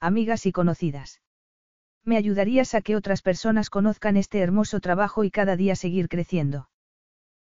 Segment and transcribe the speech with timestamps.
[0.00, 1.20] amigas y conocidas.
[2.04, 6.68] Me ayudarías a que otras personas conozcan este hermoso trabajo y cada día seguir creciendo.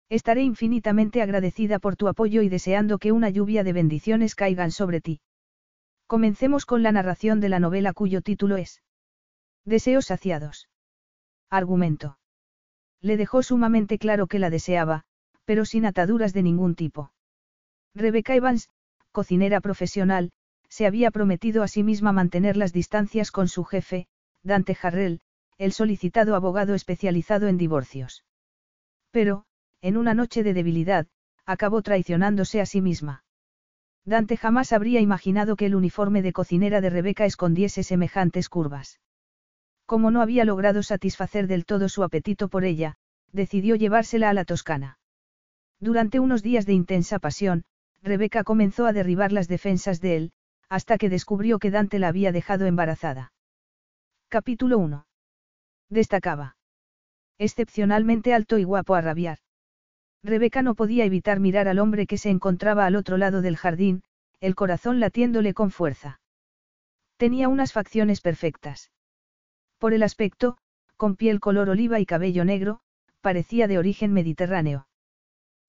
[0.10, 5.02] Estaré infinitamente agradecida por tu apoyo y deseando que una lluvia de bendiciones caigan sobre
[5.02, 5.22] ti.
[6.08, 8.84] Comencemos con la narración de la novela cuyo título es
[9.66, 10.70] Deseos saciados.
[11.50, 12.20] Argumento.
[13.02, 15.06] Le dejó sumamente claro que la deseaba,
[15.46, 17.12] pero sin ataduras de ningún tipo.
[17.96, 18.70] Rebecca Evans,
[19.12, 20.32] cocinera profesional,
[20.76, 24.10] se había prometido a sí misma mantener las distancias con su jefe,
[24.44, 25.22] Dante Harrell,
[25.58, 28.26] el solicitado abogado especializado en divorcios.
[29.10, 29.46] Pero,
[29.80, 31.08] en una noche de debilidad,
[31.46, 33.24] acabó traicionándose a sí misma.
[34.04, 39.00] Dante jamás habría imaginado que el uniforme de cocinera de Rebeca escondiese semejantes curvas.
[39.86, 42.98] Como no había logrado satisfacer del todo su apetito por ella,
[43.32, 45.00] decidió llevársela a la Toscana.
[45.80, 47.64] Durante unos días de intensa pasión,
[48.04, 50.32] Rebeca comenzó a derribar las defensas de él,
[50.70, 53.34] hasta que descubrió que Dante la había dejado embarazada.
[54.30, 55.06] Capítulo 1.
[55.90, 56.58] Destacaba.
[57.38, 59.40] Excepcionalmente alto y guapo a rabiar.
[60.24, 64.04] Rebeca no podía evitar mirar al hombre que se encontraba al otro lado del jardín,
[64.40, 66.20] el corazón latiéndole con fuerza.
[67.18, 68.92] Tenía unas facciones perfectas.
[69.78, 70.58] Por el aspecto,
[70.98, 72.80] con piel color oliva y cabello negro,
[73.22, 74.88] parecía de origen mediterráneo.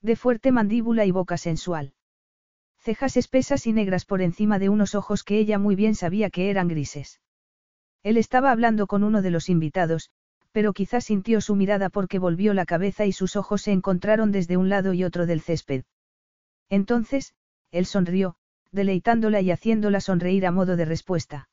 [0.00, 1.93] De fuerte mandíbula y boca sensual.
[2.86, 6.50] Cejas espesas y negras por encima de unos ojos que ella muy bien sabía que
[6.50, 7.20] eran grises.
[8.04, 10.10] Él estaba hablando con uno de los invitados,
[10.52, 14.56] pero quizás sintió su mirada porque volvió la cabeza y sus ojos se encontraron desde
[14.56, 15.82] un lado y otro del césped.
[16.70, 17.34] Entonces,
[17.72, 18.36] él sonrió,
[18.70, 21.48] deleitándola y haciéndola sonreír a modo de respuesta.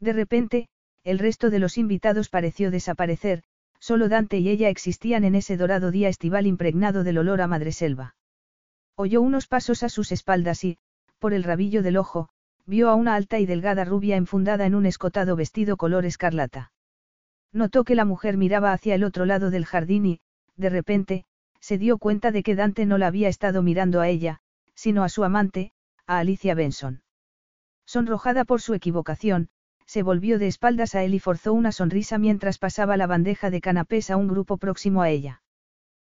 [0.00, 0.68] De repente,
[1.04, 3.42] el resto de los invitados pareció desaparecer,
[3.78, 8.14] solo Dante y ella existían en ese dorado día estival impregnado del olor a madreselva.
[8.96, 10.78] Oyó unos pasos a sus espaldas y,
[11.18, 12.30] por el rabillo del ojo,
[12.64, 16.72] vio a una alta y delgada rubia enfundada en un escotado vestido color escarlata.
[17.52, 20.20] Notó que la mujer miraba hacia el otro lado del jardín y,
[20.56, 21.24] de repente,
[21.60, 24.40] se dio cuenta de que Dante no la había estado mirando a ella,
[24.74, 25.72] sino a su amante,
[26.06, 27.02] a Alicia Benson.
[27.84, 29.48] Sonrojada por su equivocación,
[29.84, 33.60] se volvió de espaldas a él y forzó una sonrisa mientras pasaba la bandeja de
[33.60, 35.42] canapés a un grupo próximo a ella.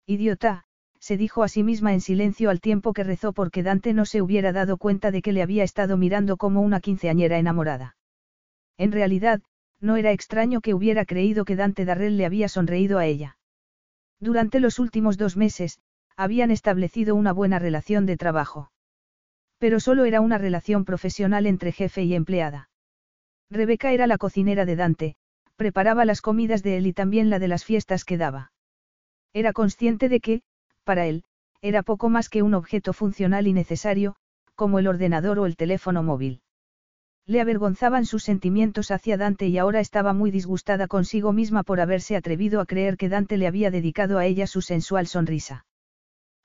[0.06, 0.66] Idiota,
[1.10, 4.22] se dijo a sí misma en silencio al tiempo que rezó porque Dante no se
[4.22, 7.96] hubiera dado cuenta de que le había estado mirando como una quinceañera enamorada.
[8.78, 9.42] En realidad,
[9.82, 13.40] no era extraño que hubiera creído que Dante Darrell le había sonreído a ella.
[14.20, 15.80] Durante los últimos dos meses,
[16.16, 18.70] habían establecido una buena relación de trabajo.
[19.58, 22.70] Pero solo era una relación profesional entre jefe y empleada.
[23.50, 25.16] Rebeca era la cocinera de Dante,
[25.56, 28.52] preparaba las comidas de él y también la de las fiestas que daba.
[29.34, 30.42] Era consciente de que,
[30.90, 31.24] para él,
[31.62, 34.16] era poco más que un objeto funcional y necesario,
[34.56, 36.42] como el ordenador o el teléfono móvil.
[37.28, 42.16] Le avergonzaban sus sentimientos hacia Dante y ahora estaba muy disgustada consigo misma por haberse
[42.16, 45.68] atrevido a creer que Dante le había dedicado a ella su sensual sonrisa.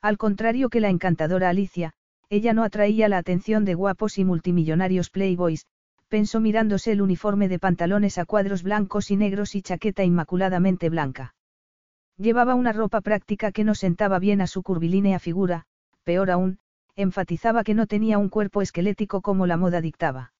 [0.02, 1.94] Al contrario que la encantadora Alicia,
[2.28, 5.64] ella no atraía la atención de guapos y multimillonarios playboys,
[6.08, 11.34] pensó mirándose el uniforme de pantalones a cuadros blancos y negros y chaqueta inmaculadamente blanca.
[12.16, 15.66] Llevaba una ropa práctica que no sentaba bien a su curvilínea figura,
[16.04, 16.58] peor aún,
[16.94, 20.32] enfatizaba que no tenía un cuerpo esquelético como la moda dictaba.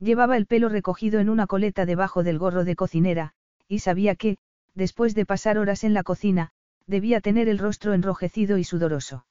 [0.00, 3.32] Llevaba el pelo recogido en una coleta debajo del gorro de cocinera,
[3.68, 4.38] y sabía que,
[4.74, 6.50] después de pasar horas en la cocina,
[6.86, 9.26] debía tener el rostro enrojecido y sudoroso.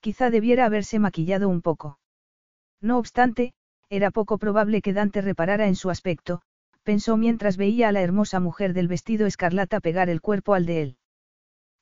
[0.00, 1.98] Quizá debiera haberse maquillado un poco.
[2.80, 3.54] No obstante,
[3.88, 6.42] era poco probable que Dante reparara en su aspecto,
[6.86, 10.82] pensó mientras veía a la hermosa mujer del vestido escarlata pegar el cuerpo al de
[10.82, 10.98] él.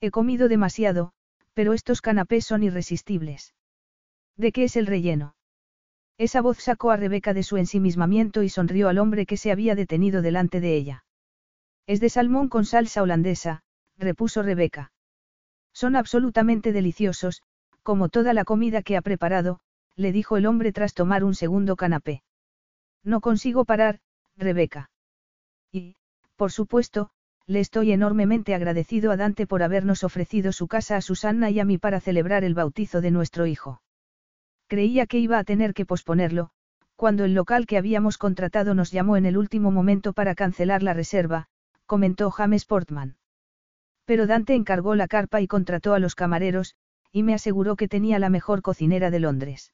[0.01, 1.13] He comido demasiado,
[1.53, 3.55] pero estos canapés son irresistibles.
[4.39, 5.37] ¿De qué es el relleno?
[6.17, 9.75] Esa voz sacó a Rebeca de su ensimismamiento y sonrió al hombre que se había
[9.75, 11.05] detenido delante de ella.
[11.87, 13.63] Es de salmón con salsa holandesa,
[13.99, 14.91] repuso Rebeca.
[15.75, 17.43] Son absolutamente deliciosos,
[17.83, 19.61] como toda la comida que ha preparado,
[19.97, 22.23] le dijo el hombre tras tomar un segundo canapé.
[23.03, 24.01] No consigo parar,
[24.39, 24.89] Rebeca.
[25.75, 25.97] Y,
[26.37, 27.11] por supuesto,
[27.47, 31.65] le estoy enormemente agradecido a Dante por habernos ofrecido su casa a Susanna y a
[31.65, 33.83] mí para celebrar el bautizo de nuestro hijo.
[34.69, 36.51] Creía que iba a tener que posponerlo,
[36.95, 40.95] cuando el local que habíamos contratado nos llamó en el último momento para cancelar la
[40.95, 41.49] reserva,
[41.87, 43.17] comentó James Portman.
[44.05, 46.77] Pero Dante encargó la carpa y contrató a los camareros,
[47.11, 49.73] y me aseguró que tenía la mejor cocinera de Londres.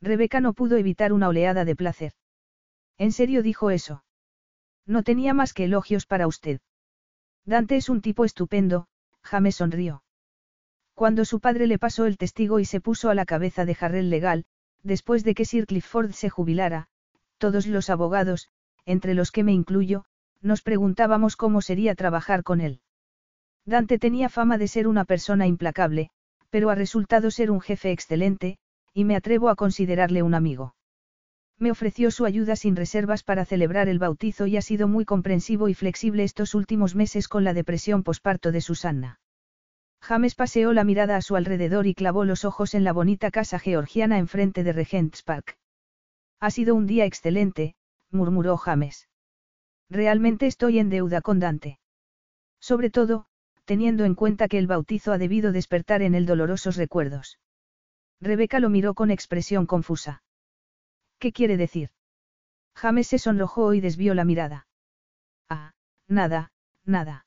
[0.00, 2.12] Rebeca no pudo evitar una oleada de placer.
[2.96, 4.02] ¿En serio dijo eso?
[4.90, 6.60] No tenía más que elogios para usted.
[7.44, 8.88] Dante es un tipo estupendo,
[9.22, 10.02] James sonrió.
[10.94, 14.10] Cuando su padre le pasó el testigo y se puso a la cabeza de Jarrell
[14.10, 14.46] legal,
[14.82, 16.88] después de que Sir Clifford se jubilara,
[17.38, 18.48] todos los abogados,
[18.84, 20.06] entre los que me incluyo,
[20.40, 22.80] nos preguntábamos cómo sería trabajar con él.
[23.64, 26.10] Dante tenía fama de ser una persona implacable,
[26.50, 28.58] pero ha resultado ser un jefe excelente,
[28.92, 30.74] y me atrevo a considerarle un amigo.
[31.60, 35.68] Me ofreció su ayuda sin reservas para celebrar el bautizo y ha sido muy comprensivo
[35.68, 39.20] y flexible estos últimos meses con la depresión posparto de Susanna.
[40.00, 43.58] James paseó la mirada a su alrededor y clavó los ojos en la bonita casa
[43.58, 45.58] georgiana enfrente de Regent's Park.
[46.40, 47.74] Ha sido un día excelente,
[48.10, 49.08] murmuró James.
[49.90, 51.78] Realmente estoy en deuda con Dante.
[52.58, 53.26] Sobre todo,
[53.66, 57.38] teniendo en cuenta que el bautizo ha debido despertar en él dolorosos recuerdos.
[58.18, 60.22] Rebeca lo miró con expresión confusa.
[61.20, 61.90] ¿Qué quiere decir?
[62.74, 64.66] James se sonrojó y desvió la mirada.
[65.48, 65.72] Ah,
[66.08, 66.52] nada,
[66.84, 67.26] nada.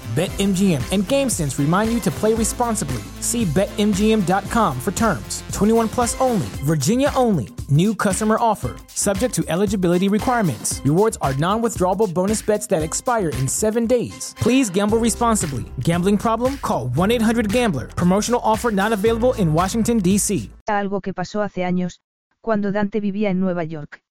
[0.11, 3.01] BetMGM and GameSense remind you to play responsibly.
[3.21, 5.41] See BetMGM.com for terms.
[5.53, 7.47] 21 plus only, Virginia only.
[7.69, 10.81] New customer offer, subject to eligibility requirements.
[10.83, 14.35] Rewards are non withdrawable bonus bets that expire in seven days.
[14.35, 15.63] Please gamble responsibly.
[15.79, 16.57] Gambling problem?
[16.57, 17.87] Call 1 800 Gambler.
[17.95, 20.49] Promotional offer not available in Washington, D.C.
[20.67, 22.01] Algo que pasó hace años,
[22.41, 24.01] cuando Dante vivía en Nueva York.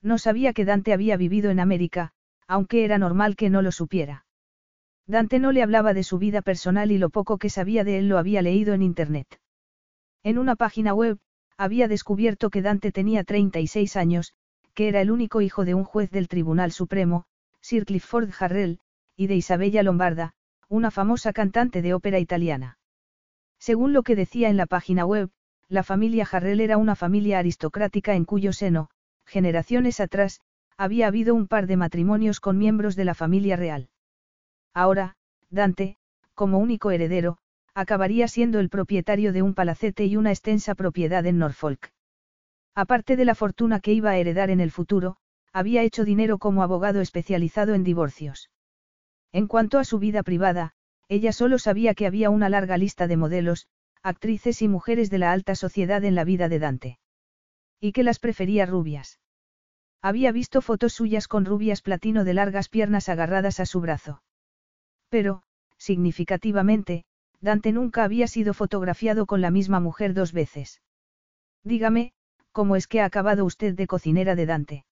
[0.00, 2.12] No sabía que Dante había vivido en América,
[2.46, 4.24] aunque era normal que no lo supiera.
[5.08, 8.08] Dante no le hablaba de su vida personal y lo poco que sabía de él
[8.08, 9.40] lo había leído en Internet.
[10.22, 11.18] En una página web,
[11.56, 14.34] había descubierto que Dante tenía 36 años,
[14.74, 17.24] que era el único hijo de un juez del Tribunal Supremo,
[17.62, 18.80] Sir Clifford Harrell,
[19.16, 20.34] y de Isabella Lombarda,
[20.68, 22.78] una famosa cantante de ópera italiana.
[23.58, 25.30] Según lo que decía en la página web,
[25.68, 28.90] la familia Harrell era una familia aristocrática en cuyo seno,
[29.24, 30.42] generaciones atrás,
[30.76, 33.88] había habido un par de matrimonios con miembros de la familia real.
[34.74, 35.16] Ahora,
[35.50, 35.96] Dante,
[36.34, 37.38] como único heredero,
[37.74, 41.92] acabaría siendo el propietario de un palacete y una extensa propiedad en Norfolk.
[42.74, 45.16] Aparte de la fortuna que iba a heredar en el futuro,
[45.52, 48.50] había hecho dinero como abogado especializado en divorcios.
[49.32, 50.74] En cuanto a su vida privada,
[51.08, 53.66] ella solo sabía que había una larga lista de modelos,
[54.02, 56.98] actrices y mujeres de la alta sociedad en la vida de Dante.
[57.80, 59.18] Y que las prefería rubias.
[60.02, 64.22] Había visto fotos suyas con rubias platino de largas piernas agarradas a su brazo.
[65.08, 65.42] Pero,
[65.76, 67.04] significativamente,
[67.40, 70.82] Dante nunca había sido fotografiado con la misma mujer dos veces.
[71.62, 72.12] Dígame,
[72.52, 74.84] ¿cómo es que ha acabado usted de cocinera de Dante?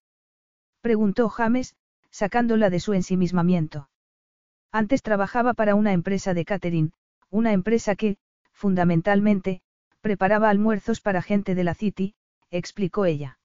[0.81, 1.75] Preguntó James,
[2.09, 3.89] sacándola de su ensimismamiento.
[4.71, 6.93] Antes trabajaba para una empresa de catering,
[7.29, 8.17] una empresa que,
[8.51, 9.61] fundamentalmente,
[10.01, 12.15] preparaba almuerzos para gente de la City,
[12.49, 13.39] explicó ella.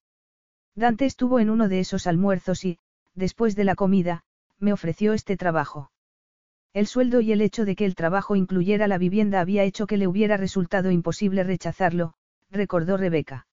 [0.75, 2.79] Dante estuvo en uno de esos almuerzos y,
[3.15, 4.25] después de la comida,
[4.59, 5.91] me ofreció este trabajo.
[6.75, 9.99] El sueldo y el hecho de que el trabajo incluyera la vivienda había hecho que
[9.99, 12.15] le hubiera resultado imposible rechazarlo,
[12.51, 13.47] recordó Rebeca.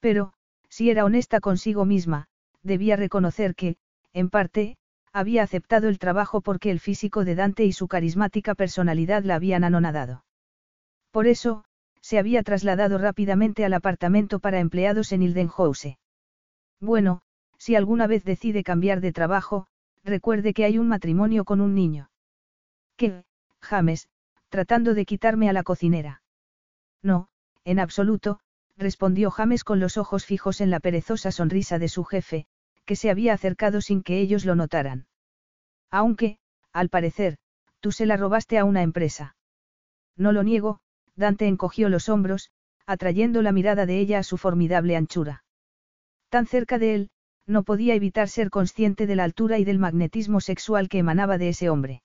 [0.00, 0.32] Pero,
[0.68, 2.26] si era honesta consigo misma,
[2.62, 3.76] debía reconocer que,
[4.12, 4.76] en parte,
[5.12, 9.64] había aceptado el trabajo porque el físico de Dante y su carismática personalidad la habían
[9.64, 10.24] anonadado.
[11.10, 11.64] Por eso,
[12.00, 15.98] se había trasladado rápidamente al apartamento para empleados en Ildenhouse.
[16.80, 17.22] Bueno,
[17.56, 19.66] si alguna vez decide cambiar de trabajo,
[20.04, 22.07] recuerde que hay un matrimonio con un niño.
[22.98, 23.24] ¿Qué,
[23.62, 24.08] James,
[24.48, 26.20] tratando de quitarme a la cocinera?
[27.00, 27.28] No,
[27.64, 28.40] en absoluto,
[28.76, 32.46] respondió James con los ojos fijos en la perezosa sonrisa de su jefe,
[32.84, 35.06] que se había acercado sin que ellos lo notaran.
[35.92, 36.38] Aunque,
[36.72, 37.38] al parecer,
[37.78, 39.36] tú se la robaste a una empresa.
[40.16, 40.80] No lo niego,
[41.14, 42.50] Dante encogió los hombros,
[42.84, 45.44] atrayendo la mirada de ella a su formidable anchura.
[46.30, 47.10] Tan cerca de él,
[47.46, 51.50] no podía evitar ser consciente de la altura y del magnetismo sexual que emanaba de
[51.50, 52.02] ese hombre.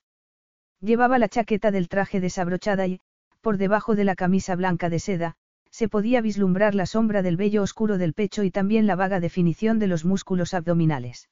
[0.83, 2.99] Llevaba la chaqueta del traje desabrochada y,
[3.39, 5.37] por debajo de la camisa blanca de seda,
[5.71, 9.79] se podía vislumbrar la sombra del vello oscuro del pecho y también la vaga definición
[9.79, 11.29] de los músculos abdominales.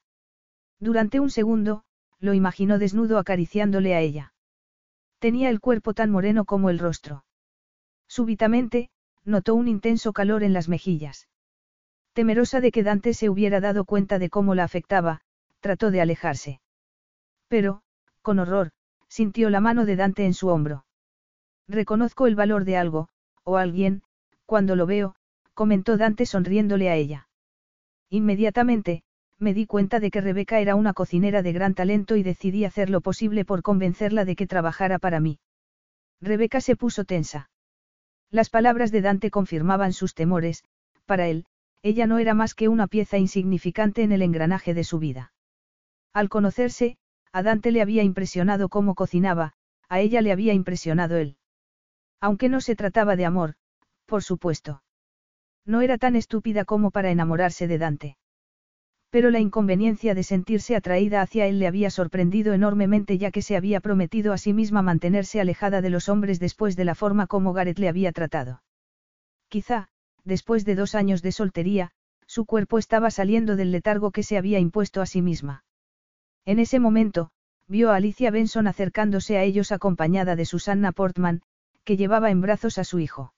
[0.79, 1.84] Durante un segundo,
[2.20, 4.34] lo imaginó desnudo acariciándole a ella.
[5.20, 7.25] Tenía el cuerpo tan moreno como el rostro.
[8.08, 8.89] Súbitamente,
[9.25, 11.27] notó un intenso calor en las mejillas.
[12.13, 15.22] Temerosa de que Dante se hubiera dado cuenta de cómo la afectaba,
[15.60, 16.62] trató de alejarse.
[17.50, 17.84] Pero,
[18.22, 18.72] con horror,
[19.12, 20.86] sintió la mano de Dante en su hombro.
[21.68, 23.10] Reconozco el valor de algo,
[23.44, 24.03] o alguien,
[24.46, 25.15] cuando lo veo,
[25.53, 27.27] comentó Dante sonriéndole a ella.
[28.10, 29.03] Inmediatamente,
[29.38, 32.89] me di cuenta de que Rebeca era una cocinera de gran talento y decidí hacer
[32.89, 35.39] lo posible por convencerla de que trabajara para mí.
[36.22, 37.50] Rebeca se puso tensa.
[38.30, 40.63] Las palabras de Dante confirmaban sus temores,
[41.06, 41.46] para él,
[41.84, 45.34] ella no era más que una pieza insignificante en el engranaje de su vida.
[46.13, 46.98] Al conocerse,
[47.33, 49.53] a Dante le había impresionado cómo cocinaba,
[49.89, 51.38] a ella le había impresionado él.
[52.19, 53.55] Aunque no se trataba de amor,
[54.05, 54.83] por supuesto.
[55.65, 58.17] No era tan estúpida como para enamorarse de Dante.
[59.09, 63.57] Pero la inconveniencia de sentirse atraída hacia él le había sorprendido enormemente ya que se
[63.57, 67.53] había prometido a sí misma mantenerse alejada de los hombres después de la forma como
[67.53, 68.63] Gareth le había tratado.
[69.50, 69.89] Quizá,
[70.23, 71.91] después de dos años de soltería,
[72.25, 75.65] su cuerpo estaba saliendo del letargo que se había impuesto a sí misma.
[76.45, 77.29] En ese momento,
[77.67, 81.41] vio a Alicia Benson acercándose a ellos acompañada de Susanna Portman,
[81.83, 83.33] que llevaba en brazos a su hijo.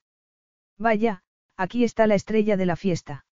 [0.77, 1.23] Vaya,
[1.57, 3.25] aquí está la estrella de la fiesta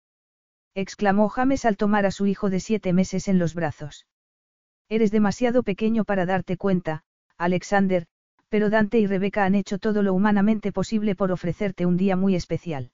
[0.73, 4.07] exclamó James al tomar a su hijo de siete meses en los brazos.
[4.89, 7.03] Eres demasiado pequeño para darte cuenta,
[7.37, 8.07] Alexander,
[8.49, 12.35] pero Dante y Rebeca han hecho todo lo humanamente posible por ofrecerte un día muy
[12.35, 12.91] especial.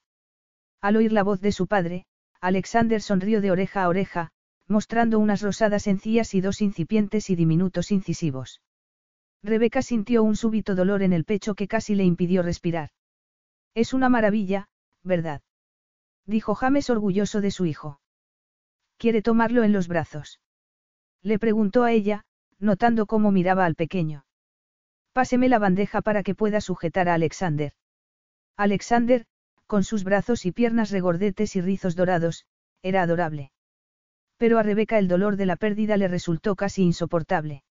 [0.81, 2.05] Al oír la voz de su padre,
[2.39, 4.31] Alexander sonrió de oreja a oreja,
[4.67, 8.61] mostrando unas rosadas encías y dos incipientes y diminutos incisivos.
[9.43, 12.89] Rebeca sintió un súbito dolor en el pecho que casi le impidió respirar.
[13.73, 14.67] Es una maravilla,
[15.03, 15.41] ¿verdad?
[16.25, 18.01] dijo James orgulloso de su hijo.
[18.97, 20.41] ¿Quiere tomarlo en los brazos?
[21.21, 22.25] Le preguntó a ella,
[22.59, 24.25] notando cómo miraba al pequeño.
[25.13, 27.73] Páseme la bandeja para que pueda sujetar a Alexander.
[28.57, 29.25] Alexander,
[29.67, 32.45] con sus brazos y piernas regordetes y rizos dorados,
[32.81, 33.51] era adorable.
[34.37, 37.63] Pero a Rebeca el dolor de la pérdida le resultó casi insoportable.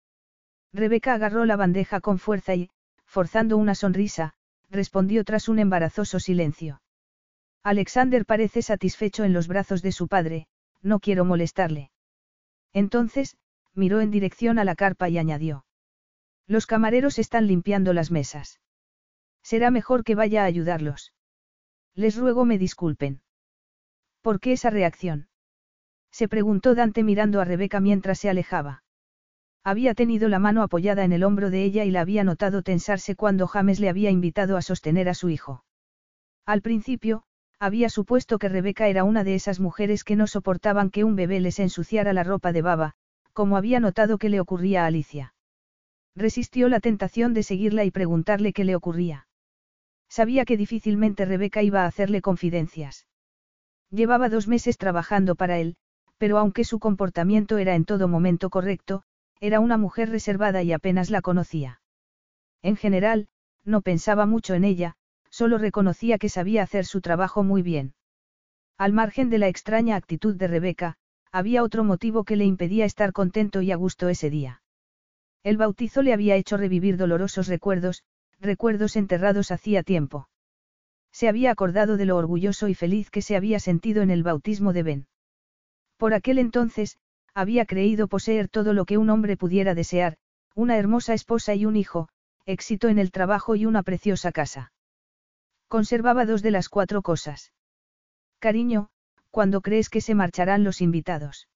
[0.74, 2.69] Rebeca agarró la bandeja con fuerza y,
[3.05, 4.34] forzando una sonrisa,
[4.69, 6.81] respondió tras un embarazoso silencio.
[7.63, 10.48] Alexander parece satisfecho en los brazos de su padre,
[10.81, 11.91] no quiero molestarle.
[12.74, 13.38] Entonces,
[13.74, 15.65] miró en dirección a la carpa y añadió.
[16.48, 18.60] Los camareros están limpiando las mesas.
[19.41, 21.13] Será mejor que vaya a ayudarlos.
[21.95, 23.22] Les ruego me disculpen.
[24.22, 25.29] ¿Por qué esa reacción?
[26.15, 28.86] Se preguntó Dante mirando a Rebeca mientras se alejaba.
[29.65, 33.17] Había tenido la mano apoyada en el hombro de ella y la había notado tensarse
[33.17, 35.65] cuando James le había invitado a sostener a su hijo.
[36.45, 37.24] Al principio,
[37.60, 41.41] había supuesto que Rebeca era una de esas mujeres que no soportaban que un bebé
[41.41, 42.93] les ensuciara la ropa de baba,
[43.34, 45.34] como había notado que le ocurría a Alicia.
[46.15, 49.27] Resistió la tentación de seguirla y preguntarle qué le ocurría.
[50.07, 53.05] Sabía que difícilmente Rebeca iba a hacerle confidencias.
[53.89, 55.75] Llevaba dos meses trabajando para él,
[56.17, 59.03] pero aunque su comportamiento era en todo momento correcto,
[59.39, 61.81] era una mujer reservada y apenas la conocía.
[62.62, 63.27] En general,
[63.63, 64.95] no pensaba mucho en ella,
[65.29, 67.93] solo reconocía que sabía hacer su trabajo muy bien.
[68.77, 70.95] Al margen de la extraña actitud de Rebeca,
[71.31, 74.62] había otro motivo que le impedía estar contento y a gusto ese día.
[75.43, 78.03] El bautizo le había hecho revivir dolorosos recuerdos,
[78.39, 80.29] recuerdos enterrados hacía tiempo.
[81.12, 84.74] Se había acordado de lo orgulloso y feliz que se había sentido en el bautismo
[84.74, 85.07] de Ben.
[85.97, 86.97] Por aquel entonces,
[87.33, 90.17] había creído poseer todo lo que un hombre pudiera desear,
[90.55, 92.07] una hermosa esposa y un hijo,
[92.45, 94.71] éxito en el trabajo y una preciosa casa.
[95.67, 97.51] Conservaba dos de las cuatro cosas.
[98.39, 98.89] Cariño,
[99.31, 101.47] ¿cuándo crees que se marcharán los invitados?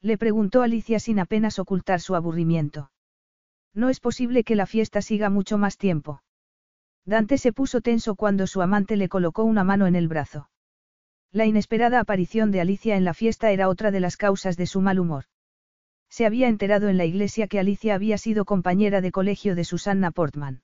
[0.00, 2.90] Le preguntó Alicia sin apenas ocultar su aburrimiento.
[3.74, 6.22] No es posible que la fiesta siga mucho más tiempo.
[7.04, 10.48] Dante se puso tenso cuando su amante le colocó una mano en el brazo.
[11.32, 14.80] La inesperada aparición de Alicia en la fiesta era otra de las causas de su
[14.80, 15.24] mal humor.
[16.08, 20.10] Se había enterado en la iglesia que Alicia había sido compañera de colegio de Susanna
[20.10, 20.62] Portman.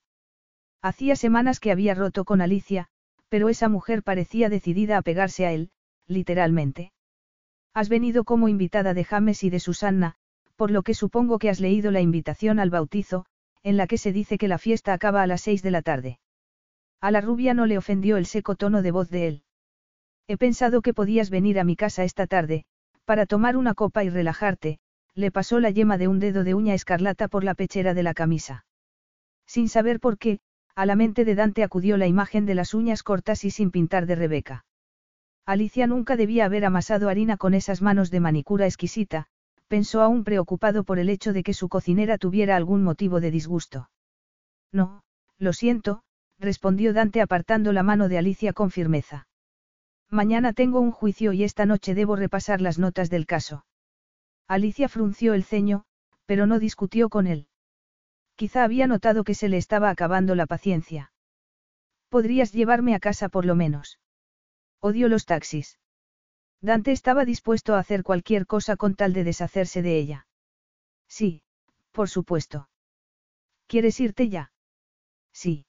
[0.81, 2.89] Hacía semanas que había roto con Alicia,
[3.29, 5.71] pero esa mujer parecía decidida a pegarse a él,
[6.07, 6.93] literalmente.
[7.75, 10.17] Has venido como invitada de James y de Susanna,
[10.57, 13.27] por lo que supongo que has leído la invitación al bautizo,
[13.63, 16.19] en la que se dice que la fiesta acaba a las seis de la tarde.
[17.01, 19.43] A la rubia no le ofendió el seco tono de voz de él.
[20.29, 22.65] He pensado que podías venir a mi casa esta tarde,
[23.05, 24.79] para tomar una copa y relajarte,
[25.15, 28.15] le pasó la yema de un dedo de uña escarlata por la pechera de la
[28.15, 28.65] camisa.
[29.47, 30.41] Sin saber por qué,
[30.75, 34.07] a la mente de Dante acudió la imagen de las uñas cortas y sin pintar
[34.07, 34.65] de Rebeca.
[35.45, 39.27] Alicia nunca debía haber amasado harina con esas manos de manicura exquisita,
[39.67, 43.91] pensó aún preocupado por el hecho de que su cocinera tuviera algún motivo de disgusto.
[44.71, 45.03] No,
[45.39, 46.03] lo siento,
[46.39, 49.27] respondió Dante apartando la mano de Alicia con firmeza.
[50.13, 53.65] Mañana tengo un juicio y esta noche debo repasar las notas del caso.
[54.47, 55.87] Alicia frunció el ceño,
[56.27, 57.49] pero no discutió con él.
[58.37, 61.13] Quizá había notado que se le estaba acabando la paciencia.
[62.11, 64.01] Podrías llevarme a casa por lo menos.
[64.81, 65.79] Odio los taxis.
[66.61, 70.27] Dante estaba dispuesto a hacer cualquier cosa con tal de deshacerse de ella.
[71.09, 71.43] Sí,
[71.91, 72.69] por supuesto.
[73.67, 74.53] ¿Quieres irte ya?
[75.33, 75.65] Sí.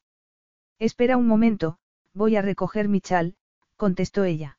[0.79, 1.77] Espera un momento,
[2.13, 3.37] voy a recoger mi chal,
[3.75, 4.57] contestó ella.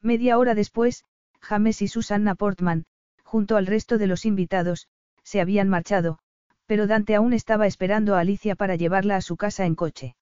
[0.00, 1.04] Media hora después,
[1.40, 2.84] James y Susanna Portman,
[3.22, 4.88] junto al resto de los invitados,
[5.22, 6.18] se habían marchado,
[6.66, 10.16] pero Dante aún estaba esperando a Alicia para llevarla a su casa en coche.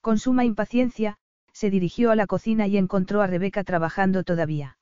[0.00, 1.16] Con suma impaciencia,
[1.52, 4.76] se dirigió a la cocina y encontró a Rebeca trabajando todavía.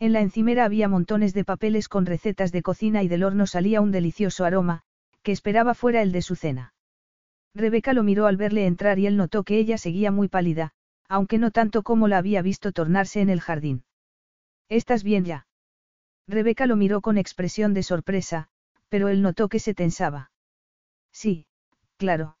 [0.00, 3.80] En la encimera había montones de papeles con recetas de cocina y del horno salía
[3.80, 4.82] un delicioso aroma,
[5.22, 6.74] que esperaba fuera el de su cena.
[7.54, 10.72] Rebeca lo miró al verle entrar y él notó que ella seguía muy pálida,
[11.14, 13.84] aunque no tanto como la había visto tornarse en el jardín.
[14.68, 15.46] ¿Estás bien ya?
[16.26, 18.48] Rebeca lo miró con expresión de sorpresa,
[18.88, 20.32] pero él notó que se tensaba.
[21.12, 21.46] Sí,
[21.98, 22.36] claro.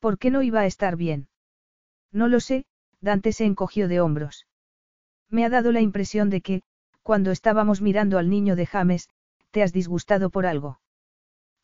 [0.00, 1.28] ¿Por qué no iba a estar bien?
[2.10, 2.64] No lo sé,
[3.00, 4.48] Dante se encogió de hombros.
[5.30, 6.62] Me ha dado la impresión de que,
[7.04, 9.08] cuando estábamos mirando al niño de James,
[9.52, 10.80] te has disgustado por algo.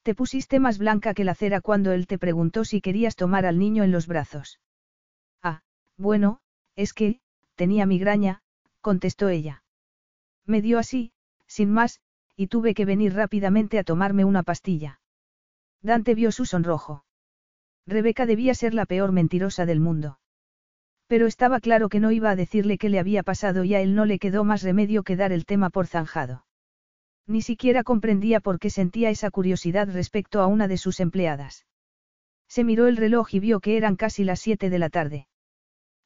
[0.04, 3.58] Te pusiste más blanca que la cera cuando él te preguntó si querías tomar al
[3.58, 4.60] niño en los brazos.
[5.96, 6.40] Bueno,
[6.76, 7.20] es que,
[7.54, 8.42] tenía migraña,
[8.80, 9.62] contestó ella.
[10.46, 11.12] Me dio así,
[11.46, 12.00] sin más,
[12.36, 15.00] y tuve que venir rápidamente a tomarme una pastilla.
[15.82, 17.04] Dante vio su sonrojo.
[17.86, 20.18] Rebeca debía ser la peor mentirosa del mundo.
[21.06, 23.94] Pero estaba claro que no iba a decirle qué le había pasado y a él
[23.94, 26.46] no le quedó más remedio que dar el tema por zanjado.
[27.26, 31.66] Ni siquiera comprendía por qué sentía esa curiosidad respecto a una de sus empleadas.
[32.48, 35.28] Se miró el reloj y vio que eran casi las siete de la tarde.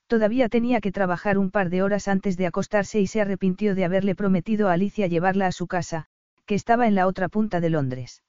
[0.09, 3.85] Todavía tenía que trabajar un par de horas antes de acostarse y se arrepintió de
[3.85, 6.07] haberle prometido a Alicia llevarla a su casa,
[6.47, 8.23] que estaba en la otra punta de Londres.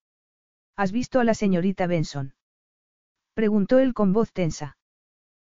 [0.75, 2.35] ¿Has visto a la señorita Benson?
[3.33, 4.77] Preguntó él con voz tensa.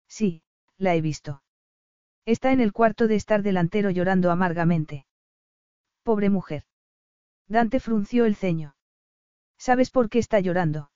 [0.07, 0.43] Sí,
[0.77, 1.41] la he visto.
[2.25, 5.07] Está en el cuarto de estar delantero llorando amargamente.
[6.03, 6.63] Pobre mujer.
[7.47, 8.75] Dante frunció el ceño.
[9.57, 10.91] ¿Sabes por qué está llorando?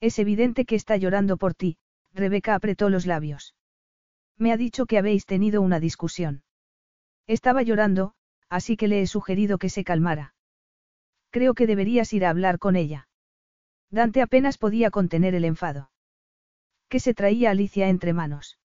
[0.00, 1.76] Es evidente que está llorando por ti,
[2.14, 3.54] Rebeca apretó los labios.
[4.38, 6.42] Me ha dicho que habéis tenido una discusión.
[7.26, 8.14] Estaba llorando,
[8.48, 10.34] así que le he sugerido que se calmara.
[11.30, 13.08] Creo que deberías ir a hablar con ella.
[13.90, 15.90] Dante apenas podía contener el enfado.
[16.88, 18.58] ¿Qué se traía Alicia entre manos?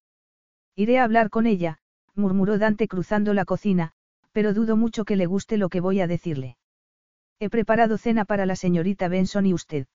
[0.76, 1.78] Iré a hablar con ella,
[2.14, 3.92] murmuró Dante cruzando la cocina,
[4.32, 6.56] pero dudo mucho que le guste lo que voy a decirle.
[7.38, 9.86] He preparado cena para la señorita Benson y usted.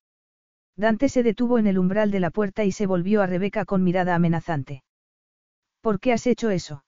[0.76, 3.84] Dante se detuvo en el umbral de la puerta y se volvió a Rebeca con
[3.84, 4.84] mirada amenazante.
[5.88, 6.84] ¿Por qué has hecho eso?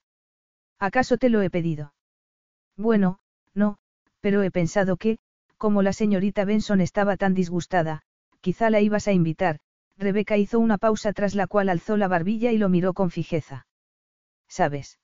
[0.77, 1.93] ¿Acaso te lo he pedido?
[2.75, 3.19] Bueno,
[3.53, 3.77] no,
[4.19, 5.19] pero he pensado que,
[5.55, 8.01] como la señorita Benson estaba tan disgustada,
[8.41, 9.62] quizá la ibas a invitar,
[9.97, 13.67] Rebeca hizo una pausa tras la cual alzó la barbilla y lo miró con fijeza.
[14.49, 14.99] ¿Sabes?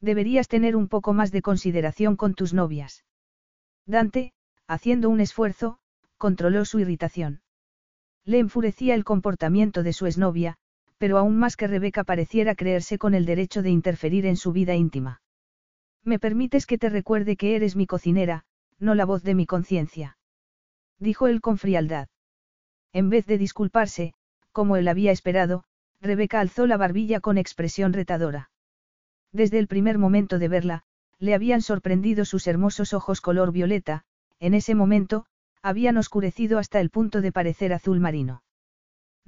[0.00, 3.04] Deberías tener un poco más de consideración con tus novias.
[3.84, 4.32] Dante,
[4.68, 5.80] haciendo un esfuerzo,
[6.18, 7.42] controló su irritación.
[8.24, 10.56] Le enfurecía el comportamiento de su exnovia,
[10.98, 14.74] pero aún más que Rebeca pareciera creerse con el derecho de interferir en su vida
[14.74, 15.22] íntima.
[16.04, 18.44] ¿Me permites que te recuerde que eres mi cocinera,
[18.78, 20.18] no la voz de mi conciencia.
[20.98, 22.08] Dijo él con frialdad.
[22.92, 24.14] En vez de disculparse,
[24.52, 25.64] como él había esperado,
[26.00, 28.50] Rebeca alzó la barbilla con expresión retadora.
[29.32, 30.82] Desde el primer momento de verla,
[31.18, 34.04] le habían sorprendido sus hermosos ojos color violeta,
[34.38, 35.26] en ese momento,
[35.62, 38.42] habían oscurecido hasta el punto de parecer azul marino.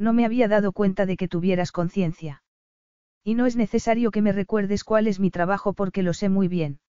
[0.01, 2.43] No me había dado cuenta de que tuvieras conciencia.
[3.23, 6.49] Y no es necesario que me recuerdes cuál es mi trabajo porque lo sé muy
[6.49, 6.81] bien.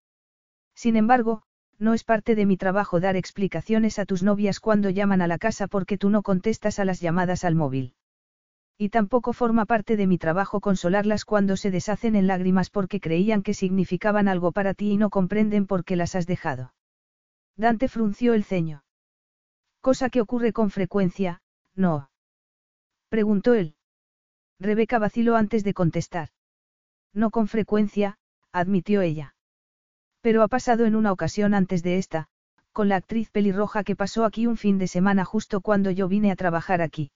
[0.75, 1.43] Sin embargo,
[1.77, 5.37] no es parte de mi trabajo dar explicaciones a tus novias cuando llaman a la
[5.37, 7.95] casa porque tú no contestas a las llamadas al móvil.
[8.77, 13.43] Y tampoco forma parte de mi trabajo consolarlas cuando se deshacen en lágrimas porque creían
[13.43, 16.73] que significaban algo para ti y no comprenden por qué las has dejado.
[17.57, 18.85] Dante frunció el ceño.
[19.81, 21.41] Cosa que ocurre con frecuencia,
[21.75, 22.10] ¿no?
[23.11, 23.75] Preguntó él.
[24.57, 26.29] Rebeca vaciló antes de contestar.
[27.13, 28.17] No con frecuencia,
[28.53, 29.35] admitió ella.
[30.21, 32.29] Pero ha pasado en una ocasión antes de esta,
[32.71, 36.31] con la actriz pelirroja que pasó aquí un fin de semana justo cuando yo vine
[36.31, 37.11] a trabajar aquí.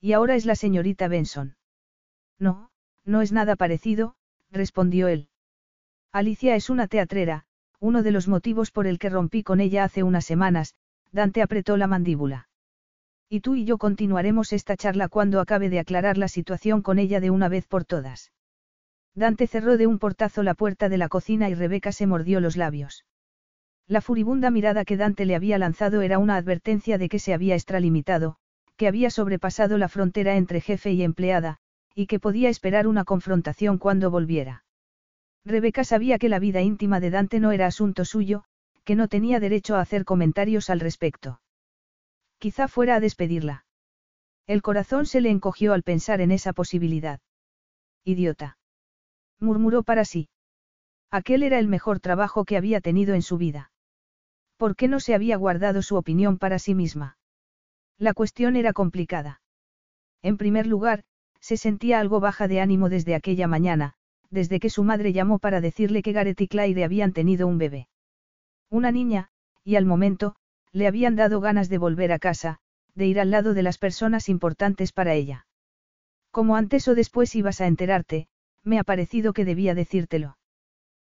[0.00, 1.56] Y ahora es la señorita Benson.
[2.38, 2.70] No,
[3.04, 4.14] no es nada parecido,
[4.52, 5.30] respondió él.
[6.12, 7.44] Alicia es una teatrera,
[7.80, 10.76] uno de los motivos por el que rompí con ella hace unas semanas,
[11.10, 12.47] Dante apretó la mandíbula.
[13.28, 17.20] Y tú y yo continuaremos esta charla cuando acabe de aclarar la situación con ella
[17.20, 18.32] de una vez por todas.
[19.14, 22.56] Dante cerró de un portazo la puerta de la cocina y Rebeca se mordió los
[22.56, 23.04] labios.
[23.86, 27.54] La furibunda mirada que Dante le había lanzado era una advertencia de que se había
[27.54, 28.36] extralimitado,
[28.76, 31.58] que había sobrepasado la frontera entre jefe y empleada,
[31.94, 34.64] y que podía esperar una confrontación cuando volviera.
[35.44, 38.44] Rebeca sabía que la vida íntima de Dante no era asunto suyo,
[38.84, 41.40] que no tenía derecho a hacer comentarios al respecto.
[42.38, 43.64] Quizá fuera a despedirla.
[44.46, 47.20] El corazón se le encogió al pensar en esa posibilidad.
[48.04, 48.58] Idiota.
[49.40, 50.28] Murmuró para sí.
[51.10, 53.72] Aquel era el mejor trabajo que había tenido en su vida.
[54.56, 57.18] ¿Por qué no se había guardado su opinión para sí misma?
[57.98, 59.40] La cuestión era complicada.
[60.22, 61.04] En primer lugar,
[61.40, 63.94] se sentía algo baja de ánimo desde aquella mañana,
[64.30, 67.88] desde que su madre llamó para decirle que Gareth y Claire habían tenido un bebé.
[68.70, 69.30] Una niña,
[69.64, 70.36] y al momento,
[70.72, 72.58] le habían dado ganas de volver a casa,
[72.94, 75.46] de ir al lado de las personas importantes para ella.
[76.30, 78.28] Como antes o después ibas a enterarte,
[78.64, 80.36] me ha parecido que debía decírtelo.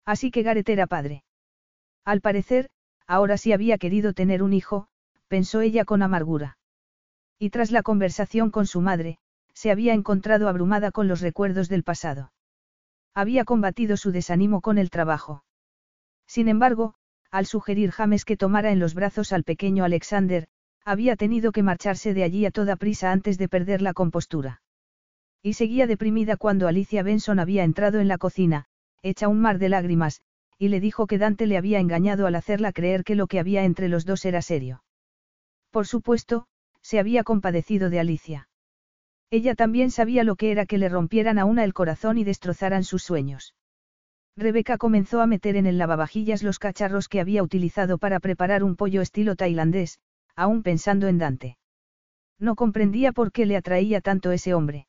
[0.06, 1.24] Así que Gareth era padre.
[2.04, 2.70] Al parecer,
[3.08, 4.88] ahora sí había querido tener un hijo,
[5.28, 6.58] pensó ella con amargura.
[7.40, 9.18] Y tras la conversación con su madre,
[9.54, 12.32] se había encontrado abrumada con los recuerdos del pasado.
[13.14, 15.44] Había combatido su desánimo con el trabajo.
[16.26, 16.96] Sin embargo,
[17.34, 20.46] al sugerir James que tomara en los brazos al pequeño Alexander,
[20.86, 24.62] había tenido que marcharse de allí a toda prisa antes de perder la compostura.
[25.42, 28.66] Y seguía deprimida cuando Alicia Benson había entrado en la cocina,
[29.02, 30.22] hecha un mar de lágrimas,
[30.60, 33.64] y le dijo que Dante le había engañado al hacerla creer que lo que había
[33.64, 34.84] entre los dos era serio.
[35.72, 36.46] Por supuesto,
[36.84, 38.48] se había compadecido de Alicia.
[39.32, 42.84] Ella también sabía lo que era que le rompieran a una el corazón y destrozaran
[42.84, 43.56] sus sueños.
[44.36, 48.76] Rebeca comenzó a meter en el lavavajillas los cacharros que había utilizado para preparar un
[48.76, 50.00] pollo estilo tailandés,
[50.36, 51.58] aún pensando en Dante.
[52.40, 54.88] No comprendía por qué le atraía tanto ese hombre.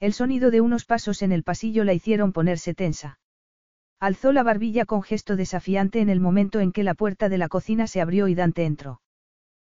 [0.00, 3.18] El sonido de unos pasos en el pasillo la hicieron ponerse tensa.
[4.00, 7.48] Alzó la barbilla con gesto desafiante en el momento en que la puerta de la
[7.48, 9.00] cocina se abrió y Dante entró.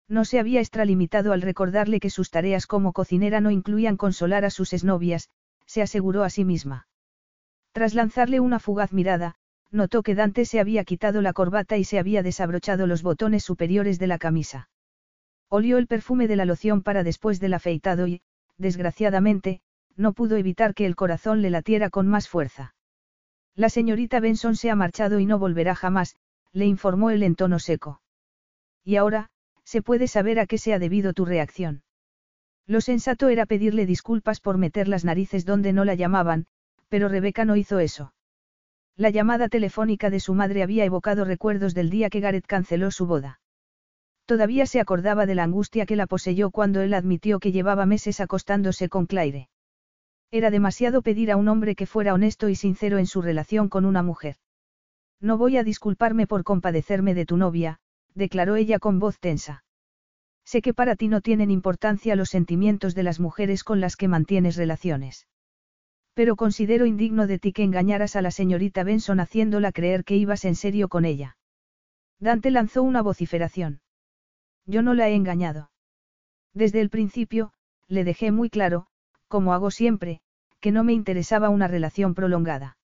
[0.09, 4.51] No se había extralimitado al recordarle que sus tareas como cocinera no incluían consolar a
[4.51, 5.31] sus exnovias,
[5.67, 6.89] se aseguró a sí misma.
[7.73, 9.37] Tras lanzarle una fugaz mirada,
[9.71, 13.99] notó que Dante se había quitado la corbata y se había desabrochado los botones superiores
[13.99, 14.69] de la camisa.
[15.49, 18.23] Olió el perfume de la loción para después del afeitado y,
[18.57, 19.61] desgraciadamente,
[19.97, 22.75] no pudo evitar que el corazón le latiera con más fuerza.
[23.55, 26.17] La señorita Benson se ha marchado y no volverá jamás,
[26.53, 28.01] le informó él en tono seco.
[28.85, 29.29] Y ahora,
[29.65, 31.83] se puede saber a qué se ha debido tu reacción.
[32.67, 36.47] Lo sensato era pedirle disculpas por meter las narices donde no la llamaban,
[36.91, 38.13] pero Rebeca no hizo eso.
[38.97, 43.07] La llamada telefónica de su madre había evocado recuerdos del día que Gareth canceló su
[43.07, 43.41] boda.
[44.27, 48.21] Todavía se acordaba de la angustia que la poseyó cuando él admitió que llevaba meses
[48.21, 49.49] acostándose con Claire.
[50.31, 53.85] Era demasiado pedir a un hombre que fuera honesto y sincero en su relación con
[53.85, 54.37] una mujer.
[55.21, 57.79] No voy a disculparme por compadecerme de tu novia,
[58.15, 59.65] declaró ella con voz tensa.
[60.45, 64.09] Sé que para ti no tienen importancia los sentimientos de las mujeres con las que
[64.09, 65.27] mantienes relaciones.
[66.21, 70.45] Pero considero indigno de ti que engañaras a la señorita Benson haciéndola creer que ibas
[70.45, 71.39] en serio con ella.
[72.19, 73.81] Dante lanzó una vociferación.
[74.67, 75.71] Yo no la he engañado.
[76.53, 77.55] Desde el principio,
[77.89, 78.87] le dejé muy claro,
[79.29, 80.21] como hago siempre,
[80.61, 82.77] que no me interesaba una relación prolongada.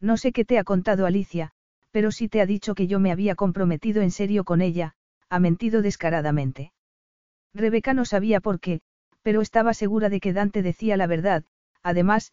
[0.00, 1.50] No sé qué te ha contado Alicia,
[1.90, 4.94] pero si te ha dicho que yo me había comprometido en serio con ella,
[5.28, 6.72] ha mentido descaradamente.
[7.54, 8.82] Rebeca no sabía por qué,
[9.22, 11.42] pero estaba segura de que Dante decía la verdad,
[11.82, 12.30] además,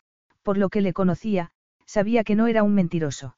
[0.50, 1.52] por lo que le conocía,
[1.86, 3.38] sabía que no era un mentiroso.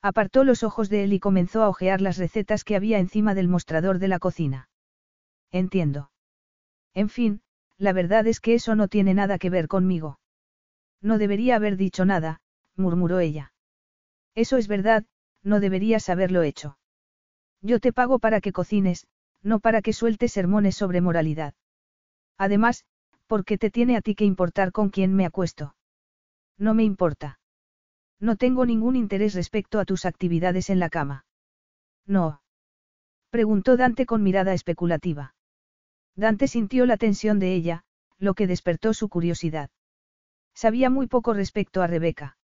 [0.00, 3.48] Apartó los ojos de él y comenzó a hojear las recetas que había encima del
[3.48, 4.70] mostrador de la cocina.
[5.50, 6.10] Entiendo.
[6.94, 7.42] En fin,
[7.76, 10.20] la verdad es que eso no tiene nada que ver conmigo.
[11.02, 12.40] No debería haber dicho nada,
[12.76, 13.52] murmuró ella.
[14.34, 15.04] Eso es verdad,
[15.42, 16.78] no deberías haberlo hecho.
[17.60, 19.06] Yo te pago para que cocines,
[19.42, 21.52] no para que sueltes sermones sobre moralidad.
[22.38, 22.86] Además,
[23.26, 25.74] ¿por qué te tiene a ti que importar con quién me acuesto?
[26.58, 27.38] No me importa.
[28.20, 31.24] No tengo ningún interés respecto a tus actividades en la cama.
[32.06, 32.42] No.
[33.30, 35.34] Preguntó Dante con mirada especulativa.
[36.14, 37.84] Dante sintió la tensión de ella,
[38.18, 39.70] lo que despertó su curiosidad.
[40.54, 42.36] Sabía muy poco respecto a Rebeca.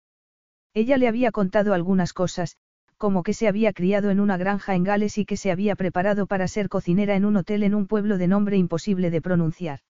[0.74, 2.56] Ella le había contado algunas cosas,
[2.96, 6.26] como que se había criado en una granja en Gales y que se había preparado
[6.26, 9.80] para ser cocinera en un hotel en un pueblo de nombre imposible de pronunciar.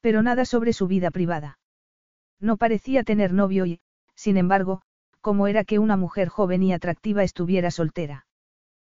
[0.00, 1.58] Pero nada sobre su vida privada.
[2.40, 3.80] No parecía tener novio y,
[4.14, 4.82] sin embargo,
[5.20, 8.26] como era que una mujer joven y atractiva estuviera soltera.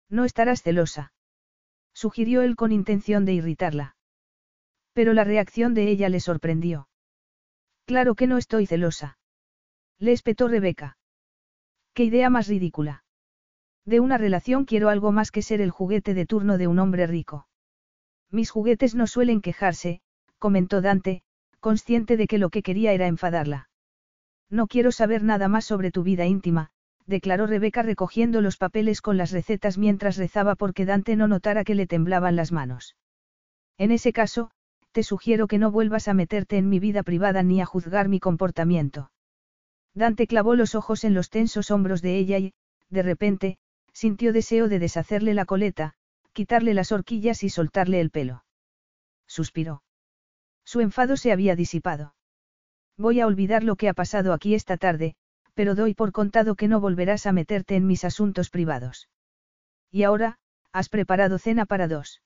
[0.08, 1.12] No estarás celosa.
[1.94, 3.96] Sugirió él con intención de irritarla.
[4.92, 6.88] Pero la reacción de ella le sorprendió.
[7.86, 9.18] Claro que no estoy celosa.
[9.98, 10.98] Le espetó Rebeca.
[11.94, 13.04] Qué idea más ridícula.
[13.84, 17.06] De una relación quiero algo más que ser el juguete de turno de un hombre
[17.06, 17.48] rico.
[18.30, 20.00] Mis juguetes no suelen quejarse,
[20.38, 21.22] comentó Dante,
[21.60, 23.68] consciente de que lo que quería era enfadarla.
[24.48, 26.70] No quiero saber nada más sobre tu vida íntima,
[27.06, 31.74] declaró Rebeca recogiendo los papeles con las recetas mientras rezaba porque Dante no notara que
[31.74, 32.96] le temblaban las manos.
[33.78, 34.50] En ese caso,
[34.92, 38.18] te sugiero que no vuelvas a meterte en mi vida privada ni a juzgar mi
[38.18, 39.10] comportamiento.
[39.94, 42.52] Dante clavó los ojos en los tensos hombros de ella y,
[42.88, 43.58] de repente,
[43.92, 45.94] sintió deseo de deshacerle la coleta,
[46.32, 48.44] quitarle las horquillas y soltarle el pelo.
[49.26, 49.82] Suspiró.
[50.70, 52.14] Su enfado se había disipado.
[52.96, 55.16] Voy a olvidar lo que ha pasado aquí esta tarde,
[55.54, 59.08] pero doy por contado que no volverás a meterte en mis asuntos privados.
[59.90, 60.38] Y ahora,
[60.70, 62.22] has preparado cena para dos.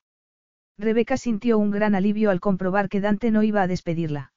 [0.77, 4.35] Rebeca sintió un gran alivio al comprobar que Dante no iba a despedirla.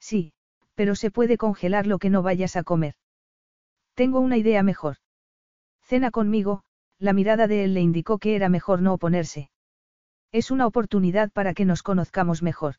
[0.00, 0.32] Sí,
[0.74, 2.96] pero se puede congelar lo que no vayas a comer.
[3.94, 4.96] Tengo una idea mejor.
[5.82, 6.64] Cena conmigo,
[6.98, 9.52] la mirada de él le indicó que era mejor no oponerse.
[10.32, 12.74] Es una oportunidad para que nos conozcamos mejor.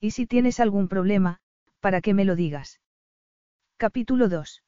[0.00, 1.40] Y si tienes algún problema,
[1.80, 2.80] para que me lo digas.
[3.76, 4.62] Capítulo 2.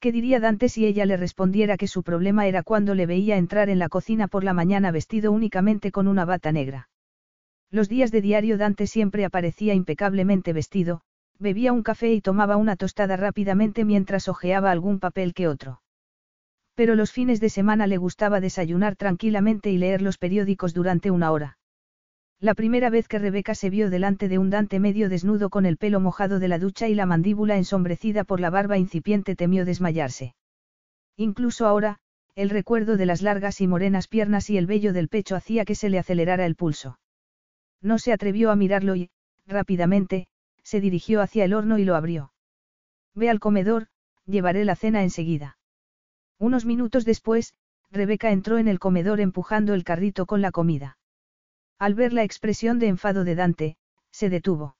[0.00, 3.68] ¿Qué diría Dante si ella le respondiera que su problema era cuando le veía entrar
[3.68, 6.88] en la cocina por la mañana vestido únicamente con una bata negra?
[7.70, 11.02] Los días de diario Dante siempre aparecía impecablemente vestido,
[11.38, 15.80] bebía un café y tomaba una tostada rápidamente mientras hojeaba algún papel que otro.
[16.74, 21.30] Pero los fines de semana le gustaba desayunar tranquilamente y leer los periódicos durante una
[21.30, 21.59] hora.
[22.42, 25.76] La primera vez que Rebeca se vio delante de un Dante medio desnudo con el
[25.76, 30.34] pelo mojado de la ducha y la mandíbula ensombrecida por la barba incipiente temió desmayarse.
[31.18, 31.98] Incluso ahora,
[32.34, 35.74] el recuerdo de las largas y morenas piernas y el vello del pecho hacía que
[35.74, 36.98] se le acelerara el pulso.
[37.82, 39.10] No se atrevió a mirarlo y,
[39.46, 40.26] rápidamente,
[40.62, 42.32] se dirigió hacia el horno y lo abrió.
[43.14, 43.88] Ve al comedor,
[44.24, 45.58] llevaré la cena enseguida.
[46.38, 47.52] Unos minutos después,
[47.90, 50.96] Rebeca entró en el comedor empujando el carrito con la comida.
[51.80, 53.76] Al ver la expresión de enfado de Dante,
[54.10, 54.76] se detuvo.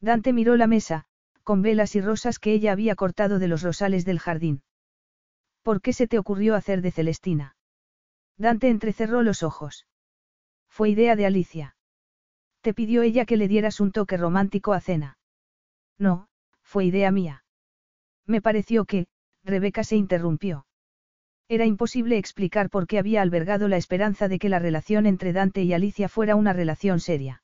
[0.00, 1.04] Dante miró la mesa,
[1.42, 4.62] con velas y rosas que ella había cortado de los rosales del jardín.
[5.62, 7.56] ¿Por qué se te ocurrió hacer de Celestina?
[8.36, 9.88] Dante entrecerró los ojos.
[10.68, 11.76] Fue idea de Alicia.
[12.60, 15.18] Te pidió ella que le dieras un toque romántico a cena.
[15.98, 16.28] No,
[16.62, 17.44] fue idea mía.
[18.26, 19.08] Me pareció que,
[19.42, 20.66] Rebeca se interrumpió.
[21.52, 25.62] Era imposible explicar por qué había albergado la esperanza de que la relación entre Dante
[25.62, 27.42] y Alicia fuera una relación seria.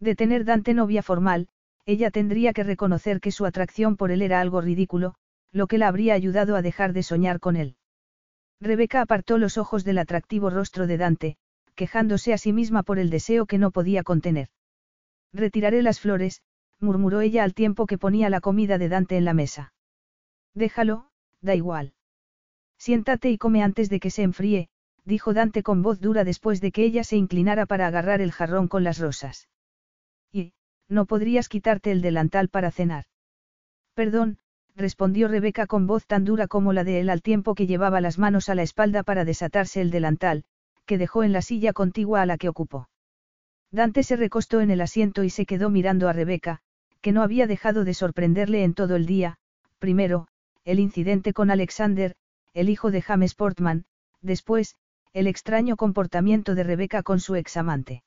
[0.00, 1.48] De tener Dante novia formal,
[1.84, 5.14] ella tendría que reconocer que su atracción por él era algo ridículo,
[5.52, 7.76] lo que la habría ayudado a dejar de soñar con él.
[8.62, 11.36] Rebeca apartó los ojos del atractivo rostro de Dante,
[11.74, 14.48] quejándose a sí misma por el deseo que no podía contener.
[15.34, 16.40] Retiraré las flores,
[16.80, 19.74] murmuró ella al tiempo que ponía la comida de Dante en la mesa.
[20.54, 21.10] Déjalo,
[21.42, 21.92] da igual.
[22.78, 24.68] Siéntate y come antes de que se enfríe,
[25.04, 28.68] dijo Dante con voz dura después de que ella se inclinara para agarrar el jarrón
[28.68, 29.48] con las rosas.
[30.32, 30.52] Y,
[30.88, 33.04] ¿no podrías quitarte el delantal para cenar?
[33.94, 34.38] Perdón,
[34.76, 38.18] respondió Rebeca con voz tan dura como la de él al tiempo que llevaba las
[38.18, 40.44] manos a la espalda para desatarse el delantal,
[40.86, 42.88] que dejó en la silla contigua a la que ocupó.
[43.70, 46.60] Dante se recostó en el asiento y se quedó mirando a Rebeca,
[47.00, 49.36] que no había dejado de sorprenderle en todo el día,
[49.78, 50.28] primero,
[50.64, 52.14] el incidente con Alexander,
[52.58, 53.84] el hijo de James Portman,
[54.20, 54.74] después,
[55.12, 58.02] el extraño comportamiento de Rebeca con su examante.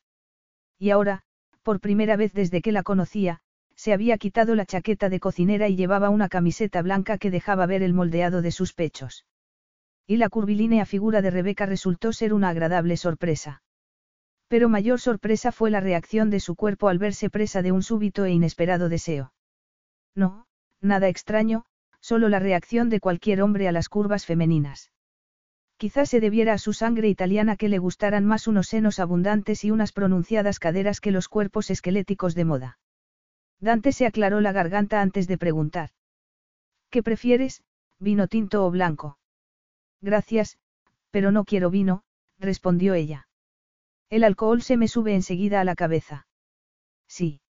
[0.78, 1.22] Y ahora,
[1.64, 3.40] por primera vez desde que la conocía,
[3.76, 7.82] se había quitado la chaqueta de cocinera y llevaba una camiseta blanca que dejaba ver
[7.82, 9.26] el moldeado de sus pechos.
[10.06, 13.64] Y la curvilínea figura de Rebeca resultó ser una agradable sorpresa.
[14.50, 18.26] Pero mayor sorpresa fue la reacción de su cuerpo al verse presa de un súbito
[18.26, 19.32] e inesperado deseo.
[20.14, 20.46] No,
[20.82, 21.64] nada extraño,
[22.02, 24.92] solo la reacción de cualquier hombre a las curvas femeninas.
[25.78, 29.72] Quizás se debiera a su sangre italiana que le gustaran más unos senos abundantes y
[29.72, 32.80] unas pronunciadas caderas que los cuerpos esqueléticos de moda.
[33.60, 35.92] Dante se aclaró la garganta antes de preguntar.
[36.90, 37.64] ¿Qué prefieres,
[38.00, 39.18] vino tinto o blanco?
[40.02, 40.58] Gracias,
[41.10, 42.04] pero no quiero vino,
[42.38, 43.28] respondió ella.
[44.10, 46.28] El alcohol se me sube enseguida a la cabeza.
[47.08, 47.42] Sí.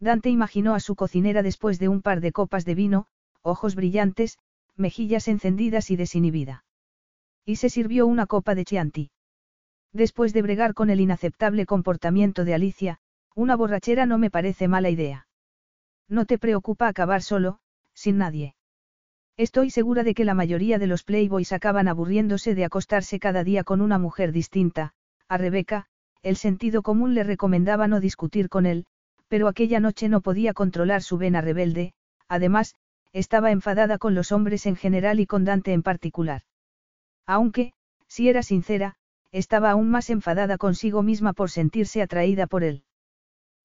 [0.00, 3.06] Dante imaginó a su cocinera después de un par de copas de vino,
[3.42, 4.38] ojos brillantes,
[4.76, 6.64] mejillas encendidas y desinhibida.
[7.44, 9.10] Y se sirvió una copa de Chianti.
[9.92, 13.00] Después de bregar con el inaceptable comportamiento de Alicia,
[13.34, 15.26] una borrachera no me parece mala idea.
[16.08, 17.60] No te preocupa acabar solo,
[17.94, 18.54] sin nadie.
[19.36, 23.62] Estoy segura de que la mayoría de los playboys acaban aburriéndose de acostarse cada día
[23.62, 24.94] con una mujer distinta,
[25.28, 25.86] a Rebeca,
[26.22, 28.86] el sentido común le recomendaba no discutir con él,
[29.28, 31.92] pero aquella noche no podía controlar su vena rebelde,
[32.26, 32.74] además,
[33.12, 36.42] estaba enfadada con los hombres en general y con Dante en particular.
[37.26, 37.72] Aunque,
[38.06, 38.96] si era sincera,
[39.32, 42.84] estaba aún más enfadada consigo misma por sentirse atraída por él.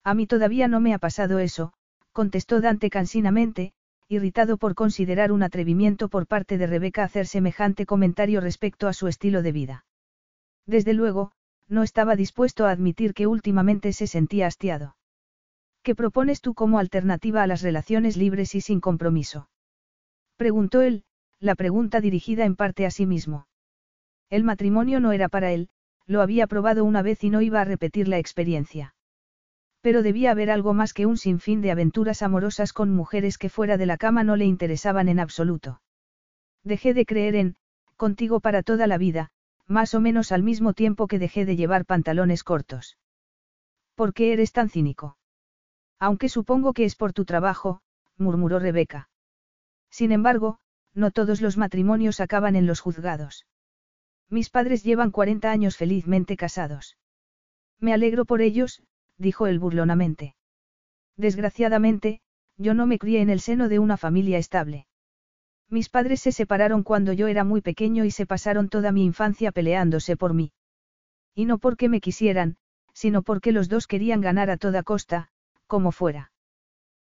[0.02, 1.72] A mí todavía no me ha pasado eso,
[2.12, 3.72] contestó Dante cansinamente,
[4.08, 9.08] irritado por considerar un atrevimiento por parte de Rebeca hacer semejante comentario respecto a su
[9.08, 9.84] estilo de vida.
[10.66, 11.32] Desde luego,
[11.68, 14.96] no estaba dispuesto a admitir que últimamente se sentía hastiado.
[15.84, 19.50] ¿Qué propones tú como alternativa a las relaciones libres y sin compromiso?
[20.36, 21.04] Preguntó él,
[21.40, 23.48] la pregunta dirigida en parte a sí mismo.
[24.30, 25.68] El matrimonio no era para él,
[26.06, 28.94] lo había probado una vez y no iba a repetir la experiencia.
[29.82, 33.76] Pero debía haber algo más que un sinfín de aventuras amorosas con mujeres que fuera
[33.76, 35.82] de la cama no le interesaban en absoluto.
[36.62, 37.56] Dejé de creer en,
[37.96, 39.32] contigo para toda la vida,
[39.66, 42.96] más o menos al mismo tiempo que dejé de llevar pantalones cortos.
[43.94, 45.18] ¿Por qué eres tan cínico?
[46.06, 47.80] Aunque supongo que es por tu trabajo,
[48.18, 49.08] murmuró Rebeca.
[49.88, 50.58] Sin embargo,
[50.92, 53.46] no todos los matrimonios acaban en los juzgados.
[54.28, 56.98] Mis padres llevan 40 años felizmente casados.
[57.80, 58.82] Me alegro por ellos,
[59.16, 60.36] dijo él burlonamente.
[61.16, 62.20] Desgraciadamente,
[62.58, 64.86] yo no me crié en el seno de una familia estable.
[65.70, 69.52] Mis padres se separaron cuando yo era muy pequeño y se pasaron toda mi infancia
[69.52, 70.52] peleándose por mí.
[71.34, 72.58] Y no porque me quisieran,
[72.92, 75.30] sino porque los dos querían ganar a toda costa,
[75.66, 76.32] como fuera.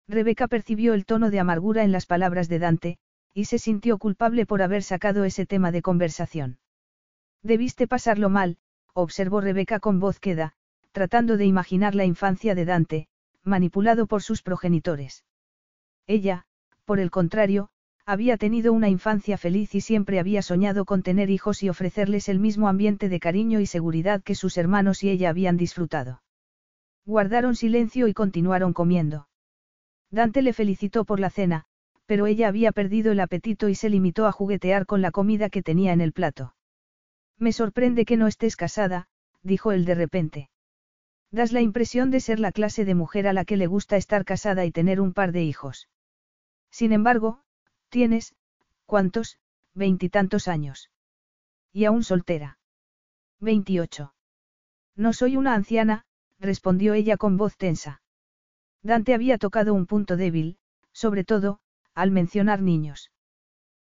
[0.07, 2.97] Rebeca percibió el tono de amargura en las palabras de Dante,
[3.33, 6.59] y se sintió culpable por haber sacado ese tema de conversación.
[7.43, 8.57] Debiste pasarlo mal,
[8.93, 10.53] observó Rebeca con voz queda,
[10.91, 13.07] tratando de imaginar la infancia de Dante,
[13.43, 15.25] manipulado por sus progenitores.
[16.07, 16.45] Ella,
[16.85, 17.69] por el contrario,
[18.05, 22.39] había tenido una infancia feliz y siempre había soñado con tener hijos y ofrecerles el
[22.39, 26.23] mismo ambiente de cariño y seguridad que sus hermanos y ella habían disfrutado.
[27.09, 29.27] Guardaron silencio y continuaron comiendo.
[30.11, 31.65] Dante le felicitó por la cena,
[32.05, 35.63] pero ella había perdido el apetito y se limitó a juguetear con la comida que
[35.63, 36.53] tenía en el plato.
[37.39, 39.07] Me sorprende que no estés casada,
[39.41, 40.49] dijo él de repente.
[41.31, 44.23] Das la impresión de ser la clase de mujer a la que le gusta estar
[44.23, 45.89] casada y tener un par de hijos.
[46.69, 47.41] Sin embargo,
[47.89, 48.35] Tienes,
[48.85, 49.39] ¿cuántos?
[49.73, 50.91] Veintitantos años.
[51.73, 52.59] Y aún soltera.
[53.39, 54.13] Veintiocho.
[54.95, 56.05] No soy una anciana,
[56.39, 58.01] respondió ella con voz tensa.
[58.81, 60.57] Dante había tocado un punto débil,
[60.93, 61.59] sobre todo,
[61.93, 63.11] al mencionar niños.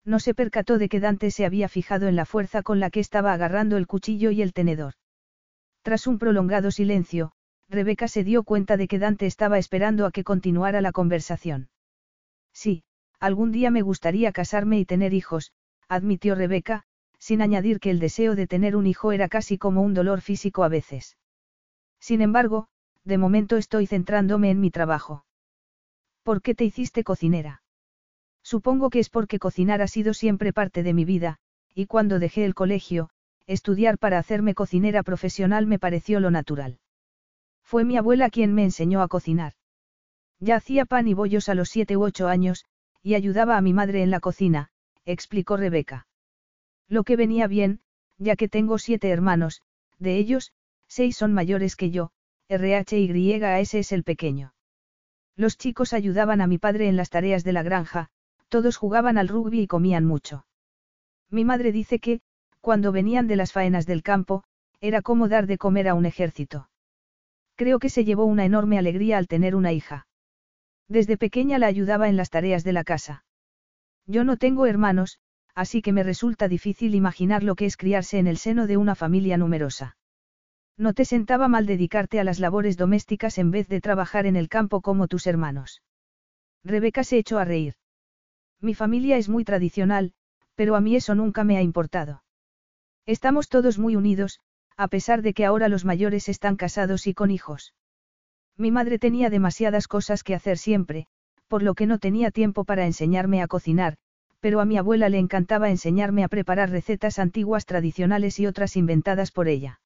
[0.03, 2.99] No se percató de que Dante se había fijado en la fuerza con la que
[2.99, 4.93] estaba agarrando el cuchillo y el tenedor.
[5.83, 7.31] Tras un prolongado silencio,
[7.69, 11.69] Rebeca se dio cuenta de que Dante estaba esperando a que continuara la conversación.
[12.51, 12.83] Sí,
[13.21, 15.51] Algún día me gustaría casarme y tener hijos,
[15.87, 16.85] admitió Rebeca,
[17.19, 20.63] sin añadir que el deseo de tener un hijo era casi como un dolor físico
[20.63, 21.17] a veces.
[22.01, 22.67] Sin embargo,
[23.05, 25.23] de momento estoy centrándome en mi trabajo.
[26.23, 27.63] ¿Por qué te hiciste cocinera?
[28.43, 31.37] Supongo que es porque cocinar ha sido siempre parte de mi vida,
[31.73, 33.09] y cuando dejé el colegio,
[33.47, 36.79] estudiar para hacerme cocinera profesional me pareció lo natural.
[37.63, 39.53] Fue mi abuela quien me enseñó a cocinar.
[40.39, 42.65] Ya hacía pan y bollos a los siete u ocho años,
[43.03, 44.69] y ayudaba a mi madre en la cocina,
[45.05, 46.07] explicó Rebeca.
[46.87, 47.79] Lo que venía bien,
[48.17, 49.61] ya que tengo siete hermanos,
[49.99, 50.51] de ellos,
[50.91, 52.11] seis son mayores que yo,
[52.49, 54.53] RHYS es el pequeño.
[55.37, 58.09] Los chicos ayudaban a mi padre en las tareas de la granja,
[58.49, 60.45] todos jugaban al rugby y comían mucho.
[61.29, 62.19] Mi madre dice que,
[62.59, 64.43] cuando venían de las faenas del campo,
[64.81, 66.69] era como dar de comer a un ejército.
[67.55, 70.07] Creo que se llevó una enorme alegría al tener una hija.
[70.89, 73.23] Desde pequeña la ayudaba en las tareas de la casa.
[74.07, 75.19] Yo no tengo hermanos,
[75.55, 78.95] así que me resulta difícil imaginar lo que es criarse en el seno de una
[78.95, 79.95] familia numerosa.
[80.77, 84.49] No te sentaba mal dedicarte a las labores domésticas en vez de trabajar en el
[84.49, 85.81] campo como tus hermanos.
[86.63, 87.75] Rebeca se echó a reír.
[88.59, 90.13] Mi familia es muy tradicional,
[90.55, 92.23] pero a mí eso nunca me ha importado.
[93.05, 94.39] Estamos todos muy unidos,
[94.77, 97.73] a pesar de que ahora los mayores están casados y con hijos.
[98.57, 101.07] Mi madre tenía demasiadas cosas que hacer siempre,
[101.47, 103.97] por lo que no tenía tiempo para enseñarme a cocinar,
[104.39, 109.31] pero a mi abuela le encantaba enseñarme a preparar recetas antiguas tradicionales y otras inventadas
[109.31, 109.80] por ella.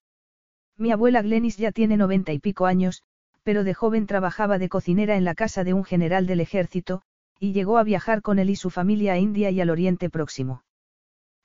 [0.78, 3.04] Mi abuela Glenis ya tiene noventa y pico años,
[3.44, 7.02] pero de joven trabajaba de cocinera en la casa de un general del ejército,
[7.40, 10.64] y llegó a viajar con él y su familia a India y al Oriente Próximo.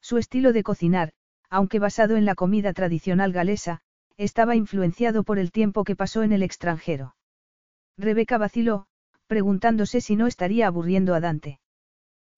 [0.01, 1.13] Su estilo de cocinar,
[1.49, 3.81] aunque basado en la comida tradicional galesa,
[4.17, 7.15] estaba influenciado por el tiempo que pasó en el extranjero.
[7.99, 8.87] Rebeca vaciló,
[9.27, 11.61] preguntándose si no estaría aburriendo a Dante.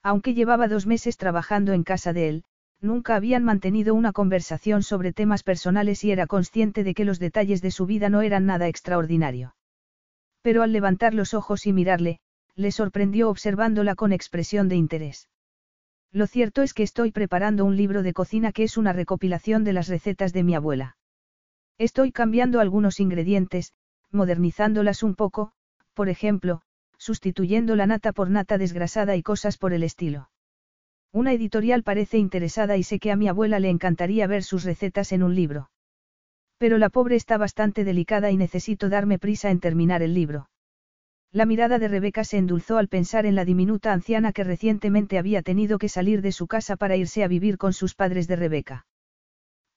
[0.03, 2.45] Aunque llevaba dos meses trabajando en casa de él,
[2.83, 7.63] nunca habían mantenido una conversación sobre temas personales y era consciente de que los detalles
[7.63, 9.55] de su vida no eran nada extraordinario.
[10.43, 12.19] Pero al levantar los ojos y mirarle,
[12.57, 15.29] le sorprendió observándola con expresión de interés.
[16.11, 19.73] Lo cierto es que estoy preparando un libro de cocina que es una recopilación de
[19.73, 20.97] las recetas de mi abuela.
[21.79, 23.73] Estoy cambiando algunos ingredientes,
[24.11, 25.53] modernizándolas un poco,
[25.95, 26.61] por ejemplo,
[26.99, 30.29] sustituyendo la nata por nata desgrasada y cosas por el estilo.
[31.13, 35.13] Una editorial parece interesada y sé que a mi abuela le encantaría ver sus recetas
[35.13, 35.71] en un libro.
[36.57, 40.49] Pero la pobre está bastante delicada y necesito darme prisa en terminar el libro.
[41.31, 45.43] La mirada de Rebeca se endulzó al pensar en la diminuta anciana que recientemente había
[45.43, 48.87] tenido que salir de su casa para irse a vivir con sus padres de Rebeca.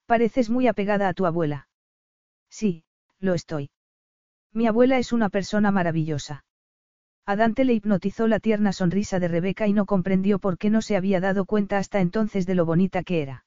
[0.05, 1.67] Pareces muy apegada a tu abuela.
[2.49, 2.85] Sí,
[3.19, 3.71] lo estoy.
[4.53, 6.44] Mi abuela es una persona maravillosa.
[7.27, 10.95] A le hipnotizó la tierna sonrisa de Rebeca y no comprendió por qué no se
[10.95, 13.45] había dado cuenta hasta entonces de lo bonita que era.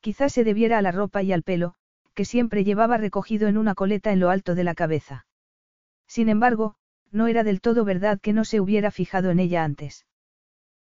[0.00, 1.74] Quizás se debiera a la ropa y al pelo,
[2.14, 5.26] que siempre llevaba recogido en una coleta en lo alto de la cabeza.
[6.06, 6.76] Sin embargo,
[7.10, 10.06] no era del todo verdad que no se hubiera fijado en ella antes.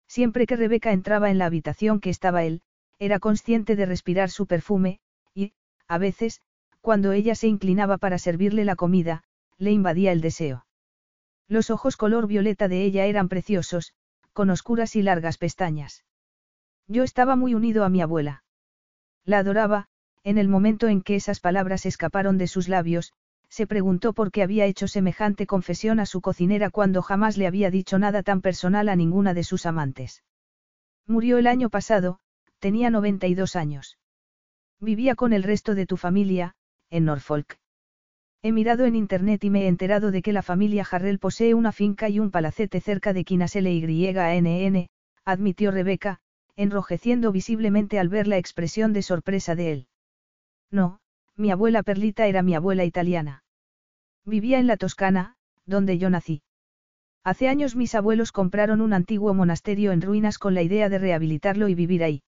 [0.08, 2.62] Siempre que Rebeca entraba en la habitación que estaba él,
[2.98, 5.00] era consciente de respirar su perfume,
[5.34, 5.52] y,
[5.90, 6.40] a veces,
[6.80, 9.24] cuando ella se inclinaba para servirle la comida,
[9.58, 10.66] le invadía el deseo.
[11.48, 13.94] Los ojos color violeta de ella eran preciosos,
[14.34, 16.04] con oscuras y largas pestañas.
[16.88, 18.44] Yo estaba muy unido a mi abuela.
[19.24, 19.88] La adoraba,
[20.24, 23.14] en el momento en que esas palabras escaparon de sus labios,
[23.50, 27.72] se preguntó por qué había hecho semejante confesión a su cocinera cuando jamás le había
[27.72, 30.24] dicho nada tan personal a ninguna de sus amantes.
[31.08, 32.20] Murió el año pasado,
[32.60, 33.98] tenía 92 años.
[34.80, 36.56] Vivía con el resto de tu familia,
[36.90, 37.58] en Norfolk.
[38.46, 41.72] He mirado en internet y me he enterado de que la familia Jarrell posee una
[41.72, 44.88] finca y un palacete cerca de YNN,
[45.26, 46.20] admitió Rebeca,
[46.56, 49.88] enrojeciendo visiblemente al ver la expresión de sorpresa de él.
[50.70, 51.00] No,
[51.36, 53.44] mi abuela Perlita era mi abuela italiana.
[54.26, 56.44] Vivía en la Toscana, donde yo nací.
[57.24, 61.68] Hace años mis abuelos compraron un antiguo monasterio en ruinas con la idea de rehabilitarlo
[61.68, 62.22] y vivir ahí.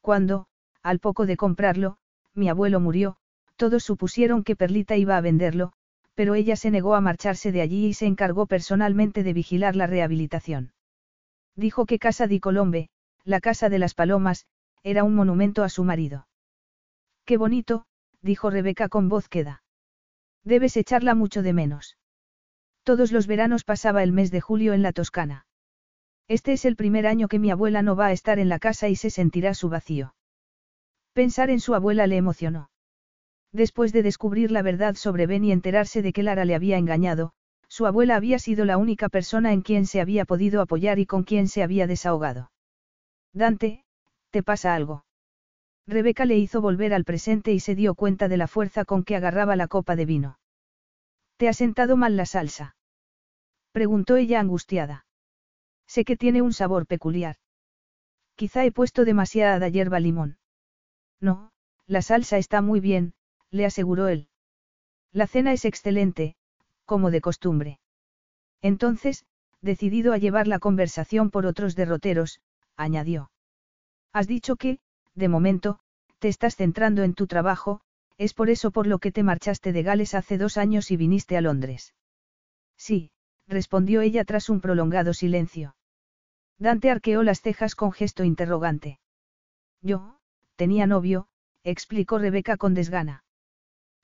[0.00, 0.46] Cuando,
[0.82, 1.98] al poco de comprarlo,
[2.32, 3.18] mi abuelo murió,
[3.56, 5.72] todos supusieron que Perlita iba a venderlo,
[6.14, 9.86] pero ella se negó a marcharse de allí y se encargó personalmente de vigilar la
[9.86, 10.72] rehabilitación.
[11.56, 12.88] Dijo que Casa di Colombe,
[13.24, 14.46] la Casa de las Palomas,
[14.82, 16.28] era un monumento a su marido.
[17.24, 17.86] Qué bonito,
[18.22, 19.62] dijo Rebeca con voz queda.
[20.44, 21.98] Debes echarla mucho de menos.
[22.84, 25.46] Todos los veranos pasaba el mes de julio en la Toscana.
[26.28, 28.88] Este es el primer año que mi abuela no va a estar en la casa
[28.88, 30.14] y se sentirá su vacío.
[31.12, 32.70] Pensar en su abuela le emocionó.
[33.56, 37.32] Después de descubrir la verdad sobre Ben y enterarse de que Lara le había engañado,
[37.68, 41.24] su abuela había sido la única persona en quien se había podido apoyar y con
[41.24, 42.52] quien se había desahogado.
[43.32, 43.82] Dante,
[44.28, 45.06] ¿te pasa algo?
[45.86, 49.16] Rebeca le hizo volver al presente y se dio cuenta de la fuerza con que
[49.16, 50.38] agarraba la copa de vino.
[51.38, 52.76] ¿Te ha sentado mal la salsa?
[53.72, 55.06] preguntó ella angustiada.
[55.86, 57.36] Sé que tiene un sabor peculiar.
[58.34, 60.36] Quizá he puesto demasiada hierba limón.
[61.22, 61.52] No,
[61.86, 63.14] la salsa está muy bien,
[63.50, 64.28] le aseguró él.
[65.12, 66.36] La cena es excelente,
[66.84, 67.80] como de costumbre.
[68.62, 69.24] Entonces,
[69.60, 72.40] decidido a llevar la conversación por otros derroteros,
[72.76, 73.30] añadió.
[74.12, 74.78] Has dicho que,
[75.14, 75.78] de momento,
[76.18, 77.80] te estás centrando en tu trabajo,
[78.18, 81.36] es por eso por lo que te marchaste de Gales hace dos años y viniste
[81.36, 81.94] a Londres.
[82.76, 83.10] Sí,
[83.46, 85.76] respondió ella tras un prolongado silencio.
[86.58, 88.98] Dante arqueó las cejas con gesto interrogante.
[89.82, 90.18] Yo,
[90.56, 91.28] tenía novio,
[91.62, 93.24] explicó Rebeca con desgana.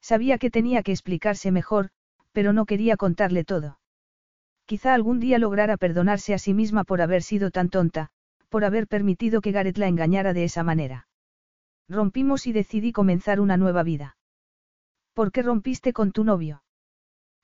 [0.03, 1.91] Sabía que tenía que explicarse mejor,
[2.33, 3.79] pero no quería contarle todo.
[4.67, 8.11] Quizá algún día lograra perdonarse a sí misma por haber sido tan tonta,
[8.49, 11.09] por haber permitido que Gareth la engañara de esa manera.
[11.89, 14.17] Rompimos y decidí comenzar una nueva vida.
[15.15, 16.63] ¿Por qué rompiste con tu novio?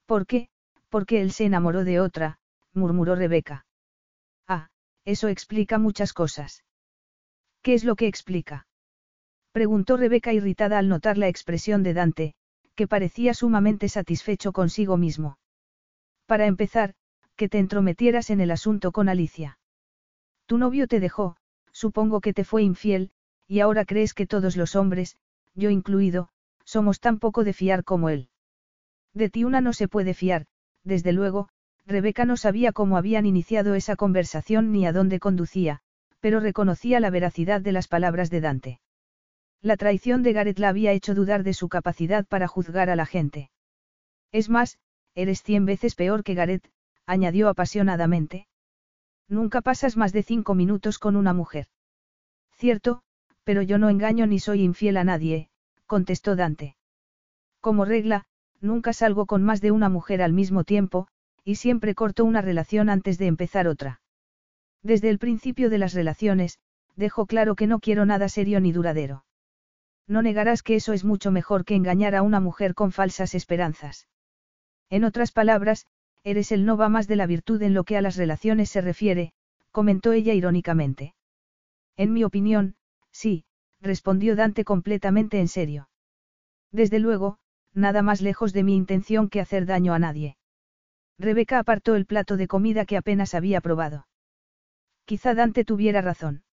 [0.06, 0.48] ¿Por qué?
[0.88, 2.38] Porque él se enamoró de otra,
[2.72, 3.66] murmuró Rebeca.
[4.46, 4.70] Ah,
[5.04, 6.64] eso explica muchas cosas.
[7.62, 8.66] ¿Qué es lo que explica?
[9.52, 12.34] Preguntó Rebeca irritada al notar la expresión de Dante,
[12.79, 15.37] que parecía sumamente satisfecho consigo mismo.
[16.26, 16.95] Para empezar,
[17.35, 19.59] que te entrometieras en el asunto con Alicia.
[20.47, 21.37] Tu novio te dejó,
[21.72, 23.11] supongo que te fue infiel,
[23.49, 25.16] y ahora crees que todos los hombres,
[25.57, 26.29] yo incluido,
[26.64, 28.29] somos tan poco de fiar como él.
[29.12, 30.47] De ti una no se puede fiar,
[30.85, 31.49] desde luego,
[31.85, 35.81] Rebeca no sabía cómo habían iniciado esa conversación ni a dónde conducía,
[36.20, 38.81] pero reconocía la veracidad de las palabras de Dante.
[39.61, 43.06] La traición de Gareth la había hecho dudar de su capacidad para juzgar a la
[43.06, 43.50] gente.
[44.30, 44.78] Es más,
[45.14, 46.70] eres cien veces peor que Gareth,
[47.06, 48.46] añadió apasionadamente.
[49.28, 51.66] Nunca pasas más de cinco minutos con una mujer.
[52.52, 53.02] Cierto,
[53.42, 55.48] pero yo no engaño ni soy infiel a nadie,
[55.86, 56.76] contestó Dante.
[57.61, 58.26] Como regla,
[58.61, 61.09] nunca salgo con más de una mujer al mismo tiempo,
[61.44, 64.00] y siempre corto una relación antes de empezar otra.
[64.82, 66.59] Desde el principio de las relaciones,
[66.94, 69.24] dejo claro que no quiero nada serio ni duradero.
[70.09, 74.09] No negarás que eso es mucho mejor que engañar a una mujer con falsas esperanzas.
[74.88, 75.86] En otras palabras,
[76.24, 78.80] eres el no va más de la virtud en lo que a las relaciones se
[78.80, 79.32] refiere,
[79.70, 81.14] comentó ella irónicamente.
[81.96, 82.74] En mi opinión,
[83.12, 83.44] sí,
[83.80, 85.90] respondió Dante completamente en serio.
[86.72, 87.38] Desde luego,
[87.74, 90.36] nada más lejos de mi intención que hacer daño a nadie.
[91.18, 94.06] Rebeca apartó el plato de comida que apenas había probado.
[95.04, 96.44] Quizá Dante tuviera razón.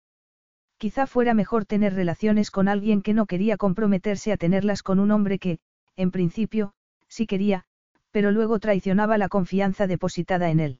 [0.77, 5.11] Quizá fuera mejor tener relaciones con alguien que no quería comprometerse a tenerlas con un
[5.11, 5.59] hombre que,
[5.95, 6.73] en principio,
[7.07, 7.65] sí quería,
[8.11, 10.79] pero luego traicionaba la confianza depositada en él.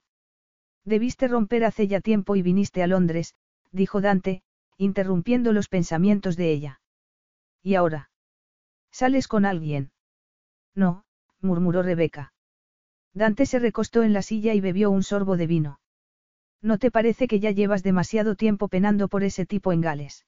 [0.83, 3.35] Debiste romper hace ya tiempo y viniste a Londres,
[3.71, 4.43] dijo Dante,
[4.77, 6.81] interrumpiendo los pensamientos de ella.
[7.63, 8.09] ¿Y ahora?
[8.91, 9.91] ¿Sales con alguien?
[10.75, 11.05] No,
[11.41, 12.33] murmuró Rebeca.
[13.13, 15.79] Dante se recostó en la silla y bebió un sorbo de vino.
[16.65, 20.25] ¿No te parece que ya llevas demasiado tiempo penando por ese tipo en Gales?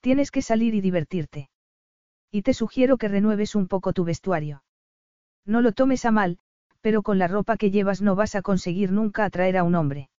[0.00, 1.50] Tienes que salir y divertirte.
[2.30, 4.62] Y te sugiero que renueves un poco tu vestuario.
[5.44, 6.38] No lo tomes a mal,
[6.80, 10.10] pero con la ropa que llevas no vas a conseguir nunca atraer a un hombre.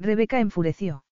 [0.00, 1.04] Rebeca enfureció.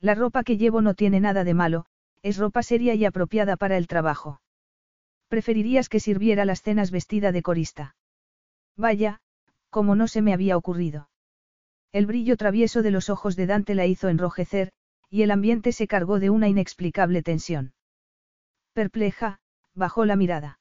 [0.00, 1.84] La ropa que llevo no tiene nada de malo,
[2.22, 4.40] es ropa seria y apropiada para el trabajo.
[5.28, 7.94] Preferirías que sirviera las cenas vestida de corista.
[8.74, 9.20] Vaya,
[9.68, 11.10] como no se me había ocurrido.
[11.94, 14.72] El brillo travieso de los ojos de Dante la hizo enrojecer,
[15.10, 17.72] y el ambiente se cargó de una inexplicable tensión.
[18.72, 19.38] Perpleja,
[19.74, 20.58] bajó la mirada.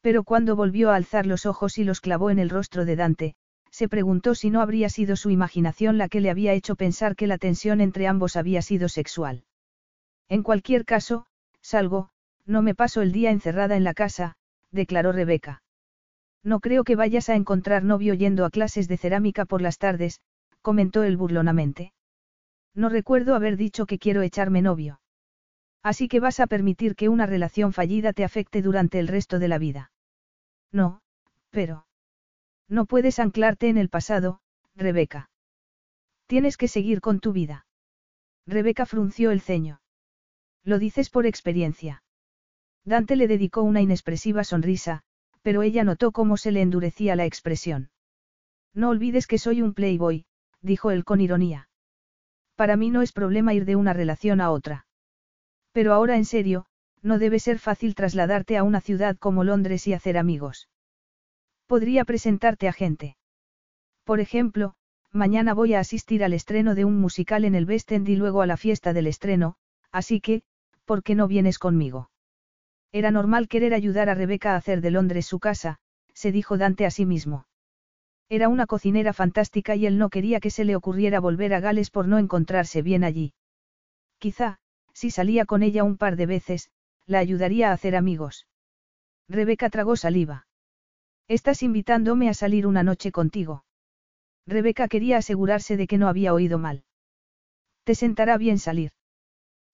[0.00, 3.34] Pero cuando volvió a alzar los ojos y los clavó en el rostro de Dante,
[3.70, 7.28] se preguntó si no habría sido su imaginación la que le había hecho pensar que
[7.28, 9.44] la tensión entre ambos había sido sexual.
[10.28, 11.26] En cualquier caso,
[11.60, 12.10] salgo,
[12.44, 14.34] no me paso el día encerrada en la casa,
[14.72, 15.62] declaró Rebeca.
[16.42, 20.20] No creo que vayas a encontrar novio yendo a clases de cerámica por las tardes,
[20.62, 21.92] comentó él burlonamente.
[22.74, 25.00] No recuerdo haber dicho que quiero echarme novio.
[25.82, 29.48] Así que vas a permitir que una relación fallida te afecte durante el resto de
[29.48, 29.92] la vida.
[30.70, 31.00] No,
[31.50, 31.86] pero...
[32.68, 34.40] No puedes anclarte en el pasado,
[34.76, 35.30] Rebeca.
[36.26, 37.66] Tienes que seguir con tu vida.
[38.46, 39.80] Rebeca frunció el ceño.
[40.62, 42.02] Lo dices por experiencia.
[42.84, 45.02] Dante le dedicó una inexpresiva sonrisa,
[45.42, 47.90] pero ella notó cómo se le endurecía la expresión.
[48.74, 50.24] No olvides que soy un playboy,
[50.62, 51.68] dijo él con ironía.
[52.56, 54.86] Para mí no es problema ir de una relación a otra.
[55.72, 56.66] Pero ahora en serio,
[57.02, 60.68] no debe ser fácil trasladarte a una ciudad como Londres y hacer amigos.
[61.66, 63.16] Podría presentarte a gente.
[64.04, 64.74] Por ejemplo,
[65.12, 68.42] mañana voy a asistir al estreno de un musical en el West End y luego
[68.42, 69.56] a la fiesta del estreno,
[69.92, 70.42] así que,
[70.84, 72.10] ¿por qué no vienes conmigo?
[72.92, 75.78] Era normal querer ayudar a Rebeca a hacer de Londres su casa,
[76.12, 77.46] se dijo Dante a sí mismo.
[78.32, 81.90] Era una cocinera fantástica y él no quería que se le ocurriera volver a Gales
[81.90, 83.34] por no encontrarse bien allí.
[84.18, 84.60] Quizá,
[84.94, 86.70] si salía con ella un par de veces,
[87.06, 88.46] la ayudaría a hacer amigos.
[89.28, 90.46] Rebeca tragó saliva.
[91.26, 93.64] Estás invitándome a salir una noche contigo.
[94.46, 96.84] Rebeca quería asegurarse de que no había oído mal.
[97.82, 98.92] Te sentará bien salir.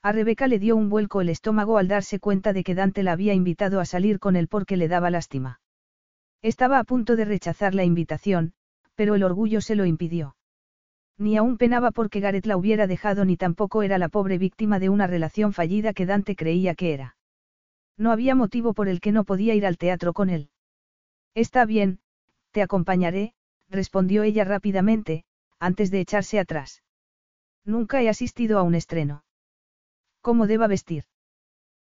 [0.02, 3.12] A Rebeca le dio un vuelco el estómago al darse cuenta de que Dante la
[3.12, 5.60] había invitado a salir con él porque le daba lástima.
[6.46, 8.52] Estaba a punto de rechazar la invitación,
[8.94, 10.36] pero el orgullo se lo impidió.
[11.18, 14.88] Ni aún penaba porque Gareth la hubiera dejado ni tampoco era la pobre víctima de
[14.88, 17.16] una relación fallida que Dante creía que era.
[17.98, 20.50] No había motivo por el que no podía ir al teatro con él.
[21.34, 21.98] Está bien,
[22.52, 23.34] te acompañaré,
[23.68, 25.24] respondió ella rápidamente,
[25.58, 26.84] antes de echarse atrás.
[27.64, 29.24] Nunca he asistido a un estreno.
[30.20, 31.06] ¿Cómo deba vestir?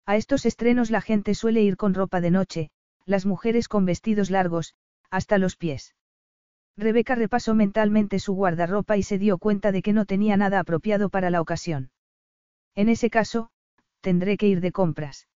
[0.05, 2.72] A estos estrenos la gente suele ir con ropa de noche,
[3.06, 4.76] las mujeres con vestidos largos,
[5.10, 5.95] hasta los pies.
[6.76, 11.10] Rebeca repasó mentalmente su guardarropa y se dio cuenta de que no tenía nada apropiado
[11.10, 11.91] para la ocasión.
[12.76, 13.51] En ese caso,
[14.01, 15.28] tendré que ir de compras.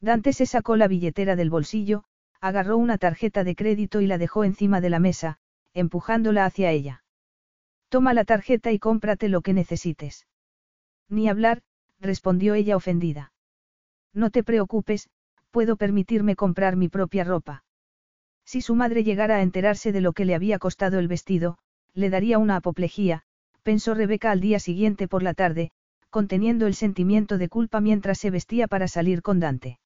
[0.00, 2.04] Dante se sacó la billetera del bolsillo,
[2.40, 5.38] agarró una tarjeta de crédito y la dejó encima de la mesa,
[5.74, 7.04] empujándola hacia ella.
[7.88, 10.26] Toma la tarjeta y cómprate lo que necesites.
[11.08, 11.62] Ni hablar,
[12.00, 13.32] respondió ella ofendida.
[14.12, 15.08] No te preocupes,
[15.54, 17.62] puedo permitirme comprar mi propia ropa.
[18.44, 21.58] Si su madre llegara a enterarse de lo que le había costado el vestido,
[21.94, 23.22] le daría una apoplejía,
[23.62, 25.70] pensó Rebeca al día siguiente por la tarde,
[26.10, 29.78] conteniendo el sentimiento de culpa mientras se vestía para salir con Dante.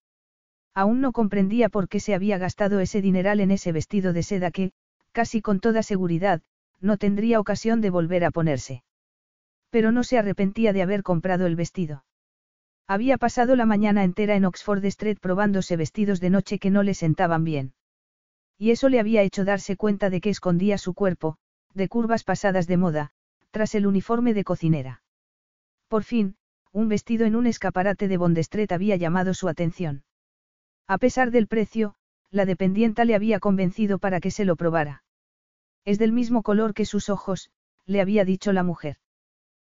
[0.73, 4.51] Aún no comprendía por qué se había gastado ese dineral en ese vestido de seda
[4.51, 4.73] que,
[5.13, 6.41] casi con toda seguridad,
[6.81, 8.85] no tendría ocasión de volver a ponerse.
[9.69, 12.05] Pero no se arrepentía de haber comprado el vestido.
[12.91, 16.95] Había pasado la mañana entera en Oxford Street probándose vestidos de noche que no le
[16.95, 17.75] sentaban bien.
[18.57, 21.37] Y eso le había hecho darse cuenta de que escondía su cuerpo,
[21.75, 23.11] de curvas pasadas de moda,
[23.51, 25.03] tras el uniforme de cocinera.
[25.89, 26.37] Por fin,
[26.73, 30.03] un vestido en un escaparate de Bond Street había llamado su atención.
[30.87, 31.95] A pesar del precio,
[32.31, 35.03] la dependienta le había convencido para que se lo probara.
[35.85, 37.51] Es del mismo color que sus ojos,
[37.85, 38.97] le había dicho la mujer.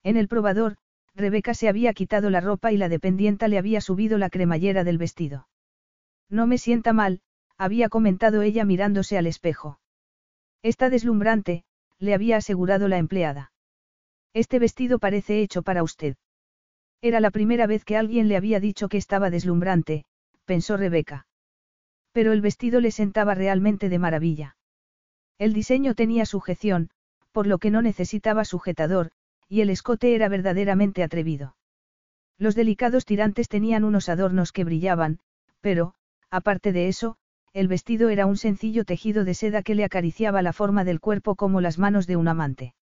[0.05, 0.77] En el probador,
[1.15, 4.99] Rebeca se había quitado la ropa y la dependienta le había subido la cremallera del
[4.99, 5.49] vestido.
[6.29, 7.21] No me sienta mal,
[7.59, 9.81] había comentado ella mirándose al espejo.
[10.63, 11.65] Está deslumbrante,
[11.99, 13.53] le había asegurado la empleada.
[14.33, 16.17] Este vestido parece hecho para usted.
[17.03, 20.05] Era la primera vez que alguien le había dicho que estaba deslumbrante,
[20.45, 21.27] pensó Rebeca.
[22.13, 24.57] Pero el vestido le sentaba realmente de maravilla.
[25.39, 26.91] El diseño tenía sujeción,
[27.33, 29.11] por lo que no necesitaba sujetador,
[29.51, 31.57] y el escote era verdaderamente atrevido.
[32.39, 35.19] Los delicados tirantes tenían unos adornos que brillaban,
[35.61, 35.95] pero,
[36.31, 37.17] aparte de eso,
[37.53, 41.35] el vestido era un sencillo tejido de seda que le acariciaba la forma del cuerpo
[41.35, 42.75] como las manos de un amante.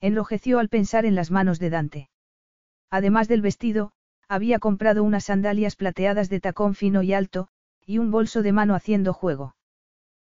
[0.00, 2.10] Enrojeció al pensar en las manos de Dante.
[2.90, 3.92] Además del vestido,
[4.28, 7.46] había comprado unas sandalias plateadas de tacón fino y alto,
[7.86, 9.54] y un bolso de mano haciendo juego.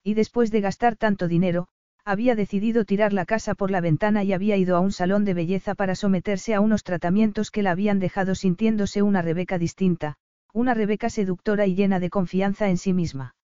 [0.02, 1.68] Y después de gastar tanto dinero,
[2.04, 5.34] había decidido tirar la casa por la ventana y había ido a un salón de
[5.34, 10.16] belleza para someterse a unos tratamientos que la habían dejado sintiéndose una Rebeca distinta,
[10.52, 13.34] una Rebeca seductora y llena de confianza en sí misma.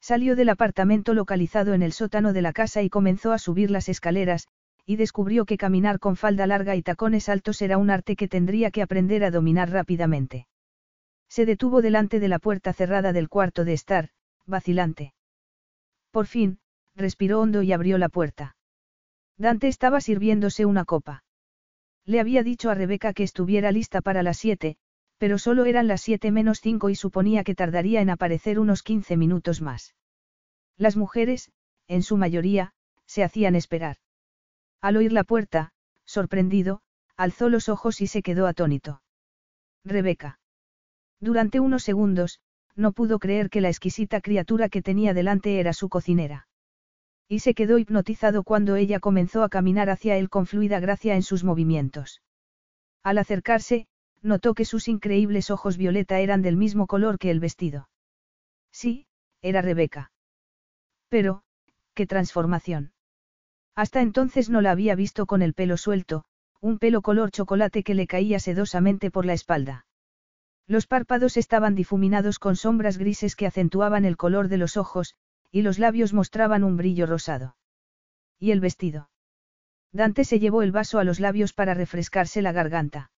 [0.00, 3.88] Salió del apartamento localizado en el sótano de la casa y comenzó a subir las
[3.88, 4.48] escaleras,
[4.86, 8.70] y descubrió que caminar con falda larga y tacones altos era un arte que tendría
[8.70, 10.46] que aprender a dominar rápidamente.
[11.28, 14.10] Se detuvo delante de la puerta cerrada del cuarto de estar,
[14.46, 15.14] vacilante.
[16.10, 16.58] Por fin,
[16.96, 18.56] respiró hondo y abrió la puerta.
[19.36, 21.24] Dante estaba sirviéndose una copa.
[22.04, 24.76] Le había dicho a Rebeca que estuviera lista para las siete,
[25.18, 29.16] pero solo eran las siete menos cinco y suponía que tardaría en aparecer unos quince
[29.16, 29.94] minutos más.
[30.76, 31.50] Las mujeres,
[31.88, 32.72] en su mayoría,
[33.06, 33.96] se hacían esperar.
[34.80, 35.72] Al oír la puerta,
[36.04, 36.82] sorprendido,
[37.16, 39.02] alzó los ojos y se quedó atónito.
[39.84, 40.40] Rebeca.
[41.20, 42.40] Durante unos segundos,
[42.76, 46.48] no pudo creer que la exquisita criatura que tenía delante era su cocinera.
[47.28, 51.22] Y se quedó hipnotizado cuando ella comenzó a caminar hacia él con fluida gracia en
[51.22, 52.22] sus movimientos.
[53.02, 53.86] Al acercarse,
[54.22, 57.88] notó que sus increíbles ojos violeta eran del mismo color que el vestido.
[58.72, 59.06] Sí,
[59.42, 60.10] era Rebeca.
[61.08, 61.42] Pero,
[61.94, 62.92] qué transformación.
[63.74, 66.24] Hasta entonces no la había visto con el pelo suelto,
[66.60, 69.86] un pelo color chocolate que le caía sedosamente por la espalda.
[70.66, 75.14] Los párpados estaban difuminados con sombras grises que acentuaban el color de los ojos,
[75.54, 77.54] y los labios mostraban un brillo rosado.
[78.40, 79.08] ¿Y el vestido?
[79.92, 83.12] Dante se llevó el vaso a los labios para refrescarse la garganta.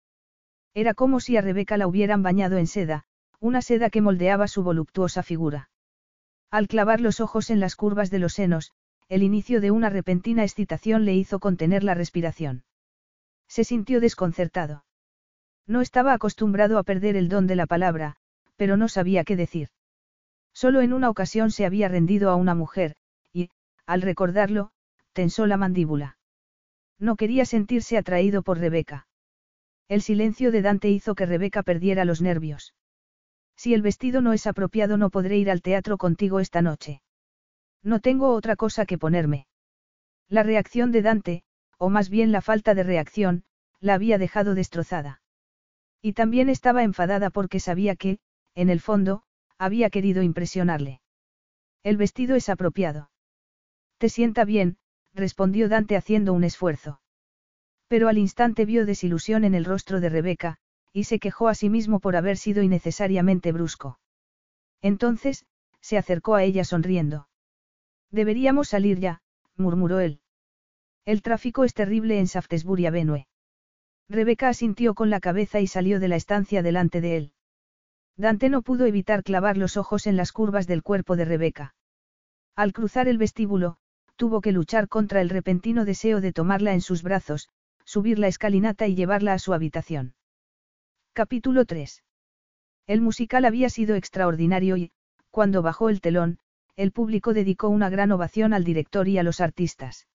[0.75, 3.05] Era como si a Rebeca la hubieran bañado en seda,
[3.41, 5.71] una seda que moldeaba su voluptuosa figura.
[6.51, 8.73] Al clavar los ojos en las curvas de los senos,
[9.09, 12.65] el inicio de una repentina excitación le hizo contener la respiración.
[13.49, 14.85] Se sintió desconcertado.
[15.67, 18.17] No estaba acostumbrado a perder el don de la palabra,
[18.57, 19.71] pero no sabía qué decir.
[20.57, 22.97] Solo en una ocasión se había rendido a una mujer,
[23.31, 23.51] y,
[23.85, 24.71] al recordarlo,
[25.13, 26.17] tensó la mandíbula.
[26.99, 29.07] No quería sentirse atraído por Rebeca.
[29.87, 32.73] El silencio de Dante hizo que Rebeca perdiera los nervios.
[33.55, 37.03] Si el vestido no es apropiado no podré ir al teatro contigo esta noche.
[37.83, 39.47] No tengo otra cosa que ponerme.
[40.27, 41.43] La reacción de Dante,
[41.77, 43.45] o más bien la falta de reacción,
[43.79, 45.21] la había dejado destrozada.
[46.01, 48.21] Y también estaba enfadada porque sabía que,
[48.55, 49.26] en el fondo,
[49.59, 51.01] había querido impresionarle.
[51.83, 53.11] El vestido es apropiado.
[53.99, 54.77] Te sienta bien,
[55.15, 57.01] respondió Dante haciendo un esfuerzo.
[57.89, 60.59] Pero al instante vio desilusión en el rostro de Rebeca,
[60.93, 63.99] y se quejó a sí mismo por haber sido innecesariamente brusco.
[64.83, 65.47] Entonces,
[65.81, 67.29] se acercó a ella sonriendo.
[68.11, 69.21] Deberíamos salir ya,
[69.57, 70.21] murmuró él.
[71.05, 73.27] El tráfico es terrible en Shaftesbury Avenue.
[74.09, 77.33] Rebeca asintió con la cabeza y salió de la estancia delante de él.
[78.17, 81.75] Dante no pudo evitar clavar los ojos en las curvas del cuerpo de Rebeca.
[82.55, 83.77] Al cruzar el vestíbulo,
[84.17, 87.51] tuvo que luchar contra el repentino deseo de tomarla en sus brazos,
[87.85, 90.15] subir la escalinata y llevarla a su habitación.
[91.13, 92.03] Capítulo 3.
[92.87, 94.93] El musical había sido extraordinario y,
[95.31, 96.39] cuando bajó el telón,
[96.77, 100.07] el público dedicó una gran ovación al director y a los artistas.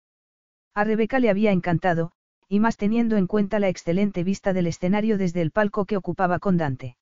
[0.74, 2.12] A Rebeca le había encantado,
[2.48, 6.40] y más teniendo en cuenta la excelente vista del escenario desde el palco que ocupaba
[6.40, 6.98] con Dante.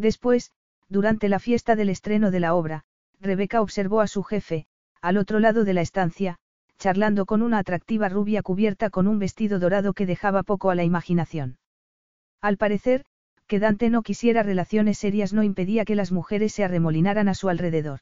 [0.00, 0.50] Después,
[0.88, 2.84] durante la fiesta del estreno de la obra,
[3.20, 4.66] Rebeca observó a su jefe,
[5.02, 6.38] al otro lado de la estancia,
[6.78, 10.84] charlando con una atractiva rubia cubierta con un vestido dorado que dejaba poco a la
[10.84, 11.58] imaginación.
[12.40, 13.04] Al parecer,
[13.46, 17.50] que Dante no quisiera relaciones serias no impedía que las mujeres se arremolinaran a su
[17.50, 18.00] alrededor.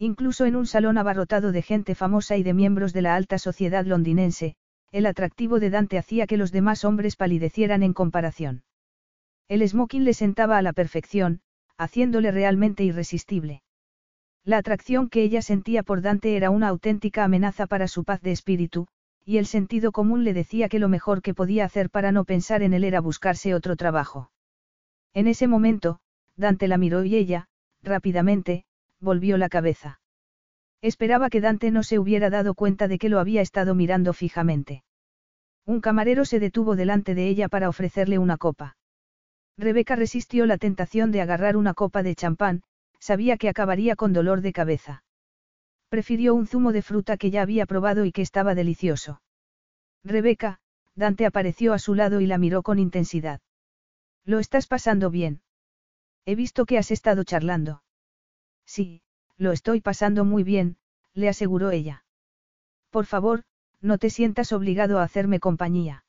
[0.00, 3.86] Incluso en un salón abarrotado de gente famosa y de miembros de la alta sociedad
[3.86, 4.56] londinense,
[4.90, 8.64] el atractivo de Dante hacía que los demás hombres palidecieran en comparación.
[9.48, 11.40] El smoking le sentaba a la perfección,
[11.76, 13.62] haciéndole realmente irresistible.
[14.44, 18.32] La atracción que ella sentía por Dante era una auténtica amenaza para su paz de
[18.32, 18.86] espíritu,
[19.24, 22.62] y el sentido común le decía que lo mejor que podía hacer para no pensar
[22.62, 24.30] en él era buscarse otro trabajo.
[25.14, 25.98] En ese momento,
[26.36, 27.46] Dante la miró y ella,
[27.82, 28.64] rápidamente,
[29.00, 30.00] volvió la cabeza.
[30.82, 34.84] Esperaba que Dante no se hubiera dado cuenta de que lo había estado mirando fijamente.
[35.64, 38.76] Un camarero se detuvo delante de ella para ofrecerle una copa.
[39.56, 42.62] Rebeca resistió la tentación de agarrar una copa de champán,
[42.98, 45.04] sabía que acabaría con dolor de cabeza.
[45.88, 49.22] Prefirió un zumo de fruta que ya había probado y que estaba delicioso.
[50.02, 50.58] Rebeca,
[50.96, 53.40] Dante apareció a su lado y la miró con intensidad.
[54.24, 55.42] ¿Lo estás pasando bien?
[56.24, 57.82] He visto que has estado charlando.
[58.64, 59.02] Sí,
[59.36, 60.78] lo estoy pasando muy bien,
[61.12, 62.04] le aseguró ella.
[62.90, 63.44] Por favor,
[63.80, 66.04] no te sientas obligado a hacerme compañía.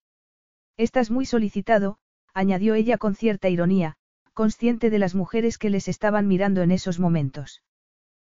[0.77, 1.97] Estás muy solicitado,
[2.35, 3.95] añadió ella con cierta ironía,
[4.33, 7.63] consciente de las mujeres que les estaban mirando en esos momentos.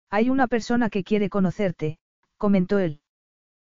[0.10, 2.00] Hay una persona que quiere conocerte,
[2.38, 3.00] comentó él.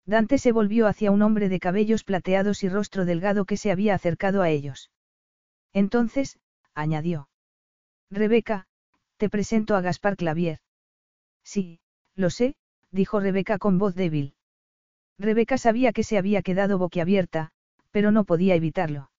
[0.06, 3.94] Dante se volvió hacia un hombre de cabellos plateados y rostro delgado que se había
[3.94, 4.90] acercado a ellos.
[5.72, 6.38] Entonces,
[6.74, 7.28] añadió.
[8.10, 8.66] Rebeca,
[9.16, 10.60] te presento a Gaspar Clavier.
[11.44, 11.80] Sí,
[12.14, 12.54] lo sé,
[12.90, 14.34] dijo Rebeca con voz débil.
[15.18, 17.50] Rebeca sabía que se había quedado boquiabierta,
[17.90, 19.11] pero no podía evitarlo.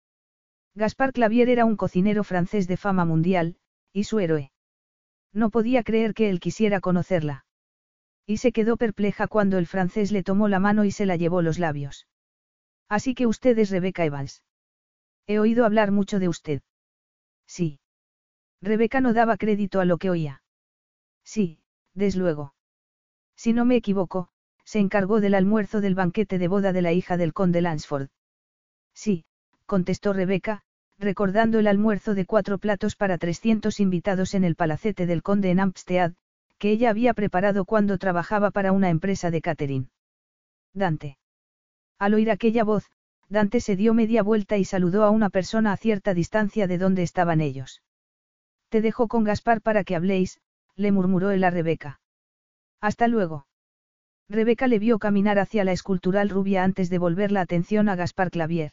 [0.76, 3.58] Gaspar Clavier era un cocinero francés de fama mundial,
[3.92, 4.52] y su héroe.
[5.32, 7.46] No podía creer que él quisiera conocerla.
[8.26, 11.42] Y se quedó perpleja cuando el francés le tomó la mano y se la llevó
[11.42, 12.08] los labios.
[12.90, 14.44] Así que usted es Rebeca Evans.
[15.28, 16.62] He oído hablar mucho de usted.
[17.46, 17.80] Sí.
[18.62, 20.42] Rebeca no daba crédito a lo que oía.
[21.24, 21.60] Sí,
[21.94, 22.56] desde luego.
[23.36, 24.30] Si no me equivoco,
[24.64, 28.10] se encargó del almuerzo del banquete de boda de la hija del conde Lansford.
[28.94, 29.26] Sí,
[29.66, 30.62] contestó Rebeca,
[31.00, 35.60] recordando el almuerzo de cuatro platos para 300 invitados en el palacete del conde en
[35.60, 36.14] Amstead,
[36.58, 39.90] que ella había preparado cuando trabajaba para una empresa de catering.
[40.74, 41.18] Dante.
[42.00, 42.90] Al oír aquella voz,
[43.30, 47.04] Dante se dio media vuelta y saludó a una persona a cierta distancia de donde
[47.04, 47.82] estaban ellos.
[48.70, 50.40] Te dejo con Gaspar para que habléis,
[50.76, 52.00] le murmuró él a Rebeca.
[52.82, 53.48] Hasta luego.
[54.30, 58.32] Rebeca le vio caminar hacia la escultural rubia antes de volver la atención a Gaspar
[58.32, 58.72] Clavier.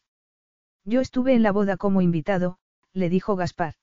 [0.84, 2.58] Yo estuve en la boda como invitado,
[2.92, 3.74] le dijo Gaspar.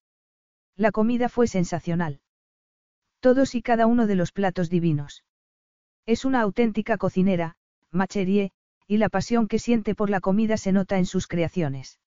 [0.75, 2.21] La comida fue sensacional.
[3.19, 5.23] Todos y cada uno de los platos divinos.
[6.05, 7.55] Es una auténtica cocinera,
[7.91, 8.51] Macherie,
[8.87, 11.99] y la pasión que siente por la comida se nota en sus creaciones.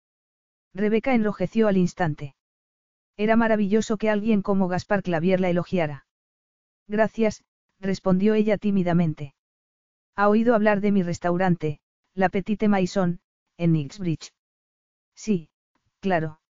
[0.72, 2.34] Rebeca enrojeció al instante.
[3.16, 6.07] Era maravilloso que alguien como Gaspar Clavier la elogiara.
[6.86, 7.45] Gracias,
[7.80, 9.34] respondió ella tímidamente.
[10.16, 11.80] Ha oído hablar de mi restaurante,
[12.14, 13.20] La Petite Maison,
[13.57, 14.32] en Nixbridge.
[15.25, 15.51] Sí,
[16.01, 16.41] claro.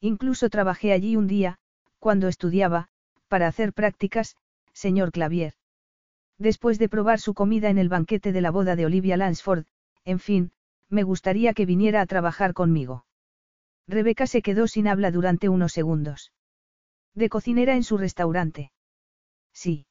[0.00, 1.58] Incluso trabajé allí un día,
[1.98, 2.86] cuando estudiaba,
[3.26, 4.36] para hacer prácticas,
[4.72, 5.54] señor Clavier.
[6.38, 9.64] Después de probar su comida en el banquete de la boda de Olivia Lansford,
[10.04, 10.52] en fin,
[10.88, 13.04] me gustaría que viniera a trabajar conmigo.
[13.88, 16.32] Rebeca se quedó sin habla durante unos segundos.
[17.16, 18.70] De cocinera en su restaurante.
[19.52, 19.86] Sí.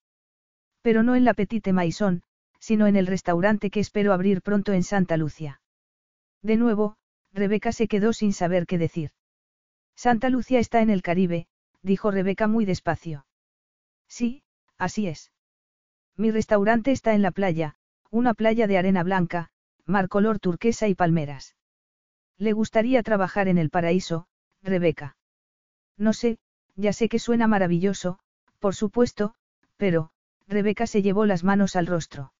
[0.81, 2.23] Pero no en la Petite Maison,
[2.57, 5.59] sino en el restaurante que espero abrir pronto en Santa Lucia.
[6.41, 6.95] De nuevo,
[7.37, 9.11] Rebeca se quedó sin saber qué decir.
[9.95, 11.47] Santa Lucia está en el Caribe,
[11.83, 13.27] dijo Rebeca muy despacio.
[14.07, 14.43] Sí,
[14.79, 15.31] así es.
[16.15, 17.75] Mi restaurante está en la playa,
[18.09, 19.51] una playa de arena blanca,
[19.85, 21.55] mar color turquesa y palmeras.
[22.39, 24.27] ¿Le gustaría trabajar en el paraíso,
[24.63, 25.15] Rebeca?
[25.95, 26.39] No sé,
[26.75, 28.17] ya sé que suena maravilloso,
[28.59, 29.35] por supuesto,
[29.77, 30.09] pero,
[30.47, 32.33] Rebeca se llevó las manos al rostro.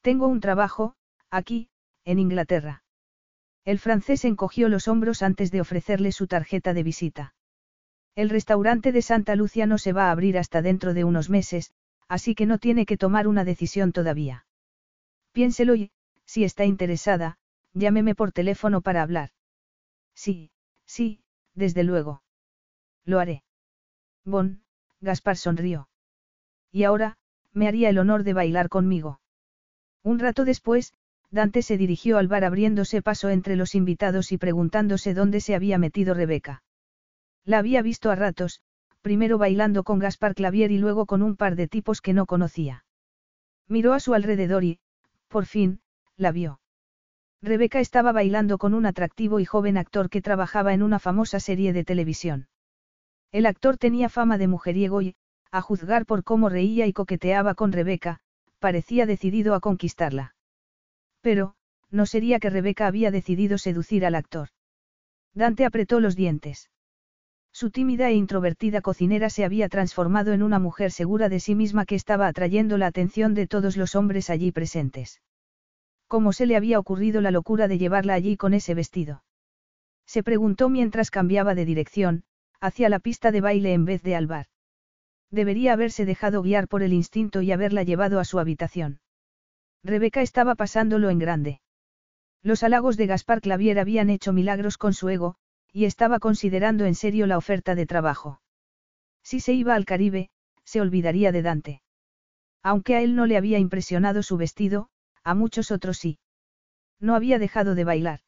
[0.00, 0.94] Tengo un trabajo,
[1.30, 1.68] aquí,
[2.04, 2.84] en Inglaterra.
[3.68, 7.34] El francés encogió los hombros antes de ofrecerle su tarjeta de visita.
[8.14, 11.74] El restaurante de Santa Lucia no se va a abrir hasta dentro de unos meses,
[12.08, 14.46] así que no tiene que tomar una decisión todavía.
[15.32, 15.90] Piénselo y,
[16.24, 17.36] si está interesada,
[17.74, 19.32] llámeme por teléfono para hablar.
[20.14, 20.50] Sí,
[20.86, 21.20] sí,
[21.54, 22.22] desde luego.
[23.04, 23.42] Lo haré.
[24.24, 24.62] Bon,
[25.02, 25.90] Gaspar sonrió.
[26.72, 27.18] Y ahora,
[27.52, 29.20] me haría el honor de bailar conmigo.
[30.02, 30.94] Un rato después,
[31.30, 35.76] Dante se dirigió al bar abriéndose paso entre los invitados y preguntándose dónde se había
[35.76, 36.62] metido Rebeca.
[37.44, 38.62] La había visto a ratos,
[39.02, 42.84] primero bailando con Gaspar Clavier y luego con un par de tipos que no conocía.
[43.68, 44.80] Miró a su alrededor y,
[45.28, 45.80] por fin,
[46.16, 46.60] la vio.
[47.42, 51.72] Rebeca estaba bailando con un atractivo y joven actor que trabajaba en una famosa serie
[51.72, 52.48] de televisión.
[53.30, 55.14] El actor tenía fama de mujeriego y,
[55.50, 58.20] a juzgar por cómo reía y coqueteaba con Rebeca,
[58.58, 60.34] parecía decidido a conquistarla.
[61.28, 61.52] Pero,
[61.90, 64.48] no sería que Rebeca había decidido seducir al actor.
[65.34, 66.70] Dante apretó los dientes.
[67.52, 71.84] Su tímida e introvertida cocinera se había transformado en una mujer segura de sí misma
[71.84, 75.20] que estaba atrayendo la atención de todos los hombres allí presentes.
[76.06, 79.22] ¿Cómo se le había ocurrido la locura de llevarla allí con ese vestido?
[80.06, 82.24] Se preguntó mientras cambiaba de dirección,
[82.58, 84.46] hacia la pista de baile en vez de al bar.
[85.30, 89.00] Debería haberse dejado guiar por el instinto y haberla llevado a su habitación.
[89.84, 91.60] Rebeca estaba pasándolo en grande.
[92.42, 95.36] Los halagos de Gaspar Clavier habían hecho milagros con su ego,
[95.72, 98.40] y estaba considerando en serio la oferta de trabajo.
[99.22, 100.30] Si se iba al Caribe,
[100.64, 101.82] se olvidaría de Dante.
[102.62, 104.88] Aunque a él no le había impresionado su vestido,
[105.22, 106.18] a muchos otros sí.
[107.00, 108.20] No había dejado de bailar.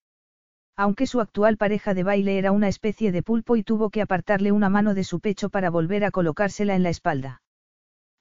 [0.76, 4.52] Aunque su actual pareja de baile era una especie de pulpo y tuvo que apartarle
[4.52, 7.42] una mano de su pecho para volver a colocársela en la espalda.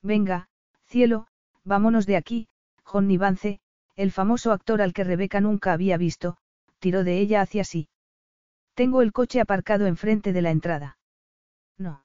[0.02, 0.50] Venga,
[0.86, 1.28] cielo,
[1.64, 2.48] vámonos de aquí,
[2.90, 3.60] Johnny Vance,
[3.96, 6.38] el famoso actor al que Rebeca nunca había visto,
[6.80, 7.88] tiró de ella hacia sí.
[8.74, 10.98] Tengo el coche aparcado enfrente de la entrada.
[11.78, 12.04] No.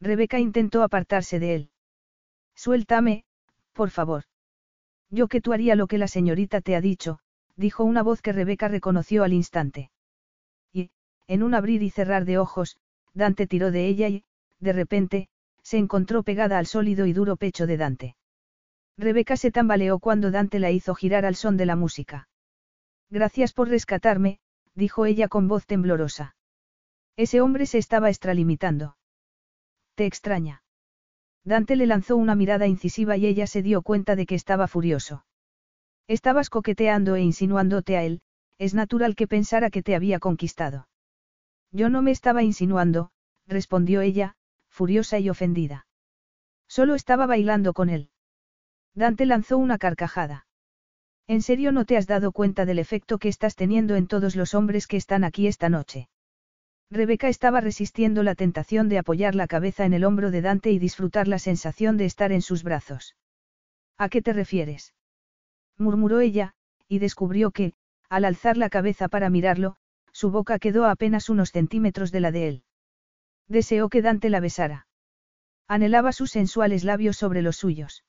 [0.00, 1.70] Rebeca intentó apartarse de él.
[2.56, 3.24] Suéltame,
[3.72, 4.24] por favor.
[5.08, 7.20] Yo que tú haría lo que la señorita te ha dicho,
[7.54, 9.92] dijo una voz que Rebeca reconoció al instante.
[10.72, 10.90] Y,
[11.28, 12.76] en un abrir y cerrar de ojos,
[13.14, 14.24] Dante tiró de ella y,
[14.58, 15.28] de repente,
[15.62, 18.16] se encontró pegada al sólido y duro pecho de Dante.
[18.98, 22.28] Rebeca se tambaleó cuando Dante la hizo girar al son de la música.
[23.10, 24.38] Gracias por rescatarme,
[24.74, 26.36] dijo ella con voz temblorosa.
[27.16, 28.96] Ese hombre se estaba extralimitando.
[29.94, 30.62] ¿Te extraña?
[31.44, 35.24] Dante le lanzó una mirada incisiva y ella se dio cuenta de que estaba furioso.
[36.06, 38.22] Estabas coqueteando e insinuándote a él,
[38.58, 40.88] es natural que pensara que te había conquistado.
[41.72, 43.10] Yo no me estaba insinuando,
[43.46, 44.36] respondió ella,
[44.68, 45.86] furiosa y ofendida.
[46.68, 48.11] Solo estaba bailando con él.
[48.94, 50.46] Dante lanzó una carcajada.
[51.26, 54.54] ¿En serio no te has dado cuenta del efecto que estás teniendo en todos los
[54.54, 56.08] hombres que están aquí esta noche?
[56.90, 60.78] Rebeca estaba resistiendo la tentación de apoyar la cabeza en el hombro de Dante y
[60.78, 63.16] disfrutar la sensación de estar en sus brazos.
[63.96, 64.94] ¿A qué te refieres?
[65.78, 66.52] murmuró ella,
[66.88, 67.72] y descubrió que,
[68.10, 69.76] al alzar la cabeza para mirarlo,
[70.12, 72.64] su boca quedó apenas unos centímetros de la de él.
[73.48, 74.86] Deseó que Dante la besara.
[75.66, 78.04] Anhelaba sus sensuales labios sobre los suyos.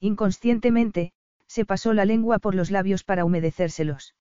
[0.00, 1.12] Inconscientemente,
[1.46, 4.14] se pasó la lengua por los labios para humedecérselos.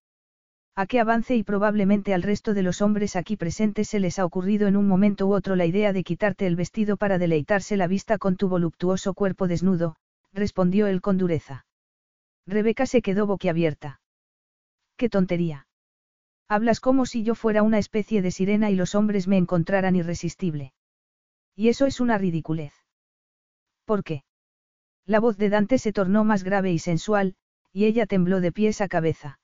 [0.77, 4.25] A qué avance y probablemente al resto de los hombres aquí presentes se les ha
[4.25, 7.87] ocurrido en un momento u otro la idea de quitarte el vestido para deleitarse la
[7.87, 9.95] vista con tu voluptuoso cuerpo desnudo,
[10.33, 11.65] respondió él con dureza.
[12.45, 14.01] Rebeca se quedó boquiabierta.
[14.97, 15.67] ¡Qué tontería!
[16.49, 20.73] Hablas como si yo fuera una especie de sirena y los hombres me encontraran irresistible.
[21.55, 22.73] Y eso es una ridiculez.
[23.85, 24.24] ¿Por qué?
[25.05, 27.35] La voz de Dante se tornó más grave y sensual,
[27.71, 29.39] y ella tembló de pies a cabeza.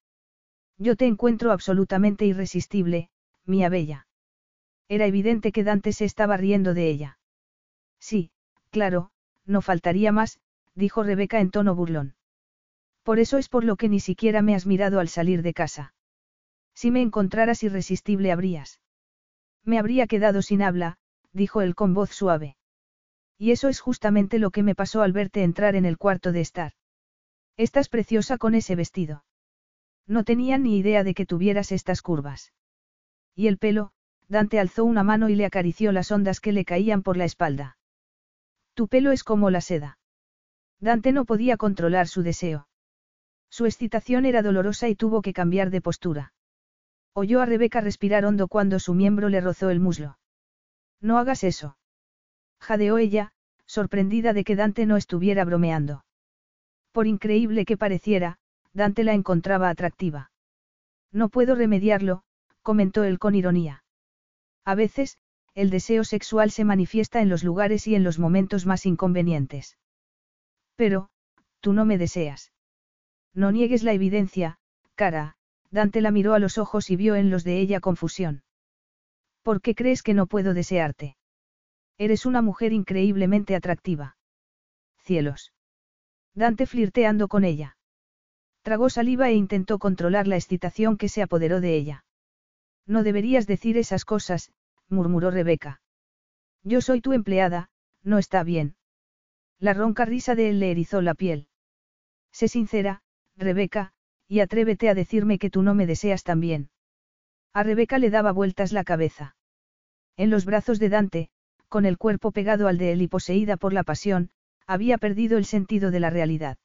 [0.78, 3.10] Yo te encuentro absolutamente irresistible,
[3.46, 4.08] mía bella.
[4.88, 7.20] Era evidente que Dante se estaba riendo de ella.
[8.00, 8.32] Sí,
[8.72, 9.12] claro,
[9.46, 10.40] no faltaría más,
[10.74, 12.16] dijo Rebeca en tono burlón.
[13.04, 15.94] Por eso es por lo que ni siquiera me has mirado al salir de casa.
[16.74, 18.82] Si me encontraras irresistible habrías.
[19.64, 20.98] Me habría quedado sin habla,
[21.32, 22.58] dijo él con voz suave.
[23.42, 26.42] Y eso es justamente lo que me pasó al verte entrar en el cuarto de
[26.42, 26.74] estar.
[27.58, 29.26] Estás preciosa con ese vestido.
[30.06, 32.54] No tenía ni idea de que tuvieras estas curvas.
[33.34, 33.94] Y el pelo,
[34.28, 37.80] Dante alzó una mano y le acarició las ondas que le caían por la espalda.
[38.76, 39.98] Tu pelo es como la seda.
[40.80, 42.68] Dante no podía controlar su deseo.
[43.50, 46.34] Su excitación era dolorosa y tuvo que cambiar de postura.
[47.14, 50.20] Oyó a Rebeca respirar hondo cuando su miembro le rozó el muslo.
[51.00, 51.76] No hagas eso.
[52.62, 53.32] Jadeó ella,
[53.66, 56.06] sorprendida de que Dante no estuviera bromeando.
[56.92, 58.38] Por increíble que pareciera,
[58.74, 60.32] Dante la encontraba atractiva.
[61.12, 62.24] No puedo remediarlo,
[62.62, 63.84] comentó él con ironía.
[64.64, 65.18] A veces,
[65.56, 69.78] el deseo sexual se manifiesta en los lugares y en los momentos más inconvenientes.
[70.76, 71.10] Pero,
[71.60, 72.54] tú no me deseas.
[73.34, 74.60] No niegues la evidencia,
[74.96, 75.36] cara,
[75.72, 78.44] Dante la miró a los ojos y vio en los de ella confusión.
[79.42, 81.16] ¿Por qué crees que no puedo desearte?
[82.02, 84.18] Eres una mujer increíblemente atractiva.
[85.04, 85.54] Cielos.
[86.34, 87.78] Dante flirteando con ella.
[88.64, 92.04] Tragó saliva e intentó controlar la excitación que se apoderó de ella.
[92.88, 94.52] No deberías decir esas cosas,
[94.90, 95.80] murmuró Rebeca.
[96.64, 97.70] Yo soy tu empleada,
[98.02, 98.76] no está bien.
[99.60, 101.50] La ronca risa de él le erizó la piel.
[102.32, 103.04] Sé sincera,
[103.36, 103.94] Rebeca,
[104.28, 106.72] y atrévete a decirme que tú no me deseas también.
[107.54, 109.36] A Rebeca le daba vueltas la cabeza.
[110.18, 111.30] En los brazos de Dante,
[111.72, 114.30] con el cuerpo pegado al de él y poseída por la pasión,
[114.68, 116.58] había perdido el sentido de la realidad.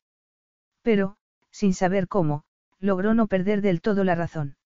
[0.83, 1.17] Pero,
[1.53, 2.43] sin saber cómo,
[2.81, 4.57] logró no perder del todo la razón.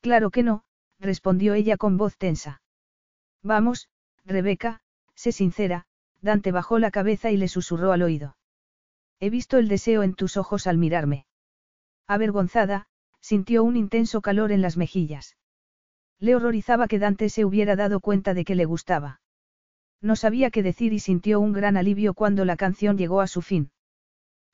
[0.00, 0.64] Claro que no,
[0.98, 2.62] respondió ella con voz tensa.
[3.42, 3.90] Vamos,
[4.24, 4.80] Rebeca,
[5.14, 5.84] sé sincera,
[6.22, 8.38] Dante bajó la cabeza y le susurró al oído.
[9.20, 11.26] He visto el deseo en tus ojos al mirarme.
[12.06, 12.86] Avergonzada,
[13.20, 15.36] sintió un intenso calor en las mejillas.
[16.18, 19.21] Le horrorizaba que Dante se hubiera dado cuenta de que le gustaba.
[20.02, 23.40] No sabía qué decir y sintió un gran alivio cuando la canción llegó a su
[23.40, 23.70] fin.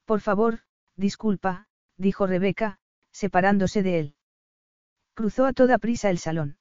[0.04, 0.60] Por favor,
[0.96, 2.78] disculpa, dijo Rebeca,
[3.10, 4.14] separándose de él.
[5.14, 6.58] Cruzó a toda prisa el salón.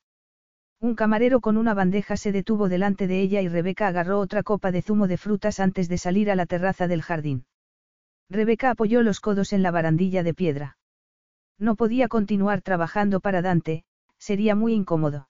[0.80, 4.72] Un camarero con una bandeja se detuvo delante de ella y Rebeca agarró otra copa
[4.72, 7.46] de zumo de frutas antes de salir a la terraza del jardín.
[8.30, 10.78] Rebeca apoyó los codos en la barandilla de piedra.
[11.58, 13.84] No podía continuar trabajando para Dante,
[14.18, 15.30] sería muy incómodo.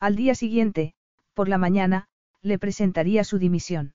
[0.00, 0.94] Al día siguiente,
[1.34, 2.08] por la mañana,
[2.46, 3.94] le presentaría su dimisión.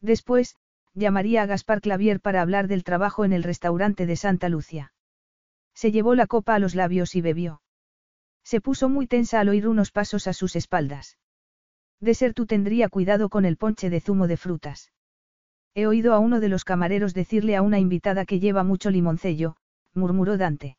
[0.00, 0.56] Después,
[0.94, 4.92] llamaría a Gaspar Clavier para hablar del trabajo en el restaurante de Santa Lucia.
[5.74, 7.62] Se llevó la copa a los labios y bebió.
[8.42, 11.16] Se puso muy tensa al oír unos pasos a sus espaldas.
[12.00, 14.92] De ser tú tendría cuidado con el ponche de zumo de frutas.
[15.74, 19.56] He oído a uno de los camareros decirle a una invitada que lleva mucho limoncello,
[19.94, 20.76] murmuró Dante.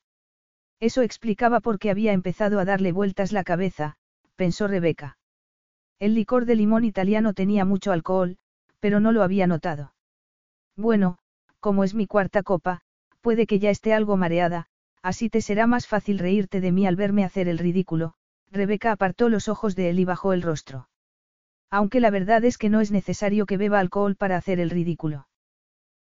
[0.82, 3.96] Eso explicaba por qué había empezado a darle vueltas la cabeza,
[4.36, 5.18] pensó Rebeca.
[6.02, 8.39] El licor de limón italiano tenía mucho alcohol,
[8.80, 9.93] pero no lo había notado.
[10.76, 11.20] Bueno,
[11.60, 12.82] como es mi cuarta copa,
[13.22, 14.66] puede que ya esté algo mareada,
[15.04, 18.16] así te será más fácil reírte de mí al verme hacer el ridículo,
[18.49, 20.89] Rebeca apartó los ojos de él y bajó el rostro.
[21.70, 25.28] Aunque la verdad es que no es necesario que beba alcohol para hacer el ridículo.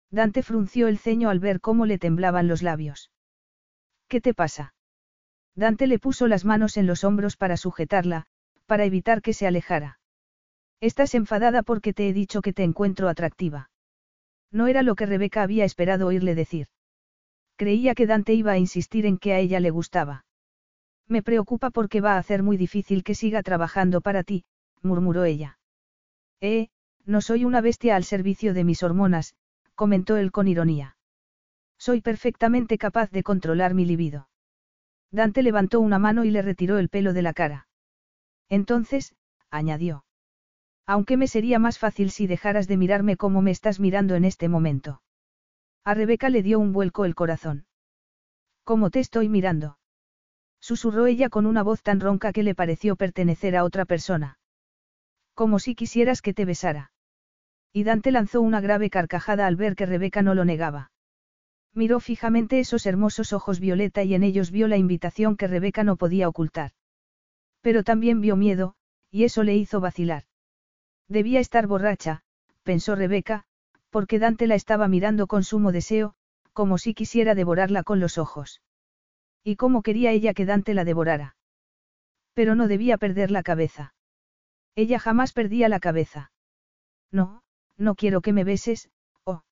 [0.09, 3.11] Dante frunció el ceño al ver cómo le temblaban los labios.
[4.07, 4.73] ¿Qué te pasa?
[5.53, 8.25] Dante le puso las manos en los hombros para sujetarla,
[8.71, 9.99] para evitar que se alejara.
[10.79, 13.69] Estás enfadada porque te he dicho que te encuentro atractiva.
[14.49, 16.67] No era lo que Rebeca había esperado oírle decir.
[17.57, 20.23] Creía que Dante iba a insistir en que a ella le gustaba.
[21.05, 24.45] Me preocupa porque va a hacer muy difícil que siga trabajando para ti,
[24.81, 25.59] murmuró ella.
[26.39, 26.69] Eh,
[27.03, 29.35] no soy una bestia al servicio de mis hormonas,
[29.75, 30.95] comentó él con ironía.
[31.77, 34.29] Soy perfectamente capaz de controlar mi libido.
[35.11, 37.67] Dante levantó una mano y le retiró el pelo de la cara.
[38.51, 39.15] Entonces,
[39.49, 40.03] añadió.
[40.85, 44.49] Aunque me sería más fácil si dejaras de mirarme como me estás mirando en este
[44.49, 45.01] momento.
[45.85, 47.65] A Rebeca le dio un vuelco el corazón.
[48.65, 49.79] ¿Cómo te estoy mirando?
[50.59, 54.37] Susurró ella con una voz tan ronca que le pareció pertenecer a otra persona.
[55.33, 56.91] Como si quisieras que te besara.
[57.71, 60.91] Y Dante lanzó una grave carcajada al ver que Rebeca no lo negaba.
[61.73, 65.95] Miró fijamente esos hermosos ojos violeta y en ellos vio la invitación que Rebeca no
[65.95, 66.73] podía ocultar.
[67.61, 68.75] Pero también vio miedo,
[69.09, 70.23] y eso le hizo vacilar.
[71.07, 72.23] Debía estar borracha,
[72.63, 73.43] pensó Rebeca,
[73.89, 76.15] porque Dante la estaba mirando con sumo deseo,
[76.53, 78.61] como si quisiera devorarla con los ojos.
[79.43, 81.35] Y cómo quería ella que Dante la devorara.
[82.33, 83.93] Pero no debía perder la cabeza.
[84.75, 86.31] Ella jamás perdía la cabeza.
[87.11, 87.43] No,
[87.77, 88.89] no quiero que me beses,
[89.25, 89.43] oh.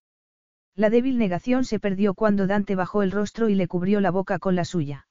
[0.75, 4.39] La débil negación se perdió cuando Dante bajó el rostro y le cubrió la boca
[4.39, 5.08] con la suya.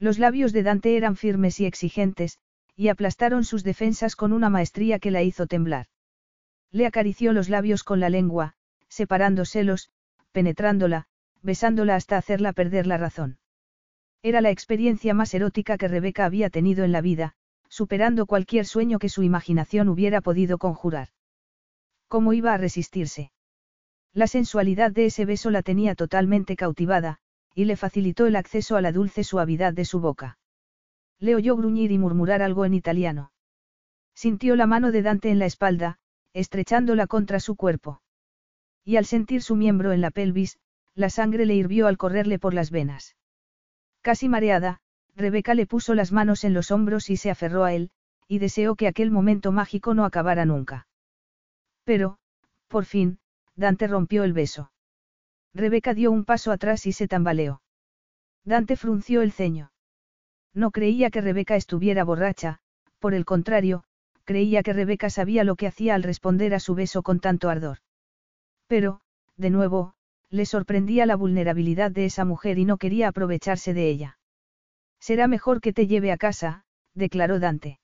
[0.00, 2.38] Los labios de Dante eran firmes y exigentes,
[2.74, 5.86] y aplastaron sus defensas con una maestría que la hizo temblar.
[6.72, 8.54] Le acarició los labios con la lengua,
[8.88, 9.90] separándoselos,
[10.32, 11.06] penetrándola,
[11.42, 13.38] besándola hasta hacerla perder la razón.
[14.22, 17.34] Era la experiencia más erótica que Rebeca había tenido en la vida,
[17.68, 21.08] superando cualquier sueño que su imaginación hubiera podido conjurar.
[22.08, 23.32] ¿Cómo iba a resistirse?
[24.14, 27.18] La sensualidad de ese beso la tenía totalmente cautivada,
[27.54, 30.38] y le facilitó el acceso a la dulce suavidad de su boca.
[31.18, 33.32] Le oyó gruñir y murmurar algo en italiano.
[34.14, 35.98] Sintió la mano de Dante en la espalda,
[36.32, 38.02] estrechándola contra su cuerpo.
[38.84, 40.58] Y al sentir su miembro en la pelvis,
[40.94, 43.16] la sangre le hirvió al correrle por las venas.
[44.00, 44.80] Casi mareada,
[45.16, 47.90] Rebeca le puso las manos en los hombros y se aferró a él,
[48.28, 50.86] y deseó que aquel momento mágico no acabara nunca.
[51.84, 52.18] Pero,
[52.68, 53.18] por fin,
[53.56, 54.70] Dante rompió el beso.
[55.54, 57.62] Rebeca dio un paso atrás y se tambaleó.
[58.44, 59.72] Dante frunció el ceño.
[60.54, 62.58] No creía que Rebeca estuviera borracha,
[62.98, 63.84] por el contrario,
[64.24, 67.78] creía que Rebeca sabía lo que hacía al responder a su beso con tanto ardor.
[68.66, 69.00] Pero,
[69.36, 69.94] de nuevo,
[70.30, 74.18] le sorprendía la vulnerabilidad de esa mujer y no quería aprovecharse de ella.
[75.00, 77.80] Será mejor que te lleve a casa, declaró Dante.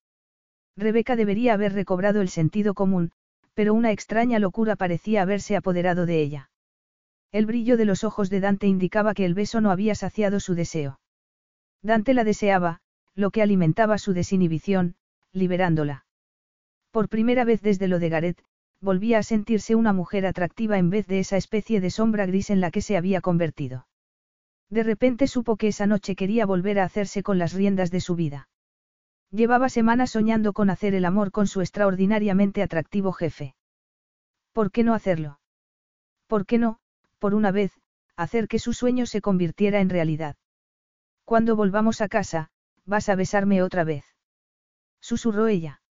[0.77, 3.11] Rebeca debería haber recobrado el sentido común,
[3.55, 6.51] pero una extraña locura parecía haberse apoderado de ella.
[7.33, 10.55] El brillo de los ojos de Dante indicaba que el beso no había saciado su
[10.55, 11.01] deseo.
[11.83, 12.81] Dante la deseaba,
[13.15, 14.97] lo que alimentaba su desinhibición,
[15.33, 16.07] liberándola.
[16.91, 18.43] Por primera vez desde lo de Gareth,
[18.81, 22.61] volvía a sentirse una mujer atractiva en vez de esa especie de sombra gris en
[22.61, 23.87] la que se había convertido.
[24.69, 28.17] De repente supo que esa noche quería volver a hacerse con las riendas de su
[28.17, 28.49] vida.
[29.31, 33.55] Llevaba semanas soñando con hacer el amor con su extraordinariamente atractivo jefe.
[34.53, 35.41] ¿Por qué no hacerlo?
[36.27, 36.81] ¿Por qué no,
[37.27, 37.73] por una vez,
[38.15, 40.37] hacer que su sueño se convirtiera en realidad?
[41.25, 42.51] Cuando volvamos a casa,
[42.85, 44.05] vas a besarme otra vez.
[45.01, 45.83] Susurró ella.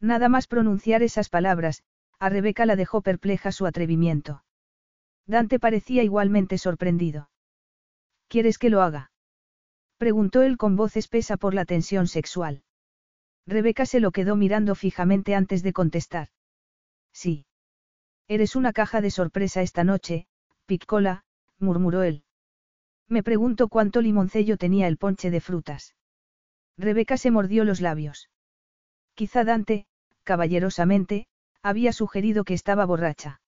[0.00, 1.82] Nada más pronunciar esas palabras,
[2.18, 4.42] a Rebeca la dejó perpleja su atrevimiento.
[5.26, 7.28] Dante parecía igualmente sorprendido.
[8.28, 9.12] ¿Quieres que lo haga?
[9.98, 12.62] Preguntó él con voz espesa por la tensión sexual.
[13.46, 16.28] Rebeca se lo quedó mirando fijamente antes de contestar.
[17.12, 17.44] Sí.
[18.28, 20.26] Eres una caja de sorpresa esta noche,
[20.66, 21.24] Piccola,
[21.58, 22.22] murmuró él.
[23.08, 25.94] Me pregunto cuánto limoncello tenía el ponche de frutas.
[26.78, 28.30] Rebeca se mordió los labios.
[29.14, 29.86] Quizá Dante,
[30.22, 31.26] caballerosamente,
[31.62, 33.40] había sugerido que estaba borracha.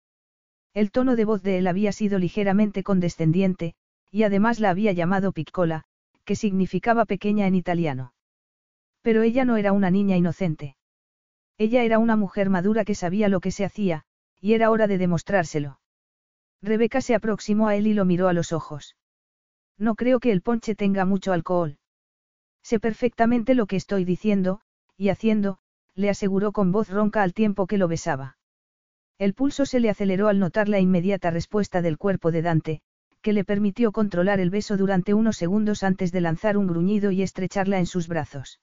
[0.75, 3.75] El tono de voz de él había sido ligeramente condescendiente,
[4.11, 5.85] y además la había llamado piccola,
[6.25, 8.13] que significaba pequeña en italiano.
[9.01, 10.77] Pero ella no era una niña inocente.
[11.57, 14.05] Ella era una mujer madura que sabía lo que se hacía,
[14.41, 15.79] y era hora de demostrárselo.
[16.63, 18.97] Rebeca se aproximó a él y lo miró a los ojos.
[19.79, 21.79] No creo que el ponche tenga mucho alcohol.
[22.63, 24.61] Sé perfectamente lo que estoy diciendo,
[24.97, 25.59] y haciendo,
[25.95, 28.39] le aseguró con voz ronca al tiempo que lo besaba.
[29.19, 32.83] El pulso se le aceleró al notar la inmediata respuesta del cuerpo de Dante,
[33.23, 37.23] que le permitió controlar el beso durante unos segundos antes de lanzar un gruñido y
[37.23, 38.61] estrecharla en sus brazos.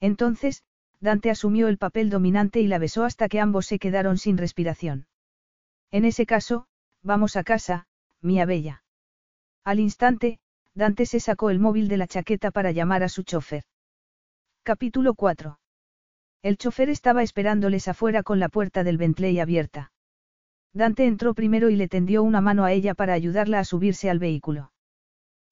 [0.00, 0.62] Entonces,
[1.00, 5.06] Dante asumió el papel dominante y la besó hasta que ambos se quedaron sin respiración.
[5.90, 6.66] En ese caso,
[7.04, 7.86] vamos a casa,
[8.20, 8.82] mía bella.
[9.62, 10.40] Al instante,
[10.74, 13.62] Dante se sacó el móvil de la chaqueta para llamar a su chofer.
[14.64, 15.58] Capítulo 4.
[16.42, 19.92] El chofer estaba esperándoles afuera con la puerta del Bentley abierta.
[20.72, 24.18] Dante entró primero y le tendió una mano a ella para ayudarla a subirse al
[24.18, 24.72] vehículo.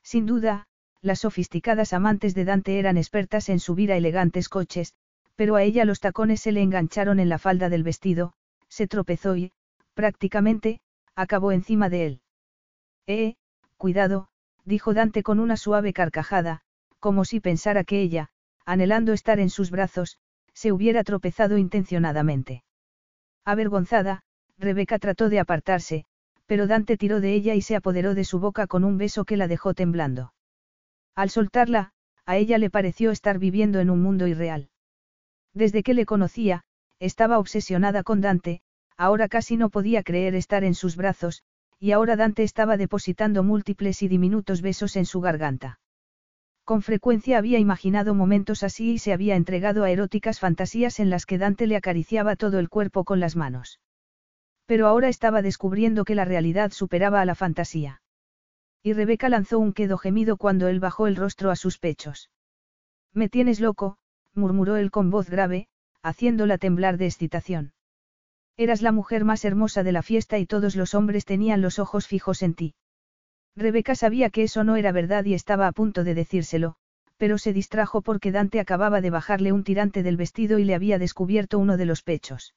[0.02, 0.66] Sin duda,
[1.00, 4.94] las sofisticadas amantes de Dante eran expertas en subir a elegantes coches,
[5.36, 8.32] pero a ella los tacones se le engancharon en la falda del vestido,
[8.68, 9.52] se tropezó y,
[9.94, 10.80] prácticamente,
[11.14, 12.20] acabó encima de él.
[13.06, 13.34] Eh,
[13.76, 14.28] cuidado,
[14.64, 16.62] dijo Dante con una suave carcajada,
[17.00, 18.30] como si pensara que ella,
[18.64, 20.18] anhelando estar en sus brazos,
[20.54, 22.64] se hubiera tropezado intencionadamente.
[23.44, 24.22] Avergonzada,
[24.58, 26.04] Rebeca trató de apartarse,
[26.46, 29.36] pero Dante tiró de ella y se apoderó de su boca con un beso que
[29.36, 30.32] la dejó temblando.
[31.14, 31.92] Al soltarla,
[32.24, 34.70] a ella le pareció estar viviendo en un mundo irreal.
[35.54, 36.64] Desde que le conocía,
[36.98, 38.62] estaba obsesionada con Dante,
[38.96, 41.42] ahora casi no podía creer estar en sus brazos,
[41.78, 45.80] y ahora Dante estaba depositando múltiples y diminutos besos en su garganta.
[46.64, 51.26] Con frecuencia había imaginado momentos así y se había entregado a eróticas fantasías en las
[51.26, 53.80] que Dante le acariciaba todo el cuerpo con las manos.
[54.66, 58.00] Pero ahora estaba descubriendo que la realidad superaba a la fantasía.
[58.82, 62.30] Y Rebeca lanzó un quedo gemido cuando él bajó el rostro a sus pechos.
[63.12, 63.98] Me tienes loco,
[64.34, 65.66] murmuró él con voz grave,
[66.02, 67.72] haciéndola temblar de excitación.
[68.56, 72.06] Eras la mujer más hermosa de la fiesta y todos los hombres tenían los ojos
[72.06, 72.74] fijos en ti.
[73.56, 76.76] Rebeca sabía que eso no era verdad y estaba a punto de decírselo,
[77.16, 80.98] pero se distrajo porque Dante acababa de bajarle un tirante del vestido y le había
[80.98, 82.54] descubierto uno de los pechos.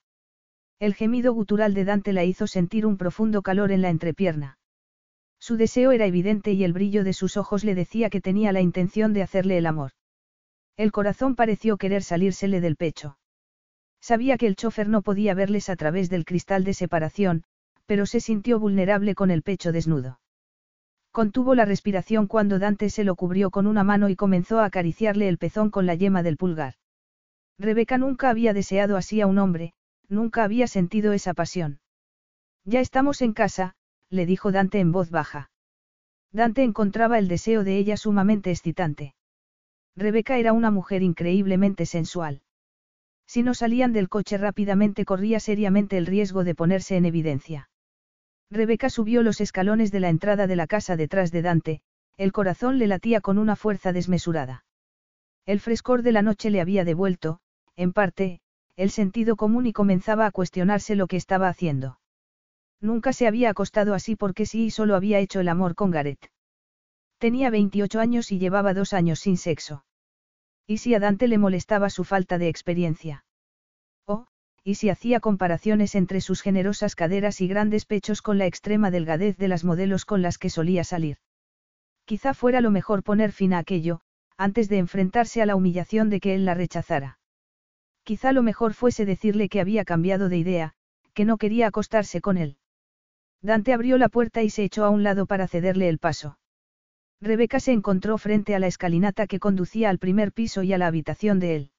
[0.80, 4.58] El gemido gutural de Dante la hizo sentir un profundo calor en la entrepierna.
[5.40, 8.62] Su deseo era evidente y el brillo de sus ojos le decía que tenía la
[8.62, 9.92] intención de hacerle el amor.
[10.76, 13.18] El corazón pareció querer salírsele del pecho.
[14.06, 17.44] Sabía que el chofer no podía verles a través del cristal de separación,
[17.88, 20.20] pero se sintió vulnerable con el pecho desnudo.
[21.12, 25.28] Contuvo la respiración cuando Dante se lo cubrió con una mano y comenzó a acariciarle
[25.28, 26.76] el pezón con la yema del pulgar.
[27.58, 29.74] Rebeca nunca había deseado así a un hombre,
[30.08, 31.80] nunca había sentido esa pasión.
[32.64, 33.74] Ya estamos en casa,
[34.12, 35.50] le dijo Dante en voz baja.
[36.32, 39.16] Dante encontraba el deseo de ella sumamente excitante.
[39.96, 42.44] Rebeca era una mujer increíblemente sensual.
[43.28, 47.70] Si no salían del coche rápidamente corría seriamente el riesgo de ponerse en evidencia.
[48.52, 51.82] Rebeca subió los escalones de la entrada de la casa detrás de Dante,
[52.18, 54.66] el corazón le latía con una fuerza desmesurada.
[55.46, 57.40] El frescor de la noche le había devuelto,
[57.76, 58.40] en parte,
[58.76, 62.00] el sentido común y comenzaba a cuestionarse lo que estaba haciendo.
[62.82, 66.30] Nunca se había acostado así porque sí y solo había hecho el amor con Gareth.
[67.18, 69.86] Tenía 28 años y llevaba dos años sin sexo.
[70.68, 73.26] ¿Y si a Dante le molestaba su falta de experiencia?
[74.08, 74.26] Oh,
[74.64, 79.38] ¿y si hacía comparaciones entre sus generosas caderas y grandes pechos con la extrema delgadez
[79.38, 81.18] de las modelos con las que solía salir?
[82.06, 84.02] Quizá fuera lo mejor poner fin a aquello,
[84.38, 87.20] antes de enfrentarse a la humillación de que él la rechazara.
[88.04, 90.74] Quizá lo mejor fuese decirle que había cambiado de idea,
[91.14, 92.58] que no quería acostarse con él.
[93.42, 96.38] Dante abrió la puerta y se echó a un lado para cederle el paso.
[97.22, 100.88] Rebeca se encontró frente a la escalinata que conducía al primer piso y a la
[100.88, 101.72] habitación de él.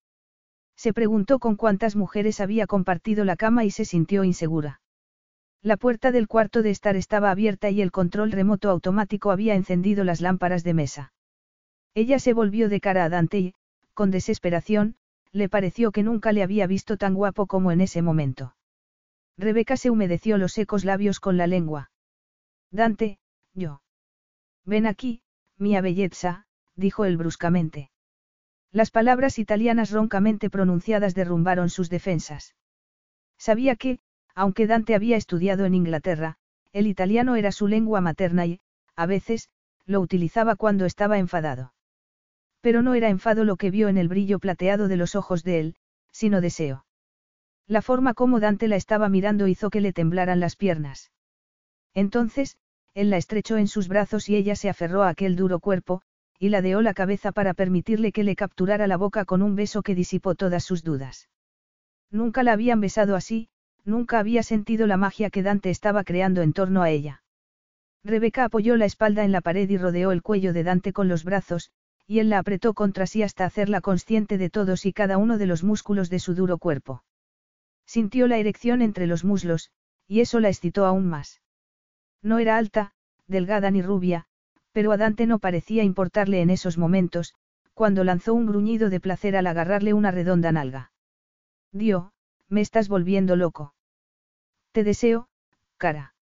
[0.77, 4.81] Se preguntó con cuántas mujeres había compartido la cama y se sintió insegura.
[5.63, 10.05] La puerta del cuarto de estar estaba abierta y el control remoto automático había encendido
[10.05, 11.13] las lámparas de mesa.
[11.95, 13.55] Ella se volvió de cara a Dante y,
[13.95, 14.97] con desesperación,
[15.33, 18.55] le pareció que nunca le había visto tan guapo como en ese momento.
[19.39, 21.91] Rebeca se humedeció los secos labios con la lengua.
[22.71, 23.19] Dante,
[23.55, 23.83] yo.
[24.65, 25.23] Ven aquí,
[25.59, 27.91] mia bellezza, dijo él bruscamente.
[28.73, 32.55] Las palabras italianas roncamente pronunciadas derrumbaron sus defensas.
[33.39, 34.01] Sabía que,
[34.35, 36.37] aunque Dante había estudiado en Inglaterra,
[36.73, 38.61] el italiano era su lengua materna y,
[38.95, 39.49] a veces,
[39.87, 41.73] lo utilizaba cuando estaba enfadado.
[42.61, 45.61] Pero no era enfado lo que vio en el brillo plateado de los ojos de
[45.61, 45.77] él,
[46.11, 46.85] sino deseo.
[47.67, 51.13] La forma como Dante la estaba mirando hizo que le temblaran las piernas.
[51.95, 52.59] Entonces,
[52.97, 56.01] él la estrechó en sus brazos y ella se aferró a aquel duro cuerpo,
[56.39, 59.95] y ladeó la cabeza para permitirle que le capturara la boca con un beso que
[59.95, 61.29] disipó todas sus dudas.
[62.11, 63.51] Nunca la habían besado así,
[63.85, 67.23] nunca había sentido la magia que Dante estaba creando en torno a ella.
[68.03, 71.23] Rebeca apoyó la espalda en la pared y rodeó el cuello de Dante con los
[71.23, 71.71] brazos,
[72.07, 75.45] y él la apretó contra sí hasta hacerla consciente de todos y cada uno de
[75.45, 77.05] los músculos de su duro cuerpo.
[77.85, 79.71] Sintió la erección entre los muslos,
[80.09, 81.43] y eso la excitó aún más.
[82.27, 82.91] No era alta,
[83.29, 84.27] delgada ni rubia,
[84.73, 87.35] pero a Dante no parecía importarle en esos momentos,
[87.73, 90.91] cuando lanzó un gruñido de placer al agarrarle una redonda nalga.
[91.71, 92.11] Dio,
[92.49, 93.75] me estás volviendo loco.
[94.73, 95.29] Te deseo,
[95.77, 96.17] cara.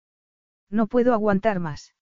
[0.72, 1.94] No puedo aguantar más.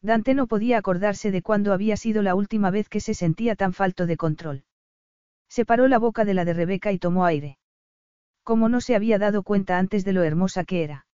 [0.00, 3.72] Dante no podía acordarse de cuándo había sido la última vez que se sentía tan
[3.72, 4.62] falto de control.
[5.48, 7.58] Separó la boca de la de Rebeca y tomó aire.
[8.44, 11.05] Como no se había dado cuenta antes de lo hermosa que era.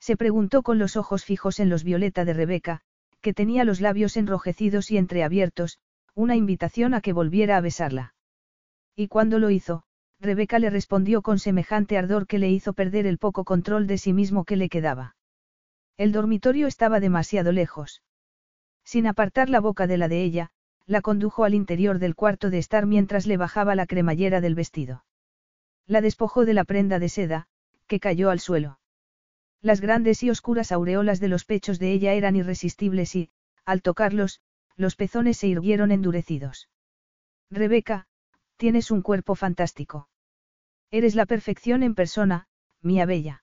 [0.00, 2.80] Se preguntó con los ojos fijos en los violeta de Rebeca,
[3.20, 5.78] que tenía los labios enrojecidos y entreabiertos,
[6.14, 8.14] una invitación a que volviera a besarla.
[8.94, 9.84] Y cuando lo hizo,
[10.20, 14.12] Rebeca le respondió con semejante ardor que le hizo perder el poco control de sí
[14.12, 15.16] mismo que le quedaba.
[15.96, 18.02] El dormitorio estaba demasiado lejos.
[18.84, 20.50] Sin apartar la boca de la de ella,
[20.86, 25.04] la condujo al interior del cuarto de estar mientras le bajaba la cremallera del vestido.
[25.86, 27.46] La despojó de la prenda de seda,
[27.86, 28.78] que cayó al suelo.
[29.60, 33.30] Las grandes y oscuras aureolas de los pechos de ella eran irresistibles y,
[33.64, 34.40] al tocarlos,
[34.76, 36.68] los pezones se irguieron endurecidos.
[37.50, 38.06] Rebeca,
[38.56, 40.08] tienes un cuerpo fantástico.
[40.90, 42.46] Eres la perfección en persona,
[42.82, 43.42] mía bella.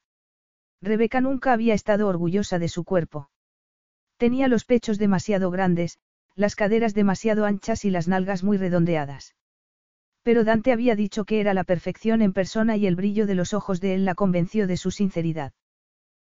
[0.81, 3.29] Rebeca nunca había estado orgullosa de su cuerpo.
[4.17, 5.99] Tenía los pechos demasiado grandes,
[6.35, 9.35] las caderas demasiado anchas y las nalgas muy redondeadas.
[10.23, 13.53] Pero Dante había dicho que era la perfección en persona y el brillo de los
[13.53, 15.53] ojos de él la convenció de su sinceridad.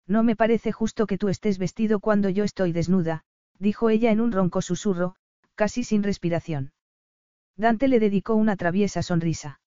[0.07, 3.23] No me parece justo que tú estés vestido cuando yo estoy desnuda,
[3.57, 5.15] dijo ella en un ronco susurro,
[5.55, 6.73] casi sin respiración.
[7.57, 9.59] Dante le dedicó una traviesa sonrisa.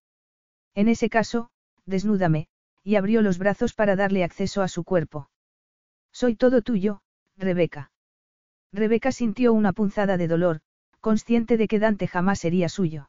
[0.74, 1.50] En ese caso,
[1.86, 2.48] desnúdame,
[2.84, 5.30] y abrió los brazos para darle acceso a su cuerpo.
[6.12, 7.00] Soy todo tuyo,
[7.36, 7.90] Rebeca.
[8.72, 10.60] Rebeca sintió una punzada de dolor,
[11.00, 13.08] consciente de que Dante jamás sería suyo.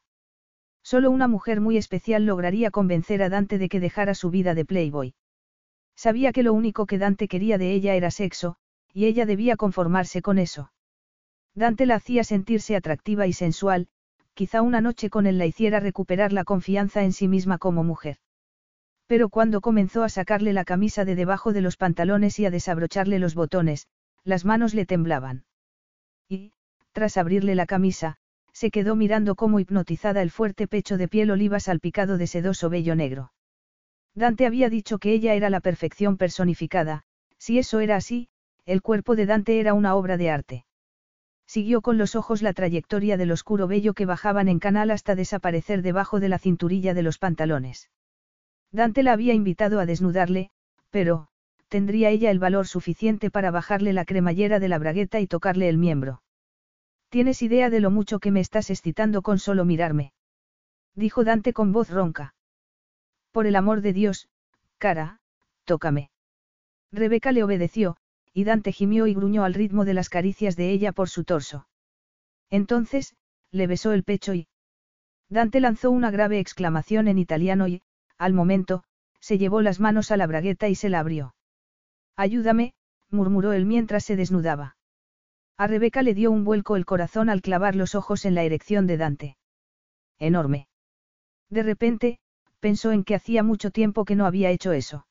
[0.84, 4.66] Solo una mujer muy especial lograría convencer a Dante de que dejara su vida de
[4.66, 5.14] Playboy.
[6.06, 8.56] Sabía que lo único que Dante quería de ella era sexo,
[8.94, 10.72] y ella debía conformarse con eso.
[11.54, 13.90] Dante la hacía sentirse atractiva y sensual,
[14.34, 18.16] quizá una noche con él la hiciera recuperar la confianza en sí misma como mujer.
[19.08, 23.20] Pero cuando comenzó a sacarle la camisa de debajo de los pantalones y a desabrocharle
[23.20, 23.90] los botones,
[24.24, 25.44] las manos le temblaban.
[26.30, 26.54] Y,
[26.94, 28.16] tras abrirle la camisa,
[28.54, 32.96] se quedó mirando como hipnotizada el fuerte pecho de piel oliva salpicado de sedoso vello
[32.96, 33.34] negro.
[34.16, 37.04] Dante había dicho que ella era la perfección personificada,
[37.38, 38.30] si eso era así,
[38.66, 40.66] el cuerpo de Dante era una obra de arte.
[41.48, 45.82] Siguió con los ojos la trayectoria del oscuro vello que bajaban en canal hasta desaparecer
[45.82, 47.90] debajo de la cinturilla de los pantalones.
[48.72, 50.52] Dante la había invitado a desnudarle,
[50.92, 51.28] pero,
[51.68, 55.80] ¿tendría ella el valor suficiente para bajarle la cremallera de la bragueta y tocarle el
[55.80, 56.22] miembro?
[57.10, 60.14] ¿Tienes idea de lo mucho que me estás excitando con solo mirarme?
[60.94, 62.36] Dijo Dante con voz ronca.
[63.32, 64.30] Por el amor de Dios,
[64.78, 65.20] cara,
[65.66, 66.10] tócame.
[66.92, 67.98] Rebeca le obedeció,
[68.34, 71.68] y Dante gimió y gruñó al ritmo de las caricias de ella por su torso.
[72.50, 73.16] Entonces,
[73.52, 74.48] le besó el pecho y...
[75.30, 77.82] Dante lanzó una grave exclamación en italiano y,
[78.18, 78.84] al momento,
[79.20, 81.36] se llevó las manos a la bragueta y se la abrió.
[82.16, 82.74] Ayúdame,
[83.10, 84.76] murmuró él mientras se desnudaba.
[85.58, 88.88] A Rebeca le dio un vuelco el corazón al clavar los ojos en la erección
[88.88, 89.38] de Dante.
[90.18, 90.68] Enorme.
[91.50, 92.20] De repente,
[92.60, 95.08] pensó en que hacía mucho tiempo que no había hecho eso.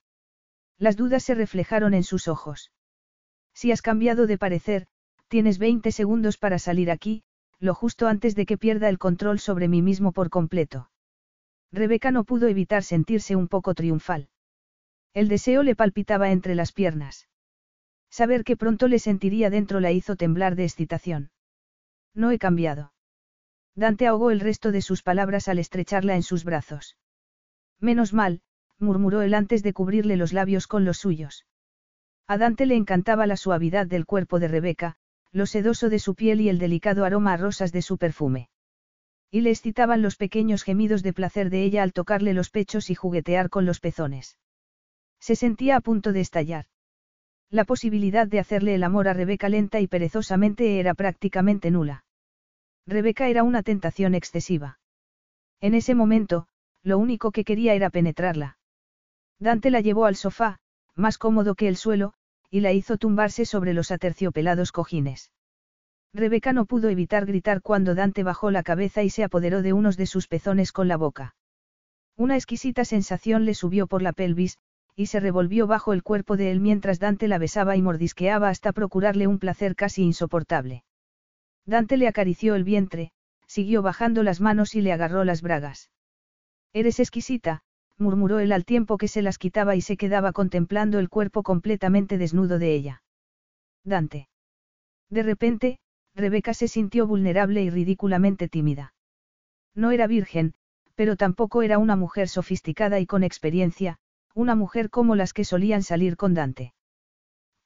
[0.79, 2.71] Las dudas se reflejaron en sus ojos.
[3.53, 4.87] Si has cambiado de parecer,
[5.29, 7.25] tienes 20 segundos para salir aquí,
[7.59, 10.91] lo justo antes de que pierda el control sobre mí mismo por completo.
[11.73, 14.29] Rebeca no pudo evitar sentirse un poco triunfal.
[15.13, 17.29] El deseo le palpitaba entre las piernas.
[18.11, 21.31] Saber que pronto le sentiría dentro la hizo temblar de excitación.
[22.15, 22.93] No he cambiado.
[23.75, 26.97] Dante ahogó el resto de sus palabras al estrecharla en sus brazos.
[27.81, 28.41] Menos mal,
[28.79, 31.47] murmuró él antes de cubrirle los labios con los suyos.
[32.27, 34.97] A Dante le encantaba la suavidad del cuerpo de Rebeca,
[35.33, 38.49] lo sedoso de su piel y el delicado aroma a rosas de su perfume.
[39.31, 42.95] Y le excitaban los pequeños gemidos de placer de ella al tocarle los pechos y
[42.95, 44.39] juguetear con los pezones.
[45.21, 46.67] Se sentía a punto de estallar.
[47.51, 52.05] La posibilidad de hacerle el amor a Rebeca lenta y perezosamente era prácticamente nula.
[52.87, 54.81] Rebeca era una tentación excesiva.
[55.61, 56.47] En ese momento,
[56.89, 58.59] lo único que quería era penetrarla.
[59.39, 60.59] Dante la llevó al sofá,
[60.97, 62.15] más cómodo que el suelo,
[62.51, 65.31] y la hizo tumbarse sobre los aterciopelados cojines.
[66.13, 69.97] Rebeca no pudo evitar gritar cuando Dante bajó la cabeza y se apoderó de unos
[69.97, 71.37] de sus pezones con la boca.
[72.17, 74.59] Una exquisita sensación le subió por la pelvis,
[74.97, 78.73] y se revolvió bajo el cuerpo de él mientras Dante la besaba y mordisqueaba hasta
[78.73, 80.83] procurarle un placer casi insoportable.
[81.67, 83.13] Dante le acarició el vientre,
[83.47, 85.91] siguió bajando las manos y le agarró las bragas.
[86.73, 87.63] Eres exquisita,
[87.97, 92.19] murmuró él al tiempo que se las quitaba y se quedaba contemplando el cuerpo completamente
[92.19, 93.03] desnudo de ella.
[93.85, 94.29] Dante.
[95.11, 95.79] De repente,
[96.15, 98.95] Rebeca se sintió vulnerable y ridículamente tímida.
[99.75, 100.55] No era virgen,
[100.95, 103.99] pero tampoco era una mujer sofisticada y con experiencia,
[104.35, 106.75] una mujer como las que solían salir con Dante.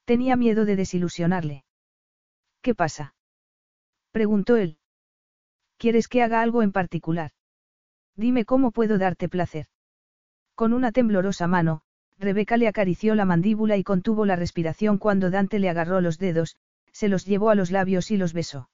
[0.05, 1.65] Tenía miedo de desilusionarle.
[2.61, 3.15] ¿Qué pasa?
[4.11, 4.79] preguntó él.
[5.79, 7.33] ¿Quieres que haga algo en particular?
[8.17, 9.67] Dime cómo puedo darte placer.
[10.55, 11.83] Con una temblorosa mano,
[12.19, 16.57] Rebeca le acarició la mandíbula y contuvo la respiración cuando Dante le agarró los dedos,
[16.93, 18.69] se los llevó a los labios y los besó.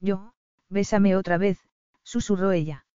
[0.00, 0.34] Yo,
[0.68, 1.58] bésame otra vez,
[2.02, 2.86] susurró ella.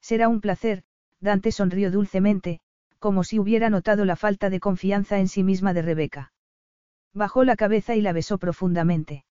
[0.00, 0.84] Será un placer,
[1.20, 2.60] Dante sonrió dulcemente,
[2.98, 6.32] como si hubiera notado la falta de confianza en sí misma de Rebeca.
[7.12, 9.24] Bajó la cabeza y la besó profundamente.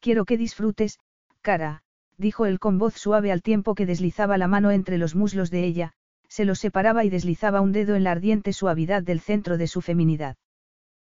[0.00, 0.98] Quiero que disfrutes,
[1.40, 1.83] cara,
[2.16, 5.64] dijo él con voz suave al tiempo que deslizaba la mano entre los muslos de
[5.64, 5.92] ella,
[6.28, 9.80] se los separaba y deslizaba un dedo en la ardiente suavidad del centro de su
[9.80, 10.36] feminidad.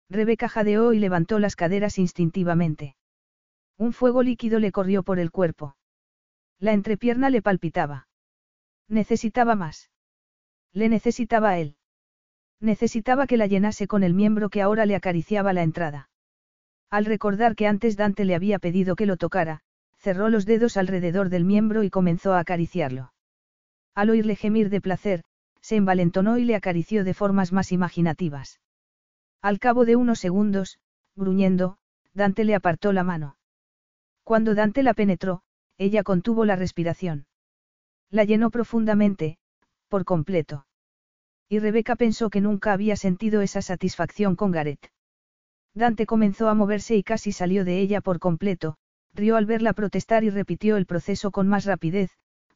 [0.10, 2.96] Rebeca jadeó y levantó las caderas instintivamente.
[3.78, 5.76] Un fuego líquido le corrió por el cuerpo.
[6.60, 8.08] La entrepierna le palpitaba.
[8.88, 9.90] Necesitaba más.
[10.72, 11.78] Le necesitaba a él.
[12.60, 16.10] Necesitaba que la llenase con el miembro que ahora le acariciaba la entrada.
[16.90, 19.62] Al recordar que antes Dante le había pedido que lo tocara,
[20.04, 23.14] cerró los dedos alrededor del miembro y comenzó a acariciarlo.
[23.96, 25.24] Al oírle gemir de placer,
[25.62, 28.60] se envalentonó y le acarició de formas más imaginativas.
[29.42, 30.78] Al cabo de unos segundos,
[31.16, 31.78] gruñendo,
[32.14, 33.38] Dante le apartó la mano.
[34.26, 35.42] Cuando Dante la penetró,
[35.78, 37.26] ella contuvo la respiración.
[38.10, 39.38] La llenó profundamente,
[39.88, 40.66] por completo.
[41.48, 44.92] Y Rebeca pensó que nunca había sentido esa satisfacción con Gareth.
[45.74, 48.78] Dante comenzó a moverse y casi salió de ella por completo,
[49.14, 52.12] rió al verla protestar y repitió el proceso con más rapidez,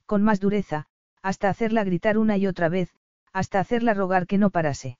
[0.06, 0.88] con más dureza,
[1.22, 2.90] hasta hacerla gritar una y otra vez,
[3.34, 4.98] hasta hacerla rogar que no parase.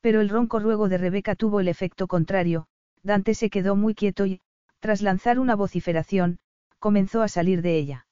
[0.00, 2.66] Pero el ronco ruego de Rebeca tuvo el efecto contrario,
[3.02, 4.40] Dante se quedó muy quieto y,
[4.80, 6.38] tras lanzar una vociferación,
[6.78, 8.06] comenzó a salir de ella.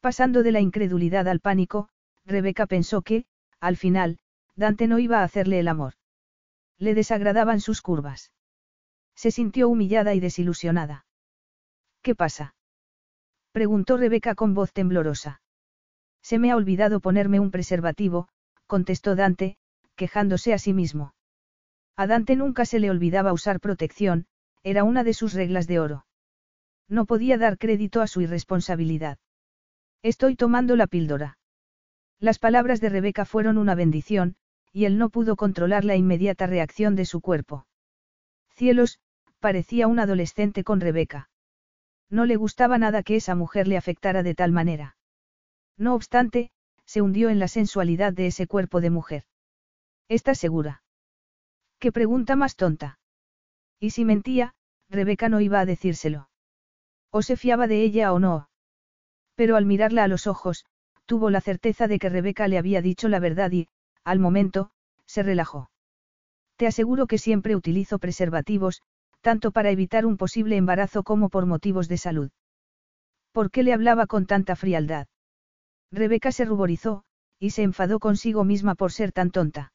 [0.00, 1.88] Pasando de la incredulidad al pánico,
[2.24, 3.26] Rebeca pensó que,
[3.60, 4.18] al final,
[4.54, 5.94] Dante no iba a hacerle el amor.
[6.78, 8.32] Le desagradaban sus curvas.
[9.14, 11.04] Se sintió humillada y desilusionada.
[12.02, 12.54] ¿Qué pasa?
[13.52, 15.40] preguntó Rebeca con voz temblorosa.
[16.22, 18.28] Se me ha olvidado ponerme un preservativo,
[18.66, 19.56] contestó Dante,
[19.96, 21.14] quejándose a sí mismo.
[21.96, 24.26] A Dante nunca se le olvidaba usar protección,
[24.62, 26.06] era una de sus reglas de oro.
[26.88, 29.18] No podía dar crédito a su irresponsabilidad.
[30.02, 31.38] Estoy tomando la píldora.
[32.18, 34.36] Las palabras de Rebeca fueron una bendición,
[34.72, 37.66] y él no pudo controlar la inmediata reacción de su cuerpo.
[38.50, 38.98] Cielos,
[39.38, 41.28] parecía un adolescente con Rebeca.
[42.12, 44.98] No le gustaba nada que esa mujer le afectara de tal manera.
[45.78, 46.50] No obstante,
[46.84, 49.24] se hundió en la sensualidad de ese cuerpo de mujer.
[50.08, 50.82] ¿Estás segura?
[51.78, 52.98] ¿Qué pregunta más tonta?
[53.80, 54.54] Y si mentía,
[54.90, 56.28] Rebeca no iba a decírselo.
[57.10, 58.50] O se fiaba de ella o no.
[59.34, 60.66] Pero al mirarla a los ojos,
[61.06, 63.68] tuvo la certeza de que Rebeca le había dicho la verdad y,
[64.04, 64.70] al momento,
[65.06, 65.70] se relajó.
[66.56, 68.82] Te aseguro que siempre utilizo preservativos,
[69.22, 72.30] tanto para evitar un posible embarazo como por motivos de salud.
[73.32, 75.06] ¿Por qué le hablaba con tanta frialdad?
[75.90, 77.04] Rebeca se ruborizó,
[77.38, 79.72] y se enfadó consigo misma por ser tan tonta.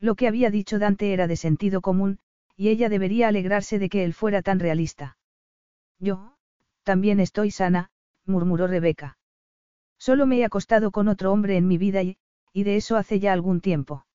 [0.00, 2.20] Lo que había dicho Dante era de sentido común,
[2.56, 5.16] y ella debería alegrarse de que él fuera tan realista.
[5.98, 6.36] Yo,
[6.84, 7.90] también estoy sana,
[8.24, 9.18] murmuró Rebeca.
[9.98, 12.18] Solo me he acostado con otro hombre en mi vida y,
[12.52, 14.06] y de eso hace ya algún tiempo.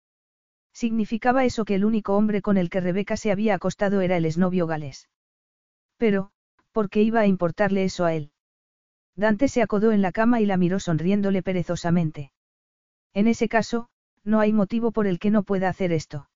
[0.73, 4.25] Significaba eso que el único hombre con el que Rebeca se había acostado era el
[4.25, 5.07] exnovio galés.
[5.97, 6.31] Pero,
[6.71, 8.31] ¿por qué iba a importarle eso a él?
[9.15, 12.31] Dante se acodó en la cama y la miró sonriéndole perezosamente.
[13.13, 13.89] En ese caso,
[14.23, 16.29] no hay motivo por el que no pueda hacer esto.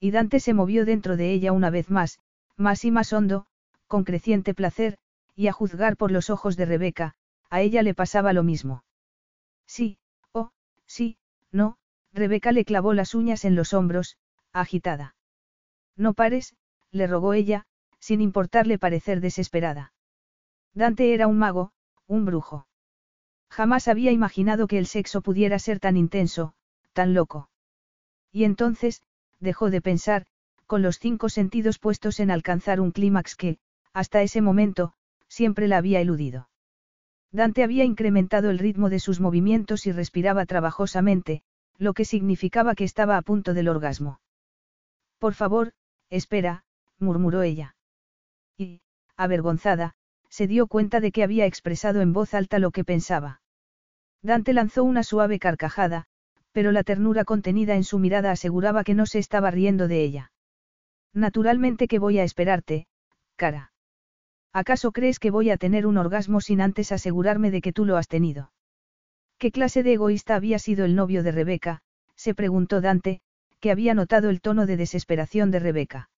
[0.00, 2.18] Y Dante se movió dentro de ella una vez más,
[2.56, 3.46] más y más hondo,
[3.86, 4.98] con creciente placer,
[5.36, 7.14] y a juzgar por los ojos de Rebeca,
[7.50, 8.84] a ella le pasaba lo mismo.
[9.66, 9.98] Sí,
[10.32, 10.50] oh,
[10.86, 11.18] sí,
[11.52, 11.78] no,
[12.12, 14.16] Rebeca le clavó las uñas en los hombros,
[14.52, 15.14] agitada.
[15.96, 16.54] No pares,
[16.90, 17.64] le rogó ella,
[17.98, 19.92] sin importarle parecer desesperada.
[20.74, 21.72] Dante era un mago,
[22.06, 22.66] un brujo.
[23.48, 26.54] Jamás había imaginado que el sexo pudiera ser tan intenso,
[26.92, 27.50] tan loco.
[28.30, 29.02] Y entonces,
[29.40, 30.26] dejó de pensar,
[30.66, 33.58] con los cinco sentidos puestos en alcanzar un clímax que,
[33.92, 34.94] hasta ese momento,
[35.28, 36.48] siempre la había eludido.
[37.30, 41.42] Dante había incrementado el ritmo de sus movimientos y respiraba trabajosamente,
[41.82, 44.20] lo que significaba que estaba a punto del orgasmo.
[45.18, 45.72] Por favor,
[46.10, 46.64] espera,
[47.00, 47.74] murmuró ella.
[48.56, 48.82] Y,
[49.16, 49.94] avergonzada,
[50.28, 53.40] se dio cuenta de que había expresado en voz alta lo que pensaba.
[54.22, 56.04] Dante lanzó una suave carcajada,
[56.52, 60.32] pero la ternura contenida en su mirada aseguraba que no se estaba riendo de ella.
[61.12, 62.86] Naturalmente que voy a esperarte,
[63.34, 63.72] cara.
[64.52, 67.96] ¿Acaso crees que voy a tener un orgasmo sin antes asegurarme de que tú lo
[67.96, 68.52] has tenido?
[69.42, 71.82] ¿Qué clase de egoísta había sido el novio de Rebeca?
[72.14, 73.20] se preguntó Dante,
[73.58, 76.10] que había notado el tono de desesperación de Rebeca.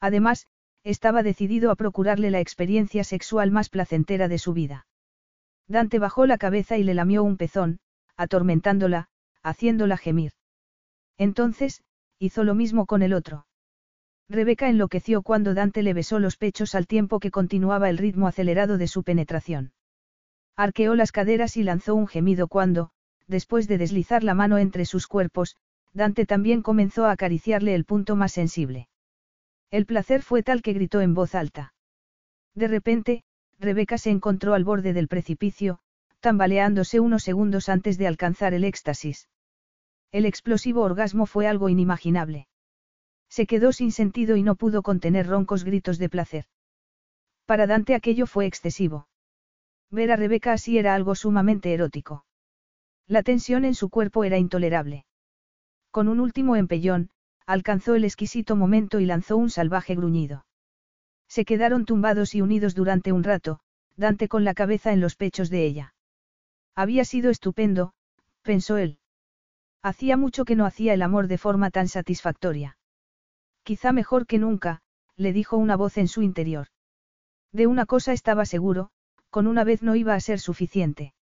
[0.00, 0.46] Además,
[0.84, 4.86] estaba decidido a procurarle la experiencia sexual más placentera de su vida.
[5.66, 7.78] Dante bajó la cabeza y le lamió un pezón,
[8.18, 9.08] atormentándola,
[9.42, 10.32] haciéndola gemir.
[11.16, 11.82] Entonces,
[12.18, 13.46] hizo lo mismo con el otro.
[14.28, 18.76] Rebeca enloqueció cuando Dante le besó los pechos al tiempo que continuaba el ritmo acelerado
[18.76, 19.72] de su penetración.
[20.56, 22.90] Arqueó las caderas y lanzó un gemido cuando,
[23.26, 25.56] después de deslizar la mano entre sus cuerpos,
[25.94, 28.88] Dante también comenzó a acariciarle el punto más sensible.
[29.70, 31.74] El placer fue tal que gritó en voz alta.
[32.54, 33.24] De repente,
[33.58, 35.78] Rebeca se encontró al borde del precipicio,
[36.20, 39.28] tambaleándose unos segundos antes de alcanzar el éxtasis.
[40.12, 42.48] El explosivo orgasmo fue algo inimaginable.
[43.30, 46.44] Se quedó sin sentido y no pudo contener roncos gritos de placer.
[47.46, 49.08] Para Dante aquello fue excesivo.
[49.92, 52.24] Ver a Rebeca así era algo sumamente erótico.
[53.06, 55.04] La tensión en su cuerpo era intolerable.
[55.90, 57.10] Con un último empellón,
[57.44, 60.46] alcanzó el exquisito momento y lanzó un salvaje gruñido.
[61.28, 63.60] Se quedaron tumbados y unidos durante un rato,
[63.94, 65.94] Dante con la cabeza en los pechos de ella.
[66.74, 67.92] Había sido estupendo,
[68.40, 68.98] pensó él.
[69.82, 72.78] Hacía mucho que no hacía el amor de forma tan satisfactoria.
[73.62, 74.80] Quizá mejor que nunca,
[75.16, 76.68] le dijo una voz en su interior.
[77.52, 78.90] De una cosa estaba seguro,
[79.32, 81.14] con una vez no iba a ser suficiente.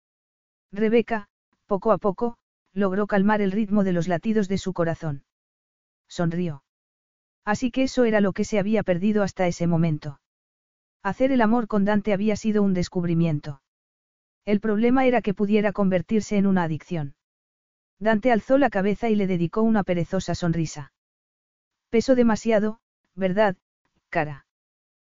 [0.71, 1.29] Rebeca,
[1.67, 2.37] poco a poco,
[2.73, 5.23] logró calmar el ritmo de los latidos de su corazón.
[6.07, 6.63] Sonrió.
[7.45, 10.19] Así que eso era lo que se había perdido hasta ese momento.
[11.03, 13.61] Hacer el amor con Dante había sido un descubrimiento.
[14.43, 17.13] El problema era que pudiera convertirse en una adicción.
[17.99, 20.93] Dante alzó la cabeza y le dedicó una perezosa sonrisa.
[21.91, 22.79] Pesó demasiado,
[23.13, 23.55] ¿verdad,
[24.09, 24.47] cara?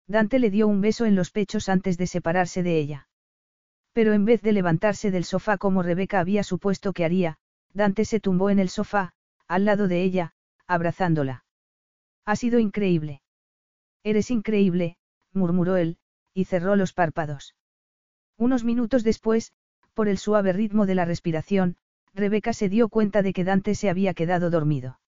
[0.10, 3.08] Dante le dio un beso en los pechos antes de separarse de ella.
[3.94, 7.38] Pero en vez de levantarse del sofá como Rebeca había supuesto que haría,
[7.74, 9.14] Dante se tumbó en el sofá,
[9.48, 10.34] al lado de ella,
[10.66, 11.46] abrazándola.
[12.26, 13.22] Ha sido increíble.
[14.04, 14.98] Eres increíble,
[15.32, 16.00] murmuró él,
[16.34, 17.56] y cerró los párpados.
[18.36, 19.54] Unos minutos después,
[19.94, 21.78] por el suave ritmo de la respiración,
[22.16, 25.00] Rebeca se dio cuenta de que Dante se había quedado dormido.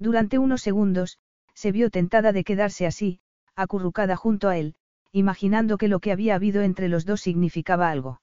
[0.00, 1.20] Durante unos segundos,
[1.54, 3.20] se vio tentada de quedarse así,
[3.56, 4.74] acurrucada junto a él,
[5.12, 8.20] imaginando que lo que había habido entre los dos significaba algo.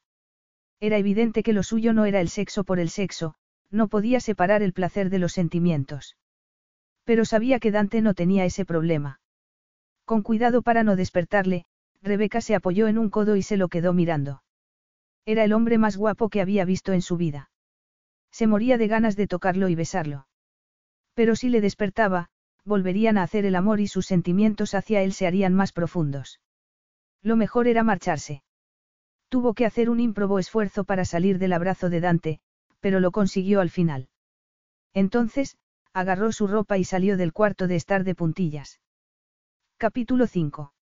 [0.80, 3.36] Era evidente que lo suyo no era el sexo por el sexo,
[3.72, 6.16] no podía separar el placer de los sentimientos.
[7.04, 9.20] Pero sabía que Dante no tenía ese problema.
[10.06, 11.66] Con cuidado para no despertarle,
[12.02, 14.44] Rebeca se apoyó en un codo y se lo quedó mirando.
[15.26, 17.50] Era el hombre más guapo que había visto en su vida.
[18.32, 20.28] Se moría de ganas de tocarlo y besarlo.
[21.14, 22.30] Pero si le despertaba,
[22.66, 26.40] volverían a hacer el amor y sus sentimientos hacia él se harían más profundos.
[27.22, 28.44] Lo mejor era marcharse.
[29.30, 32.40] Tuvo que hacer un ímprobo esfuerzo para salir del abrazo de Dante,
[32.80, 34.10] pero lo consiguió al final.
[34.94, 35.58] Entonces,
[35.94, 38.80] agarró su ropa y salió del cuarto de estar de puntillas.
[39.78, 40.74] Capítulo 5.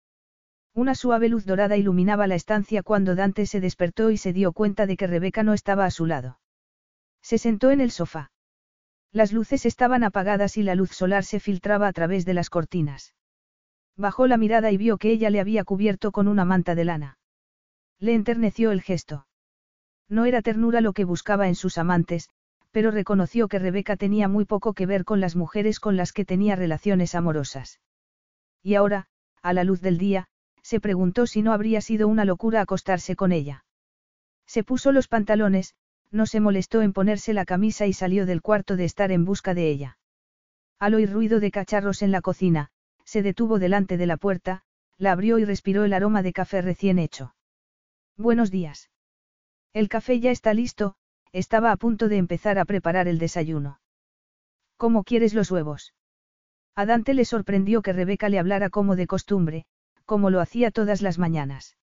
[0.73, 4.85] Una suave luz dorada iluminaba la estancia cuando Dante se despertó y se dio cuenta
[4.85, 6.39] de que Rebeca no estaba a su lado.
[7.21, 8.30] Se sentó en el sofá.
[9.11, 13.13] Las luces estaban apagadas y la luz solar se filtraba a través de las cortinas.
[13.97, 17.17] Bajó la mirada y vio que ella le había cubierto con una manta de lana.
[17.99, 19.27] Le enterneció el gesto.
[20.07, 22.29] No era ternura lo que buscaba en sus amantes,
[22.71, 26.25] pero reconoció que Rebeca tenía muy poco que ver con las mujeres con las que
[26.25, 27.81] tenía relaciones amorosas.
[28.63, 29.07] Y ahora,
[29.41, 30.27] a la luz del día,
[30.61, 33.65] se preguntó si no habría sido una locura acostarse con ella.
[34.45, 35.75] Se puso los pantalones,
[36.11, 39.53] no se molestó en ponerse la camisa y salió del cuarto de estar en busca
[39.53, 39.97] de ella.
[40.79, 42.69] Al oír ruido de cacharros en la cocina,
[43.05, 44.63] se detuvo delante de la puerta,
[44.97, 47.35] la abrió y respiró el aroma de café recién hecho.
[48.17, 48.89] Buenos días.
[49.73, 50.95] El café ya está listo,
[51.31, 53.79] estaba a punto de empezar a preparar el desayuno.
[54.77, 55.93] ¿Cómo quieres los huevos?
[56.75, 59.65] A Dante le sorprendió que Rebeca le hablara como de costumbre,
[60.05, 61.77] como lo hacía todas las mañanas.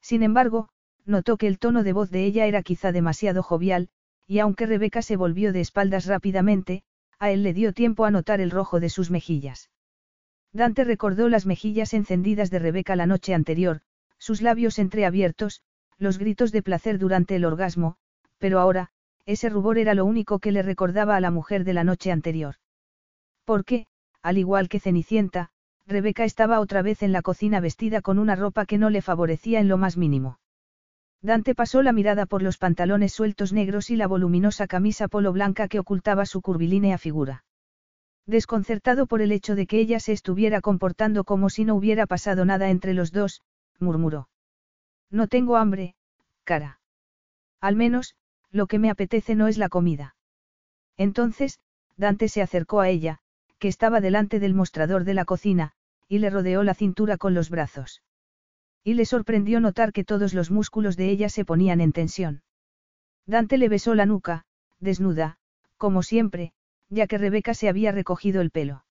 [0.00, 0.68] Sin embargo,
[1.04, 3.88] notó que el tono de voz de ella era quizá demasiado jovial,
[4.26, 6.82] y aunque Rebeca se volvió de espaldas rápidamente,
[7.18, 9.70] a él le dio tiempo a notar el rojo de sus mejillas.
[10.52, 13.80] Dante recordó las mejillas encendidas de Rebeca la noche anterior,
[14.18, 15.62] sus labios entreabiertos,
[15.98, 17.96] los gritos de placer durante el orgasmo,
[18.38, 18.90] pero ahora,
[19.26, 22.56] ese rubor era lo único que le recordaba a la mujer de la noche anterior.
[23.44, 23.86] Porque,
[24.22, 25.50] al igual que Cenicienta,
[25.86, 29.60] Rebeca estaba otra vez en la cocina vestida con una ropa que no le favorecía
[29.60, 30.38] en lo más mínimo.
[31.24, 35.68] Dante pasó la mirada por los pantalones sueltos negros y la voluminosa camisa polo blanca
[35.68, 37.44] que ocultaba su curvilínea figura.
[38.26, 42.44] Desconcertado por el hecho de que ella se estuviera comportando como si no hubiera pasado
[42.44, 43.40] nada entre los dos,
[43.80, 44.28] murmuró.
[45.10, 45.94] No tengo hambre,
[46.44, 46.78] cara.
[47.58, 48.16] Al menos,
[48.50, 50.16] lo que me apetece no es la comida.
[50.98, 51.58] Entonces,
[51.96, 53.20] Dante se acercó a ella,
[53.58, 55.72] que estaba delante del mostrador de la cocina,
[56.06, 58.02] y le rodeó la cintura con los brazos.
[58.84, 62.42] Y le sorprendió notar que todos los músculos de ella se ponían en tensión.
[63.26, 64.44] Dante le besó la nuca,
[64.78, 65.38] desnuda,
[65.78, 66.52] como siempre,
[66.90, 68.84] ya que Rebeca se había recogido el pelo.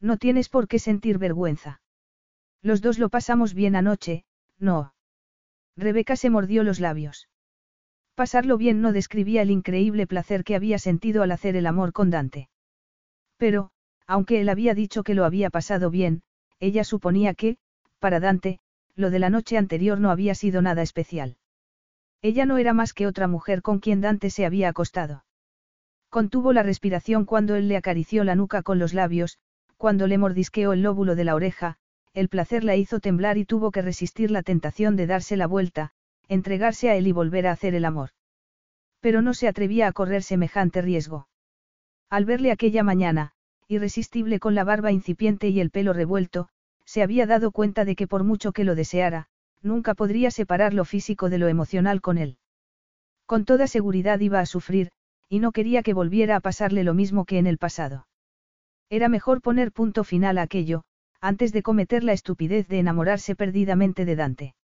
[0.00, 1.80] No tienes por qué sentir vergüenza.
[2.62, 4.24] Los dos lo pasamos bien anoche,
[4.58, 4.94] no.
[5.76, 7.28] Rebeca se mordió los labios.
[8.14, 12.10] Pasarlo bien no describía el increíble placer que había sentido al hacer el amor con
[12.10, 12.48] Dante.
[13.36, 13.70] Pero,
[14.06, 16.22] aunque él había dicho que lo había pasado bien,
[16.58, 17.58] ella suponía que,
[18.00, 18.60] para Dante,
[18.98, 21.36] lo de la noche anterior no había sido nada especial.
[22.20, 25.24] Ella no era más que otra mujer con quien Dante se había acostado.
[26.10, 29.38] Contuvo la respiración cuando él le acarició la nuca con los labios,
[29.76, 31.76] cuando le mordisqueó el lóbulo de la oreja,
[32.12, 35.92] el placer la hizo temblar y tuvo que resistir la tentación de darse la vuelta,
[36.26, 38.10] entregarse a él y volver a hacer el amor.
[38.98, 41.28] Pero no se atrevía a correr semejante riesgo.
[42.10, 43.30] Al verle aquella mañana,
[43.68, 46.48] irresistible con la barba incipiente y el pelo revuelto,
[46.88, 49.28] se había dado cuenta de que por mucho que lo deseara,
[49.60, 52.38] nunca podría separar lo físico de lo emocional con él.
[53.26, 54.90] Con toda seguridad iba a sufrir,
[55.28, 58.06] y no quería que volviera a pasarle lo mismo que en el pasado.
[58.88, 60.84] Era mejor poner punto final a aquello,
[61.20, 64.54] antes de cometer la estupidez de enamorarse perdidamente de Dante.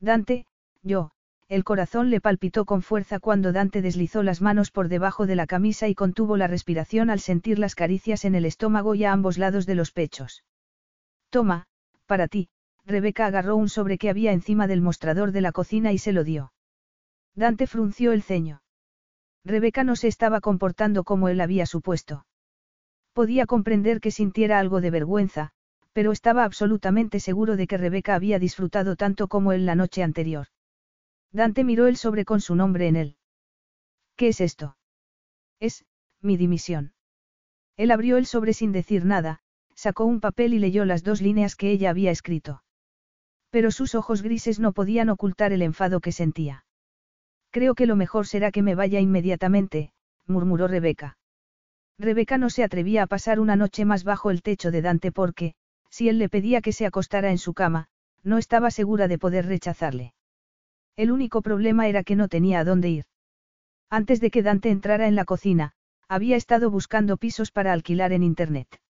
[0.00, 0.46] Dante,
[0.82, 1.10] yo,
[1.48, 5.46] el corazón le palpitó con fuerza cuando Dante deslizó las manos por debajo de la
[5.46, 9.36] camisa y contuvo la respiración al sentir las caricias en el estómago y a ambos
[9.36, 10.44] lados de los pechos.
[11.32, 11.64] Toma,
[12.04, 12.50] para ti,
[12.84, 16.24] Rebeca agarró un sobre que había encima del mostrador de la cocina y se lo
[16.24, 16.52] dio.
[17.34, 18.62] Dante frunció el ceño.
[19.42, 22.26] Rebeca no se estaba comportando como él había supuesto.
[23.14, 25.52] Podía comprender que sintiera algo de vergüenza,
[25.94, 30.48] pero estaba absolutamente seguro de que Rebeca había disfrutado tanto como él la noche anterior.
[31.32, 33.16] Dante miró el sobre con su nombre en él.
[34.16, 34.76] ¿Qué es esto?
[35.60, 35.86] Es,
[36.20, 36.92] mi dimisión.
[37.78, 39.40] Él abrió el sobre sin decir nada,
[39.74, 42.62] sacó un papel y leyó las dos líneas que ella había escrito.
[43.50, 46.64] Pero sus ojos grises no podían ocultar el enfado que sentía.
[47.50, 49.92] Creo que lo mejor será que me vaya inmediatamente,
[50.26, 51.18] murmuró Rebeca.
[51.98, 55.54] Rebeca no se atrevía a pasar una noche más bajo el techo de Dante porque,
[55.90, 57.88] si él le pedía que se acostara en su cama,
[58.22, 60.14] no estaba segura de poder rechazarle.
[60.96, 63.04] El único problema era que no tenía a dónde ir.
[63.90, 65.72] Antes de que Dante entrara en la cocina,
[66.08, 68.81] había estado buscando pisos para alquilar en Internet.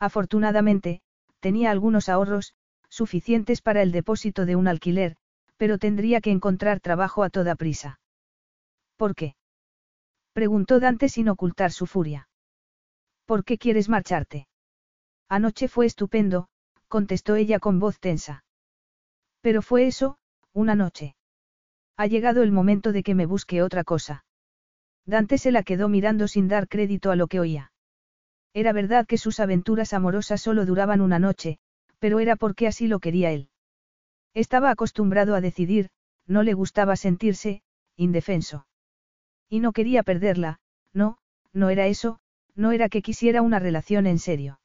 [0.00, 1.00] Afortunadamente,
[1.40, 2.54] tenía algunos ahorros,
[2.88, 5.16] suficientes para el depósito de un alquiler,
[5.56, 8.00] pero tendría que encontrar trabajo a toda prisa.
[8.96, 9.34] ¿Por qué?
[10.32, 12.28] Preguntó Dante sin ocultar su furia.
[13.24, 14.48] ¿Por qué quieres marcharte?
[15.28, 16.48] Anoche fue estupendo,
[16.86, 18.44] contestó ella con voz tensa.
[19.40, 20.18] Pero fue eso,
[20.52, 21.16] una noche.
[21.96, 24.24] Ha llegado el momento de que me busque otra cosa.
[25.04, 27.72] Dante se la quedó mirando sin dar crédito a lo que oía.
[28.54, 31.58] Era verdad que sus aventuras amorosas solo duraban una noche,
[31.98, 33.50] pero era porque así lo quería él.
[34.34, 35.90] Estaba acostumbrado a decidir,
[36.26, 37.62] no le gustaba sentirse,
[37.96, 38.66] indefenso.
[39.48, 40.60] Y no quería perderla,
[40.92, 41.18] no,
[41.52, 42.20] no era eso,
[42.54, 44.60] no era que quisiera una relación en serio.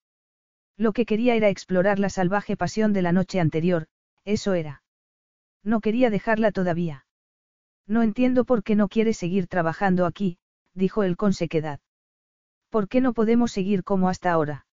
[0.78, 3.88] Lo que quería era explorar la salvaje pasión de la noche anterior,
[4.26, 4.84] eso era.
[5.64, 7.06] No quería dejarla todavía.
[7.88, 10.38] No entiendo por qué no quiere seguir trabajando aquí,
[10.74, 11.80] dijo él con sequedad.
[12.74, 14.66] ¿Por qué no podemos seguir como hasta ahora?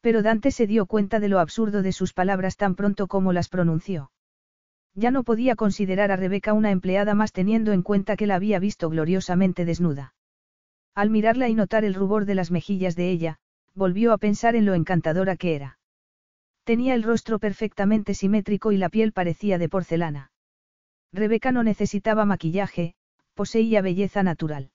[0.00, 3.48] Pero Dante se dio cuenta de lo absurdo de sus palabras tan pronto como las
[3.48, 4.10] pronunció.
[4.96, 8.58] Ya no podía considerar a Rebeca una empleada más teniendo en cuenta que la había
[8.58, 10.16] visto gloriosamente desnuda.
[10.96, 13.36] Al mirarla y notar el rubor de las mejillas de ella,
[13.72, 15.78] volvió a pensar en lo encantadora que era.
[16.64, 20.32] Tenía el rostro perfectamente simétrico y la piel parecía de porcelana.
[21.12, 22.96] Rebeca no necesitaba maquillaje,
[23.34, 24.72] poseía belleza natural.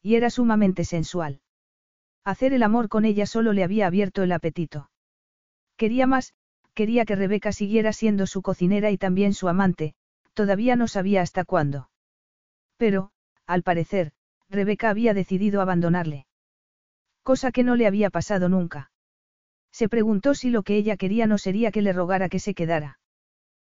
[0.00, 1.42] Y era sumamente sensual.
[2.28, 4.90] Hacer el amor con ella solo le había abierto el apetito.
[5.78, 6.34] Quería más,
[6.74, 9.94] quería que Rebeca siguiera siendo su cocinera y también su amante,
[10.34, 11.88] todavía no sabía hasta cuándo.
[12.76, 13.12] Pero,
[13.46, 14.12] al parecer,
[14.50, 16.26] Rebeca había decidido abandonarle.
[17.22, 18.90] Cosa que no le había pasado nunca.
[19.72, 22.98] Se preguntó si lo que ella quería no sería que le rogara que se quedara.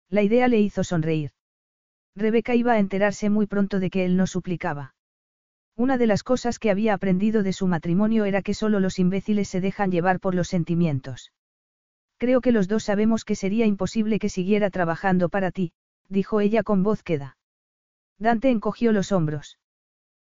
[0.10, 1.30] La idea le hizo sonreír.
[2.16, 4.96] Rebeca iba a enterarse muy pronto de que él no suplicaba.
[5.78, 9.48] Una de las cosas que había aprendido de su matrimonio era que solo los imbéciles
[9.48, 11.32] se dejan llevar por los sentimientos.
[12.18, 15.74] Creo que los dos sabemos que sería imposible que siguiera trabajando para ti,
[16.10, 17.38] dijo ella con voz queda.
[18.18, 19.60] Dante encogió los hombros.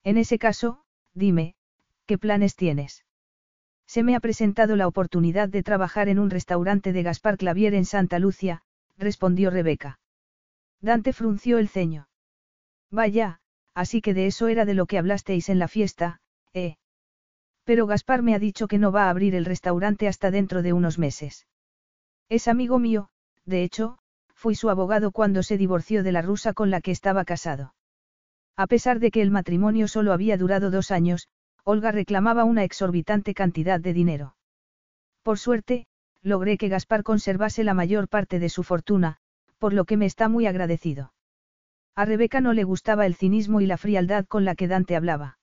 [0.04, 0.84] En ese caso,
[1.14, 1.54] dime,
[2.04, 3.06] ¿qué planes tienes?
[3.86, 7.86] Se me ha presentado la oportunidad de trabajar en un restaurante de Gaspar Clavier en
[7.86, 8.62] Santa Lucia,
[8.98, 9.98] respondió Rebeca.
[10.82, 12.08] Dante frunció el ceño.
[12.90, 13.40] Vaya,
[13.80, 16.20] así que de eso era de lo que hablasteis en la fiesta,
[16.52, 16.76] ¿eh?
[17.64, 20.74] Pero Gaspar me ha dicho que no va a abrir el restaurante hasta dentro de
[20.74, 21.46] unos meses.
[22.28, 23.08] Es amigo mío,
[23.46, 23.96] de hecho,
[24.34, 27.72] fui su abogado cuando se divorció de la rusa con la que estaba casado.
[28.54, 31.28] A pesar de que el matrimonio solo había durado dos años,
[31.64, 34.36] Olga reclamaba una exorbitante cantidad de dinero.
[35.22, 35.86] Por suerte,
[36.20, 39.16] logré que Gaspar conservase la mayor parte de su fortuna,
[39.56, 41.14] por lo que me está muy agradecido.
[41.94, 45.38] A Rebeca no le gustaba el cinismo y la frialdad con la que Dante hablaba.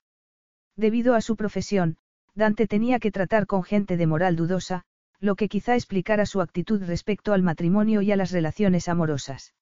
[0.76, 1.98] Debido a su profesión,
[2.36, 4.84] Dante tenía que tratar con gente de moral dudosa,
[5.20, 9.54] lo que quizá explicara su actitud respecto al matrimonio y a las relaciones amorosas.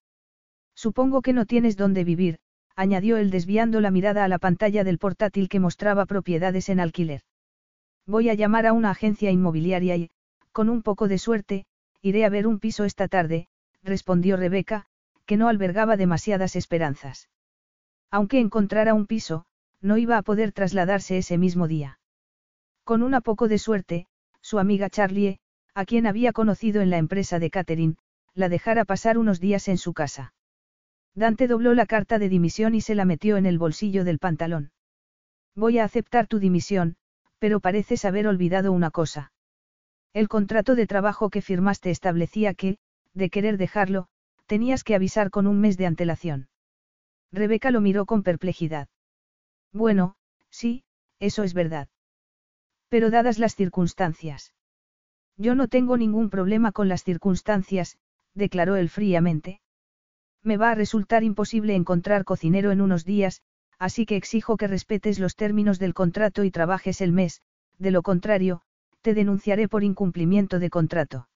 [0.74, 2.38] Supongo que no tienes dónde vivir,
[2.76, 7.22] añadió él desviando la mirada a la pantalla del portátil que mostraba propiedades en alquiler.
[8.06, 10.10] Voy a llamar a una agencia inmobiliaria y,
[10.52, 11.64] con un poco de suerte,
[12.02, 13.48] iré a ver un piso esta tarde,
[13.82, 14.86] respondió Rebeca,
[15.26, 17.28] que no albergaba demasiadas esperanzas.
[18.10, 19.44] Aunque encontrara un piso,
[19.80, 21.98] no iba a poder trasladarse ese mismo día.
[22.84, 24.06] Con una poco de suerte,
[24.40, 25.40] su amiga Charlie,
[25.74, 27.96] a quien había conocido en la empresa de Catherine,
[28.32, 30.32] la dejara pasar unos días en su casa.
[31.14, 34.70] Dante dobló la carta de dimisión y se la metió en el bolsillo del pantalón.
[35.54, 36.96] Voy a aceptar tu dimisión,
[37.38, 39.32] pero pareces haber olvidado una cosa.
[40.12, 42.78] El contrato de trabajo que firmaste establecía que,
[43.14, 44.08] de querer dejarlo,
[44.46, 46.48] tenías que avisar con un mes de antelación.
[47.32, 48.88] Rebeca lo miró con perplejidad.
[49.72, 50.16] Bueno,
[50.50, 50.84] sí,
[51.18, 51.88] eso es verdad.
[52.88, 54.54] Pero dadas las circunstancias.
[55.36, 57.98] Yo no tengo ningún problema con las circunstancias,
[58.34, 59.60] declaró él fríamente.
[60.42, 63.42] Me va a resultar imposible encontrar cocinero en unos días,
[63.78, 67.42] así que exijo que respetes los términos del contrato y trabajes el mes,
[67.78, 68.62] de lo contrario,
[69.02, 71.28] te denunciaré por incumplimiento de contrato.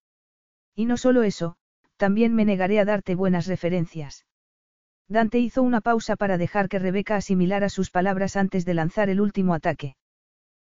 [0.75, 1.57] Y no solo eso,
[2.01, 4.25] también me negaré a darte buenas referencias.
[5.07, 9.21] Dante hizo una pausa para dejar que Rebeca asimilara sus palabras antes de lanzar el
[9.21, 9.97] último ataque.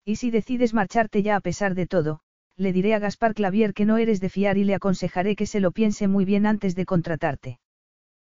[0.06, 2.22] Y si decides marcharte ya a pesar de todo,
[2.56, 5.60] le diré a Gaspar Clavier que no eres de fiar y le aconsejaré que se
[5.60, 7.60] lo piense muy bien antes de contratarte.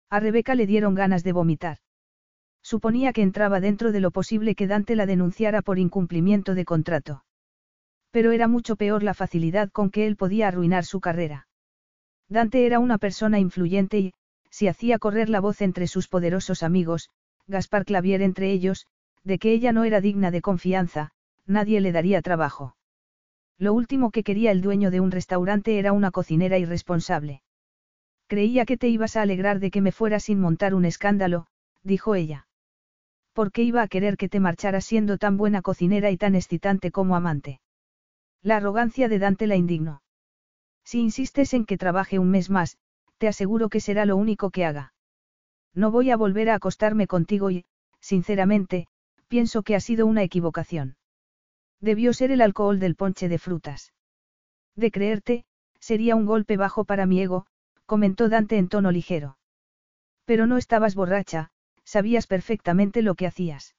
[0.09, 1.77] A Rebeca le dieron ganas de vomitar.
[2.63, 7.25] Suponía que entraba dentro de lo posible que Dante la denunciara por incumplimiento de contrato.
[8.11, 11.47] Pero era mucho peor la facilidad con que él podía arruinar su carrera.
[12.29, 14.13] Dante era una persona influyente y,
[14.51, 17.11] si hacía correr la voz entre sus poderosos amigos,
[17.47, 18.87] Gaspar Clavier entre ellos,
[19.23, 21.11] de que ella no era digna de confianza,
[21.47, 22.77] nadie le daría trabajo.
[23.59, 27.43] Lo último que quería el dueño de un restaurante era una cocinera irresponsable.
[28.27, 31.47] Creía que te ibas a alegrar de que me fuera sin montar un escándalo,
[31.83, 32.49] dijo ella.
[33.33, 36.91] ¿Por qué iba a querer que te marchara siendo tan buena cocinera y tan excitante
[36.91, 37.61] como amante?
[38.43, 40.03] La arrogancia de Dante la indignó.
[40.87, 42.79] Si insistes en que trabaje un mes más,
[43.19, 44.95] te aseguro que será lo único que haga.
[45.75, 47.65] No voy a volver a acostarme contigo y,
[47.99, 48.87] sinceramente,
[49.27, 50.97] pienso que ha sido una equivocación.
[51.81, 53.93] Debió ser el alcohol del ponche de frutas.
[54.77, 55.45] De creerte,
[55.81, 57.47] sería un golpe bajo para mi ego,
[57.85, 59.39] comentó Dante en tono ligero.
[60.25, 61.51] Pero no estabas borracha,
[61.83, 63.75] sabías perfectamente lo que hacías.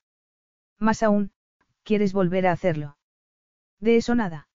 [0.77, 1.31] Más aún,
[1.83, 2.97] quieres volver a hacerlo.
[3.79, 4.49] De eso nada.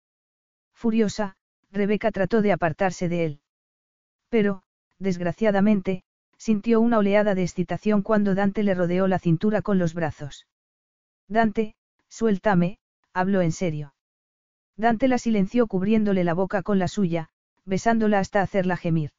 [0.73, 1.37] Furiosa,
[1.71, 3.39] Rebeca trató de apartarse de él.
[4.29, 4.63] Pero,
[4.99, 6.03] desgraciadamente,
[6.37, 10.47] sintió una oleada de excitación cuando Dante le rodeó la cintura con los brazos.
[11.27, 11.75] Dante,
[12.09, 12.79] suéltame,
[13.13, 13.93] habló en serio.
[14.75, 17.29] Dante la silenció cubriéndole la boca con la suya,
[17.65, 19.11] besándola hasta hacerla gemir.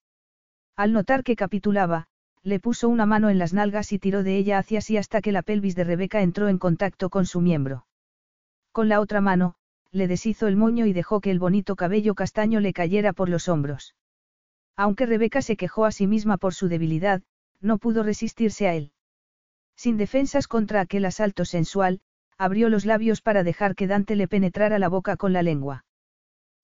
[0.77, 2.09] Al notar que capitulaba,
[2.43, 5.33] le puso una mano en las nalgas y tiró de ella hacia sí hasta que
[5.33, 7.87] la pelvis de Rebeca entró en contacto con su miembro.
[8.73, 9.55] Con la otra mano,
[9.93, 13.49] le deshizo el moño y dejó que el bonito cabello castaño le cayera por los
[13.49, 13.95] hombros.
[14.75, 17.23] Aunque Rebeca se quejó a sí misma por su debilidad,
[17.61, 18.93] no pudo resistirse a él.
[19.77, 22.01] Sin defensas contra aquel asalto sensual,
[22.39, 25.85] abrió los labios para dejar que Dante le penetrara la boca con la lengua.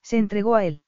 [0.02, 0.82] Se entregó a él.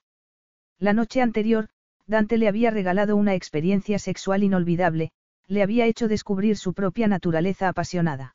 [0.78, 1.68] La noche anterior,
[2.06, 5.12] Dante le había regalado una experiencia sexual inolvidable,
[5.46, 8.34] le había hecho descubrir su propia naturaleza apasionada.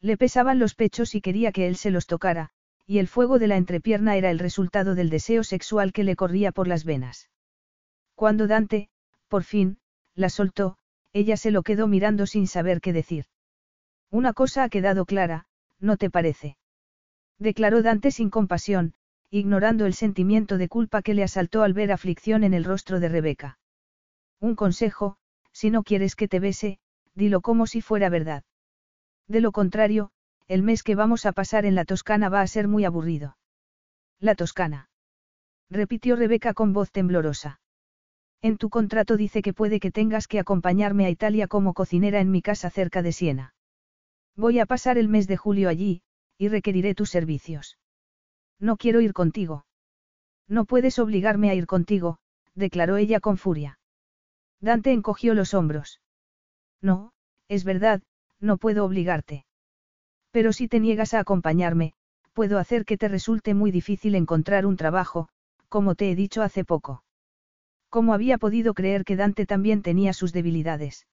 [0.00, 2.52] Le pesaban los pechos y quería que él se los tocara,
[2.86, 6.52] y el fuego de la entrepierna era el resultado del deseo sexual que le corría
[6.52, 7.30] por las venas.
[8.14, 8.88] Cuando Dante,
[9.28, 9.78] por fin,
[10.14, 10.76] la soltó,
[11.12, 13.26] ella se lo quedó mirando sin saber qué decir.
[14.10, 15.46] Una cosa ha quedado clara,
[15.80, 16.56] ¿no te parece?
[17.38, 18.94] Declaró Dante sin compasión,
[19.30, 23.08] ignorando el sentimiento de culpa que le asaltó al ver aflicción en el rostro de
[23.08, 23.58] Rebeca.
[24.40, 25.16] Un consejo,
[25.52, 26.78] si no quieres que te bese,
[27.14, 28.44] dilo como si fuera verdad.
[29.26, 30.12] De lo contrario,
[30.46, 33.36] el mes que vamos a pasar en la Toscana va a ser muy aburrido.
[34.20, 34.90] La Toscana.
[35.70, 37.60] Repitió Rebeca con voz temblorosa.
[38.42, 42.30] En tu contrato dice que puede que tengas que acompañarme a Italia como cocinera en
[42.30, 43.54] mi casa cerca de Siena.
[44.36, 46.02] Voy a pasar el mes de julio allí,
[46.36, 47.78] y requeriré tus servicios.
[48.58, 49.64] No quiero ir contigo.
[50.46, 52.18] No puedes obligarme a ir contigo,
[52.54, 53.78] declaró ella con furia.
[54.60, 56.00] Dante encogió los hombros.
[56.82, 57.12] No,
[57.48, 58.02] es verdad,
[58.40, 59.46] no puedo obligarte.
[60.34, 61.92] Pero si te niegas a acompañarme,
[62.32, 65.28] puedo hacer que te resulte muy difícil encontrar un trabajo,
[65.68, 67.04] como te he dicho hace poco.
[67.88, 71.06] ¿Cómo había podido creer que Dante también tenía sus debilidades?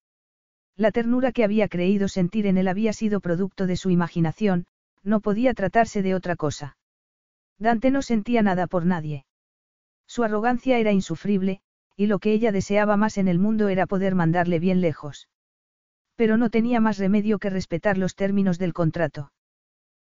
[0.76, 4.66] La ternura que había creído sentir en él había sido producto de su imaginación,
[5.04, 6.78] no podía tratarse de otra cosa.
[7.60, 9.26] Dante no sentía nada por nadie.
[10.08, 11.62] Su arrogancia era insufrible,
[11.96, 15.28] y lo que ella deseaba más en el mundo era poder mandarle bien lejos.
[16.22, 19.32] Pero no tenía más remedio que respetar los términos del contrato.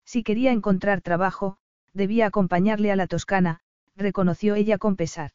[0.03, 1.55] Si quería encontrar trabajo,
[1.93, 3.61] debía acompañarle a la Toscana,
[3.95, 5.31] reconoció ella con pesar.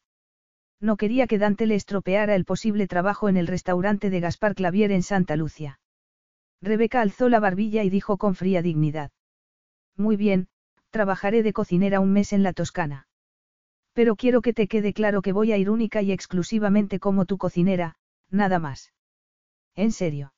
[0.79, 4.93] No quería que Dante le estropeara el posible trabajo en el restaurante de Gaspar Clavier
[4.93, 5.81] en Santa Lucia.
[6.61, 9.11] Rebeca alzó la barbilla y dijo con fría dignidad.
[9.97, 10.49] Muy bien,
[10.91, 13.09] trabajaré de cocinera un mes en la Toscana.
[13.95, 17.39] Pero quiero que te quede claro que voy a ir única y exclusivamente como tu
[17.39, 17.97] cocinera,
[18.29, 18.93] nada más.
[19.75, 20.35] ¿En serio?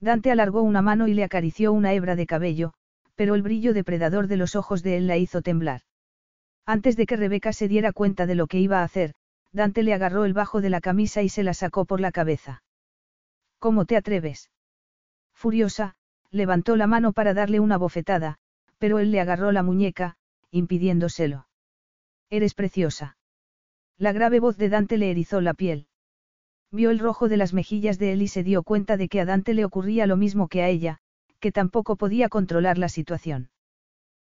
[0.00, 2.72] Dante alargó una mano y le acarició una hebra de cabello,
[3.14, 5.82] pero el brillo depredador de los ojos de él la hizo temblar.
[6.64, 9.14] Antes de que Rebeca se diera cuenta de lo que iba a hacer,
[9.52, 12.62] Dante le agarró el bajo de la camisa y se la sacó por la cabeza.
[13.58, 14.50] ¿Cómo te atreves?
[15.34, 15.96] Furiosa,
[16.30, 18.38] levantó la mano para darle una bofetada,
[18.78, 20.16] pero él le agarró la muñeca,
[20.50, 21.46] impidiéndoselo.
[22.30, 23.18] Eres preciosa.
[23.98, 25.88] La grave voz de Dante le erizó la piel.
[26.72, 29.24] Vio el rojo de las mejillas de él y se dio cuenta de que a
[29.24, 30.98] Dante le ocurría lo mismo que a ella,
[31.40, 33.50] que tampoco podía controlar la situación.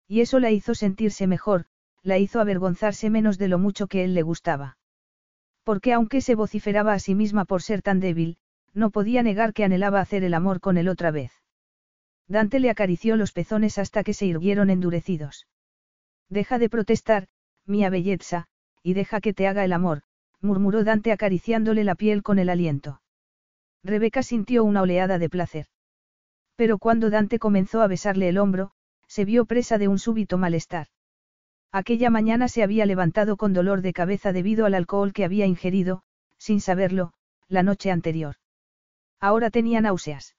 [0.06, 1.66] Y eso la hizo sentirse mejor,
[2.02, 4.76] la hizo avergonzarse menos de lo mucho que él le gustaba.
[5.62, 8.36] Porque aunque se vociferaba a sí misma por ser tan débil,
[8.74, 11.32] no podía negar que anhelaba hacer el amor con él otra vez.
[12.28, 15.46] Dante le acarició los pezones hasta que se irguieron endurecidos.
[16.28, 17.28] Deja de protestar,
[17.64, 18.46] mía belleza,
[18.82, 20.02] y deja que te haga el amor,
[20.44, 23.00] murmuró Dante acariciándole la piel con el aliento.
[23.82, 25.66] Rebeca sintió una oleada de placer.
[26.56, 28.70] Pero cuando Dante comenzó a besarle el hombro,
[29.08, 30.86] se vio presa de un súbito malestar.
[31.72, 36.02] Aquella mañana se había levantado con dolor de cabeza debido al alcohol que había ingerido,
[36.38, 37.12] sin saberlo,
[37.48, 38.36] la noche anterior.
[39.20, 40.36] Ahora tenía náuseas.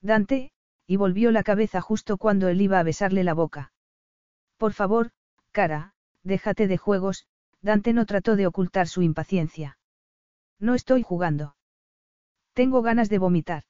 [0.00, 0.50] Dante,
[0.86, 3.72] y volvió la cabeza justo cuando él iba a besarle la boca.
[4.56, 5.10] Por favor,
[5.52, 5.92] cara,
[6.24, 7.26] déjate de juegos,
[7.62, 9.78] Dante no trató de ocultar su impaciencia.
[10.60, 11.56] No estoy jugando.
[12.52, 13.64] Tengo ganas de vomitar.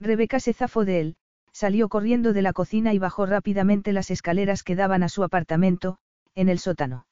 [0.00, 1.16] Rebeca se zafó de él,
[1.52, 5.98] salió corriendo de la cocina y bajó rápidamente las escaleras que daban a su apartamento,
[6.34, 7.06] en el sótano.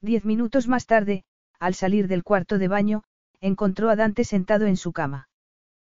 [0.00, 1.24] Diez minutos más tarde,
[1.58, 3.04] al salir del cuarto de baño,
[3.40, 5.28] encontró a Dante sentado en su cama.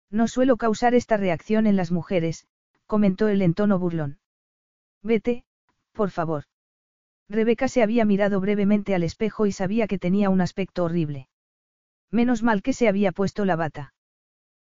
[0.10, 2.46] No suelo causar esta reacción en las mujeres,
[2.86, 4.20] comentó él en tono burlón.
[5.02, 5.46] Vete,
[5.94, 6.44] por favor.
[7.34, 11.30] Rebeca se había mirado brevemente al espejo y sabía que tenía un aspecto horrible.
[12.12, 13.96] Menos mal que se había puesto la bata.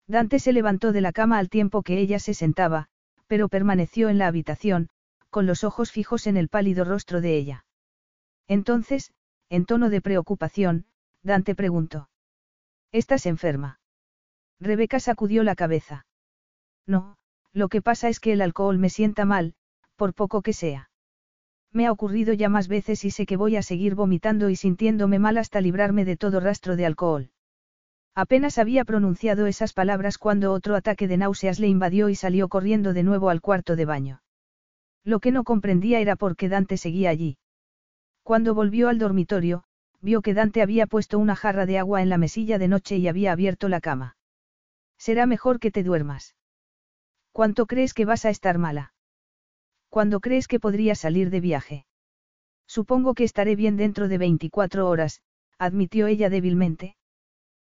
[0.09, 2.89] Dante se levantó de la cama al tiempo que ella se sentaba,
[3.29, 4.89] pero permaneció en la habitación,
[5.31, 7.65] con los ojos fijos en el pálido rostro de ella.
[8.49, 9.13] Entonces,
[9.49, 10.87] en tono de preocupación,
[11.23, 12.11] Dante preguntó.
[12.91, 13.79] ¿Estás enferma?
[14.59, 16.05] Rebeca sacudió la cabeza.
[16.85, 17.17] No,
[17.53, 19.55] lo que pasa es que el alcohol me sienta mal,
[19.95, 20.91] por poco que sea.
[21.73, 25.19] Me ha ocurrido ya más veces y sé que voy a seguir vomitando y sintiéndome
[25.19, 27.31] mal hasta librarme de todo rastro de alcohol.
[28.15, 32.95] Apenas había pronunciado esas palabras cuando otro ataque de náuseas le invadió y salió corriendo
[32.95, 34.23] de nuevo al cuarto de baño.
[35.05, 37.37] Lo que no comprendía era por qué Dante seguía allí.
[38.23, 39.65] Cuando volvió al dormitorio,
[40.01, 43.07] vio que Dante había puesto una jarra de agua en la mesilla de noche y
[43.07, 44.17] había abierto la cama.
[44.99, 46.35] Será mejor que te duermas.
[47.33, 48.95] ¿Cuánto crees que vas a estar mala?
[49.89, 51.87] ¿Cuándo crees que podría salir de viaje?
[52.67, 55.23] Supongo que estaré bien dentro de 24 horas,
[55.59, 56.97] admitió ella débilmente.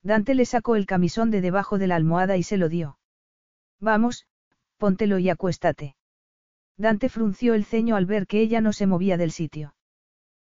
[0.04, 2.98] Dante le sacó el camisón de debajo de la almohada y se lo dio.
[3.80, 4.28] Vamos,
[4.78, 5.96] póntelo y acuéstate.
[6.78, 9.76] Dante frunció el ceño al ver que ella no se movía del sitio.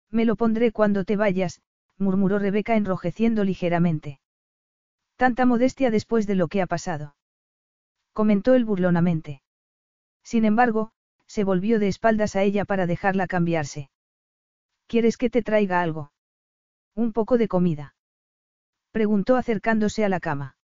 [0.10, 1.62] Me lo pondré cuando te vayas,
[1.98, 4.20] murmuró Rebeca enrojeciendo ligeramente.
[5.16, 7.16] Tanta modestia después de lo que ha pasado.
[8.14, 9.42] Comentó él burlonamente.
[10.24, 10.93] Sin embargo,
[11.34, 13.90] se volvió de espaldas a ella para dejarla cambiarse.
[14.86, 16.12] ¿Quieres que te traiga algo?
[16.94, 17.96] Un poco de comida.
[18.92, 20.58] Preguntó acercándose a la cama.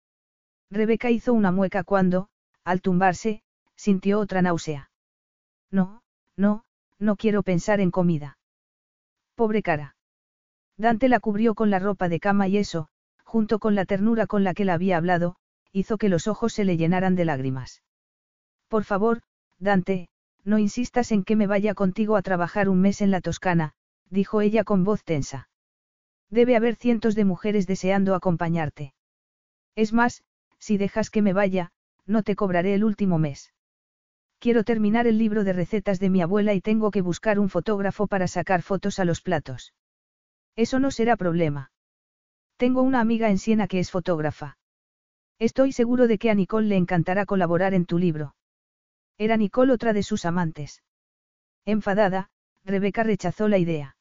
[0.68, 2.30] Rebeca hizo una mueca cuando,
[2.64, 3.44] al tumbarse,
[3.76, 4.90] sintió otra náusea.
[5.70, 6.02] No,
[6.34, 6.64] no,
[6.98, 8.36] no quiero pensar en comida.
[9.36, 9.94] Pobre cara.
[10.76, 12.88] Dante la cubrió con la ropa de cama y eso,
[13.22, 15.36] junto con la ternura con la que la había hablado,
[15.70, 17.84] hizo que los ojos se le llenaran de lágrimas.
[18.66, 19.22] Por favor,
[19.60, 20.08] Dante,
[20.46, 23.72] no insistas en que me vaya contigo a trabajar un mes en la Toscana,
[24.08, 25.48] dijo ella con voz tensa.
[26.30, 28.94] Debe haber cientos de mujeres deseando acompañarte.
[29.74, 30.22] Es más,
[30.58, 31.72] si dejas que me vaya,
[32.06, 33.52] no te cobraré el último mes.
[34.38, 38.06] Quiero terminar el libro de recetas de mi abuela y tengo que buscar un fotógrafo
[38.06, 39.74] para sacar fotos a los platos.
[40.54, 41.72] Eso no será problema.
[42.56, 44.58] Tengo una amiga en Siena que es fotógrafa.
[45.38, 48.34] Estoy seguro de que a Nicole le encantará colaborar en tu libro.
[49.18, 50.82] Era Nicole otra de sus amantes.
[51.64, 52.30] Enfadada,
[52.64, 53.96] Rebeca rechazó la idea.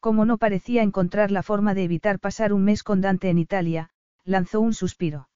[0.00, 3.90] Como no parecía encontrar la forma de evitar pasar un mes con Dante en Italia,
[4.24, 5.28] lanzó un suspiro.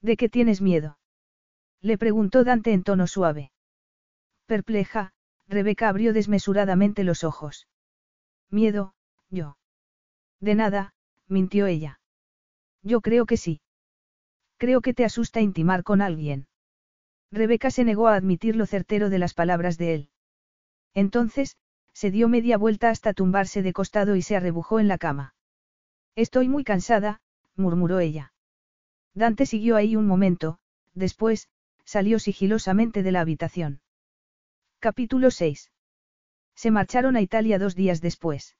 [0.00, 0.98] ¿De qué tienes miedo?
[1.80, 3.52] Le preguntó Dante en tono suave.
[4.46, 5.12] Perpleja,
[5.46, 7.68] Rebeca abrió desmesuradamente los ojos.
[8.50, 8.94] Miedo,
[9.30, 9.58] yo.
[10.40, 10.94] De nada,
[11.28, 12.00] mintió ella.
[12.82, 13.60] Yo creo que sí.
[14.56, 16.46] Creo que te asusta intimar con alguien.
[17.34, 20.08] Rebeca se negó a admitir lo certero de las palabras de él.
[20.94, 21.56] Entonces,
[21.92, 25.34] se dio media vuelta hasta tumbarse de costado y se arrebujó en la cama.
[26.14, 27.20] Estoy muy cansada,
[27.56, 28.32] murmuró ella.
[29.14, 30.58] Dante siguió ahí un momento,
[30.94, 31.48] después,
[31.84, 33.80] salió sigilosamente de la habitación.
[34.78, 35.72] Capítulo 6.
[36.54, 38.56] Se marcharon a Italia dos días después.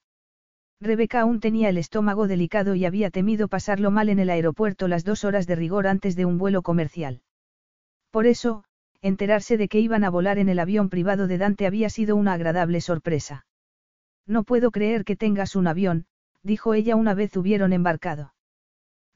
[0.81, 5.05] Rebeca aún tenía el estómago delicado y había temido pasarlo mal en el aeropuerto las
[5.05, 7.21] dos horas de rigor antes de un vuelo comercial.
[8.15, 8.63] Por eso,
[9.01, 12.31] enterarse de que iban a volar en el avión privado de Dante había sido una
[12.31, 13.45] agradable sorpresa.
[14.25, 16.05] No puedo creer que tengas un avión,
[16.41, 18.33] dijo ella una vez hubieron embarcado.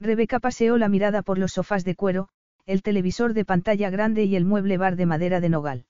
[0.02, 2.28] Rebeca paseó la mirada por los sofás de cuero,
[2.66, 5.86] el televisor de pantalla grande y el mueble bar de madera de nogal.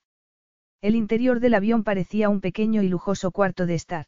[0.80, 4.06] El interior del avión parecía un pequeño y lujoso cuarto de estar.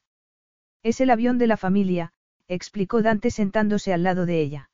[0.84, 2.12] Es el avión de la familia,
[2.46, 4.70] explicó Dante sentándose al lado de ella.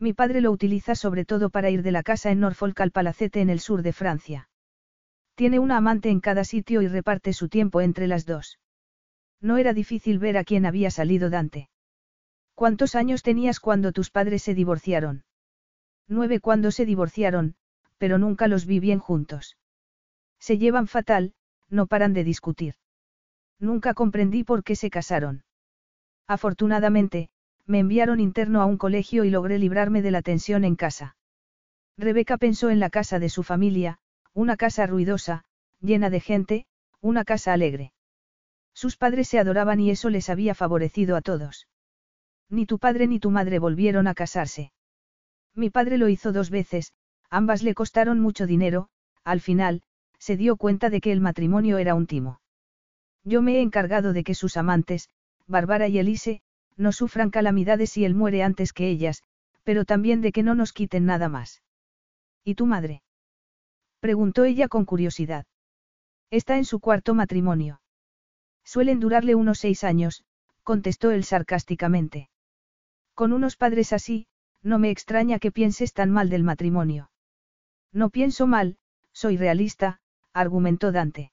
[0.00, 3.40] Mi padre lo utiliza sobre todo para ir de la casa en Norfolk al palacete
[3.40, 4.48] en el sur de Francia.
[5.34, 8.58] Tiene una amante en cada sitio y reparte su tiempo entre las dos.
[9.40, 11.68] No era difícil ver a quién había salido Dante.
[12.54, 15.24] ¿Cuántos años tenías cuando tus padres se divorciaron?
[16.08, 17.54] Nueve cuando se divorciaron,
[17.98, 19.56] pero nunca los vi bien juntos.
[20.40, 21.34] Se llevan fatal,
[21.68, 22.74] no paran de discutir.
[23.60, 25.44] Nunca comprendí por qué se casaron.
[26.26, 27.30] Afortunadamente,
[27.68, 31.16] me enviaron interno a un colegio y logré librarme de la tensión en casa.
[31.98, 33.98] Rebeca pensó en la casa de su familia,
[34.32, 35.44] una casa ruidosa,
[35.80, 36.66] llena de gente,
[37.00, 37.92] una casa alegre.
[38.72, 41.68] Sus padres se adoraban y eso les había favorecido a todos.
[42.48, 44.72] Ni tu padre ni tu madre volvieron a casarse.
[45.54, 46.94] Mi padre lo hizo dos veces,
[47.28, 48.88] ambas le costaron mucho dinero,
[49.24, 49.82] al final,
[50.18, 52.40] se dio cuenta de que el matrimonio era un timo.
[53.24, 55.10] Yo me he encargado de que sus amantes,
[55.46, 56.40] Bárbara y Elise,
[56.78, 59.22] no sufran calamidades si él muere antes que ellas,
[59.64, 61.62] pero también de que no nos quiten nada más.
[62.44, 63.02] ¿Y tu madre?
[64.00, 65.44] Preguntó ella con curiosidad.
[66.30, 67.80] Está en su cuarto matrimonio.
[68.64, 70.24] Suelen durarle unos seis años,
[70.62, 72.30] contestó él sarcásticamente.
[73.14, 74.26] Con unos padres así,
[74.62, 77.10] no me extraña que pienses tan mal del matrimonio.
[77.92, 78.78] No pienso mal,
[79.12, 80.00] soy realista,
[80.32, 81.32] argumentó Dante.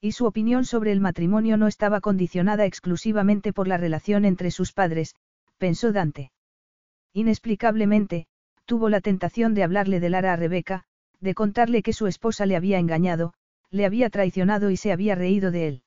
[0.00, 4.72] Y su opinión sobre el matrimonio no estaba condicionada exclusivamente por la relación entre sus
[4.72, 5.14] padres,
[5.58, 6.32] pensó Dante.
[7.12, 8.26] Inexplicablemente,
[8.66, 10.84] tuvo la tentación de hablarle de Lara a Rebeca,
[11.20, 13.32] de contarle que su esposa le había engañado,
[13.70, 15.82] le había traicionado y se había reído de él.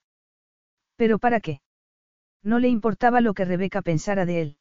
[0.96, 1.62] ¿Pero para qué?
[2.44, 4.58] No le importaba lo que Rebeca pensara de él.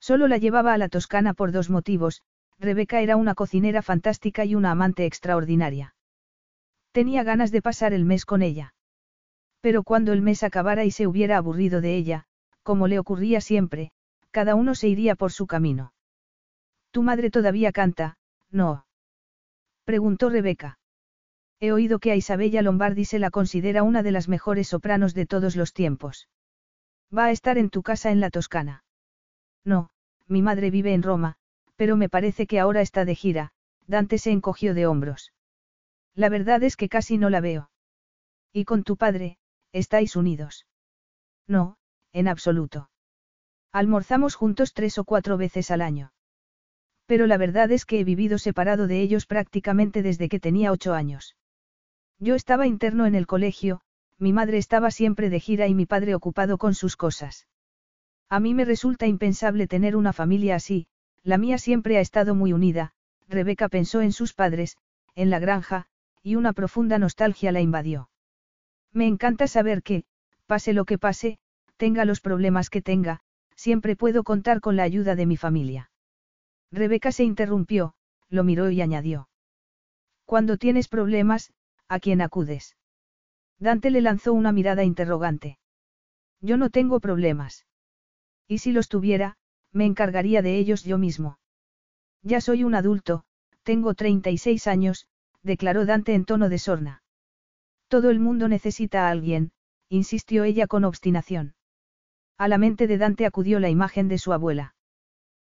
[0.00, 2.22] Solo la llevaba a la Toscana por dos motivos,
[2.58, 5.94] Rebeca era una cocinera fantástica y una amante extraordinaria.
[6.98, 8.74] Tenía ganas de pasar el mes con ella.
[9.60, 12.24] Pero cuando el mes acabara y se hubiera aburrido de ella,
[12.64, 13.92] como le ocurría siempre,
[14.32, 15.92] cada uno se iría por su camino.
[16.90, 18.18] Tu madre todavía canta,
[18.50, 18.84] ¿no?
[19.84, 20.80] Preguntó Rebeca.
[21.60, 25.24] He oído que a Isabella Lombardi se la considera una de las mejores sopranos de
[25.24, 26.28] todos los tiempos.
[27.16, 28.82] Va a estar en tu casa en la Toscana.
[29.64, 29.90] No,
[30.26, 31.36] mi madre vive en Roma,
[31.76, 33.52] pero me parece que ahora está de gira,
[33.86, 35.30] Dante se encogió de hombros.
[36.18, 37.70] La verdad es que casi no la veo.
[38.52, 39.38] ¿Y con tu padre,
[39.70, 40.66] estáis unidos?
[41.46, 41.76] No,
[42.12, 42.90] en absoluto.
[43.70, 46.12] Almorzamos juntos tres o cuatro veces al año.
[47.06, 50.92] Pero la verdad es que he vivido separado de ellos prácticamente desde que tenía ocho
[50.92, 51.36] años.
[52.18, 53.82] Yo estaba interno en el colegio,
[54.18, 57.46] mi madre estaba siempre de gira y mi padre ocupado con sus cosas.
[58.28, 60.88] A mí me resulta impensable tener una familia así,
[61.22, 62.92] la mía siempre ha estado muy unida,
[63.28, 64.78] Rebeca pensó en sus padres,
[65.14, 65.86] en la granja,
[66.28, 68.10] y una profunda nostalgia la invadió.
[68.92, 70.04] Me encanta saber que,
[70.44, 71.38] pase lo que pase,
[71.78, 73.20] tenga los problemas que tenga,
[73.56, 75.90] siempre puedo contar con la ayuda de mi familia.
[76.70, 77.94] Rebeca se interrumpió,
[78.28, 79.30] lo miró y añadió.
[80.26, 81.54] Cuando tienes problemas,
[81.88, 82.76] ¿a quién acudes?
[83.58, 85.58] Dante le lanzó una mirada interrogante.
[86.42, 87.64] Yo no tengo problemas.
[88.46, 89.38] Y si los tuviera,
[89.72, 91.38] me encargaría de ellos yo mismo.
[92.22, 93.24] Ya soy un adulto,
[93.62, 95.06] tengo 36 años,
[95.42, 97.02] declaró Dante en tono de sorna.
[97.88, 99.52] Todo el mundo necesita a alguien,
[99.88, 101.54] insistió ella con obstinación.
[102.36, 104.74] A la mente de Dante acudió la imagen de su abuela.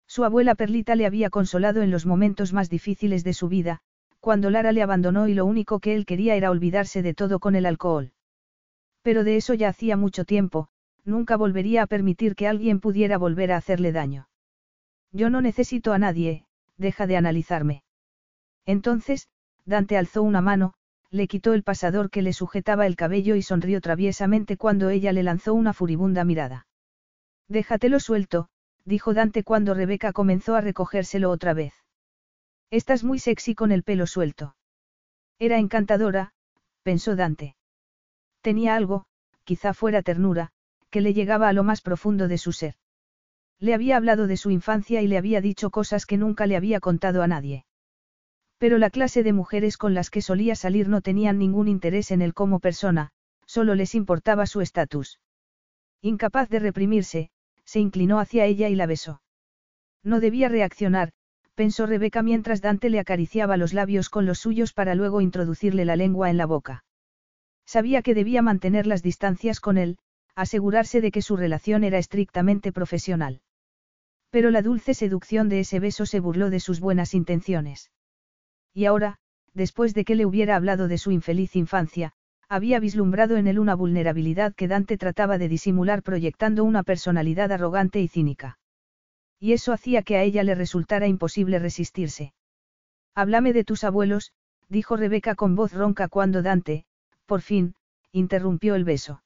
[0.08, 3.80] Su abuela Perlita le había consolado en los momentos más difíciles de su vida,
[4.20, 7.56] cuando Lara le abandonó y lo único que él quería era olvidarse de todo con
[7.56, 8.12] el alcohol.
[9.02, 10.70] Pero de eso ya hacía mucho tiempo,
[11.06, 14.28] nunca volvería a permitir que alguien pudiera volver a hacerle daño.
[15.12, 16.46] Yo no necesito a nadie,
[16.78, 17.84] deja de analizarme.
[18.66, 19.28] Entonces,
[19.70, 20.74] Dante alzó una mano,
[21.12, 25.22] le quitó el pasador que le sujetaba el cabello y sonrió traviesamente cuando ella le
[25.22, 26.66] lanzó una furibunda mirada.
[27.48, 28.50] Déjatelo suelto,
[28.84, 31.74] dijo Dante cuando Rebeca comenzó a recogérselo otra vez.
[32.72, 34.56] Estás muy sexy con el pelo suelto.
[35.38, 36.34] Era encantadora,
[36.82, 37.56] pensó Dante.
[38.42, 39.06] Tenía algo,
[39.44, 40.50] quizá fuera ternura,
[40.90, 42.74] que le llegaba a lo más profundo de su ser.
[43.60, 46.80] Le había hablado de su infancia y le había dicho cosas que nunca le había
[46.80, 47.66] contado a nadie.
[48.60, 52.22] Pero la clase de mujeres con las que solía salir no tenían ningún interés en
[52.22, 53.10] él como persona,
[53.46, 55.20] solo les importaba su estatus.
[56.02, 57.32] Incapaz de reprimirse,
[57.64, 59.22] se inclinó hacia ella y la besó.
[60.04, 61.14] No debía reaccionar,
[61.56, 65.96] pensó Rebeca mientras Dante le acariciaba los labios con los suyos para luego introducirle la
[65.96, 66.84] lengua en la boca.
[67.66, 69.98] Sabía que debía mantener las distancias con él,
[70.36, 73.42] asegurarse de que su relación era estrictamente profesional.
[74.30, 77.90] Pero la dulce seducción de ese beso se burló de sus buenas intenciones.
[78.74, 79.18] Y ahora,
[79.54, 82.14] después de que le hubiera hablado de su infeliz infancia,
[82.48, 88.02] había vislumbrado en él una vulnerabilidad que Dante trataba de disimular proyectando una personalidad arrogante
[88.02, 88.58] y cínica.
[89.40, 92.34] Y eso hacía que a ella le resultara imposible resistirse.
[93.16, 94.34] Háblame de tus abuelos,
[94.68, 96.86] dijo Rebeca con voz ronca cuando Dante,
[97.26, 97.76] por fin,
[98.12, 99.24] interrumpió el beso.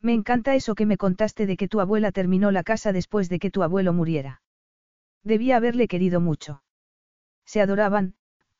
[0.00, 3.38] Me encanta eso que me contaste de que tu abuela terminó la casa después de
[3.38, 4.42] que tu abuelo muriera.
[5.22, 6.62] Debía haberle querido mucho.
[7.46, 8.14] Se adoraban,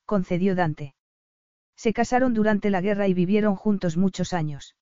[0.05, 0.95] concedió Dante.
[1.77, 4.77] Se casaron durante la guerra y vivieron juntos muchos años.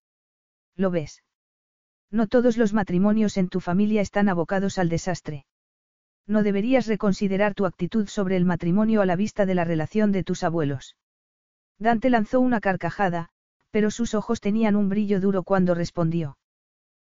[0.77, 1.23] ¿Lo ves?
[2.11, 5.47] No todos los matrimonios en tu familia están abocados al desastre.
[6.27, 10.23] No deberías reconsiderar tu actitud sobre el matrimonio a la vista de la relación de
[10.23, 10.97] tus abuelos.
[11.79, 13.31] Dante lanzó una carcajada,
[13.71, 16.37] pero sus ojos tenían un brillo duro cuando respondió.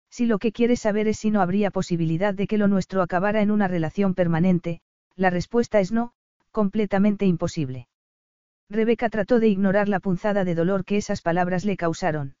[0.08, 3.42] Si lo que quieres saber es si no habría posibilidad de que lo nuestro acabara
[3.42, 4.80] en una relación permanente,
[5.16, 6.12] la respuesta es no,
[6.50, 7.88] completamente imposible.
[8.68, 12.36] Rebeca trató de ignorar la punzada de dolor que esas palabras le causaron.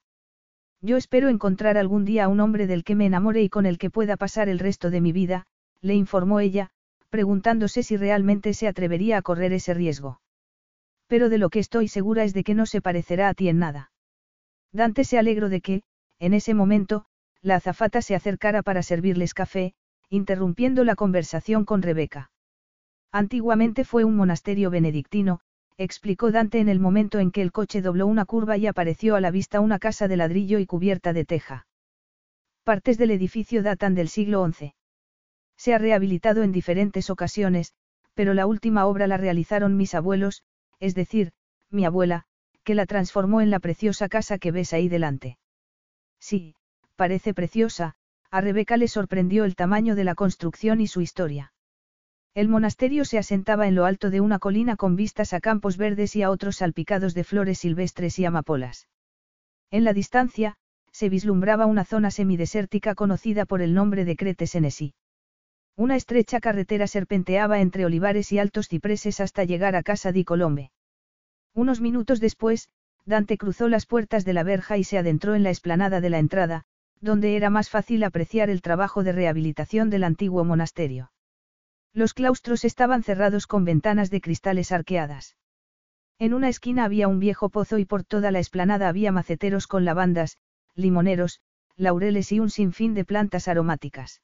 [0.80, 3.78] Yo espero encontrar algún día a un hombre del que me enamore y con el
[3.78, 5.46] que pueda pasar el resto de mi vida,
[5.80, 6.70] le informó ella,
[7.08, 10.20] preguntándose si realmente se atrevería a correr ese riesgo.
[11.06, 13.58] Pero de lo que estoy segura es de que no se parecerá a ti en
[13.58, 13.92] nada.
[14.72, 15.82] Dante se alegró de que,
[16.18, 17.04] en ese momento,
[17.42, 19.74] la azafata se acercara para servirles café,
[20.08, 22.30] interrumpiendo la conversación con Rebeca.
[23.12, 25.40] Antiguamente fue un monasterio benedictino,
[25.82, 29.20] explicó Dante en el momento en que el coche dobló una curva y apareció a
[29.20, 31.66] la vista una casa de ladrillo y cubierta de teja.
[32.64, 34.74] Partes del edificio datan del siglo XI.
[35.56, 37.74] Se ha rehabilitado en diferentes ocasiones,
[38.14, 40.42] pero la última obra la realizaron mis abuelos,
[40.80, 41.32] es decir,
[41.70, 42.24] mi abuela,
[42.64, 45.38] que la transformó en la preciosa casa que ves ahí delante.
[46.20, 46.54] Sí,
[46.96, 47.94] parece preciosa,
[48.30, 51.51] a Rebeca le sorprendió el tamaño de la construcción y su historia.
[52.34, 56.16] El monasterio se asentaba en lo alto de una colina con vistas a campos verdes
[56.16, 58.88] y a otros salpicados de flores silvestres y amapolas.
[59.70, 60.56] En la distancia,
[60.92, 64.94] se vislumbraba una zona semidesértica conocida por el nombre de Cretes Enesi.
[65.76, 70.70] Una estrecha carretera serpenteaba entre olivares y altos cipreses hasta llegar a casa di Colombe.
[71.54, 72.70] Unos minutos después,
[73.04, 76.18] Dante cruzó las puertas de la verja y se adentró en la explanada de la
[76.18, 76.64] entrada,
[77.00, 81.11] donde era más fácil apreciar el trabajo de rehabilitación del antiguo monasterio.
[81.94, 85.36] Los claustros estaban cerrados con ventanas de cristales arqueadas.
[86.18, 89.84] En una esquina había un viejo pozo y por toda la explanada había maceteros con
[89.84, 90.38] lavandas,
[90.74, 91.40] limoneros,
[91.76, 94.22] laureles y un sinfín de plantas aromáticas.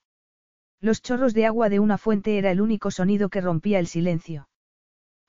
[0.80, 4.48] Los chorros de agua de una fuente era el único sonido que rompía el silencio.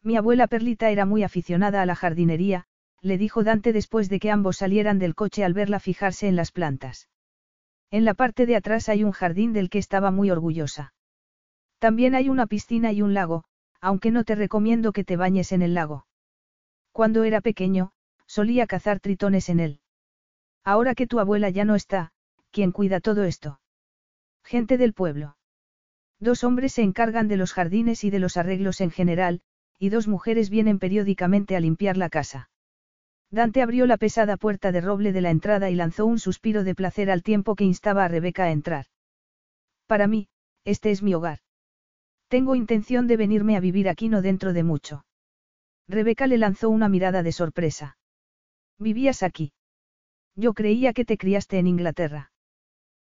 [0.02, 2.66] Mi abuela Perlita era muy aficionada a la jardinería,
[3.02, 6.52] le dijo Dante después de que ambos salieran del coche al verla fijarse en las
[6.52, 7.10] plantas.
[7.92, 10.94] En la parte de atrás hay un jardín del que estaba muy orgullosa.
[11.80, 13.46] También hay una piscina y un lago,
[13.82, 16.06] aunque no te recomiendo que te bañes en el lago.
[16.92, 17.92] Cuando era pequeño,
[18.28, 19.80] solía cazar tritones en él.
[20.64, 22.12] Ahora que tu abuela ya no está,
[22.52, 23.62] ¿quién cuida todo esto?
[24.44, 25.38] Gente del pueblo.
[26.20, 29.42] Dos hombres se encargan de los jardines y de los arreglos en general,
[29.80, 32.50] y dos mujeres vienen periódicamente a limpiar la casa.
[33.32, 36.76] Dante abrió la pesada puerta de roble de la entrada y lanzó un suspiro de
[36.76, 38.88] placer al tiempo que instaba a Rebeca a entrar.
[39.88, 40.28] Para mí,
[40.66, 41.40] este es mi hogar.
[42.30, 45.04] Tengo intención de venirme a vivir aquí no dentro de mucho.
[45.88, 47.98] Rebeca le lanzó una mirada de sorpresa.
[48.78, 49.52] ¿Vivías aquí?
[50.36, 52.32] Yo creía que te criaste en Inglaterra.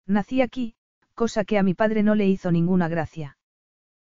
[0.05, 0.75] Nací aquí,
[1.15, 3.37] cosa que a mi padre no le hizo ninguna gracia.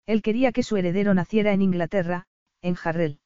[0.06, 2.26] Él quería que su heredero naciera en Inglaterra,
[2.62, 3.18] en Jarrell.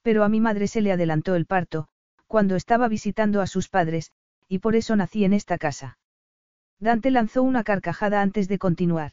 [0.00, 1.88] Pero a mi madre se le adelantó el parto,
[2.26, 4.10] cuando estaba visitando a sus padres,
[4.48, 5.98] y por eso nací en esta casa.
[6.80, 9.12] Dante lanzó una carcajada antes de continuar.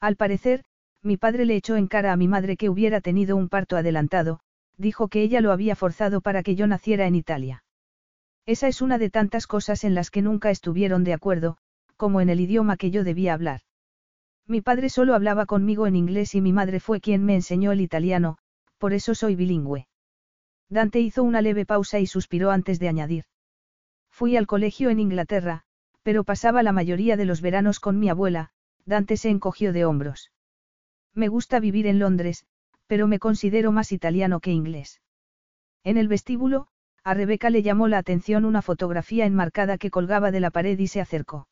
[0.00, 0.64] Al parecer,
[1.02, 4.40] mi padre le echó en cara a mi madre que hubiera tenido un parto adelantado,
[4.76, 7.64] dijo que ella lo había forzado para que yo naciera en Italia.
[8.46, 11.58] Esa es una de tantas cosas en las que nunca estuvieron de acuerdo,
[11.96, 13.60] como en el idioma que yo debía hablar.
[14.46, 17.82] Mi padre solo hablaba conmigo en inglés y mi madre fue quien me enseñó el
[17.82, 18.38] italiano,
[18.78, 19.86] por eso soy bilingüe.
[20.70, 23.24] Dante hizo una leve pausa y suspiró antes de añadir.
[24.10, 25.64] Fui al colegio en Inglaterra,
[26.02, 28.50] pero pasaba la mayoría de los veranos con mi abuela,
[28.86, 30.30] Dante se encogió de hombros.
[31.14, 32.44] Me gusta vivir en Londres,
[32.86, 35.00] pero me considero más italiano que inglés.
[35.84, 36.68] En el vestíbulo,
[37.04, 40.88] a Rebeca le llamó la atención una fotografía enmarcada que colgaba de la pared y
[40.88, 41.48] se acercó.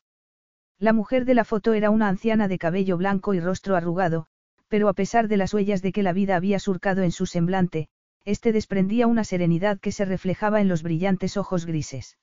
[0.79, 4.27] La mujer de la foto era una anciana de cabello blanco y rostro arrugado,
[4.67, 7.89] pero a pesar de las huellas de que la vida había surcado en su semblante,
[8.25, 12.17] este desprendía una serenidad que se reflejaba en los brillantes ojos grises.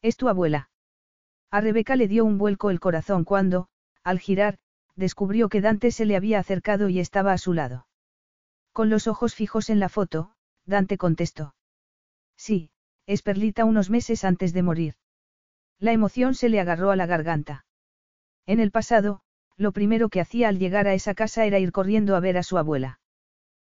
[0.00, 0.70] ¿Es tu abuela?
[1.50, 3.68] A Rebeca le dio un vuelco el corazón cuando,
[4.02, 4.58] al girar,
[4.98, 7.86] descubrió que Dante se le había acercado y estaba a su lado.
[8.72, 10.32] Con los ojos fijos en la foto,
[10.66, 11.54] Dante contestó.
[12.36, 12.70] Sí,
[13.06, 14.94] es Perlita unos meses antes de morir.
[15.78, 17.64] La emoción se le agarró a la garganta.
[18.44, 19.20] En el pasado,
[19.56, 22.42] lo primero que hacía al llegar a esa casa era ir corriendo a ver a
[22.42, 23.00] su abuela.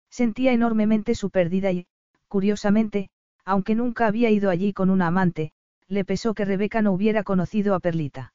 [0.09, 1.87] Sentía enormemente su pérdida y,
[2.29, 3.09] curiosamente,
[3.43, 5.51] aunque nunca había ido allí con una amante,
[5.87, 8.33] le pesó que Rebeca no hubiera conocido a Perlita.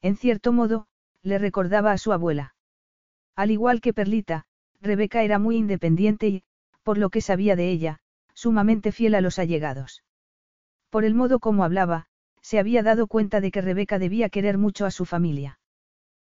[0.00, 0.86] En cierto modo,
[1.24, 2.54] le recordaba a su abuela.
[3.34, 4.44] Al igual que Perlita,
[4.80, 6.42] Rebeca era muy independiente y,
[6.82, 7.98] por lo que sabía de ella,
[8.34, 10.04] sumamente fiel a los allegados.
[10.90, 12.06] Por el modo como hablaba,
[12.42, 15.58] se había dado cuenta de que Rebeca debía querer mucho a su familia.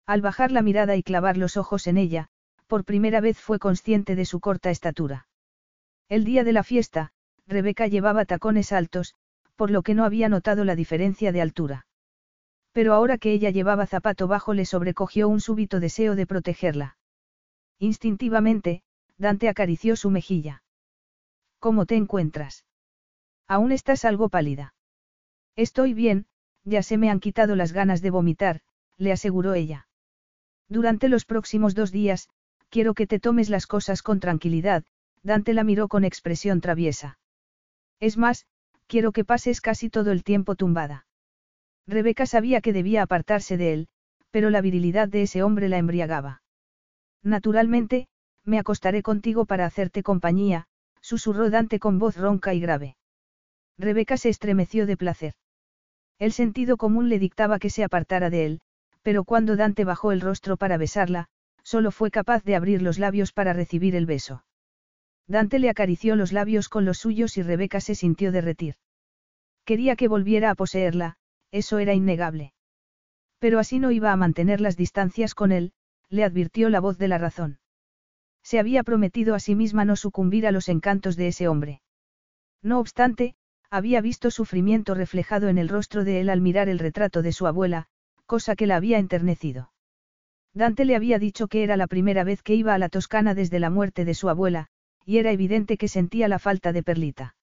[0.07, 2.27] Al bajar la mirada y clavar los ojos en ella,
[2.67, 5.29] por primera vez fue consciente de su corta estatura.
[6.09, 7.13] El día de la fiesta,
[7.47, 9.15] Rebeca llevaba tacones altos,
[9.55, 11.87] por lo que no había notado la diferencia de altura.
[12.73, 16.97] Pero ahora que ella llevaba zapato bajo le sobrecogió un súbito deseo de protegerla.
[17.79, 18.83] Instintivamente,
[19.19, 20.63] Dante acarició su mejilla.
[21.59, 22.65] ¿Cómo te encuentras?
[23.47, 24.75] Aún estás algo pálida.
[25.57, 26.27] Estoy bien,
[26.65, 28.61] ya se me han quitado las ganas de vomitar,
[28.97, 29.89] le aseguró ella.
[30.69, 32.29] Durante los próximos dos días,
[32.69, 34.85] quiero que te tomes las cosas con tranquilidad,
[35.23, 37.19] Dante la miró con expresión traviesa.
[37.99, 38.47] Es más,
[38.87, 41.07] quiero que pases casi todo el tiempo tumbada.
[41.87, 43.89] Rebeca sabía que debía apartarse de él,
[44.31, 46.43] pero la virilidad de ese hombre la embriagaba.
[47.23, 48.09] Naturalmente,
[48.45, 50.67] me acostaré contigo para hacerte compañía,
[51.01, 52.97] susurró Dante con voz ronca y grave.
[53.79, 55.35] Rebeca se estremeció de placer.
[56.19, 58.61] El sentido común le dictaba que se apartara de él,
[59.03, 61.29] pero cuando Dante bajó el rostro para besarla,
[61.63, 64.45] solo fue capaz de abrir los labios para recibir el beso.
[65.27, 68.75] Dante le acarició los labios con los suyos y Rebeca se sintió derretir.
[69.65, 71.17] Quería que volviera a poseerla,
[71.53, 72.53] eso era innegable.
[73.39, 75.73] Pero así no iba a mantener las distancias con él,
[76.09, 77.59] le advirtió la voz de la razón.
[78.43, 81.83] Se había prometido a sí misma no sucumbir a los encantos de ese hombre.
[82.63, 83.35] No obstante,
[83.71, 87.47] había visto sufrimiento reflejado en el rostro de él al mirar el retrato de su
[87.47, 87.87] abuela,
[88.27, 89.73] cosa que la había enternecido.
[90.53, 93.61] Dante le había dicho que era la primera vez que iba a la Toscana desde
[93.61, 94.67] la muerte de su abuela,
[95.05, 97.37] y era evidente que sentía la falta de Perlita.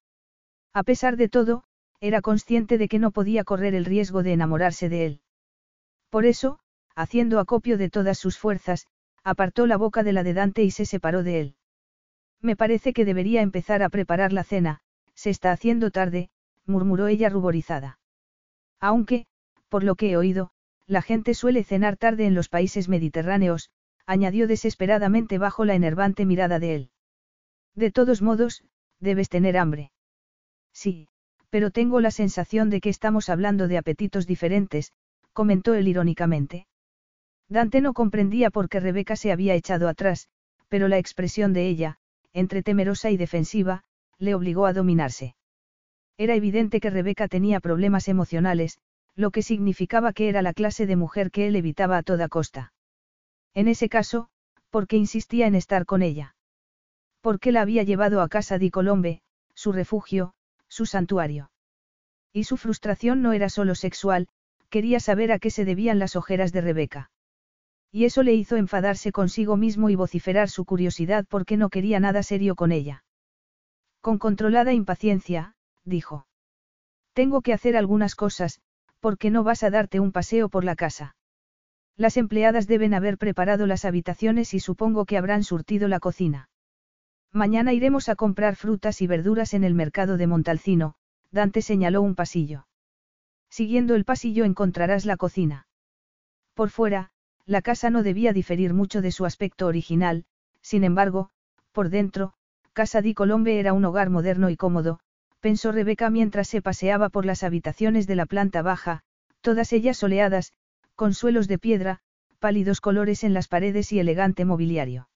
[0.74, 1.64] A pesar de todo,
[2.00, 5.22] era consciente de que no podía correr el riesgo de enamorarse de él.
[6.10, 6.60] Por eso,
[6.96, 8.88] haciendo acopio de todas sus fuerzas,
[9.24, 11.56] apartó la boca de la de Dante y se separó de él.
[12.42, 14.80] Me parece que debería empezar a preparar la cena,
[15.16, 16.30] se está haciendo tarde,
[16.66, 18.00] murmuró ella ruborizada.
[18.80, 19.26] Aunque,
[19.70, 20.52] por lo que he oído,
[20.86, 23.72] la gente suele cenar tarde en los países mediterráneos,
[24.06, 26.92] añadió desesperadamente bajo la enervante mirada de él.
[27.76, 28.64] De todos modos,
[29.00, 29.92] debes tener hambre.
[30.72, 31.10] Sí,
[31.58, 34.94] pero tengo la sensación de que estamos hablando de apetitos diferentes,
[35.34, 36.68] comentó él irónicamente.
[37.50, 40.28] Dante no comprendía por qué Rebeca se había echado atrás,
[40.68, 41.98] pero la expresión de ella,
[42.32, 43.84] entre temerosa y defensiva,
[44.20, 45.36] le obligó a dominarse.
[46.16, 48.78] Era evidente que Rebeca tenía problemas emocionales,
[49.16, 52.72] lo que significaba que era la clase de mujer que él evitaba a toda costa.
[53.56, 54.30] En ese caso,
[54.70, 56.36] ¿por qué insistía en estar con ella?
[57.22, 59.24] ¿Por qué la había llevado a casa di Colombe,
[59.56, 60.36] su refugio,
[60.78, 61.50] su santuario?
[62.32, 64.28] Y su frustración no era solo sexual,
[64.70, 67.10] quería saber a qué se debían las ojeras de Rebeca.
[67.92, 72.22] Y eso le hizo enfadarse consigo mismo y vociferar su curiosidad porque no quería nada
[72.22, 73.04] serio con ella.
[74.02, 76.28] Con controlada impaciencia, dijo.
[77.14, 78.60] Tengo que hacer algunas cosas,
[79.00, 81.16] porque no vas a darte un paseo por la casa.
[81.96, 86.50] Las empleadas deben haber preparado las habitaciones y supongo que habrán surtido la cocina.
[87.34, 90.96] Mañana iremos a comprar frutas y verduras en el mercado de Montalcino,
[91.32, 92.68] Dante señaló un pasillo.
[93.50, 95.68] Siguiendo el pasillo encontrarás la cocina.
[96.54, 97.12] Por fuera,
[97.46, 100.26] la casa no debía diferir mucho de su aspecto original,
[100.62, 101.30] sin embargo,
[101.72, 102.34] por dentro,
[102.74, 105.00] Casa di Colombe era un hogar moderno y cómodo,
[105.40, 109.02] pensó Rebeca mientras se paseaba por las habitaciones de la planta baja,
[109.42, 110.54] todas ellas soleadas,
[110.96, 112.00] con suelos de piedra,
[112.40, 115.08] pálidos colores en las paredes y elegante mobiliario.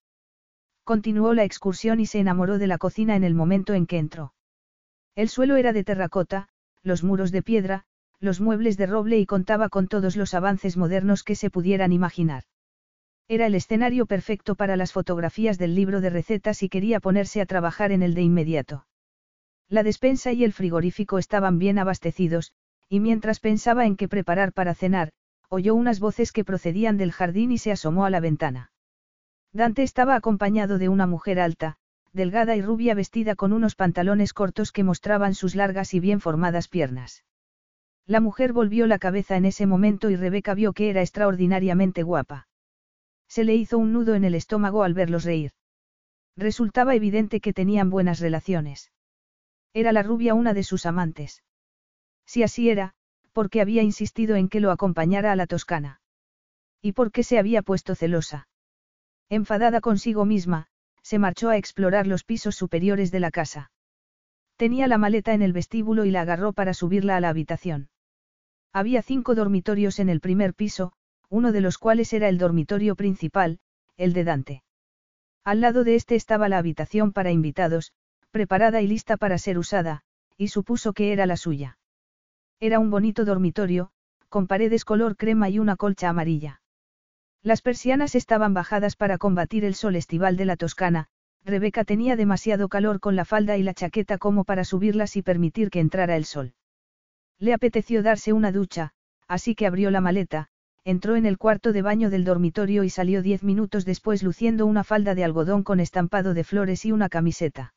[0.83, 4.33] Continuó la excursión y se enamoró de la cocina en el momento en que entró.
[5.15, 6.47] El suelo era de terracota,
[6.83, 7.85] los muros de piedra,
[8.19, 12.43] los muebles de roble y contaba con todos los avances modernos que se pudieran imaginar.
[13.27, 17.45] Era el escenario perfecto para las fotografías del libro de recetas y quería ponerse a
[17.45, 18.85] trabajar en el de inmediato.
[19.69, 22.51] La despensa y el frigorífico estaban bien abastecidos,
[22.89, 25.11] y mientras pensaba en qué preparar para cenar,
[25.47, 28.70] oyó unas voces que procedían del jardín y se asomó a la ventana.
[29.53, 31.77] Dante estaba acompañado de una mujer alta,
[32.13, 36.67] delgada y rubia vestida con unos pantalones cortos que mostraban sus largas y bien formadas
[36.67, 37.23] piernas.
[38.05, 42.47] La mujer volvió la cabeza en ese momento y Rebeca vio que era extraordinariamente guapa.
[43.27, 45.51] Se le hizo un nudo en el estómago al verlos reír.
[46.35, 48.91] Resultaba evidente que tenían buenas relaciones.
[49.73, 51.43] Era la rubia una de sus amantes.
[52.25, 52.93] Si así era,
[53.31, 56.01] porque había insistido en que lo acompañara a la Toscana.
[56.81, 58.47] ¿Y por qué se había puesto celosa?
[59.31, 60.67] Enfadada consigo misma,
[61.03, 63.71] se marchó a explorar los pisos superiores de la casa.
[64.57, 67.87] Tenía la maleta en el vestíbulo y la agarró para subirla a la habitación.
[68.73, 70.91] Había cinco dormitorios en el primer piso,
[71.29, 73.59] uno de los cuales era el dormitorio principal,
[73.95, 74.63] el de Dante.
[75.45, 77.93] Al lado de este estaba la habitación para invitados,
[78.31, 80.01] preparada y lista para ser usada,
[80.35, 81.77] y supuso que era la suya.
[82.59, 83.91] Era un bonito dormitorio,
[84.27, 86.60] con paredes color crema y una colcha amarilla.
[87.43, 91.07] Las persianas estaban bajadas para combatir el sol estival de la Toscana,
[91.43, 95.71] Rebeca tenía demasiado calor con la falda y la chaqueta como para subirlas y permitir
[95.71, 96.53] que entrara el sol.
[97.39, 98.93] Le apeteció darse una ducha,
[99.27, 100.49] así que abrió la maleta,
[100.83, 104.83] entró en el cuarto de baño del dormitorio y salió diez minutos después luciendo una
[104.83, 107.73] falda de algodón con estampado de flores y una camiseta.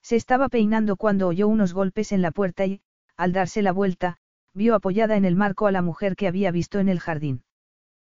[0.00, 2.80] Se estaba peinando cuando oyó unos golpes en la puerta y,
[3.18, 4.16] al darse la vuelta,
[4.54, 7.42] vio apoyada en el marco a la mujer que había visto en el jardín.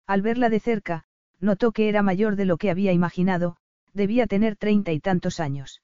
[0.08, 1.04] Al verla de cerca,
[1.38, 3.58] notó que era mayor de lo que había imaginado,
[3.92, 5.82] debía tener treinta y tantos años.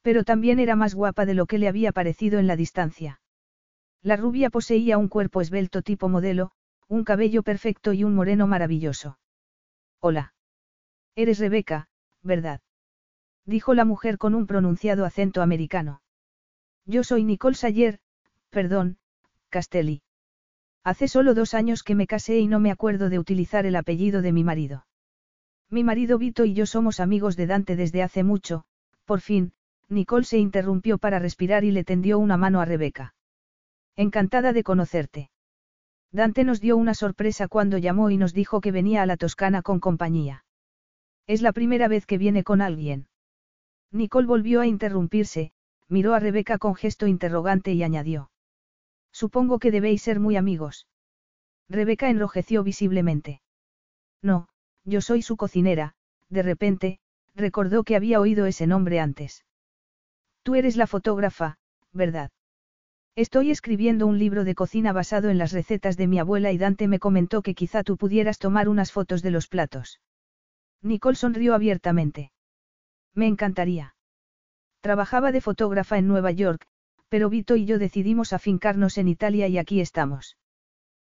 [0.00, 3.20] Pero también era más guapa de lo que le había parecido en la distancia.
[4.00, 6.52] La rubia poseía un cuerpo esbelto tipo modelo,
[6.86, 9.18] un cabello perfecto y un moreno maravilloso.
[9.98, 10.34] Hola.
[11.16, 11.88] Eres Rebeca,
[12.22, 12.60] ¿verdad?
[13.44, 16.00] Dijo la mujer con un pronunciado acento americano.
[16.86, 17.98] Yo soy Nicole Sayer,
[18.50, 18.98] perdón,
[19.48, 20.02] Castelli.
[20.84, 24.20] Hace solo dos años que me casé y no me acuerdo de utilizar el apellido
[24.20, 24.86] de mi marido.
[25.70, 28.64] Mi marido Vito y yo somos amigos de Dante desde hace mucho,
[29.04, 29.52] por fin,
[29.88, 33.14] Nicole se interrumpió para respirar y le tendió una mano a Rebeca.
[33.94, 35.30] Encantada de conocerte.
[36.10, 39.62] Dante nos dio una sorpresa cuando llamó y nos dijo que venía a la Toscana
[39.62, 40.44] con compañía.
[41.26, 43.06] Es la primera vez que viene con alguien.
[43.92, 45.52] Nicole volvió a interrumpirse,
[45.88, 48.31] miró a Rebeca con gesto interrogante y añadió.
[49.12, 50.86] Supongo que debéis ser muy amigos.
[51.68, 53.42] Rebeca enrojeció visiblemente.
[54.22, 54.48] No,
[54.84, 55.94] yo soy su cocinera,
[56.28, 56.98] de repente,
[57.34, 59.44] recordó que había oído ese nombre antes.
[60.42, 61.58] Tú eres la fotógrafa,
[61.92, 62.30] ¿verdad?
[63.14, 66.88] Estoy escribiendo un libro de cocina basado en las recetas de mi abuela y Dante
[66.88, 70.00] me comentó que quizá tú pudieras tomar unas fotos de los platos.
[70.80, 72.32] Nicole sonrió abiertamente.
[73.14, 73.94] Me encantaría.
[74.80, 76.66] Trabajaba de fotógrafa en Nueva York,
[77.12, 80.38] pero Vito y yo decidimos afincarnos en Italia y aquí estamos.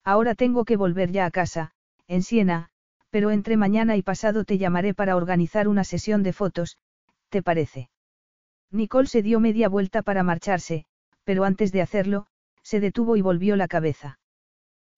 [0.04, 1.72] Ahora tengo que volver ya a casa,
[2.08, 2.70] en Siena,
[3.10, 6.78] pero entre mañana y pasado te llamaré para organizar una sesión de fotos,
[7.30, 7.90] ¿te parece?
[8.70, 10.86] Nicole se dio media vuelta para marcharse,
[11.24, 12.28] pero antes de hacerlo,
[12.62, 14.20] se detuvo y volvió la cabeza.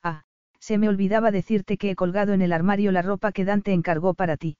[0.03, 0.25] Ah,
[0.59, 4.15] se me olvidaba decirte que he colgado en el armario la ropa que Dante encargó
[4.15, 4.57] para ti.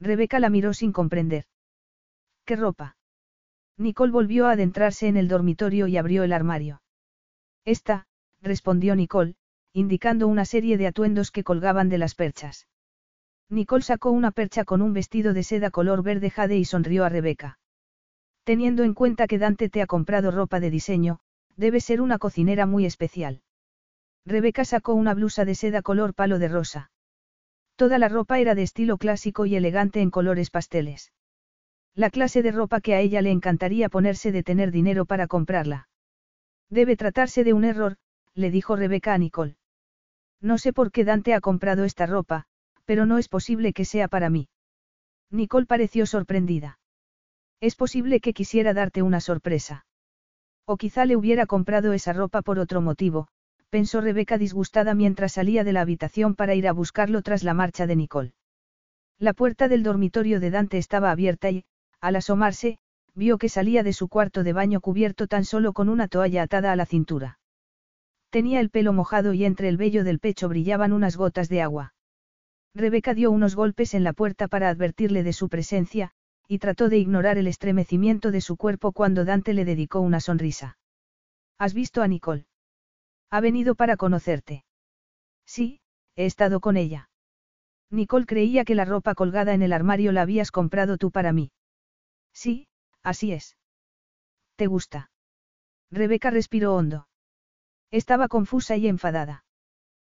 [0.00, 1.44] Rebeca la miró sin comprender.
[2.46, 2.96] ¿Qué ropa?
[3.80, 6.82] Nicole volvió a adentrarse en el dormitorio y abrió el armario.
[7.64, 8.06] Esta,
[8.42, 9.36] respondió Nicole,
[9.72, 12.68] indicando una serie de atuendos que colgaban de las perchas.
[13.48, 17.08] Nicole sacó una percha con un vestido de seda color verde jade y sonrió a
[17.08, 17.58] Rebeca.
[18.44, 21.20] Teniendo en cuenta que Dante te ha comprado ropa de diseño,
[21.56, 23.40] debe ser una cocinera muy especial.
[24.26, 26.90] Rebeca sacó una blusa de seda color palo de rosa.
[27.76, 31.12] Toda la ropa era de estilo clásico y elegante en colores pasteles.
[31.94, 35.88] La clase de ropa que a ella le encantaría ponerse de tener dinero para comprarla.
[36.70, 37.96] Debe tratarse de un error,
[38.34, 39.56] le dijo Rebeca a Nicole.
[40.40, 42.46] No sé por qué Dante ha comprado esta ropa,
[42.84, 44.48] pero no es posible que sea para mí.
[45.30, 46.78] Nicole pareció sorprendida.
[47.60, 49.84] Es posible que quisiera darte una sorpresa.
[50.64, 53.28] O quizá le hubiera comprado esa ropa por otro motivo,
[53.68, 57.86] pensó Rebeca disgustada mientras salía de la habitación para ir a buscarlo tras la marcha
[57.86, 58.32] de Nicole.
[59.18, 61.64] La puerta del dormitorio de Dante estaba abierta y,
[62.00, 62.78] al asomarse,
[63.14, 66.72] vio que salía de su cuarto de baño cubierto tan solo con una toalla atada
[66.72, 67.38] a la cintura.
[68.30, 71.94] Tenía el pelo mojado y entre el vello del pecho brillaban unas gotas de agua.
[72.74, 76.12] Rebeca dio unos golpes en la puerta para advertirle de su presencia,
[76.46, 80.78] y trató de ignorar el estremecimiento de su cuerpo cuando Dante le dedicó una sonrisa.
[81.58, 82.46] ¿Has visto a Nicole?
[83.30, 84.64] Ha venido para conocerte.
[85.44, 85.80] Sí,
[86.16, 87.08] he estado con ella.
[87.90, 91.50] Nicole creía que la ropa colgada en el armario la habías comprado tú para mí.
[92.32, 92.68] Sí,
[93.02, 93.56] así es.
[94.56, 95.10] ¿Te gusta?
[95.90, 97.08] Rebeca respiró hondo.
[97.90, 99.44] Estaba confusa y enfadada.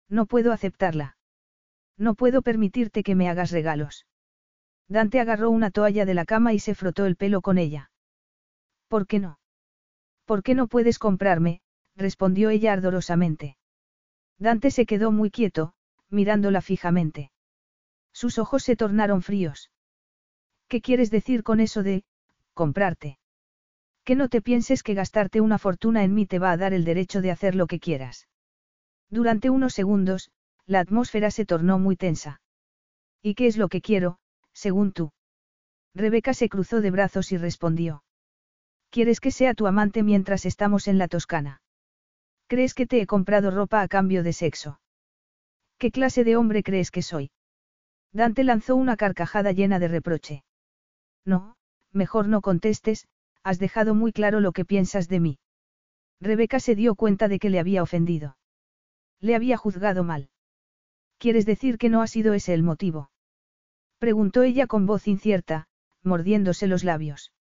[0.09, 1.17] No puedo aceptarla.
[1.97, 4.07] No puedo permitirte que me hagas regalos.
[4.89, 7.91] Dante agarró una toalla de la cama y se frotó el pelo con ella.
[8.89, 9.39] ¿Por qué no?
[10.25, 11.61] ¿Por qué no puedes comprarme?
[11.97, 13.57] respondió ella ardorosamente.
[14.39, 15.75] Dante se quedó muy quieto,
[16.11, 17.31] mirándola fijamente.
[18.13, 19.71] Sus ojos se tornaron fríos.
[20.75, 22.03] ¿Qué quieres decir con eso de,
[22.53, 23.21] comprarte?
[24.03, 26.85] Que no te pienses que gastarte una fortuna en mí te va a dar el
[26.85, 28.27] derecho de hacer lo que quieras.
[29.09, 30.33] Durante unos segundos,
[30.67, 32.41] la atmósfera se tornó muy tensa.
[33.23, 34.19] ¿Y qué es lo que quiero,
[34.53, 35.13] según tú?
[35.95, 38.03] Rebeca se cruzó de brazos y respondió.
[38.91, 41.63] ¿Quieres que sea tu amante mientras estamos en la Toscana?
[42.49, 44.81] ¿Crees que te he comprado ropa a cambio de sexo?
[45.79, 47.31] ¿Qué clase de hombre crees que soy?
[48.13, 50.44] Dante lanzó una carcajada llena de reproche.
[51.25, 51.57] No,
[51.93, 53.07] mejor no contestes,
[53.43, 55.39] has dejado muy claro lo que piensas de mí.
[56.21, 58.37] Rebeca se dio cuenta de que le había ofendido.
[59.21, 60.31] Le había juzgado mal.
[61.19, 63.11] ¿Quieres decir que no ha sido ese el motivo?
[63.99, 65.67] Preguntó ella con voz incierta,
[66.03, 67.33] mordiéndose los labios.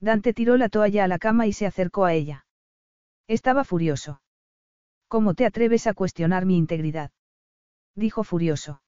[0.00, 2.46] Dante tiró la toalla a la cama y se acercó a ella.
[3.26, 4.22] Estaba furioso.
[5.08, 7.10] ¿Cómo te atreves a cuestionar mi integridad?
[7.94, 8.82] Dijo furioso.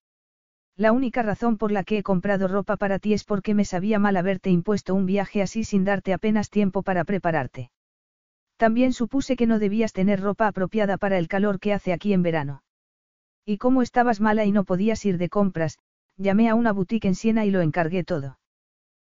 [0.76, 3.98] La única razón por la que he comprado ropa para ti es porque me sabía
[3.98, 7.70] mal haberte impuesto un viaje así sin darte apenas tiempo para prepararte.
[8.56, 12.22] También supuse que no debías tener ropa apropiada para el calor que hace aquí en
[12.22, 12.62] verano.
[13.44, 15.78] Y como estabas mala y no podías ir de compras,
[16.16, 18.38] llamé a una boutique en Siena y lo encargué todo.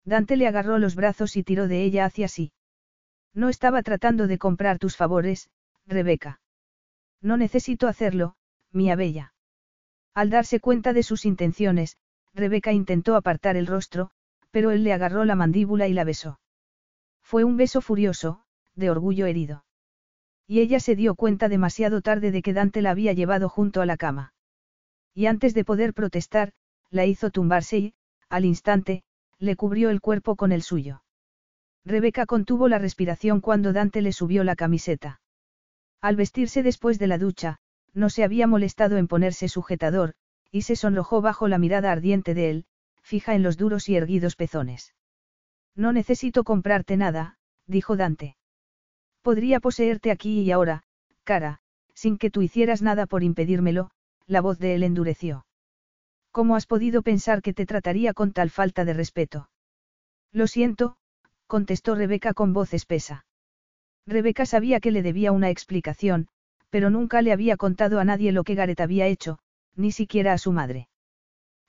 [0.03, 2.51] Dante le agarró los brazos y tiró de ella hacia sí.
[3.33, 5.49] No estaba tratando de comprar tus favores,
[5.85, 6.41] Rebeca.
[7.21, 8.35] No necesito hacerlo,
[8.71, 9.34] mía bella.
[10.15, 11.97] Al darse cuenta de sus intenciones,
[12.33, 14.11] Rebeca intentó apartar el rostro,
[14.49, 16.39] pero él le agarró la mandíbula y la besó.
[17.21, 18.41] Fue un beso furioso,
[18.75, 19.65] de orgullo herido.
[20.47, 23.85] Y ella se dio cuenta demasiado tarde de que Dante la había llevado junto a
[23.85, 24.33] la cama.
[25.13, 26.53] Y antes de poder protestar,
[26.89, 27.93] la hizo tumbarse y,
[28.29, 29.03] al instante,
[29.37, 31.03] le cubrió el cuerpo con el suyo.
[31.83, 35.19] Rebeca contuvo la respiración cuando Dante le subió la camiseta.
[35.99, 37.59] Al vestirse después de la ducha,
[37.95, 40.13] no se había molestado en ponerse sujetador,
[40.51, 42.65] y se sonrojó bajo la mirada ardiente de él,
[43.01, 44.93] fija en los duros y erguidos pezones.
[45.75, 48.37] No necesito comprarte nada, dijo Dante.
[49.21, 50.83] Podría poseerte aquí y ahora,
[51.23, 51.59] cara,
[51.93, 53.89] sin que tú hicieras nada por impedírmelo,
[54.27, 55.45] la voz de él endureció.
[56.31, 59.49] ¿Cómo has podido pensar que te trataría con tal falta de respeto?
[60.31, 60.97] Lo siento,
[61.47, 63.25] contestó Rebeca con voz espesa.
[64.05, 66.27] Rebeca sabía que le debía una explicación,
[66.75, 69.39] pero nunca le había contado a nadie lo que Gareth había hecho,
[69.77, 70.89] ni siquiera a su madre.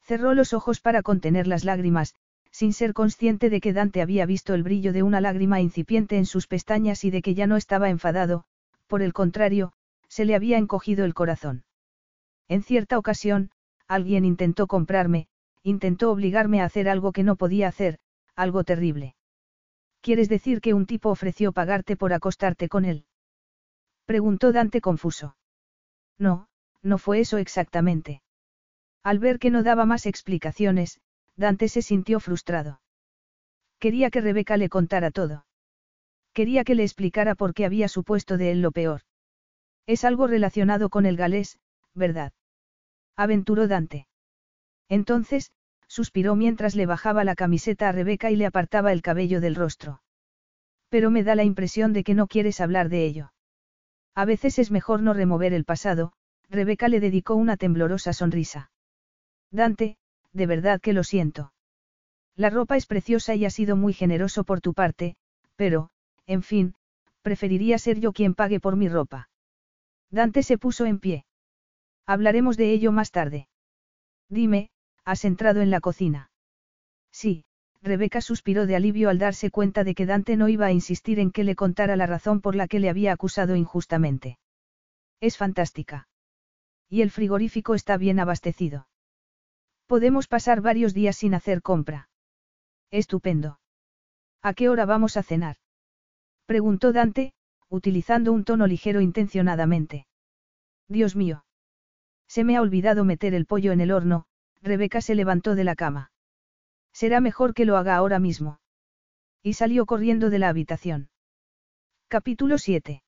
[0.02, 2.16] Cerró los ojos para contener las lágrimas,
[2.50, 6.26] sin ser consciente de que Dante había visto el brillo de una lágrima incipiente en
[6.26, 8.46] sus pestañas y de que ya no estaba enfadado,
[8.88, 9.74] por el contrario,
[10.08, 11.62] se le había encogido el corazón.
[12.48, 13.52] En cierta ocasión,
[13.86, 15.28] alguien intentó comprarme,
[15.62, 18.00] intentó obligarme a hacer algo que no podía hacer,
[18.34, 19.14] algo terrible.
[20.00, 23.04] ¿Quieres decir que un tipo ofreció pagarte por acostarte con él?
[24.06, 25.36] Preguntó Dante confuso.
[26.18, 26.48] No,
[26.82, 28.22] no fue eso exactamente.
[29.02, 31.00] Al ver que no daba más explicaciones,
[31.36, 32.80] Dante se sintió frustrado.
[33.78, 35.44] Quería que Rebeca le contara todo.
[36.32, 39.02] Quería que le explicara por qué había supuesto de él lo peor.
[39.86, 41.58] Es algo relacionado con el galés,
[41.94, 42.32] ¿verdad?
[43.16, 44.06] Aventuró Dante.
[44.88, 45.50] Entonces,
[45.88, 50.02] suspiró mientras le bajaba la camiseta a Rebeca y le apartaba el cabello del rostro.
[50.88, 53.32] Pero me da la impresión de que no quieres hablar de ello.
[54.16, 56.12] A veces es mejor no remover el pasado,
[56.48, 58.70] Rebeca le dedicó una temblorosa sonrisa.
[59.51, 59.98] Dante,
[60.32, 61.52] de verdad que lo siento.
[62.34, 65.16] La ropa es preciosa y ha sido muy generoso por tu parte,
[65.55, 65.90] pero,
[66.26, 66.74] en fin,
[67.20, 69.28] preferiría ser yo quien pague por mi ropa.
[70.10, 71.26] Dante se puso en pie.
[72.06, 73.48] Hablaremos de ello más tarde.
[74.30, 74.70] Dime,
[75.05, 76.30] ¿has entrado en la cocina?
[77.12, 77.44] Sí,
[77.86, 81.30] Rebeca suspiró de alivio al darse cuenta de que Dante no iba a insistir en
[81.30, 84.38] que le contara la razón por la que le había acusado injustamente.
[85.20, 86.08] Es fantástica.
[86.88, 88.88] Y el frigorífico está bien abastecido.
[89.86, 92.08] Podemos pasar varios días sin hacer compra.
[92.90, 93.60] Estupendo.
[94.42, 95.56] ¿A qué hora vamos a cenar?
[96.44, 97.34] Preguntó Dante,
[97.68, 100.08] utilizando un tono ligero intencionadamente.
[100.88, 101.44] Dios mío.
[102.26, 104.26] Se me ha olvidado meter el pollo en el horno,
[104.60, 106.10] Rebeca se levantó de la cama.
[107.01, 108.59] Será mejor que lo haga ahora mismo.
[109.43, 111.10] Y salió corriendo de la habitación.
[112.09, 113.02] Capítulo 7.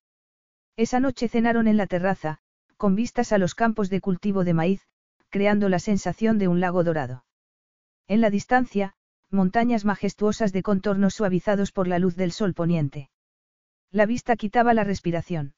[0.76, 2.36] Esa noche cenaron en la terraza,
[2.76, 4.86] con vistas a los campos de cultivo de maíz,
[5.30, 7.24] creando la sensación de un lago dorado.
[8.08, 8.92] En la distancia,
[9.30, 13.08] montañas majestuosas de contornos suavizados por la luz del sol poniente.
[13.90, 15.54] La vista quitaba la respiración.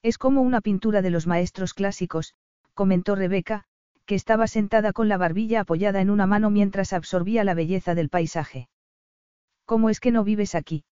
[0.00, 2.32] Es como una pintura de los maestros clásicos,
[2.72, 3.66] comentó Rebeca,
[4.04, 8.08] que estaba sentada con la barbilla apoyada en una mano mientras absorbía la belleza del
[8.08, 8.68] paisaje.
[9.64, 10.84] ¿Cómo es que no vives aquí?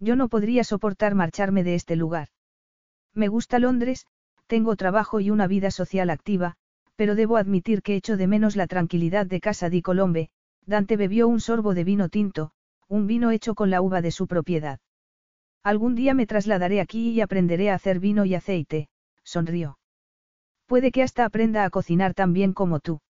[0.00, 2.28] Yo no podría soportar marcharme de este lugar.
[3.14, 4.06] Me gusta Londres,
[4.46, 6.56] tengo trabajo y una vida social activa,
[6.96, 10.30] pero debo admitir que echo de menos la tranquilidad de casa di Colombe.
[10.66, 12.52] Dante bebió un sorbo de vino tinto,
[12.88, 14.80] un vino hecho con la uva de su propiedad.
[15.62, 18.88] Algún día me trasladaré aquí y aprenderé a hacer vino y aceite,
[19.22, 19.78] sonrió.
[20.74, 23.00] Puede que hasta aprenda a cocinar tan bien como tú.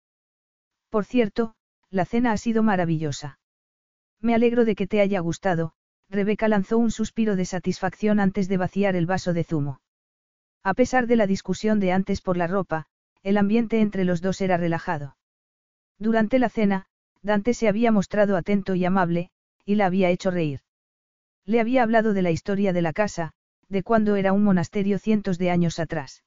[0.90, 1.54] Por cierto,
[1.88, 3.38] la cena ha sido maravillosa.
[4.20, 5.72] Me alegro de que te haya gustado,
[6.10, 9.80] Rebeca lanzó un suspiro de satisfacción antes de vaciar el vaso de zumo.
[10.62, 12.84] A pesar de la discusión de antes por la ropa,
[13.22, 15.16] el ambiente entre los dos era relajado.
[15.98, 16.84] Durante la cena,
[17.22, 19.30] Dante se había mostrado atento y amable,
[19.64, 20.60] y la había hecho reír.
[21.46, 23.32] Le había hablado de la historia de la casa,
[23.70, 26.24] de cuando era un monasterio cientos de años atrás.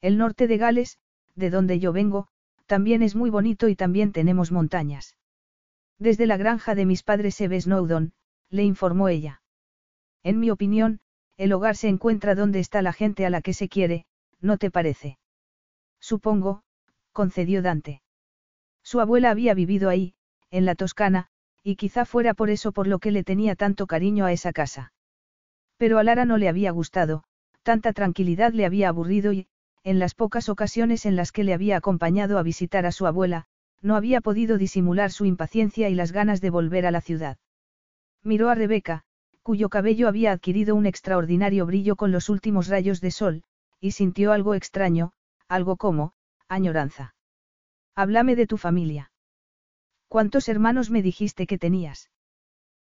[0.00, 0.98] El norte de Gales,
[1.34, 2.28] de donde yo vengo,
[2.66, 5.16] también es muy bonito y también tenemos montañas.
[5.98, 8.12] Desde la granja de mis padres se ve Snowdon,
[8.50, 9.42] le informó ella.
[10.22, 11.00] En mi opinión,
[11.36, 14.06] el hogar se encuentra donde está la gente a la que se quiere,
[14.40, 15.18] ¿no te parece?
[16.00, 16.62] Supongo,
[17.12, 18.02] concedió Dante.
[18.82, 20.14] Su abuela había vivido ahí,
[20.50, 21.28] en la Toscana,
[21.62, 24.92] y quizá fuera por eso por lo que le tenía tanto cariño a esa casa.
[25.76, 27.24] Pero a Lara no le había gustado,
[27.62, 29.48] tanta tranquilidad le había aburrido y,
[29.84, 33.46] en las pocas ocasiones en las que le había acompañado a visitar a su abuela,
[33.80, 37.38] no había podido disimular su impaciencia y las ganas de volver a la ciudad.
[38.22, 39.04] Miró a Rebeca,
[39.42, 43.44] cuyo cabello había adquirido un extraordinario brillo con los últimos rayos de sol,
[43.80, 45.12] y sintió algo extraño,
[45.48, 46.12] algo como,
[46.48, 47.14] añoranza.
[47.94, 49.10] Háblame de tu familia.
[50.08, 52.10] ¿Cuántos hermanos me dijiste que tenías?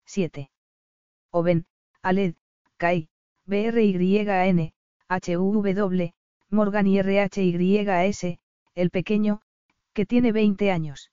[0.05, 0.51] Siete.
[1.31, 1.65] Oben,
[2.01, 2.35] Aled,
[2.77, 3.09] Kai,
[3.45, 4.73] B-R-Y-A-N,
[5.07, 6.13] H-U-W,
[6.51, 8.39] Morgan y R-H-Y-A-S,
[8.75, 9.41] el pequeño,
[9.93, 11.11] que tiene 20 años.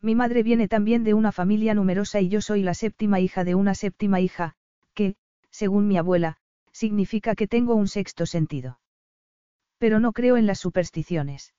[0.00, 3.54] Mi madre viene también de una familia numerosa y yo soy la séptima hija de
[3.54, 4.54] una séptima hija,
[4.94, 5.16] que,
[5.50, 6.36] según mi abuela,
[6.72, 8.80] significa que tengo un sexto sentido.
[9.78, 11.54] Pero no creo en las supersticiones.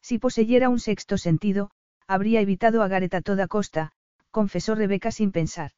[0.00, 1.70] Si poseyera un sexto sentido,
[2.06, 3.92] habría evitado a Gareth a toda costa,
[4.30, 5.72] confesó Rebeca sin pensar.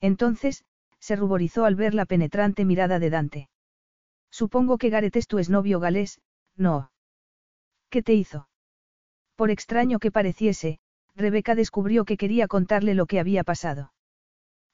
[0.00, 0.64] Entonces,
[0.98, 3.48] se ruborizó al ver la penetrante mirada de Dante.
[4.30, 6.20] Supongo que Gareth es tu exnovio galés,
[6.56, 6.90] no.
[7.90, 8.48] ¿Qué te hizo?
[9.36, 10.80] Por extraño que pareciese,
[11.14, 13.92] Rebeca descubrió que quería contarle lo que había pasado.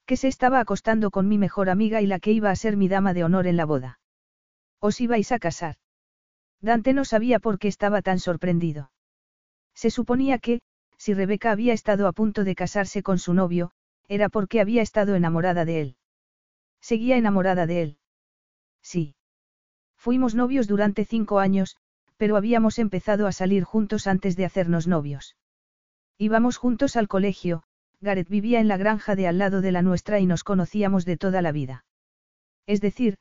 [0.06, 2.88] Que se estaba acostando con mi mejor amiga y la que iba a ser mi
[2.88, 4.00] dama de honor en la boda.
[4.80, 5.76] ¿Os ibais a casar?
[6.60, 8.90] Dante no sabía por qué estaba tan sorprendido.
[9.74, 10.60] Se suponía que,
[10.98, 13.70] si Rebeca había estado a punto de casarse con su novio,
[14.08, 15.96] era porque había estado enamorada de él.
[16.80, 17.98] Seguía enamorada de él.
[18.82, 19.14] Sí.
[20.04, 21.78] Fuimos novios durante cinco años,
[22.18, 25.34] pero habíamos empezado a salir juntos antes de hacernos novios.
[26.18, 27.62] Íbamos juntos al colegio,
[28.02, 31.16] Gareth vivía en la granja de al lado de la nuestra y nos conocíamos de
[31.16, 31.86] toda la vida.
[32.66, 33.16] Es decir,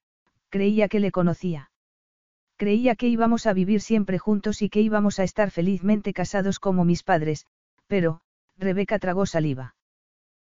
[0.50, 1.72] creía que le conocía.
[2.58, 6.84] Creía que íbamos a vivir siempre juntos y que íbamos a estar felizmente casados como
[6.84, 7.48] mis padres,
[7.88, 8.20] pero,
[8.58, 9.78] Rebeca tragó saliva.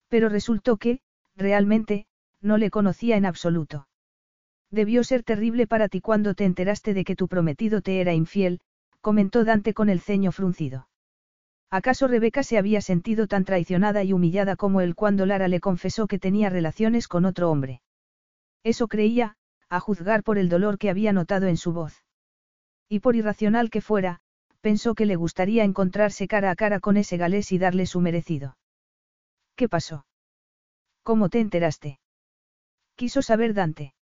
[0.06, 1.00] Pero resultó que,
[1.34, 2.06] realmente,
[2.40, 3.88] no le conocía en absoluto.
[4.70, 8.60] Debió ser terrible para ti cuando te enteraste de que tu prometido te era infiel,
[9.00, 10.88] comentó Dante con el ceño fruncido.
[11.70, 16.06] ¿Acaso Rebeca se había sentido tan traicionada y humillada como él cuando Lara le confesó
[16.06, 17.80] que tenía relaciones con otro hombre?
[18.64, 19.36] Eso creía,
[19.68, 22.04] a juzgar por el dolor que había notado en su voz.
[22.88, 24.20] Y por irracional que fuera,
[24.60, 28.56] pensó que le gustaría encontrarse cara a cara con ese galés y darle su merecido.
[29.54, 30.06] ¿Qué pasó?
[31.02, 32.00] ¿Cómo te enteraste?
[32.96, 33.94] Quiso saber Dante.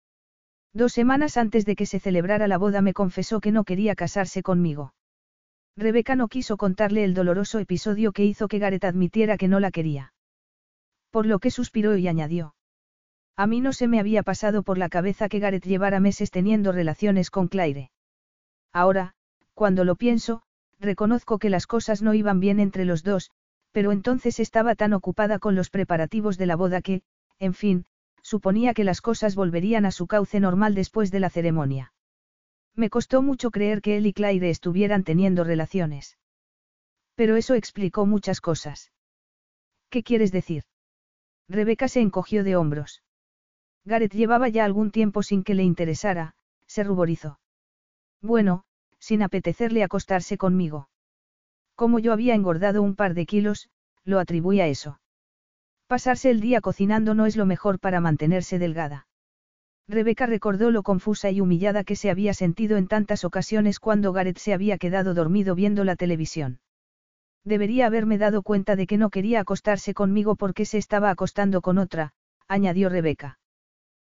[0.78, 4.44] Dos semanas antes de que se celebrara la boda me confesó que no quería casarse
[4.44, 4.94] conmigo.
[5.76, 9.72] Rebeca no quiso contarle el doloroso episodio que hizo que Gareth admitiera que no la
[9.72, 10.12] quería.
[11.10, 12.54] Por lo que suspiró y añadió.
[13.36, 16.70] A mí no se me había pasado por la cabeza que Gareth llevara meses teniendo
[16.70, 17.90] relaciones con Claire.
[18.72, 19.16] Ahora,
[19.54, 20.42] cuando lo pienso,
[20.78, 23.32] reconozco que las cosas no iban bien entre los dos,
[23.72, 27.02] pero entonces estaba tan ocupada con los preparativos de la boda que,
[27.40, 27.84] en fin,
[28.28, 31.94] suponía que las cosas volverían a su cauce normal después de la ceremonia.
[32.74, 36.18] Me costó mucho creer que él y Claire estuvieran teniendo relaciones.
[37.14, 38.92] Pero eso explicó muchas cosas.
[39.88, 40.64] ¿Qué quieres decir?
[41.48, 43.02] Rebeca se encogió de hombros.
[43.86, 46.34] Gareth llevaba ya algún tiempo sin que le interesara,
[46.66, 47.40] se ruborizó.
[48.20, 48.64] Bueno,
[48.98, 50.90] sin apetecerle acostarse conmigo.
[51.74, 53.70] Como yo había engordado un par de kilos,
[54.04, 55.00] lo atribuí a eso.
[55.88, 59.06] Pasarse el día cocinando no es lo mejor para mantenerse delgada.
[59.88, 64.36] Rebeca recordó lo confusa y humillada que se había sentido en tantas ocasiones cuando Gareth
[64.36, 66.60] se había quedado dormido viendo la televisión.
[67.42, 71.78] Debería haberme dado cuenta de que no quería acostarse conmigo porque se estaba acostando con
[71.78, 72.12] otra,
[72.48, 73.38] añadió Rebeca.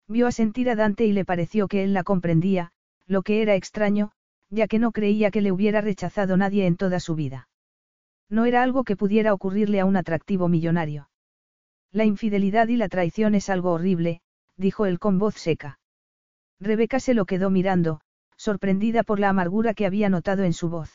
[0.08, 2.72] Vio a sentir a Dante y le pareció que él la comprendía,
[3.06, 4.12] lo que era extraño,
[4.48, 7.50] ya que no creía que le hubiera rechazado nadie en toda su vida.
[8.30, 11.10] No era algo que pudiera ocurrirle a un atractivo millonario.
[11.96, 14.20] La infidelidad y la traición es algo horrible,
[14.58, 15.78] dijo él con voz seca.
[16.60, 18.02] Rebeca se lo quedó mirando,
[18.36, 20.90] sorprendida por la amargura que había notado en su voz.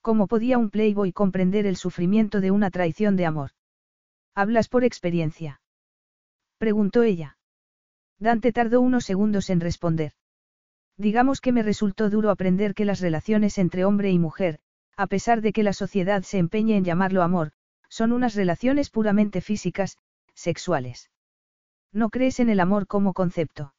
[0.00, 3.50] ¿Cómo podía un playboy comprender el sufrimiento de una traición de amor?
[4.34, 5.60] ¿Hablas por experiencia?
[6.56, 7.36] preguntó ella.
[8.18, 10.12] Dante tardó unos segundos en responder.
[10.96, 14.58] Digamos que me resultó duro aprender que las relaciones entre hombre y mujer,
[14.96, 17.52] a pesar de que la sociedad se empeñe en llamarlo amor,
[17.88, 19.98] son unas relaciones puramente físicas,
[20.34, 21.10] sexuales.
[21.92, 23.74] No crees en el amor como concepto.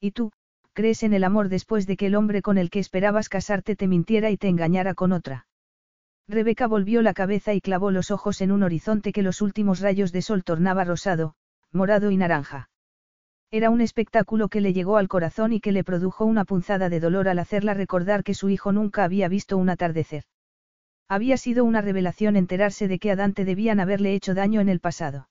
[0.00, 0.32] ¿Y tú,
[0.72, 3.88] crees en el amor después de que el hombre con el que esperabas casarte te
[3.88, 5.46] mintiera y te engañara con otra?
[6.28, 10.12] Rebeca volvió la cabeza y clavó los ojos en un horizonte que los últimos rayos
[10.12, 11.34] de sol tornaba rosado,
[11.72, 12.70] morado y naranja.
[13.50, 17.00] Era un espectáculo que le llegó al corazón y que le produjo una punzada de
[17.00, 20.24] dolor al hacerla recordar que su hijo nunca había visto un atardecer.
[21.08, 24.80] Había sido una revelación enterarse de que a Dante debían haberle hecho daño en el
[24.80, 25.28] pasado.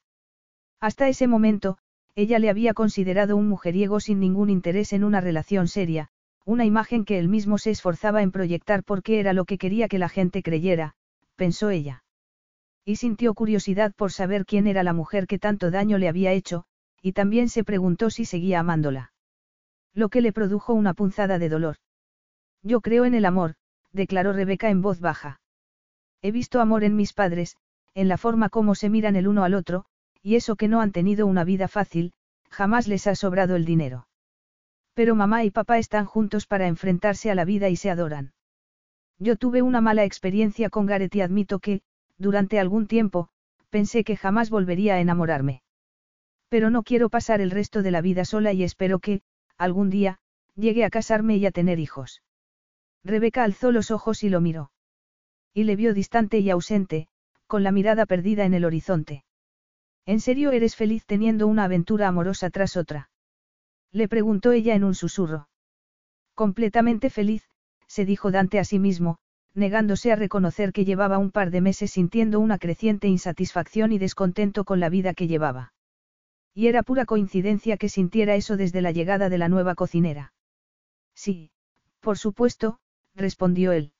[0.80, 1.77] Hasta ese momento,
[2.15, 6.10] ella le había considerado un mujeriego sin ningún interés en una relación seria,
[6.45, 9.99] una imagen que él mismo se esforzaba en proyectar porque era lo que quería que
[9.99, 10.95] la gente creyera,
[11.35, 12.03] pensó ella.
[12.84, 16.65] Y sintió curiosidad por saber quién era la mujer que tanto daño le había hecho,
[17.02, 19.14] y también se preguntó si seguía amándola.
[19.93, 21.76] Lo que le produjo una punzada de dolor.
[22.64, 23.56] Yo creo en el amor,
[23.91, 25.41] declaró Rebeca en voz baja.
[26.22, 27.57] He visto amor en mis padres,
[27.93, 29.85] en la forma como se miran el uno al otro,
[30.22, 32.14] y eso que no han tenido una vida fácil,
[32.49, 34.07] jamás les ha sobrado el dinero.
[34.93, 38.34] Pero mamá y papá están juntos para enfrentarse a la vida y se adoran.
[39.18, 41.81] Yo tuve una mala experiencia con Gareth y admito que,
[42.18, 43.30] durante algún tiempo,
[43.69, 45.64] pensé que jamás volvería a enamorarme.
[46.49, 49.22] Pero no quiero pasar el resto de la vida sola y espero que,
[49.57, 50.19] algún día,
[50.56, 52.22] llegue a casarme y a tener hijos.
[53.03, 54.72] Rebeca alzó los ojos y lo miró.
[55.53, 57.07] Y le vio distante y ausente,
[57.48, 59.26] con la mirada perdida en el horizonte.
[60.06, 63.10] ¿En serio eres feliz teniendo una aventura amorosa tras otra?
[63.91, 65.49] Le preguntó ella en un susurro.
[66.34, 67.44] Completamente feliz,
[67.88, 69.18] se dijo Dante a sí mismo,
[69.53, 74.64] negándose a reconocer que llevaba un par de meses sintiendo una creciente insatisfacción y descontento
[74.64, 75.73] con la vida que llevaba.
[76.53, 80.34] Y era pura coincidencia que sintiera eso desde la llegada de la nueva cocinera.
[81.14, 81.52] Sí,
[81.99, 82.80] por supuesto,
[83.14, 83.92] respondió él.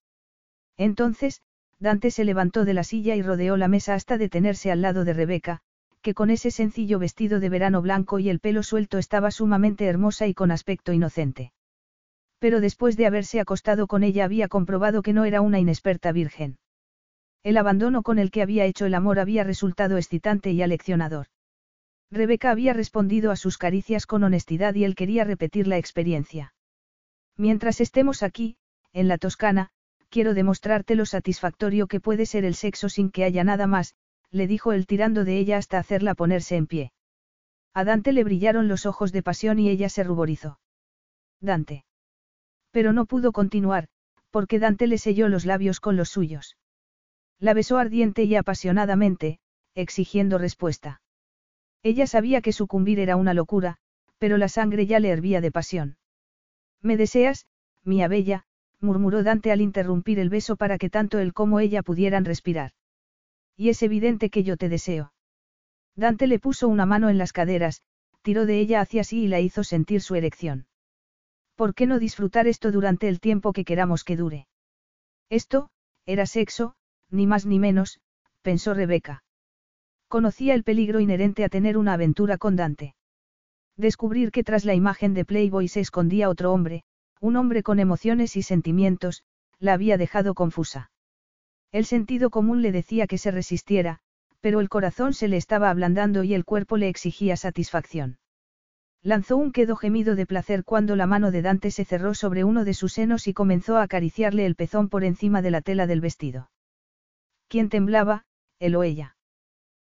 [0.78, 1.42] Entonces,
[1.80, 5.14] Dante se levantó de la silla y rodeó la mesa hasta detenerse al lado de
[5.14, 5.62] Rebeca,
[6.02, 10.28] que con ese sencillo vestido de verano blanco y el pelo suelto estaba sumamente hermosa
[10.28, 11.54] y con aspecto inocente.
[12.40, 16.58] Pero después de haberse acostado con ella había comprobado que no era una inexperta virgen.
[17.44, 21.28] El abandono con el que había hecho el amor había resultado excitante y aleccionador.
[22.12, 26.54] Rebeca había respondido a sus caricias con honestidad y él quería repetir la experiencia.
[27.38, 28.58] Mientras estemos aquí,
[28.92, 29.72] en la Toscana,
[30.12, 33.96] quiero demostrarte lo satisfactorio que puede ser el sexo sin que haya nada más,
[34.30, 36.92] le dijo él tirando de ella hasta hacerla ponerse en pie.
[37.74, 40.60] A Dante le brillaron los ojos de pasión y ella se ruborizó.
[41.40, 41.86] Dante.
[42.72, 43.88] Pero no pudo continuar,
[44.30, 46.58] porque Dante le selló los labios con los suyos.
[47.40, 49.40] La besó ardiente y apasionadamente,
[49.76, 51.02] exigiendo respuesta.
[51.84, 53.78] Ella sabía que sucumbir era una locura,
[54.18, 55.98] pero la sangre ya le hervía de pasión.
[56.82, 57.48] ¿Me deseas,
[57.84, 58.46] mía bella?
[58.82, 62.72] Murmuró Dante al interrumpir el beso para que tanto él como ella pudieran respirar.
[63.56, 65.14] Y es evidente que yo te deseo.
[65.96, 67.82] Dante le puso una mano en las caderas,
[68.22, 70.68] tiró de ella hacia sí y la hizo sentir su erección.
[71.56, 74.48] ¿Por qué no disfrutar esto durante el tiempo que queramos que dure?
[75.30, 75.70] Esto,
[76.06, 76.76] era sexo,
[77.10, 78.00] ni más ni menos,
[78.42, 79.24] pensó Rebeca.
[80.08, 82.96] Conocía el peligro inherente a tener una aventura con Dante.
[83.78, 86.84] Descubrir que tras la imagen de Playboy se escondía otro hombre,
[87.22, 89.24] un hombre con emociones y sentimientos,
[89.60, 90.92] la había dejado confusa.
[91.72, 94.00] El sentido común le decía que se resistiera,
[94.42, 98.18] pero el corazón se le estaba ablandando y el cuerpo le exigía satisfacción.
[99.04, 102.66] Lanzó un quedo gemido de placer cuando la mano de Dante se cerró sobre uno
[102.66, 106.02] de sus senos y comenzó a acariciarle el pezón por encima de la tela del
[106.02, 106.50] vestido.
[107.48, 108.26] ¿Quién temblaba,
[108.60, 109.16] él o ella?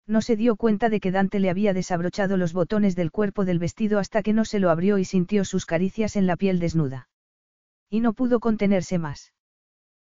[0.06, 3.60] No se dio cuenta de que Dante le había desabrochado los botones del cuerpo del
[3.60, 7.08] vestido hasta que no se lo abrió y sintió sus caricias en la piel desnuda.
[7.92, 9.34] Y no pudo contenerse más.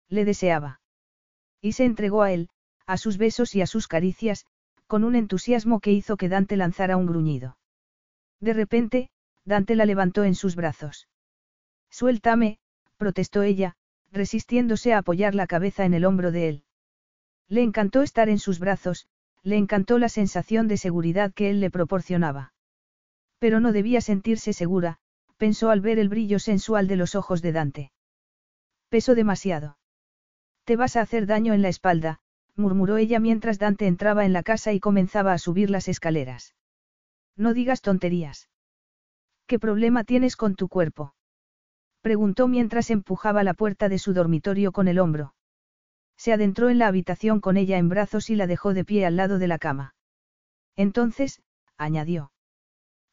[0.09, 0.81] Le deseaba.
[1.61, 2.49] Y se entregó a él,
[2.87, 4.47] a sus besos y a sus caricias,
[4.87, 7.59] con un entusiasmo que hizo que Dante lanzara un gruñido.
[8.41, 9.11] De repente,
[9.45, 11.09] Dante la levantó en sus brazos.
[11.91, 12.59] Suéltame,
[12.97, 13.77] protestó ella,
[14.11, 16.65] resistiéndose a apoyar la cabeza en el hombro de él.
[17.49, 19.09] Le encantó estar en sus brazos,
[19.43, 22.55] le encantó la sensación de seguridad que él le proporcionaba.
[23.39, 25.01] Pero no debía sentirse segura,
[25.37, 27.93] pensó al ver el brillo sensual de los ojos de Dante.
[28.89, 29.79] Pesó demasiado.
[30.65, 32.21] Te vas a hacer daño en la espalda,
[32.57, 36.55] murmuró ella mientras Dante entraba en la casa y comenzaba a subir las escaleras.
[37.37, 38.49] No digas tonterías.
[39.47, 41.15] ¿Qué problema tienes con tu cuerpo?
[42.01, 45.35] Preguntó mientras empujaba la puerta de su dormitorio con el hombro.
[46.17, 49.17] Se adentró en la habitación con ella en brazos y la dejó de pie al
[49.17, 49.95] lado de la cama.
[50.77, 51.43] Entonces,
[51.77, 52.31] añadió.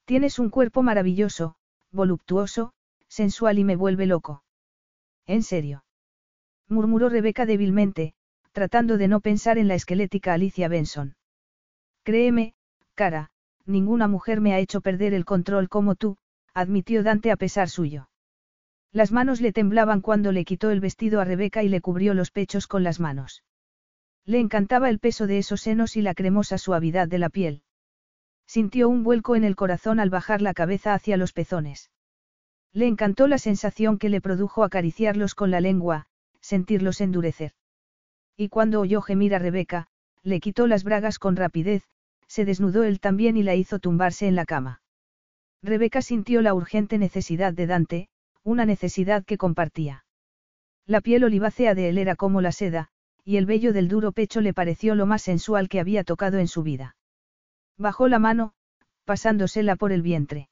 [0.05, 1.55] Tienes un cuerpo maravilloso,
[1.91, 2.73] voluptuoso,
[3.07, 4.43] sensual y me vuelve loco.
[5.25, 5.83] ¿En serio?
[6.67, 8.13] murmuró Rebeca débilmente,
[8.51, 11.15] tratando de no pensar en la esquelética Alicia Benson.
[12.03, 12.53] Créeme,
[12.95, 13.31] cara,
[13.65, 16.17] ninguna mujer me ha hecho perder el control como tú,
[16.53, 18.09] admitió Dante a pesar suyo.
[18.91, 22.31] Las manos le temblaban cuando le quitó el vestido a Rebeca y le cubrió los
[22.31, 23.43] pechos con las manos.
[24.25, 27.63] Le encantaba el peso de esos senos y la cremosa suavidad de la piel.
[28.53, 31.89] Sintió un vuelco en el corazón al bajar la cabeza hacia los pezones.
[32.73, 36.07] Le encantó la sensación que le produjo acariciarlos con la lengua,
[36.41, 37.53] sentirlos endurecer.
[38.35, 39.87] Y cuando oyó gemir a Rebeca,
[40.21, 41.83] le quitó las bragas con rapidez,
[42.27, 44.81] se desnudó él también y la hizo tumbarse en la cama.
[45.63, 48.09] Rebeca sintió la urgente necesidad de Dante,
[48.43, 50.03] una necesidad que compartía.
[50.85, 52.89] La piel olivácea de él era como la seda,
[53.23, 56.49] y el vello del duro pecho le pareció lo más sensual que había tocado en
[56.49, 56.97] su vida.
[57.81, 58.53] Bajó la mano,
[59.05, 60.49] pasándosela por el vientre.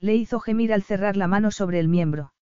[0.00, 2.32] Le hizo gemir al cerrar la mano sobre el miembro.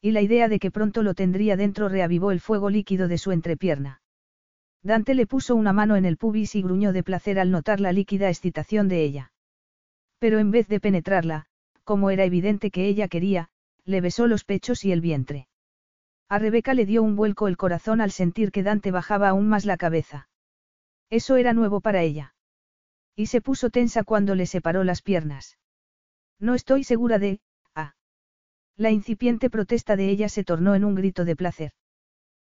[0.00, 3.32] Y la idea de que pronto lo tendría dentro reavivó el fuego líquido de su
[3.32, 4.00] entrepierna.
[4.82, 7.92] Dante le puso una mano en el pubis y gruñó de placer al notar la
[7.92, 9.32] líquida excitación de ella.
[10.18, 11.44] Pero en vez de penetrarla,
[11.84, 13.50] como era evidente que ella quería,
[13.84, 15.46] le besó los pechos y el vientre.
[16.30, 19.66] A Rebeca le dio un vuelco el corazón al sentir que Dante bajaba aún más
[19.66, 20.30] la cabeza.
[21.10, 22.32] Eso era nuevo para ella.
[23.16, 25.58] Y se puso tensa cuando le separó las piernas.
[26.38, 27.40] No estoy segura de,
[28.78, 31.72] la incipiente protesta de ella se tornó en un grito de placer.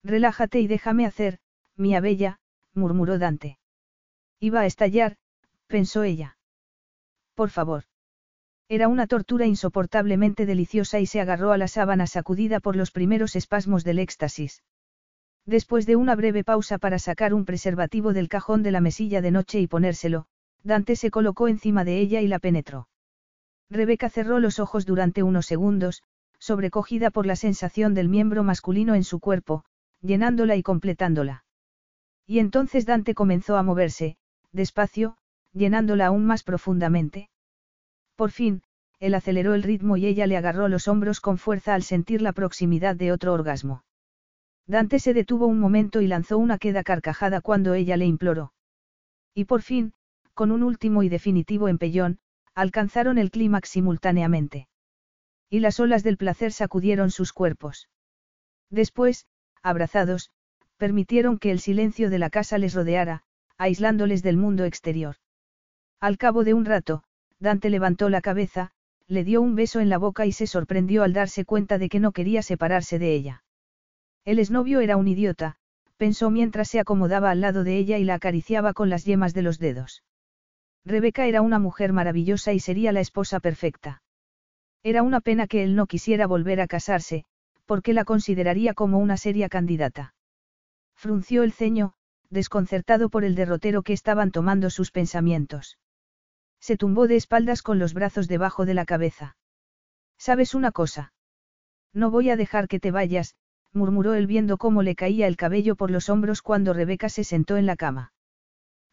[0.03, 1.40] Relájate y déjame hacer,
[1.75, 2.40] mía bella,
[2.74, 3.59] murmuró Dante.
[4.40, 5.17] Iba a estallar,
[5.67, 6.38] pensó ella.
[7.35, 7.83] Por favor.
[8.69, 13.35] Era una tortura insoportablemente deliciosa y se agarró a la sábana sacudida por los primeros
[13.35, 14.64] espasmos del éxtasis.
[15.45, 19.32] Después de una breve pausa para sacar un preservativo del cajón de la mesilla de
[19.32, 20.27] noche y ponérselo,
[20.64, 22.88] Dante se colocó encima de ella y la penetró.
[23.69, 26.03] Rebeca cerró los ojos durante unos segundos,
[26.40, 29.66] sobrecogida por la sensación del miembro masculino en su cuerpo,
[30.01, 31.45] llenándola y completándola.
[32.25, 34.17] Y entonces Dante comenzó a moverse,
[34.51, 35.17] despacio,
[35.53, 37.30] llenándola aún más profundamente.
[38.16, 38.64] Por fin,
[39.00, 42.32] él aceleró el ritmo y ella le agarró los hombros con fuerza al sentir la
[42.32, 43.83] proximidad de otro orgasmo.
[44.66, 48.53] Dante se detuvo un momento y lanzó una queda carcajada cuando ella le imploró.
[49.33, 49.93] Y por fin,
[50.34, 52.20] con un último y definitivo empellón,
[52.56, 54.68] alcanzaron el clímax simultáneamente
[55.53, 57.88] y las olas del placer sacudieron sus cuerpos.
[58.72, 59.28] Después,
[59.62, 60.32] abrazados,
[60.78, 63.22] permitieron que el silencio de la casa les rodeara,
[63.60, 65.18] aislándoles del mundo exterior.
[66.00, 67.03] Al cabo de un rato,
[67.38, 68.72] Dante levantó la cabeza,
[69.06, 72.00] le dio un beso en la boca y se sorprendió al darse cuenta de que
[72.00, 73.44] no quería separarse de ella.
[74.26, 75.58] El exnovio era un idiota,
[75.98, 79.44] pensó mientras se acomodaba al lado de ella y la acariciaba con las yemas de
[79.44, 80.03] los dedos.
[80.86, 84.02] Rebeca era una mujer maravillosa y sería la esposa perfecta.
[84.84, 87.24] Era una pena que él no quisiera volver a casarse,
[87.66, 90.14] porque la consideraría como una seria candidata.
[90.95, 91.94] Frunció el ceño,
[92.30, 95.78] desconcertado por el derrotero que estaban tomando sus pensamientos.
[96.60, 99.38] Se tumbó de espaldas con los brazos debajo de la cabeza.
[100.18, 101.14] ¿Sabes una cosa?
[101.94, 103.36] No voy a dejar que te vayas,
[103.74, 107.58] murmuró él viendo cómo le caía el cabello por los hombros cuando Rebeca se sentó
[107.58, 108.12] en la cama.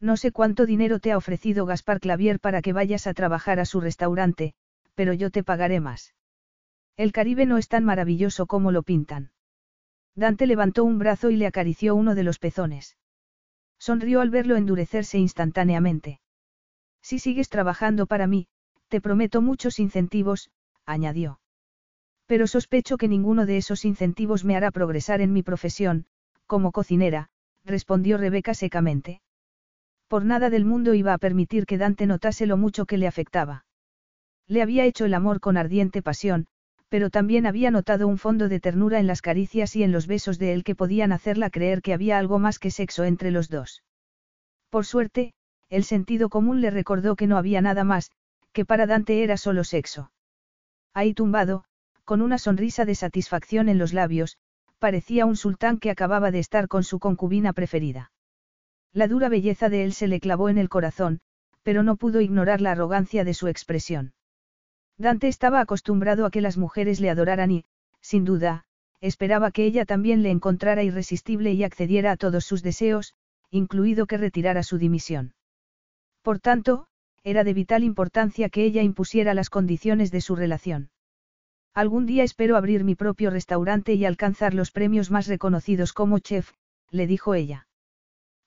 [0.01, 3.67] No sé cuánto dinero te ha ofrecido Gaspar Clavier para que vayas a trabajar a
[3.67, 4.55] su restaurante,
[4.95, 6.15] pero yo te pagaré más.
[6.97, 9.31] El Caribe no es tan maravilloso como lo pintan.
[10.15, 12.97] Dante levantó un brazo y le acarició uno de los pezones.
[13.79, 16.21] Sonrió al verlo endurecerse instantáneamente.
[17.03, 18.49] Si sigues trabajando para mí,
[18.89, 20.51] te prometo muchos incentivos,
[20.85, 21.41] añadió.
[22.27, 26.07] Pero sospecho que ninguno de esos incentivos me hará progresar en mi profesión,
[26.47, 27.31] como cocinera,
[27.65, 29.21] respondió Rebeca secamente.
[30.11, 33.65] Por nada del mundo iba a permitir que Dante notase lo mucho que le afectaba.
[34.49, 36.49] Le había hecho el amor con ardiente pasión,
[36.89, 40.41] pero también había notado un fondo de ternura en las caricias y en los besos
[40.41, 43.85] de él que podían hacerla creer que había algo más que sexo entre los dos.
[44.69, 45.33] Por suerte,
[45.69, 48.11] el sentido común le recordó que no había nada más,
[48.53, 50.11] que para Dante era solo sexo.
[50.93, 51.63] Ahí tumbado,
[52.05, 54.39] con una sonrisa de satisfacción en los labios,
[54.81, 58.11] parecía un sultán que acababa de estar con su concubina preferida.
[58.93, 61.21] La dura belleza de él se le clavó en el corazón,
[61.63, 64.15] pero no pudo ignorar la arrogancia de su expresión.
[64.99, 67.65] Dante estaba acostumbrado a que las mujeres le adoraran y,
[68.01, 68.65] sin duda,
[69.01, 73.15] esperaba que ella también le encontrara irresistible y accediera a todos sus deseos,
[73.51, 75.35] incluido que retirara su dimisión.
[76.23, 76.87] Por tanto,
[77.23, 80.91] era de vital importancia que ella impusiera las condiciones de su relación.
[81.75, 86.53] Algún día espero abrir mi propio restaurante y alcanzar los premios más reconocidos como chef,
[86.91, 87.69] le dijo ella.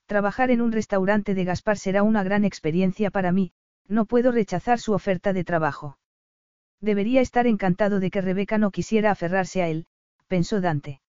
[0.06, 3.52] Trabajar en un restaurante de Gaspar será una gran experiencia para mí,
[3.88, 5.98] no puedo rechazar su oferta de trabajo.
[6.80, 9.86] Debería estar encantado de que Rebeca no quisiera aferrarse a él,
[10.28, 11.00] pensó Dante.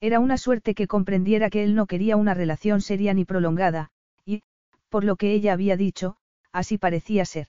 [0.00, 3.90] Era una suerte que comprendiera que él no quería una relación seria ni prolongada,
[4.24, 4.42] y,
[4.88, 6.16] por lo que ella había dicho,
[6.52, 7.48] así parecía ser.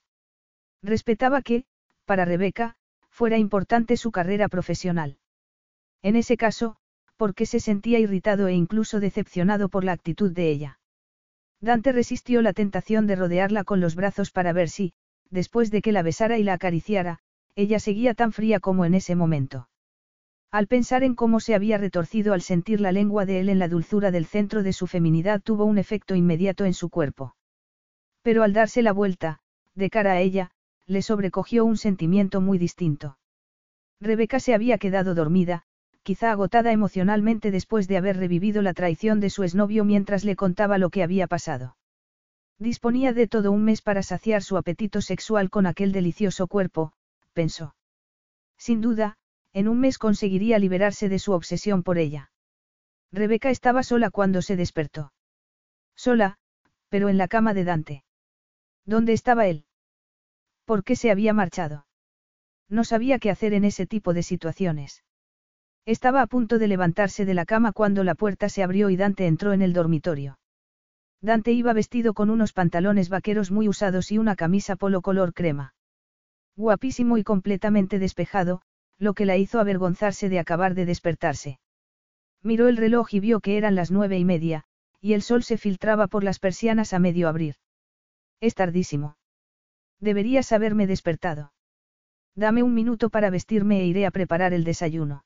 [0.81, 1.65] Respetaba que,
[2.05, 2.75] para Rebeca,
[3.09, 5.17] fuera importante su carrera profesional.
[6.01, 6.77] En ese caso,
[7.23, 10.79] porque se sentía irritado e incluso decepcionado por la actitud de ella.
[11.61, 14.91] Dante resistió la tentación de rodearla con los brazos para ver si,
[15.29, 17.19] después de que la besara y la acariciara,
[17.55, 19.69] ella seguía tan fría como en ese momento.
[20.51, 23.69] Al pensar en cómo se había retorcido al sentir la lengua de él en la
[23.69, 27.37] dulzura del centro de su feminidad tuvo un efecto inmediato en su cuerpo.
[28.21, 29.39] Pero al darse la vuelta,
[29.75, 30.51] de cara a ella,
[30.87, 33.17] le sobrecogió un sentimiento muy distinto.
[34.01, 35.63] Rebeca se había quedado dormida,
[36.03, 40.77] quizá agotada emocionalmente después de haber revivido la traición de su exnovio mientras le contaba
[40.77, 41.77] lo que había pasado.
[42.59, 46.93] Disponía de todo un mes para saciar su apetito sexual con aquel delicioso cuerpo,
[47.33, 47.75] pensó.
[48.57, 49.17] Sin duda,
[49.53, 52.31] en un mes conseguiría liberarse de su obsesión por ella.
[53.11, 55.13] Rebeca estaba sola cuando se despertó.
[55.95, 56.37] Sola,
[56.89, 58.03] pero en la cama de Dante.
[58.85, 59.65] ¿Dónde estaba él?
[60.65, 61.85] ¿Por qué se había marchado?
[62.69, 65.03] No sabía qué hacer en ese tipo de situaciones.
[65.85, 69.27] Estaba a punto de levantarse de la cama cuando la puerta se abrió y Dante
[69.27, 70.39] entró en el dormitorio.
[71.21, 75.73] Dante iba vestido con unos pantalones vaqueros muy usados y una camisa polo color crema.
[76.55, 78.61] Guapísimo y completamente despejado,
[78.97, 81.59] lo que la hizo avergonzarse de acabar de despertarse.
[82.41, 84.63] Miró el reloj y vio que eran las nueve y media,
[85.01, 87.55] y el sol se filtraba por las persianas a medio abrir.
[88.39, 89.17] Es tardísimo.
[89.99, 91.53] Deberías haberme despertado.
[92.35, 95.23] Dame un minuto para vestirme e iré a preparar el desayuno.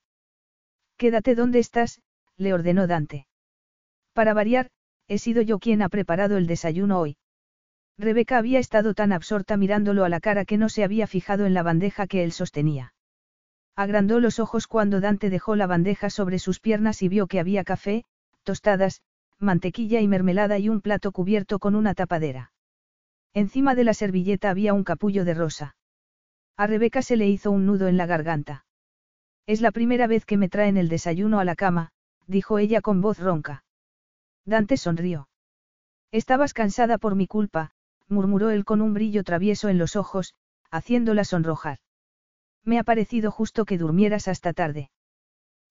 [0.97, 2.01] Quédate donde estás,
[2.37, 3.27] le ordenó Dante.
[4.13, 4.69] Para variar,
[5.07, 7.17] he sido yo quien ha preparado el desayuno hoy.
[7.97, 11.53] Rebeca había estado tan absorta mirándolo a la cara que no se había fijado en
[11.53, 12.93] la bandeja que él sostenía.
[13.75, 17.63] Agrandó los ojos cuando Dante dejó la bandeja sobre sus piernas y vio que había
[17.63, 18.03] café,
[18.43, 19.01] tostadas,
[19.39, 22.51] mantequilla y mermelada y un plato cubierto con una tapadera.
[23.33, 25.75] Encima de la servilleta había un capullo de rosa.
[26.55, 28.65] A Rebeca se le hizo un nudo en la garganta.
[29.47, 31.91] Es la primera vez que me traen el desayuno a la cama,
[32.27, 33.63] dijo ella con voz ronca.
[34.45, 35.29] Dante sonrió.
[36.11, 37.71] Estabas cansada por mi culpa,
[38.09, 40.35] murmuró él con un brillo travieso en los ojos,
[40.69, 41.79] haciéndola sonrojar.
[42.65, 44.91] Me ha parecido justo que durmieras hasta tarde.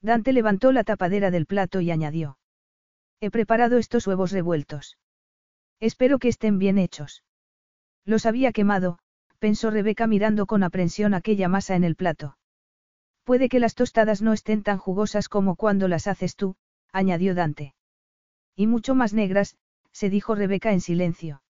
[0.01, 2.39] Dante levantó la tapadera del plato y añadió.
[3.21, 4.97] He preparado estos huevos revueltos.
[5.81, 7.25] Espero que estén bien hechos.
[8.07, 8.99] Los había quemado,
[9.39, 12.39] pensó Rebeca mirando con aprensión aquella masa en el plato.
[13.27, 16.55] Puede que las tostadas no estén tan jugosas como cuando las haces tú,
[16.93, 17.75] añadió Dante.
[18.55, 19.57] Y mucho más negras,
[19.91, 21.43] se dijo Rebeca en silencio.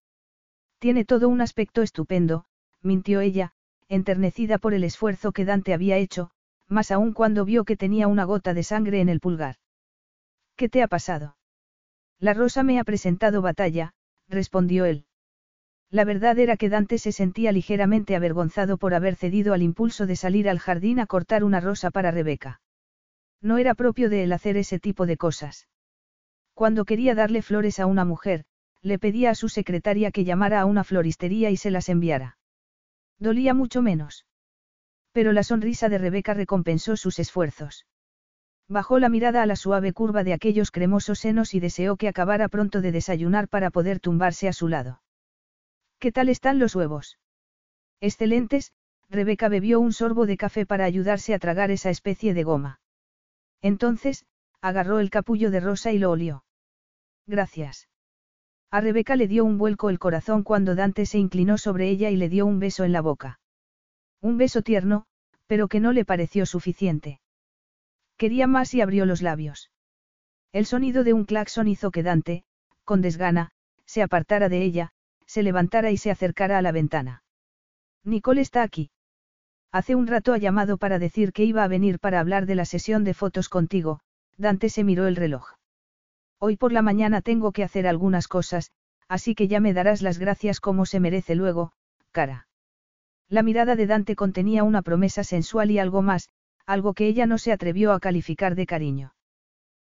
[0.78, 2.46] Tiene todo un aspecto estupendo,
[2.80, 3.52] mintió ella,
[3.88, 6.30] enternecida por el esfuerzo que Dante había hecho,
[6.66, 9.56] más aún cuando vio que tenía una gota de sangre en el pulgar.
[10.56, 11.36] ¿Qué te ha pasado?
[12.18, 13.92] La rosa me ha presentado batalla,
[14.28, 15.04] respondió él.
[15.90, 20.16] La verdad era que Dante se sentía ligeramente avergonzado por haber cedido al impulso de
[20.16, 22.60] salir al jardín a cortar una rosa para Rebeca.
[23.40, 25.68] No era propio de él hacer ese tipo de cosas.
[26.54, 28.44] Cuando quería darle flores a una mujer,
[28.82, 32.38] le pedía a su secretaria que llamara a una floristería y se las enviara.
[33.18, 34.26] Dolía mucho menos.
[35.12, 37.86] Pero la sonrisa de Rebeca recompensó sus esfuerzos.
[38.68, 42.48] Bajó la mirada a la suave curva de aquellos cremosos senos y deseó que acabara
[42.48, 45.00] pronto de desayunar para poder tumbarse a su lado.
[45.98, 47.18] ¿Qué tal están los huevos?
[48.00, 48.72] Excelentes,
[49.08, 52.80] Rebeca bebió un sorbo de café para ayudarse a tragar esa especie de goma.
[53.62, 54.26] Entonces,
[54.60, 56.44] agarró el capullo de rosa y lo olió.
[57.26, 57.88] Gracias.
[58.70, 62.16] A Rebeca le dio un vuelco el corazón cuando Dante se inclinó sobre ella y
[62.16, 63.40] le dio un beso en la boca.
[64.20, 65.06] Un beso tierno,
[65.46, 67.20] pero que no le pareció suficiente.
[68.16, 69.70] Quería más y abrió los labios.
[70.52, 72.44] El sonido de un claxon hizo que Dante,
[72.84, 73.52] con desgana,
[73.84, 74.92] se apartara de ella,
[75.26, 77.22] se levantara y se acercara a la ventana.
[78.04, 78.90] Nicole está aquí.
[79.72, 82.64] Hace un rato ha llamado para decir que iba a venir para hablar de la
[82.64, 84.00] sesión de fotos contigo,
[84.38, 85.54] Dante se miró el reloj.
[86.38, 88.70] Hoy por la mañana tengo que hacer algunas cosas,
[89.08, 91.72] así que ya me darás las gracias como se merece luego,
[92.12, 92.48] cara.
[93.28, 96.28] La mirada de Dante contenía una promesa sensual y algo más,
[96.66, 99.14] algo que ella no se atrevió a calificar de cariño.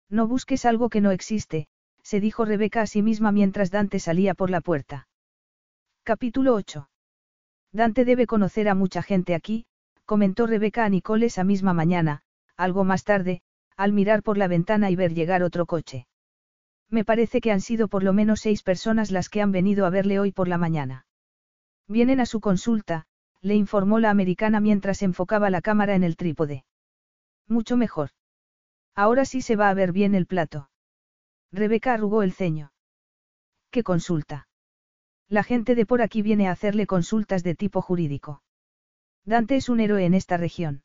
[0.09, 1.67] No busques algo que no existe,
[2.03, 5.08] se dijo Rebeca a sí misma mientras Dante salía por la puerta.
[6.09, 6.89] Capítulo 8.
[7.71, 9.67] Dante debe conocer a mucha gente aquí,
[10.05, 12.23] comentó Rebeca a Nicole esa misma mañana,
[12.57, 13.43] algo más tarde,
[13.77, 16.07] al mirar por la ventana y ver llegar otro coche.
[16.89, 19.91] Me parece que han sido por lo menos seis personas las que han venido a
[19.91, 21.05] verle hoy por la mañana.
[21.87, 23.05] Vienen a su consulta,
[23.41, 26.65] le informó la americana mientras enfocaba la cámara en el trípode.
[27.47, 28.09] Mucho mejor.
[28.95, 30.71] Ahora sí se va a ver bien el plato.
[31.51, 32.71] Rebeca arrugó el ceño.
[33.69, 34.48] ¿Qué consulta?
[35.29, 38.41] La gente de por aquí viene a hacerle consultas de tipo jurídico.
[39.25, 40.81] Dante es un héroe en esta región.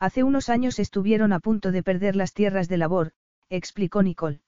[0.00, 3.12] Hace unos años estuvieron a punto de perder las tierras de labor,
[3.48, 4.40] explicó Nicole.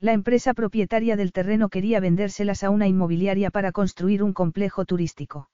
[0.00, 5.48] La empresa propietaria del terreno quería vendérselas a una inmobiliaria para construir un complejo turístico.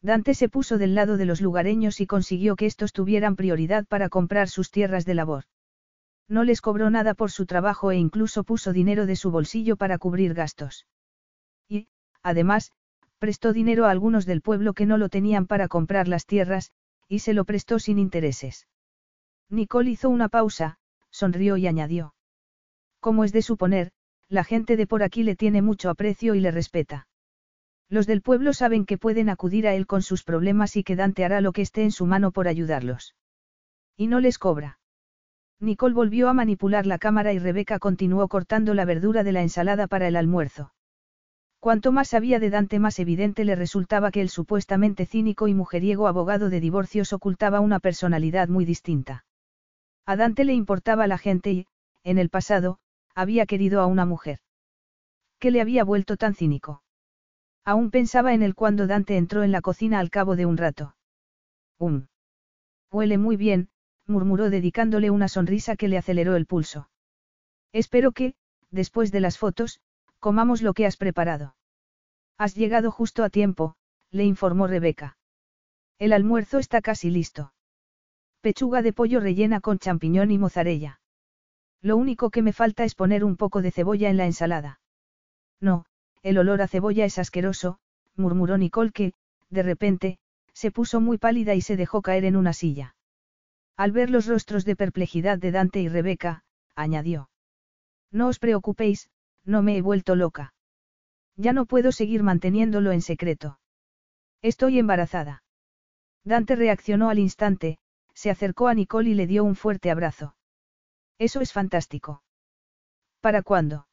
[0.00, 4.08] Dante se puso del lado de los lugareños y consiguió que estos tuvieran prioridad para
[4.08, 5.44] comprar sus tierras de labor.
[6.28, 9.98] No les cobró nada por su trabajo e incluso puso dinero de su bolsillo para
[9.98, 10.86] cubrir gastos.
[12.26, 12.72] Además,
[13.20, 16.72] prestó dinero a algunos del pueblo que no lo tenían para comprar las tierras,
[17.06, 18.66] y se lo prestó sin intereses.
[19.48, 22.16] Nicole hizo una pausa, sonrió y añadió.
[22.98, 23.92] Como es de suponer,
[24.28, 27.06] la gente de por aquí le tiene mucho aprecio y le respeta.
[27.88, 31.24] Los del pueblo saben que pueden acudir a él con sus problemas y que Dante
[31.24, 33.14] hará lo que esté en su mano por ayudarlos.
[33.96, 34.80] Y no les cobra.
[35.60, 39.86] Nicole volvió a manipular la cámara y Rebeca continuó cortando la verdura de la ensalada
[39.86, 40.72] para el almuerzo.
[41.60, 46.06] Cuanto más sabía de Dante más evidente le resultaba que el supuestamente cínico y mujeriego
[46.06, 49.24] abogado de divorcios ocultaba una personalidad muy distinta.
[50.04, 51.66] A Dante le importaba la gente y,
[52.04, 52.78] en el pasado,
[53.14, 54.38] había querido a una mujer.
[55.38, 56.82] ¿Qué le había vuelto tan cínico?
[57.64, 60.94] Aún pensaba en él cuando Dante entró en la cocina al cabo de un rato.
[61.78, 62.06] Um.
[62.92, 63.68] Huele muy bien,
[64.06, 66.88] murmuró dedicándole una sonrisa que le aceleró el pulso.
[67.72, 68.34] Espero que,
[68.70, 69.80] después de las fotos,
[70.18, 71.56] comamos lo que has preparado.
[72.38, 73.76] Has llegado justo a tiempo,
[74.10, 75.16] le informó Rebeca.
[75.98, 77.52] El almuerzo está casi listo.
[78.40, 81.00] Pechuga de pollo rellena con champiñón y mozzarella.
[81.80, 84.80] Lo único que me falta es poner un poco de cebolla en la ensalada.
[85.60, 85.86] No,
[86.22, 87.78] el olor a cebolla es asqueroso,
[88.14, 89.12] murmuró Nicole que,
[89.50, 90.18] de repente,
[90.52, 92.96] se puso muy pálida y se dejó caer en una silla.
[93.76, 97.28] Al ver los rostros de perplejidad de Dante y Rebeca, añadió.
[98.10, 99.10] No os preocupéis,
[99.46, 100.52] no me he vuelto loca.
[101.36, 103.58] Ya no puedo seguir manteniéndolo en secreto.
[104.42, 105.42] Estoy embarazada.
[106.24, 107.78] Dante reaccionó al instante,
[108.14, 110.34] se acercó a Nicole y le dio un fuerte abrazo.
[111.18, 112.22] Eso es fantástico.
[113.20, 113.86] ¿Para cuándo?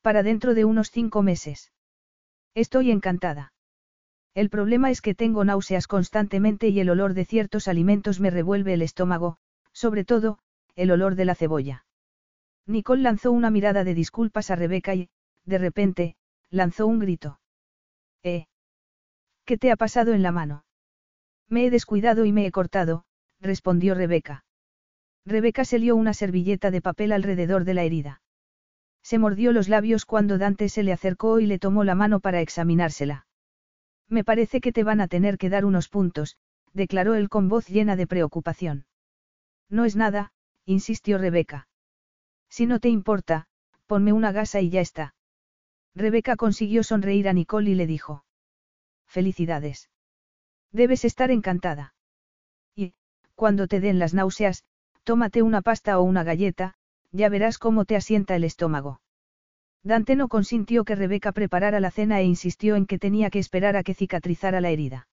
[0.00, 1.72] Para dentro de unos cinco meses.
[2.54, 3.52] Estoy encantada.
[4.34, 8.74] El problema es que tengo náuseas constantemente y el olor de ciertos alimentos me revuelve
[8.74, 9.36] el estómago,
[9.72, 10.38] sobre todo,
[10.74, 11.84] el olor de la cebolla.
[12.66, 15.10] Nicole lanzó una mirada de disculpas a Rebeca y,
[15.44, 16.16] de repente,
[16.50, 17.40] lanzó un grito.
[18.22, 18.46] ¿Eh?
[19.44, 20.64] ¿Qué te ha pasado en la mano?
[21.48, 23.04] Me he descuidado y me he cortado,
[23.40, 24.44] respondió Rebeca.
[25.26, 28.22] Rebeca se lió una servilleta de papel alrededor de la herida.
[29.02, 32.40] Se mordió los labios cuando Dante se le acercó y le tomó la mano para
[32.40, 33.26] examinársela.
[34.08, 36.36] Me parece que te van a tener que dar unos puntos,
[36.72, 38.86] declaró él con voz llena de preocupación.
[39.68, 40.32] No es nada,
[40.64, 41.68] insistió Rebeca.
[42.52, 43.46] Si no te importa,
[43.86, 45.14] ponme una gasa y ya está.
[45.94, 48.26] Rebeca consiguió sonreír a Nicole y le dijo.
[49.06, 49.88] Felicidades.
[50.70, 51.94] Debes estar encantada.
[52.76, 52.92] Y,
[53.36, 54.64] cuando te den las náuseas,
[55.02, 56.74] tómate una pasta o una galleta,
[57.10, 59.00] ya verás cómo te asienta el estómago.
[59.82, 63.76] Dante no consintió que Rebeca preparara la cena e insistió en que tenía que esperar
[63.76, 65.08] a que cicatrizara la herida.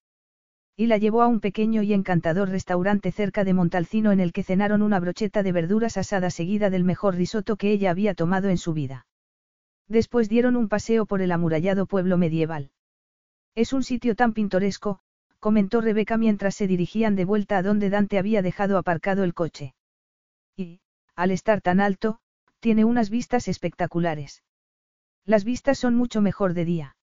[0.79, 4.43] Y la llevó a un pequeño y encantador restaurante cerca de Montalcino en el que
[4.43, 8.57] cenaron una brocheta de verduras asadas seguida del mejor risotto que ella había tomado en
[8.57, 9.05] su vida.
[9.89, 12.71] Después dieron un paseo por el amurallado pueblo medieval.
[13.55, 15.01] Es un sitio tan pintoresco,
[15.39, 19.75] comentó Rebeca mientras se dirigían de vuelta a donde Dante había dejado aparcado el coche.
[20.55, 20.79] Y,
[21.13, 22.19] al estar tan alto,
[22.61, 24.43] tiene unas vistas espectaculares.
[25.25, 26.95] Las vistas son mucho mejor de día.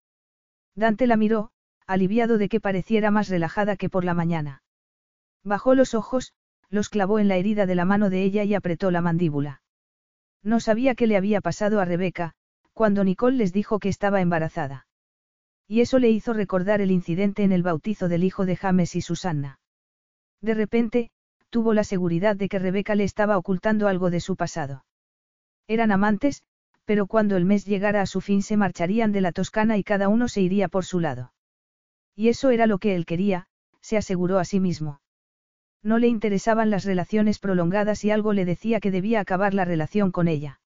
[0.75, 1.51] Dante la miró,
[1.87, 4.63] aliviado de que pareciera más relajada que por la mañana.
[5.45, 6.33] Bajó los ojos,
[6.69, 9.63] los clavó en la herida de la mano de ella y apretó la mandíbula.
[10.43, 12.35] No sabía qué le había pasado a Rebeca,
[12.73, 14.87] cuando Nicole les dijo que estaba embarazada.
[15.69, 19.01] Y eso le hizo recordar el incidente en el bautizo del hijo de James y
[19.01, 19.59] Susanna.
[20.41, 21.11] De repente,
[21.51, 24.85] tuvo la seguridad de que Rebeca le estaba ocultando algo de su pasado.
[25.67, 26.43] Eran amantes,
[26.85, 30.09] pero cuando el mes llegara a su fin se marcharían de la Toscana y cada
[30.09, 31.33] uno se iría por su lado.
[32.17, 33.47] Y eso era lo que él quería,
[33.81, 35.01] se aseguró a sí mismo.
[35.83, 40.11] No le interesaban las relaciones prolongadas y algo le decía que debía acabar la relación
[40.11, 40.61] con ella.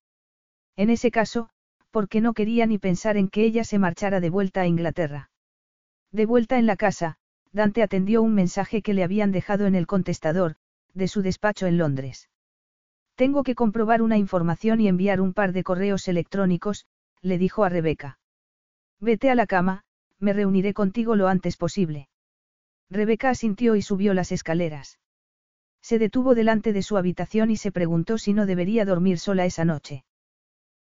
[0.76, 1.50] En ese caso,
[1.90, 5.30] porque no quería ni pensar en que ella se marchara de vuelta a Inglaterra.
[6.12, 7.18] De vuelta en la casa,
[7.52, 10.56] Dante atendió un mensaje que le habían dejado en el contestador,
[10.94, 12.30] de su despacho en Londres.
[13.16, 16.86] Tengo que comprobar una información y enviar un par de correos electrónicos,
[17.20, 18.18] le dijo a Rebeca.
[19.00, 19.84] Vete a la cama,
[20.20, 22.08] me reuniré contigo lo antes posible.
[22.90, 24.98] Rebeca asintió y subió las escaleras.
[25.82, 29.64] Se detuvo delante de su habitación y se preguntó si no debería dormir sola esa
[29.64, 30.04] noche.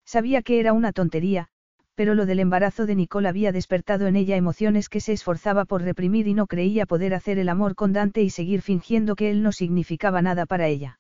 [0.05, 1.47] Sabía que era una tontería,
[1.95, 5.81] pero lo del embarazo de Nicole había despertado en ella emociones que se esforzaba por
[5.81, 9.43] reprimir y no creía poder hacer el amor con Dante y seguir fingiendo que él
[9.43, 10.99] no significaba nada para ella.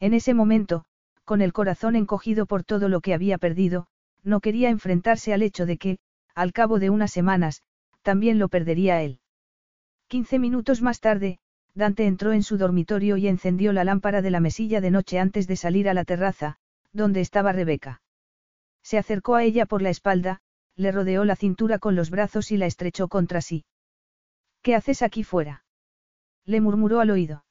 [0.00, 0.84] En ese momento,
[1.24, 3.86] con el corazón encogido por todo lo que había perdido,
[4.22, 5.98] no quería enfrentarse al hecho de que,
[6.34, 7.62] al cabo de unas semanas,
[8.02, 9.20] también lo perdería él.
[10.06, 11.38] Quince minutos más tarde,
[11.74, 15.46] Dante entró en su dormitorio y encendió la lámpara de la mesilla de noche antes
[15.46, 16.56] de salir a la terraza,
[16.92, 18.02] donde estaba Rebeca.
[18.82, 20.40] Se acercó a ella por la espalda,
[20.74, 23.64] le rodeó la cintura con los brazos y la estrechó contra sí.
[24.62, 25.64] ¿Qué haces aquí fuera?
[26.44, 27.44] Le murmuró al oído.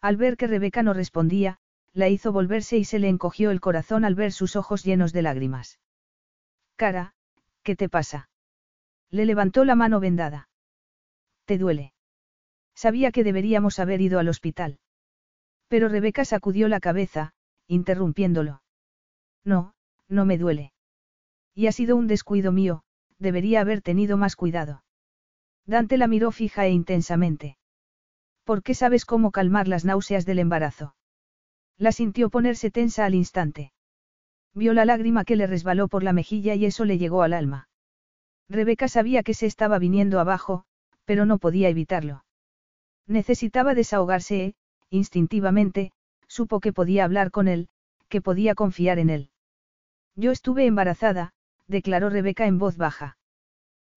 [0.00, 1.58] Al ver que Rebeca no respondía,
[1.92, 5.22] la hizo volverse y se le encogió el corazón al ver sus ojos llenos de
[5.22, 5.78] lágrimas.
[6.76, 7.14] Cara,
[7.62, 8.28] ¿qué te pasa?
[9.10, 10.48] Le levantó la mano vendada.
[11.44, 11.92] ¿Te duele?
[12.74, 14.78] Sabía que deberíamos haber ido al hospital.
[15.68, 17.34] Pero Rebeca sacudió la cabeza,
[17.66, 18.62] interrumpiéndolo.
[19.44, 19.74] No,
[20.08, 20.72] no me duele.
[21.54, 22.82] Y ha sido un descuido mío,
[23.18, 24.84] debería haber tenido más cuidado.
[25.66, 27.56] Dante la miró fija e intensamente.
[28.44, 30.96] ¿Por qué sabes cómo calmar las náuseas del embarazo?
[31.78, 33.72] La sintió ponerse tensa al instante.
[34.54, 37.68] Vio la lágrima que le resbaló por la mejilla y eso le llegó al alma.
[38.48, 40.64] Rebeca sabía que se estaba viniendo abajo,
[41.04, 42.24] pero no podía evitarlo.
[43.06, 44.54] Necesitaba desahogarse e,
[44.90, 45.92] instintivamente,
[46.28, 47.68] supo que podía hablar con él,
[48.08, 49.30] que podía confiar en él.
[50.16, 51.32] Yo estuve embarazada,
[51.66, 53.16] declaró Rebeca en voz baja.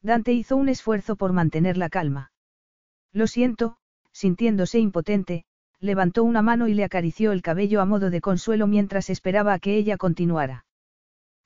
[0.02, 2.32] Dante hizo un esfuerzo por mantener la calma.
[3.12, 3.78] Lo siento,
[4.12, 5.46] sintiéndose impotente,
[5.80, 9.60] levantó una mano y le acarició el cabello a modo de consuelo mientras esperaba a
[9.60, 10.66] que ella continuara.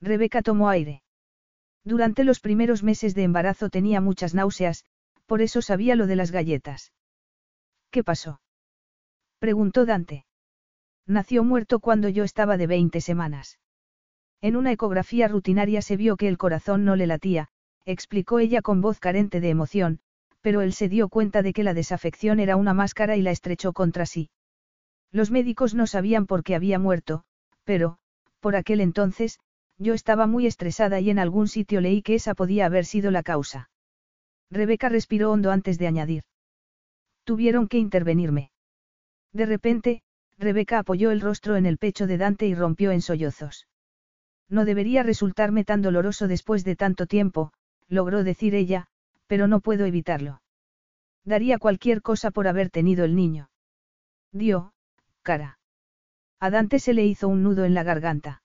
[0.02, 1.04] Rebeca tomó aire.
[1.84, 4.86] Durante los primeros meses de embarazo tenía muchas náuseas,
[5.26, 6.94] por eso sabía lo de las galletas.
[7.92, 8.42] ¿Qué pasó?
[9.40, 10.26] preguntó Dante.
[11.06, 13.60] Nació muerto cuando yo estaba de 20 semanas.
[14.42, 17.50] En una ecografía rutinaria se vio que el corazón no le latía,
[17.86, 20.00] explicó ella con voz carente de emoción,
[20.42, 23.74] pero él se dio cuenta de que la desafección era una máscara y la estrechó
[23.74, 24.30] contra sí.
[25.12, 27.24] Los médicos no sabían por qué había muerto,
[27.64, 27.98] pero,
[28.40, 29.40] por aquel entonces,
[29.78, 33.24] yo estaba muy estresada y en algún sitio leí que esa podía haber sido la
[33.24, 33.70] causa.
[34.52, 36.24] Rebeca respiró hondo antes de añadir.
[37.24, 38.52] Tuvieron que intervenirme.
[39.32, 40.02] De repente,
[40.38, 43.68] Rebeca apoyó el rostro en el pecho de Dante y rompió en sollozos.
[44.50, 47.52] No debería resultarme tan doloroso después de tanto tiempo,
[47.88, 48.88] logró decir ella,
[49.30, 50.42] pero no puedo evitarlo.
[51.24, 53.52] Daría cualquier cosa por haber tenido el niño.
[54.32, 54.74] Dio,
[55.22, 55.60] cara.
[56.40, 58.42] A Dante se le hizo un nudo en la garganta.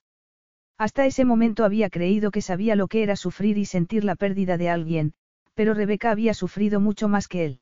[0.77, 4.59] Hasta ese momento había creído que sabía lo que era sufrir y sentir la pérdida
[4.59, 5.15] de alguien,
[5.55, 7.61] pero Rebeca había sufrido mucho más que él.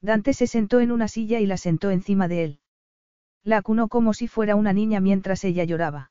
[0.00, 2.60] Dante se sentó en una silla y la sentó encima de él.
[3.44, 6.10] La acunó como si fuera una niña mientras ella lloraba.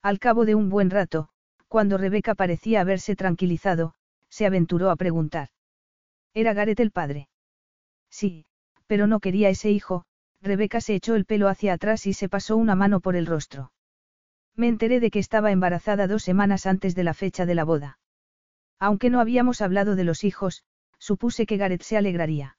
[0.00, 1.28] Al cabo de un buen rato,
[1.66, 3.94] cuando Rebeca parecía haberse tranquilizado,
[4.30, 5.50] se aventuró a preguntar.
[6.32, 7.28] ¿Era Gareth el padre?
[8.08, 8.46] Sí,
[8.86, 10.04] pero no quería ese hijo,
[10.40, 13.72] Rebeca se echó el pelo hacia atrás y se pasó una mano por el rostro.
[14.56, 17.98] Me enteré de que estaba embarazada dos semanas antes de la fecha de la boda.
[18.78, 20.64] Aunque no habíamos hablado de los hijos,
[20.98, 22.56] supuse que Gareth se alegraría.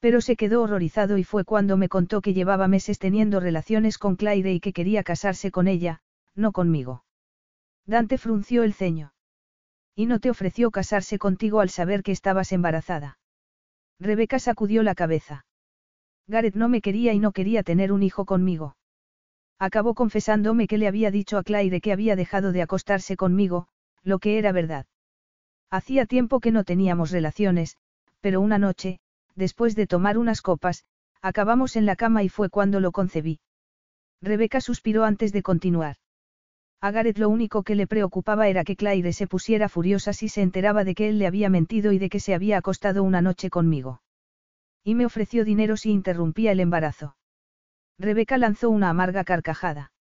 [0.00, 4.16] Pero se quedó horrorizado y fue cuando me contó que llevaba meses teniendo relaciones con
[4.16, 6.00] Claire y que quería casarse con ella,
[6.34, 7.04] no conmigo.
[7.86, 9.12] Dante frunció el ceño.
[9.96, 13.18] Y no te ofreció casarse contigo al saber que estabas embarazada.
[13.98, 15.46] Rebeca sacudió la cabeza.
[16.28, 18.76] Gareth no me quería y no quería tener un hijo conmigo.
[19.58, 23.68] Acabó confesándome que le había dicho a Claire que había dejado de acostarse conmigo,
[24.02, 24.86] lo que era verdad.
[25.70, 27.78] Hacía tiempo que no teníamos relaciones,
[28.20, 29.00] pero una noche,
[29.34, 30.84] después de tomar unas copas,
[31.22, 33.40] acabamos en la cama y fue cuando lo concebí.
[34.20, 35.96] Rebeca suspiró antes de continuar.
[36.80, 40.42] A Gareth lo único que le preocupaba era que Claire se pusiera furiosa si se
[40.42, 43.50] enteraba de que él le había mentido y de que se había acostado una noche
[43.50, 44.02] conmigo.
[44.84, 47.16] Y me ofreció dinero si interrumpía el embarazo.
[47.98, 49.92] Rebeca lanzó una amarga carcajada.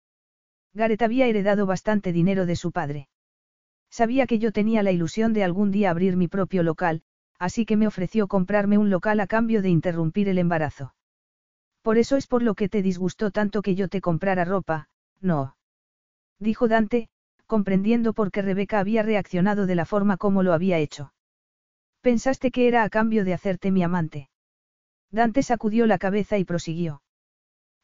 [0.73, 3.07] Gareth había heredado bastante dinero de su padre.
[3.89, 7.01] Sabía que yo tenía la ilusión de algún día abrir mi propio local,
[7.39, 10.93] así que me ofreció comprarme un local a cambio de interrumpir el embarazo.
[11.81, 14.89] Por eso es por lo que te disgustó tanto que yo te comprara ropa,
[15.21, 15.55] no.
[16.39, 17.09] Dijo Dante,
[17.45, 21.13] comprendiendo por qué Rebeca había reaccionado de la forma como lo había hecho.
[22.01, 24.29] Pensaste que era a cambio de hacerte mi amante.
[25.11, 27.01] Dante sacudió la cabeza y prosiguió.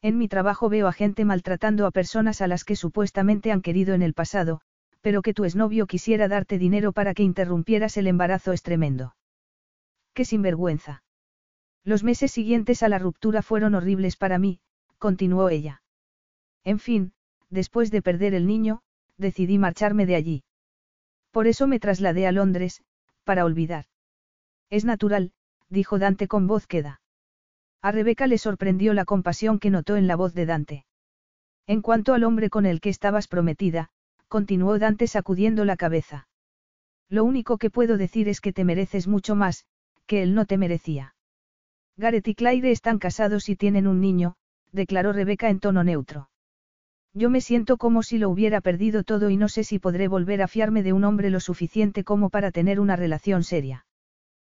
[0.02, 3.94] En mi trabajo veo a gente maltratando a personas a las que supuestamente han querido
[3.94, 4.60] en el pasado,
[5.00, 9.16] pero que tu exnovio quisiera darte dinero para que interrumpieras el embarazo es tremendo.
[10.12, 11.02] ¡Qué sinvergüenza!
[11.84, 14.60] Los meses siguientes a la ruptura fueron horribles para mí,
[14.98, 15.82] continuó ella.
[16.64, 17.12] En fin,
[17.52, 18.80] después de perder el niño,
[19.18, 20.44] decidí marcharme de allí.
[21.30, 22.82] Por eso me trasladé a Londres,
[23.24, 23.84] para olvidar.
[24.70, 25.32] Es natural,
[25.68, 27.02] dijo Dante con voz queda.
[27.82, 30.86] A Rebeca le sorprendió la compasión que notó en la voz de Dante.
[31.66, 33.90] En cuanto al hombre con el que estabas prometida,
[34.28, 36.28] continuó Dante sacudiendo la cabeza.
[37.08, 39.66] Lo único que puedo decir es que te mereces mucho más,
[40.06, 41.14] que él no te merecía.
[41.98, 44.36] Gareth y Claire están casados y tienen un niño,
[44.72, 46.30] declaró Rebeca en tono neutro.
[47.14, 50.40] Yo me siento como si lo hubiera perdido todo y no sé si podré volver
[50.42, 53.86] a fiarme de un hombre lo suficiente como para tener una relación seria.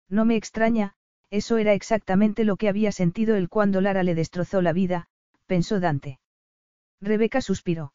[0.08, 0.94] No me extraña,
[1.31, 5.08] eso era exactamente lo que había sentido él cuando Lara le destrozó la vida,
[5.47, 6.20] pensó Dante.
[7.00, 7.92] Rebeca suspiró.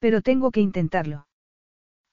[0.00, 1.28] Pero tengo que intentarlo.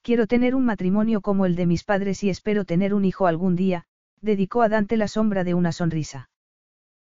[0.02, 3.56] Quiero tener un matrimonio como el de mis padres y espero tener un hijo algún
[3.56, 3.84] día,
[4.20, 6.30] dedicó a Dante la sombra de una sonrisa.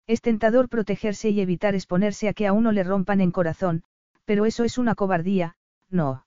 [0.06, 3.82] Es tentador protegerse y evitar exponerse a que a uno le rompan en corazón,
[4.26, 5.56] pero eso es una cobardía,
[5.88, 6.26] no.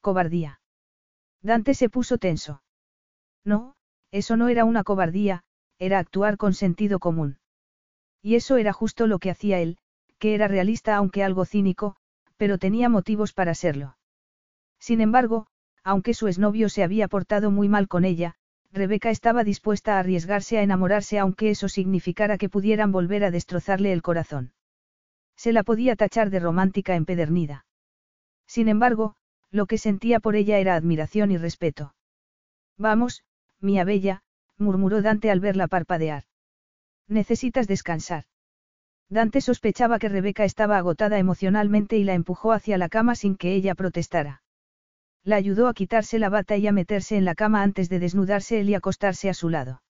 [0.00, 0.60] Cobardía.
[1.42, 2.62] Dante se puso tenso.
[3.44, 3.76] No,
[4.10, 5.44] eso no era una cobardía,
[5.78, 7.38] era actuar con sentido común.
[8.22, 9.76] Y eso era justo lo que hacía él,
[10.18, 11.96] que era realista aunque algo cínico,
[12.38, 13.98] pero tenía motivos para serlo.
[14.80, 15.46] Sin embargo,
[15.82, 18.34] aunque su exnovio se había portado muy mal con ella,
[18.72, 23.92] Rebeca estaba dispuesta a arriesgarse a enamorarse aunque eso significara que pudieran volver a destrozarle
[23.92, 24.52] el corazón.
[25.36, 27.66] Se la podía tachar de romántica empedernida.
[28.46, 29.16] Sin embargo,
[29.50, 31.94] lo que sentía por ella era admiración y respeto.
[32.76, 33.24] Vamos,
[33.60, 34.22] mía bella,
[34.58, 36.24] murmuró Dante al verla parpadear.
[37.08, 38.24] Necesitas descansar.
[39.08, 43.54] Dante sospechaba que Rebeca estaba agotada emocionalmente y la empujó hacia la cama sin que
[43.54, 44.42] ella protestara.
[45.22, 48.60] La ayudó a quitarse la bata y a meterse en la cama antes de desnudarse
[48.60, 49.82] él y acostarse a su lado.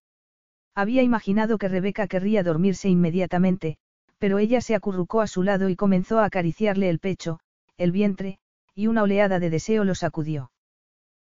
[0.75, 3.79] Había imaginado que Rebeca querría dormirse inmediatamente,
[4.25, 7.41] pero ella se acurrucó a su lado y comenzó a acariciarle el pecho,
[7.77, 8.39] el vientre,
[8.75, 10.51] y una oleada de deseo lo sacudió.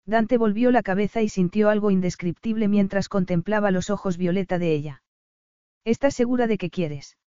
[0.07, 5.03] Dante volvió la cabeza y sintió algo indescriptible mientras contemplaba los ojos violeta de ella.
[5.85, 7.19] ¿Estás segura de que quieres?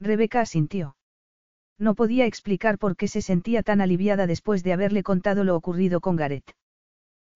[0.00, 0.96] Rebeca asintió.
[1.76, 6.00] No podía explicar por qué se sentía tan aliviada después de haberle contado lo ocurrido
[6.00, 6.56] con Gareth.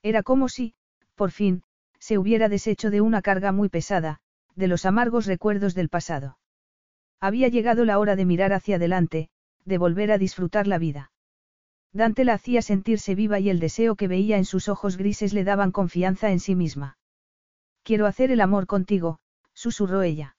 [0.02, 0.72] Era como si,
[1.14, 1.62] por fin,
[1.98, 4.20] se hubiera deshecho de una carga muy pesada,
[4.54, 6.38] de los amargos recuerdos del pasado.
[7.20, 9.28] Había llegado la hora de mirar hacia adelante,
[9.64, 11.12] de volver a disfrutar la vida.
[11.92, 15.44] Dante la hacía sentirse viva y el deseo que veía en sus ojos grises le
[15.44, 16.98] daban confianza en sí misma.
[17.82, 19.18] Quiero hacer el amor contigo,
[19.52, 20.36] susurró ella.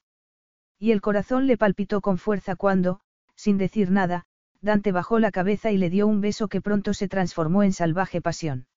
[0.80, 3.02] Y el corazón le palpitó con fuerza cuando,
[3.36, 4.26] sin decir nada,
[4.62, 8.22] Dante bajó la cabeza y le dio un beso que pronto se transformó en salvaje
[8.22, 8.68] pasión.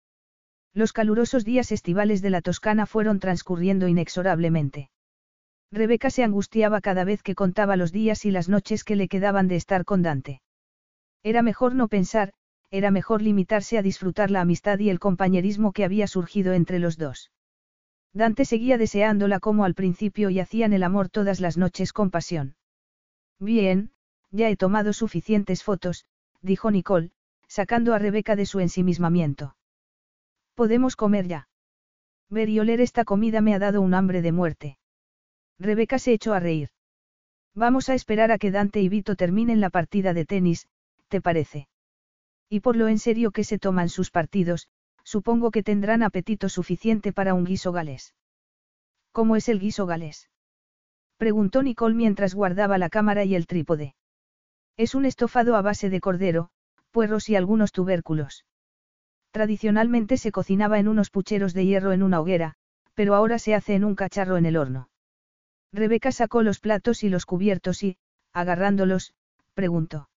[0.72, 4.90] Los calurosos días estivales de la Toscana fueron transcurriendo inexorablemente.
[5.70, 9.48] Rebeca se angustiaba cada vez que contaba los días y las noches que le quedaban
[9.48, 10.40] de estar con Dante.
[11.22, 12.32] Era mejor no pensar,
[12.70, 16.98] era mejor limitarse a disfrutar la amistad y el compañerismo que había surgido entre los
[16.98, 17.30] dos.
[18.12, 22.56] Dante seguía deseándola como al principio y hacían el amor todas las noches con pasión.
[23.40, 23.90] Bien,
[24.30, 26.06] ya he tomado suficientes fotos,
[26.40, 27.10] dijo Nicole,
[27.48, 29.56] sacando a Rebeca de su ensimismamiento.
[30.54, 31.48] Podemos comer ya.
[32.30, 34.78] Ver y oler esta comida me ha dado un hambre de muerte.
[35.58, 36.70] Rebeca se echó a reír.
[37.54, 40.68] Vamos a esperar a que Dante y Vito terminen la partida de tenis,
[41.08, 41.68] ¿te parece?
[42.48, 44.68] Y por lo en serio que se toman sus partidos,
[45.04, 48.14] supongo que tendrán apetito suficiente para un guiso galés.
[49.12, 50.28] ¿Cómo es el guiso galés?
[51.16, 53.94] Preguntó Nicole mientras guardaba la cámara y el trípode.
[54.76, 56.50] Es un estofado a base de cordero,
[56.90, 58.44] puerros y algunos tubérculos.
[59.30, 62.54] Tradicionalmente se cocinaba en unos pucheros de hierro en una hoguera,
[62.94, 64.88] pero ahora se hace en un cacharro en el horno.
[65.74, 67.96] Rebeca sacó los platos y los cubiertos y,
[68.32, 69.12] agarrándolos,
[69.54, 70.08] preguntó.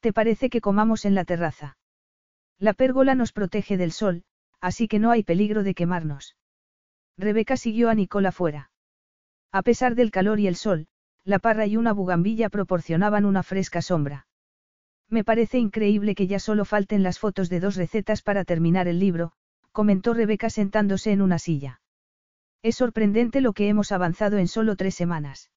[0.00, 1.78] ¿Te parece que comamos en la terraza?
[2.58, 4.24] La pérgola nos protege del sol,
[4.60, 6.36] así que no hay peligro de quemarnos.
[7.16, 8.70] Rebeca siguió a Nicola fuera.
[9.52, 10.86] A pesar del calor y el sol,
[11.24, 14.26] la parra y una bugambilla proporcionaban una fresca sombra.
[15.08, 18.98] Me parece increíble que ya solo falten las fotos de dos recetas para terminar el
[18.98, 19.32] libro,
[19.72, 21.80] comentó Rebeca sentándose en una silla.
[22.62, 25.50] Es sorprendente lo que hemos avanzado en solo tres semanas.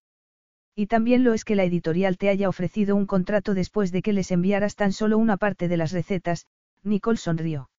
[0.76, 4.14] Y también lo es que la editorial te haya ofrecido un contrato después de que
[4.14, 6.46] les enviaras tan solo una parte de las recetas,
[6.84, 7.70] Nicole sonrió.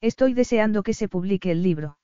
[0.00, 1.98] Estoy deseando que se publique el libro.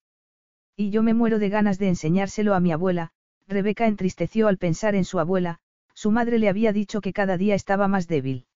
[0.77, 3.11] Y yo me muero de ganas de enseñárselo a mi abuela,
[3.49, 5.59] Rebeca entristeció al pensar en su abuela,
[5.95, 8.47] su madre le había dicho que cada día estaba más débil.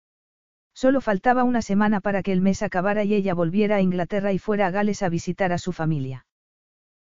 [0.74, 4.38] Solo faltaba una semana para que el mes acabara y ella volviera a Inglaterra y
[4.38, 6.26] fuera a Gales a visitar a su familia.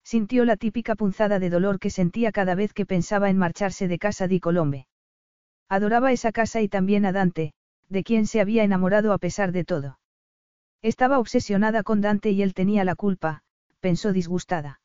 [0.06, 3.98] Sintió la típica punzada de dolor que sentía cada vez que pensaba en marcharse de
[3.98, 4.86] casa di Colombe.
[5.68, 7.54] Adoraba esa casa y también a Dante,
[7.88, 9.98] de quien se había enamorado a pesar de todo.
[10.80, 13.42] Estaba obsesionada con Dante y él tenía la culpa,
[13.80, 14.80] pensó disgustada.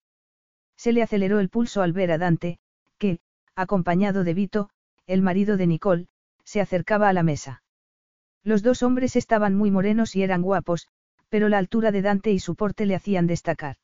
[0.76, 2.58] Se le aceleró el pulso al ver a Dante,
[2.98, 3.20] que,
[3.56, 4.72] acompañado de Vito,
[5.06, 6.08] el marido de Nicole,
[6.46, 7.62] se acercaba a la mesa.
[8.44, 10.88] Los dos hombres estaban muy morenos y eran guapos,
[11.30, 13.78] pero la altura de Dante y su porte le hacían destacar.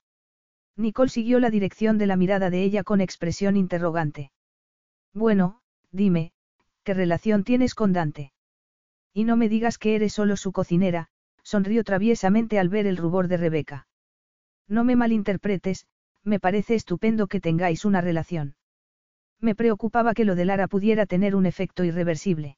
[0.78, 4.32] Nicole siguió la dirección de la mirada de ella con expresión interrogante.
[5.14, 6.34] Bueno, dime,
[6.84, 8.32] ¿qué relación tienes con Dante?
[9.12, 11.10] Y no me digas que eres solo su cocinera,
[11.42, 13.88] sonrió traviesamente al ver el rubor de Rebeca.
[14.68, 15.88] No me malinterpretes,
[16.24, 18.56] me parece estupendo que tengáis una relación.
[19.40, 22.58] Me preocupaba que lo de Lara pudiera tener un efecto irreversible.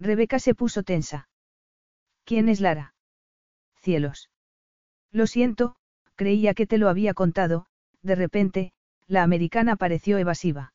[0.00, 1.28] Rebeca se puso tensa.
[2.24, 2.94] ¿Quién es Lara?
[3.76, 4.30] Cielos.
[5.12, 5.76] Lo siento,
[6.18, 7.66] creía que te lo había contado,
[8.02, 8.72] de repente,
[9.06, 10.74] la americana pareció evasiva.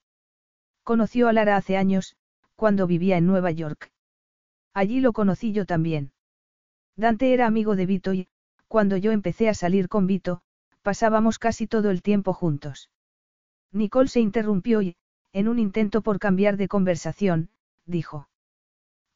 [0.83, 2.15] Conoció a Lara hace años,
[2.55, 3.91] cuando vivía en Nueva York.
[4.73, 6.13] Allí lo conocí yo también.
[6.95, 8.29] Dante era amigo de Vito y,
[8.69, 10.41] cuando yo empecé a salir con Vito,
[10.81, 12.89] pasábamos casi todo el tiempo juntos.
[13.73, 14.95] Nicole se interrumpió y,
[15.33, 17.49] en un intento por cambiar de conversación,
[17.85, 18.29] dijo.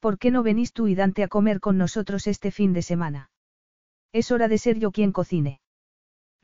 [0.02, 3.32] ¿Por qué no venís tú y Dante a comer con nosotros este fin de semana?
[4.12, 5.62] Es hora de ser yo quien cocine.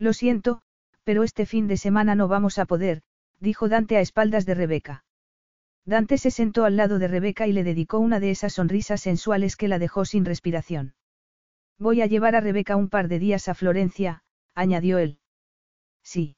[0.03, 0.61] Lo siento,
[1.06, 3.03] pero este fin de semana no vamos a poder,
[3.40, 5.06] dijo Dante a espaldas de Rebeca.
[5.85, 9.56] Dante se sentó al lado de Rebeca y le dedicó una de esas sonrisas sensuales
[9.56, 10.93] que la dejó sin respiración.
[11.80, 14.23] Voy a llevar a Rebeca un par de días a Florencia,
[14.53, 15.19] añadió él.
[16.03, 16.35] Sí.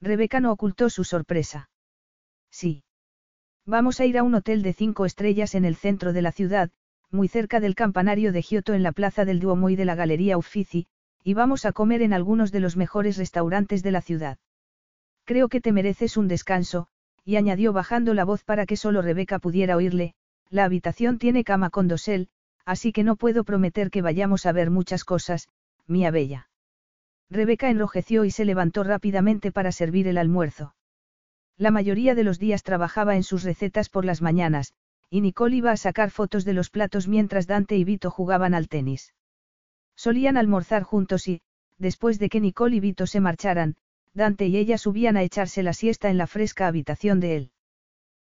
[0.00, 1.70] Rebeca no ocultó su sorpresa.
[2.52, 2.84] Sí.
[3.64, 6.70] Vamos a ir a un hotel de cinco estrellas en el centro de la ciudad,
[7.10, 10.38] muy cerca del campanario de Giotto en la plaza del Duomo y de la Galería
[10.38, 10.86] Uffizi,
[11.26, 14.38] y vamos a comer en algunos de los mejores restaurantes de la ciudad.
[15.24, 16.86] Creo que te mereces un descanso,
[17.24, 20.14] y añadió bajando la voz para que solo Rebeca pudiera oírle,
[20.50, 22.28] la habitación tiene cama con dosel,
[22.64, 25.48] así que no puedo prometer que vayamos a ver muchas cosas,
[25.88, 26.48] mía bella.
[27.28, 30.76] Rebeca enrojeció y se levantó rápidamente para servir el almuerzo.
[31.56, 34.74] La mayoría de los días trabajaba en sus recetas por las mañanas,
[35.10, 38.68] y Nicole iba a sacar fotos de los platos mientras Dante y Vito jugaban al
[38.68, 39.12] tenis.
[39.96, 41.40] Solían almorzar juntos y,
[41.78, 43.76] después de que Nicole y Vito se marcharan,
[44.14, 47.50] Dante y ella subían a echarse la siesta en la fresca habitación de él.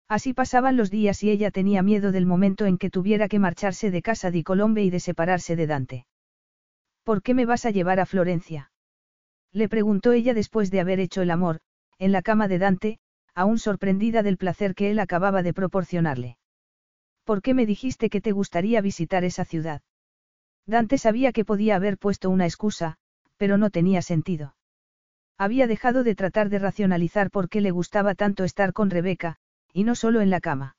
[0.07, 3.91] Así pasaban los días y ella tenía miedo del momento en que tuviera que marcharse
[3.91, 6.05] de casa di Colombe y de separarse de Dante.
[7.03, 8.71] ¿Por qué me vas a llevar a Florencia?
[9.51, 11.59] Le preguntó ella después de haber hecho el amor,
[11.97, 12.99] en la cama de Dante,
[13.35, 16.37] aún sorprendida del placer que él acababa de proporcionarle.
[17.23, 19.81] ¿Por qué me dijiste que te gustaría visitar esa ciudad?
[20.69, 22.97] Dante sabía que podía haber puesto una excusa,
[23.37, 24.55] pero no tenía sentido.
[25.35, 29.37] Había dejado de tratar de racionalizar por qué le gustaba tanto estar con Rebeca,
[29.73, 30.77] y no solo en la cama.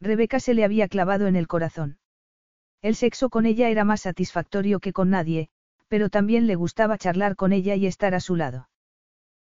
[0.00, 1.98] Rebeca se le había clavado en el corazón.
[2.80, 5.50] El sexo con ella era más satisfactorio que con nadie,
[5.88, 8.70] pero también le gustaba charlar con ella y estar a su lado.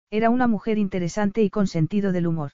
[0.09, 2.51] Era una mujer interesante y con sentido del humor.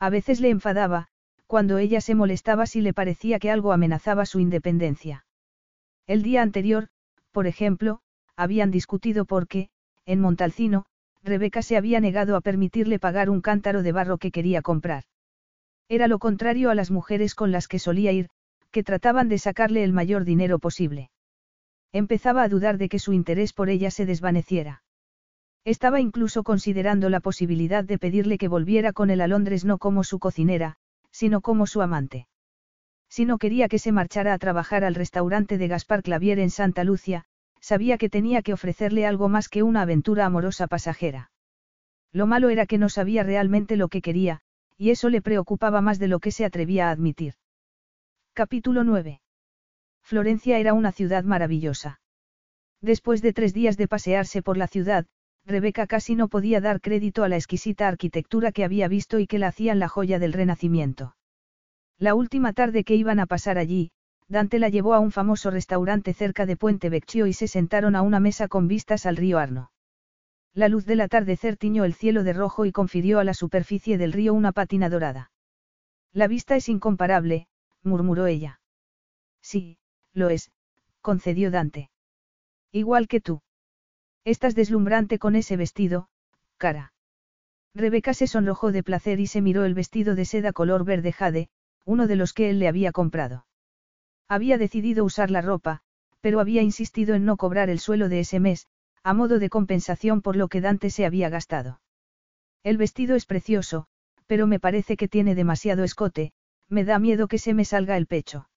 [0.00, 1.06] A veces le enfadaba,
[1.46, 5.24] cuando ella se molestaba si le parecía que algo amenazaba su independencia.
[6.06, 6.88] El día anterior,
[7.32, 8.00] por ejemplo,
[8.36, 9.70] habían discutido porque,
[10.04, 10.84] en Montalcino,
[11.22, 15.04] Rebeca se había negado a permitirle pagar un cántaro de barro que quería comprar.
[15.88, 18.28] Era lo contrario a las mujeres con las que solía ir,
[18.70, 21.10] que trataban de sacarle el mayor dinero posible.
[21.92, 24.82] Empezaba a dudar de que su interés por ella se desvaneciera.
[25.64, 30.04] Estaba incluso considerando la posibilidad de pedirle que volviera con él a Londres no como
[30.04, 30.76] su cocinera,
[31.10, 32.26] sino como su amante.
[33.14, 36.82] Si no quería que se marchara a trabajar al restaurante de Gaspar Clavier en Santa
[36.82, 37.26] Lucia,
[37.60, 41.30] sabía que tenía que ofrecerle algo más que una aventura amorosa pasajera.
[42.10, 44.40] Lo malo era que no sabía realmente lo que quería,
[44.76, 47.34] y eso le preocupaba más de lo que se atrevía a admitir.
[48.32, 49.20] Capítulo 9.
[50.02, 52.00] Florencia era una ciudad maravillosa.
[52.80, 55.06] Después de tres días de pasearse por la ciudad,
[55.46, 59.38] Rebeca casi no podía dar crédito a la exquisita arquitectura que había visto y que
[59.38, 61.14] la hacían la joya del Renacimiento.
[61.98, 63.92] La última tarde que iban a pasar allí,
[64.28, 68.02] Dante la llevó a un famoso restaurante cerca de Puente Vecchio y se sentaron a
[68.02, 69.70] una mesa con vistas al río Arno.
[70.54, 74.12] La luz del atardecer tiñó el cielo de rojo y confirió a la superficie del
[74.12, 75.30] río una pátina dorada.
[76.12, 77.48] La vista es incomparable,
[77.82, 78.60] murmuró ella.
[79.42, 79.78] Sí,
[80.12, 80.52] lo es,
[81.00, 81.90] concedió Dante.
[82.72, 83.42] Igual que tú.
[84.24, 86.08] Estás deslumbrante con ese vestido,
[86.56, 86.92] cara.
[87.74, 91.50] Rebeca se sonrojó de placer y se miró el vestido de seda color verde jade,
[91.84, 93.46] uno de los que él le había comprado.
[94.28, 95.82] Había decidido usar la ropa,
[96.20, 98.66] pero había insistido en no cobrar el suelo de ese mes,
[99.02, 101.82] a modo de compensación por lo que Dante se había gastado.
[102.62, 103.86] El vestido es precioso,
[104.26, 106.32] pero me parece que tiene demasiado escote,
[106.70, 108.48] me da miedo que se me salga el pecho.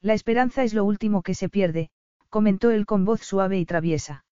[0.00, 1.90] La esperanza es lo último que se pierde,
[2.30, 4.24] comentó él con voz suave y traviesa.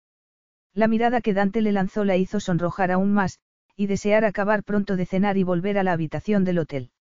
[0.72, 3.40] La mirada que Dante le lanzó la hizo sonrojar aún más,
[3.74, 6.91] y desear acabar pronto de cenar y volver a la habitación del hotel.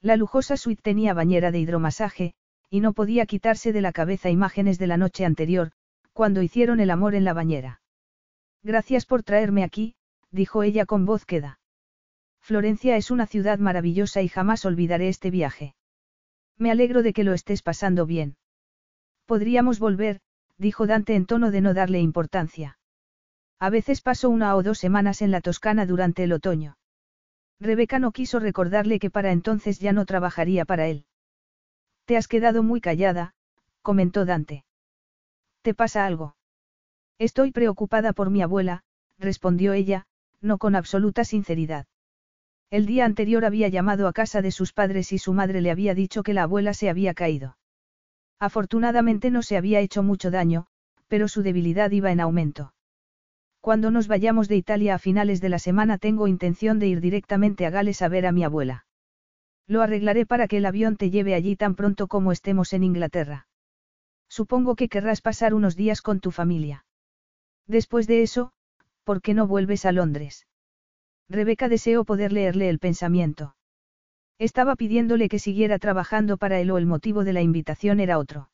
[0.00, 2.34] La lujosa suite tenía bañera de hidromasaje,
[2.70, 5.72] y no podía quitarse de la cabeza imágenes de la noche anterior,
[6.12, 7.80] cuando hicieron el amor en la bañera.
[8.62, 9.94] Gracias por traerme aquí,
[10.30, 11.60] dijo ella con voz queda.
[12.40, 15.74] Florencia es una ciudad maravillosa y jamás olvidaré este viaje.
[16.56, 18.36] Me alegro de que lo estés pasando bien.
[19.26, 20.20] Podríamos volver,
[20.56, 22.78] dijo Dante en tono de no darle importancia.
[23.58, 26.77] A veces paso una o dos semanas en la Toscana durante el otoño.
[27.60, 31.04] Rebeca no quiso recordarle que para entonces ya no trabajaría para él.
[32.04, 33.34] Te has quedado muy callada,
[33.82, 34.64] comentó Dante.
[35.62, 36.36] ¿Te pasa algo?
[37.18, 38.84] Estoy preocupada por mi abuela,
[39.18, 40.06] respondió ella,
[40.40, 41.86] no con absoluta sinceridad.
[42.70, 45.94] El día anterior había llamado a casa de sus padres y su madre le había
[45.94, 47.56] dicho que la abuela se había caído.
[48.38, 50.66] Afortunadamente no se había hecho mucho daño,
[51.08, 52.72] pero su debilidad iba en aumento.
[53.60, 57.66] Cuando nos vayamos de Italia a finales de la semana tengo intención de ir directamente
[57.66, 58.86] a Gales a ver a mi abuela.
[59.66, 63.46] Lo arreglaré para que el avión te lleve allí tan pronto como estemos en Inglaterra.
[64.28, 66.84] Supongo que querrás pasar unos días con tu familia.
[67.66, 68.52] Después de eso,
[69.04, 70.46] ¿por qué no vuelves a Londres?
[71.28, 73.54] Rebeca deseó poder leerle el pensamiento.
[74.38, 78.50] Estaba pidiéndole que siguiera trabajando para él o el motivo de la invitación era otro.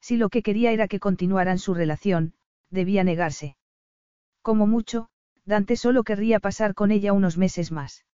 [0.00, 2.34] Si lo que quería era que continuaran su relación,
[2.70, 3.56] debía negarse.
[4.46, 5.08] Como mucho,
[5.44, 8.04] Dante solo querría pasar con ella unos meses más.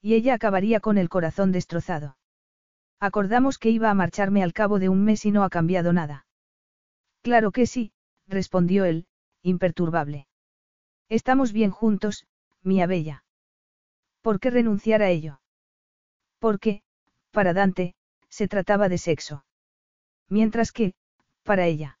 [0.00, 2.16] Y ella acabaría con el corazón destrozado.
[2.98, 6.24] Acordamos que iba a marcharme al cabo de un mes y no ha cambiado nada.
[7.20, 7.92] Claro que sí,
[8.26, 9.06] respondió él,
[9.42, 10.28] imperturbable.
[11.10, 12.26] Estamos bien juntos,
[12.62, 13.22] mía bella.
[14.22, 15.42] ¿Por qué renunciar a ello?
[16.38, 16.82] Porque,
[17.32, 17.94] para Dante,
[18.30, 19.44] se trataba de sexo.
[20.26, 20.94] Mientras que,
[21.42, 21.98] para ella.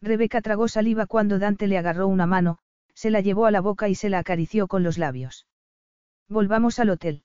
[0.00, 2.58] Rebeca tragó saliva cuando Dante le agarró una mano,
[2.94, 5.46] se la llevó a la boca y se la acarició con los labios.
[6.28, 7.24] Volvamos al hotel.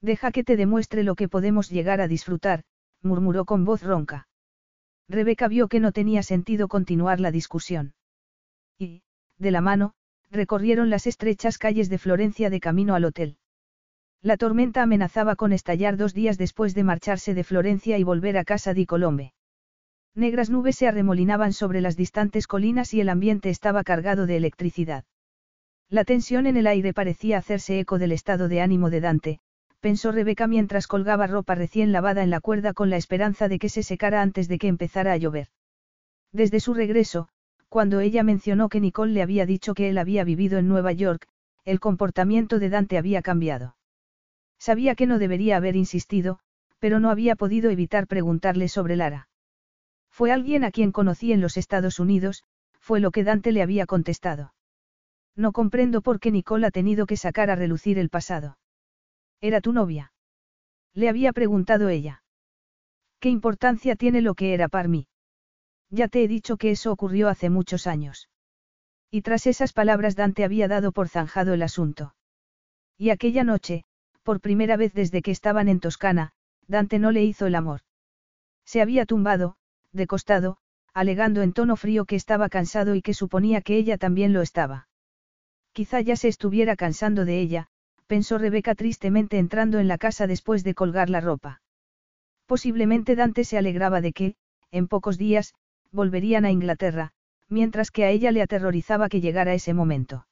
[0.00, 2.64] Deja que te demuestre lo que podemos llegar a disfrutar,
[3.02, 4.28] murmuró con voz ronca.
[5.08, 7.94] Rebeca vio que no tenía sentido continuar la discusión.
[8.78, 9.02] Y,
[9.38, 9.94] de la mano,
[10.30, 13.38] recorrieron las estrechas calles de Florencia de camino al hotel.
[14.22, 18.44] La tormenta amenazaba con estallar dos días después de marcharse de Florencia y volver a
[18.44, 19.34] casa di Colombe.
[20.16, 25.04] Negras nubes se arremolinaban sobre las distantes colinas y el ambiente estaba cargado de electricidad.
[25.90, 29.40] La tensión en el aire parecía hacerse eco del estado de ánimo de Dante,
[29.80, 33.68] pensó Rebeca mientras colgaba ropa recién lavada en la cuerda con la esperanza de que
[33.68, 35.48] se secara antes de que empezara a llover.
[36.32, 37.28] Desde su regreso,
[37.68, 41.28] cuando ella mencionó que Nicole le había dicho que él había vivido en Nueva York,
[41.66, 43.76] el comportamiento de Dante había cambiado.
[44.58, 46.38] Sabía que no debería haber insistido,
[46.78, 49.28] pero no había podido evitar preguntarle sobre Lara.
[50.16, 52.42] Fue alguien a quien conocí en los Estados Unidos,
[52.80, 54.54] fue lo que Dante le había contestado.
[55.34, 58.56] No comprendo por qué Nicole ha tenido que sacar a relucir el pasado.
[59.42, 60.14] ¿Era tu novia?
[60.94, 62.22] Le había preguntado ella.
[63.20, 65.06] ¿Qué importancia tiene lo que era para mí?
[65.90, 68.30] Ya te he dicho que eso ocurrió hace muchos años.
[69.10, 72.14] Y tras esas palabras Dante había dado por zanjado el asunto.
[72.96, 73.84] Y aquella noche,
[74.22, 76.32] por primera vez desde que estaban en Toscana,
[76.66, 77.82] Dante no le hizo el amor.
[78.64, 79.58] Se había tumbado,
[79.96, 80.58] de costado,
[80.94, 84.88] alegando en tono frío que estaba cansado y que suponía que ella también lo estaba.
[85.72, 87.66] Quizá ya se estuviera cansando de ella,
[88.06, 91.60] pensó Rebeca tristemente entrando en la casa después de colgar la ropa.
[92.46, 94.36] Posiblemente Dante se alegraba de que,
[94.70, 95.54] en pocos días,
[95.90, 97.12] volverían a Inglaterra,
[97.48, 100.26] mientras que a ella le aterrorizaba que llegara ese momento.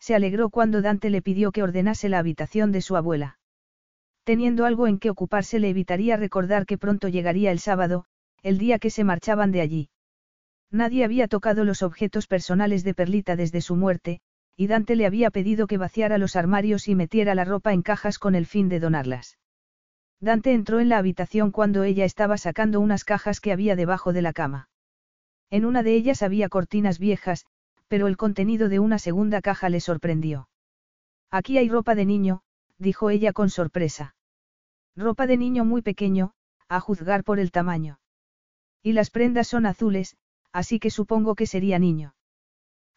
[0.00, 3.38] Se alegró cuando Dante le pidió que ordenase la habitación de su abuela.
[4.24, 8.04] Teniendo algo en que ocuparse le evitaría recordar que pronto llegaría el sábado,
[8.46, 9.88] el día que se marchaban de allí.
[10.70, 14.20] Nadie había tocado los objetos personales de Perlita desde su muerte,
[14.56, 18.20] y Dante le había pedido que vaciara los armarios y metiera la ropa en cajas
[18.20, 19.36] con el fin de donarlas.
[20.20, 24.22] Dante entró en la habitación cuando ella estaba sacando unas cajas que había debajo de
[24.22, 24.68] la cama.
[25.50, 27.46] En una de ellas había cortinas viejas,
[27.88, 30.48] pero el contenido de una segunda caja le sorprendió.
[31.32, 32.42] Aquí hay ropa de niño,
[32.78, 34.14] dijo ella con sorpresa.
[34.94, 36.32] Ropa de niño muy pequeño,
[36.68, 37.98] a juzgar por el tamaño.
[38.86, 40.16] Y las prendas son azules,
[40.52, 42.14] así que supongo que sería niño.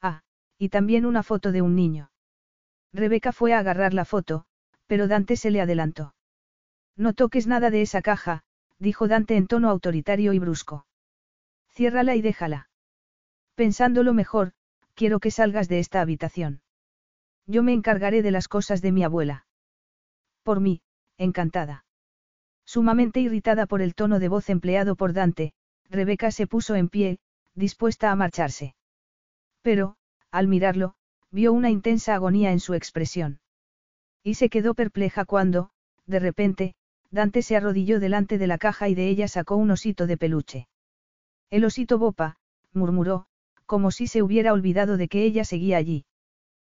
[0.03, 0.21] Ah,
[0.59, 2.11] y también una foto de un niño.
[2.93, 4.45] Rebeca fue a agarrar la foto,
[4.85, 6.13] pero Dante se le adelantó.
[6.95, 8.43] No toques nada de esa caja,
[8.77, 10.85] dijo Dante en tono autoritario y brusco.
[11.71, 12.69] Ciérrala y déjala.
[13.55, 14.51] Pensándolo mejor,
[14.93, 16.61] quiero que salgas de esta habitación.
[17.47, 19.47] Yo me encargaré de las cosas de mi abuela.
[20.43, 20.83] Por mí,
[21.17, 21.83] encantada.
[22.63, 25.55] Sumamente irritada por el tono de voz empleado por Dante,
[25.89, 27.19] Rebeca se puso en pie,
[27.55, 28.75] dispuesta a marcharse.
[29.61, 29.95] Pero,
[30.31, 30.95] al mirarlo,
[31.31, 33.39] vio una intensa agonía en su expresión.
[34.23, 35.71] Y se quedó perpleja cuando,
[36.05, 36.75] de repente,
[37.11, 40.67] Dante se arrodilló delante de la caja y de ella sacó un osito de peluche.
[41.49, 42.37] El osito Bopa,
[42.71, 43.25] murmuró,
[43.65, 46.05] como si se hubiera olvidado de que ella seguía allí.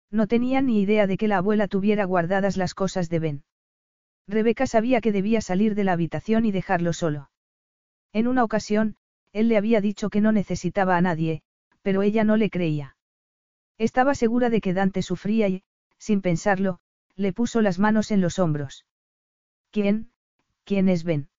[0.10, 3.44] No tenía ni idea de que la abuela tuviera guardadas las cosas de Ben.
[4.28, 7.30] Rebeca sabía que debía salir de la habitación y dejarlo solo.
[8.14, 8.96] En una ocasión,
[9.34, 11.42] él le había dicho que no necesitaba a nadie,
[11.82, 12.96] pero ella no le creía.
[13.78, 15.64] Estaba segura de que Dante sufría y,
[15.98, 16.80] sin pensarlo,
[17.16, 18.86] le puso las manos en los hombros.
[19.72, 20.12] ¿Quién?
[20.64, 21.30] ¿Quién es Ben?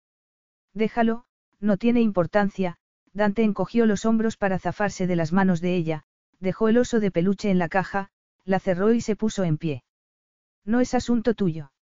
[0.75, 1.25] Déjalo,
[1.61, 2.77] no tiene importancia,
[3.13, 6.05] Dante encogió los hombros para zafarse de las manos de ella,
[6.41, 8.11] dejó el oso de peluche en la caja,
[8.45, 9.85] la cerró y se puso en pie.
[10.65, 11.73] No es asunto tuyo.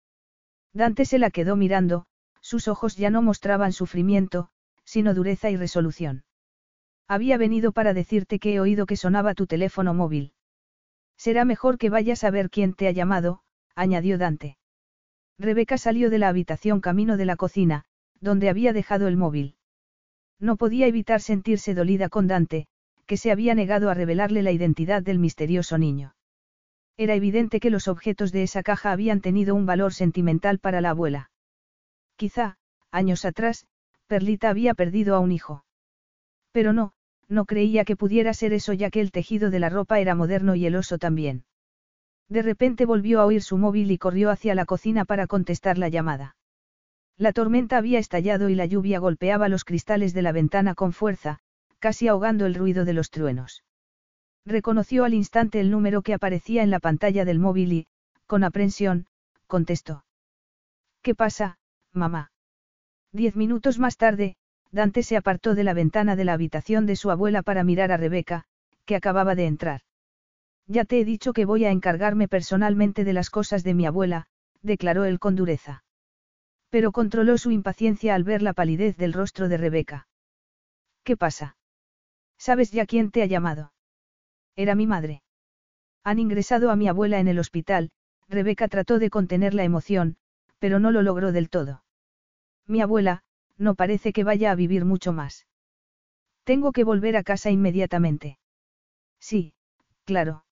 [0.74, 2.06] Dante se la quedó mirando,
[2.40, 4.50] sus ojos ya no mostraban sufrimiento,
[4.92, 6.22] sino dureza y resolución.
[7.08, 10.34] Había venido para decirte que he oído que sonaba tu teléfono móvil.
[11.16, 13.40] Será mejor que vayas a ver quién te ha llamado,
[13.74, 14.58] añadió Dante.
[15.38, 17.84] Rebeca salió de la habitación camino de la cocina,
[18.20, 19.56] donde había dejado el móvil.
[20.38, 22.66] No podía evitar sentirse dolida con Dante,
[23.06, 26.16] que se había negado a revelarle la identidad del misterioso niño.
[26.98, 30.90] Era evidente que los objetos de esa caja habían tenido un valor sentimental para la
[30.90, 31.30] abuela.
[32.16, 32.58] Quizá,
[32.90, 33.66] años atrás,
[34.12, 35.64] Perlita había perdido a un hijo.
[36.52, 36.92] Pero no,
[37.30, 40.54] no creía que pudiera ser eso ya que el tejido de la ropa era moderno
[40.54, 41.46] y el oso también.
[42.28, 45.88] De repente volvió a oír su móvil y corrió hacia la cocina para contestar la
[45.88, 46.36] llamada.
[47.16, 51.38] La tormenta había estallado y la lluvia golpeaba los cristales de la ventana con fuerza,
[51.78, 53.64] casi ahogando el ruido de los truenos.
[54.44, 57.86] Reconoció al instante el número que aparecía en la pantalla del móvil y,
[58.26, 59.06] con aprensión,
[59.46, 60.04] contestó.
[61.00, 61.56] ¿Qué pasa,
[61.94, 62.30] mamá?
[63.12, 64.36] Diez minutos más tarde,
[64.70, 67.98] Dante se apartó de la ventana de la habitación de su abuela para mirar a
[67.98, 68.44] Rebeca,
[68.86, 69.82] que acababa de entrar.
[70.66, 74.28] Ya te he dicho que voy a encargarme personalmente de las cosas de mi abuela,
[74.62, 75.84] declaró él con dureza.
[76.70, 80.08] Pero controló su impaciencia al ver la palidez del rostro de Rebeca.
[81.04, 81.58] ¿Qué pasa?
[82.38, 83.74] ¿Sabes ya quién te ha llamado?
[84.56, 85.22] Era mi madre.
[86.02, 87.90] Han ingresado a mi abuela en el hospital,
[88.28, 90.16] Rebeca trató de contener la emoción,
[90.58, 91.82] pero no lo logró del todo.
[92.66, 93.22] Mi abuela,
[93.58, 95.46] no parece que vaya a vivir mucho más.
[96.44, 98.38] Tengo que volver a casa inmediatamente.
[99.20, 99.54] Sí,
[100.04, 100.44] claro.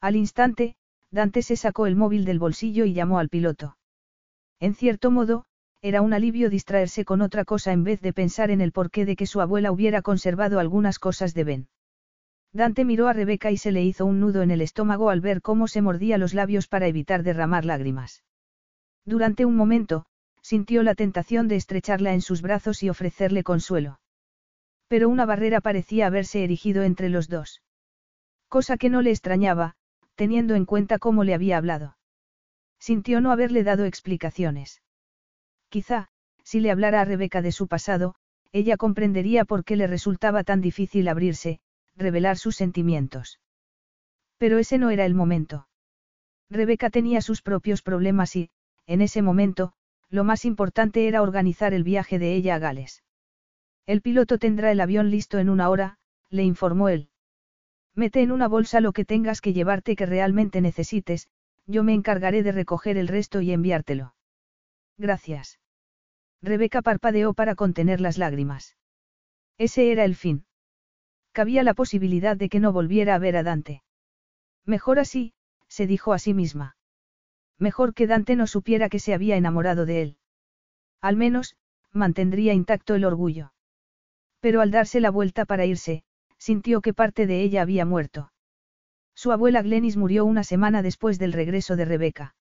[0.00, 0.76] Al instante,
[1.10, 3.76] Dante se sacó el móvil del bolsillo y llamó al piloto.
[4.60, 5.44] En cierto modo,
[5.82, 9.16] era un alivio distraerse con otra cosa en vez de pensar en el porqué de
[9.16, 11.68] que su abuela hubiera conservado algunas cosas de Ben.
[12.52, 15.42] Dante miró a Rebeca y se le hizo un nudo en el estómago al ver
[15.42, 18.24] cómo se mordía los labios para evitar derramar lágrimas.
[19.04, 20.06] Durante un momento,
[20.46, 23.98] sintió la tentación de estrecharla en sus brazos y ofrecerle consuelo.
[24.86, 27.62] Pero una barrera parecía haberse erigido entre los dos.
[28.48, 29.74] Cosa que no le extrañaba,
[30.14, 31.96] teniendo en cuenta cómo le había hablado.
[32.78, 34.82] Sintió no haberle dado explicaciones.
[35.68, 36.10] Quizá,
[36.44, 38.14] si le hablara a Rebeca de su pasado,
[38.52, 41.58] ella comprendería por qué le resultaba tan difícil abrirse,
[41.96, 43.40] revelar sus sentimientos.
[44.38, 45.66] Pero ese no era el momento.
[46.48, 48.50] Rebeca tenía sus propios problemas y,
[48.86, 49.72] en ese momento,
[50.10, 53.02] lo más importante era organizar el viaje de ella a Gales.
[53.86, 55.98] El piloto tendrá el avión listo en una hora,
[56.30, 57.08] le informó él.
[57.94, 61.28] Mete en una bolsa lo que tengas que llevarte que realmente necesites,
[61.66, 64.14] yo me encargaré de recoger el resto y enviártelo.
[64.98, 65.58] Gracias.
[66.42, 68.76] Rebeca parpadeó para contener las lágrimas.
[69.58, 70.44] Ese era el fin.
[71.32, 73.82] Cabía la posibilidad de que no volviera a ver a Dante.
[74.64, 75.32] Mejor así,
[75.68, 76.75] se dijo a sí misma.
[77.58, 80.16] Mejor que Dante no supiera que se había enamorado de él.
[81.00, 81.56] Al menos,
[81.92, 83.52] mantendría intacto el orgullo.
[84.40, 86.04] Pero al darse la vuelta para irse,
[86.38, 88.32] sintió que parte de ella había muerto.
[89.14, 92.34] Su abuela Glenis murió una semana después del regreso de Rebeca.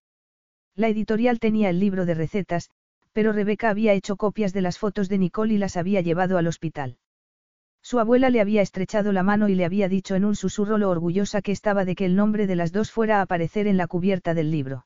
[0.76, 2.70] La editorial tenía el libro de recetas,
[3.14, 6.48] pero Rebeca había hecho copias de las fotos de Nicole y las había llevado al
[6.48, 6.98] hospital.
[7.82, 10.90] Su abuela le había estrechado la mano y le había dicho en un susurro lo
[10.90, 13.88] orgullosa que estaba de que el nombre de las dos fuera a aparecer en la
[13.88, 14.86] cubierta del libro.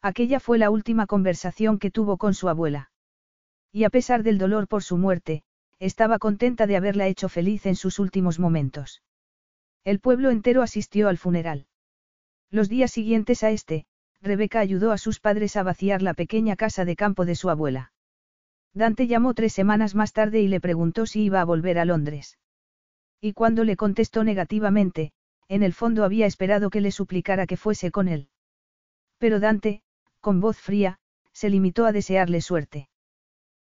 [0.00, 2.90] Aquella fue la última conversación que tuvo con su abuela.
[3.72, 5.42] Y a pesar del dolor por su muerte,
[5.78, 9.02] estaba contenta de haberla hecho feliz en sus últimos momentos.
[9.84, 11.66] El pueblo entero asistió al funeral.
[12.50, 13.86] Los días siguientes a este,
[14.20, 17.92] Rebeca ayudó a sus padres a vaciar la pequeña casa de campo de su abuela.
[18.74, 22.38] Dante llamó tres semanas más tarde y le preguntó si iba a volver a Londres.
[23.20, 25.12] Y cuando le contestó negativamente,
[25.48, 28.28] en el fondo había esperado que le suplicara que fuese con él.
[29.18, 29.82] Pero Dante,
[30.20, 30.98] con voz fría,
[31.32, 32.88] se limitó a desearle suerte.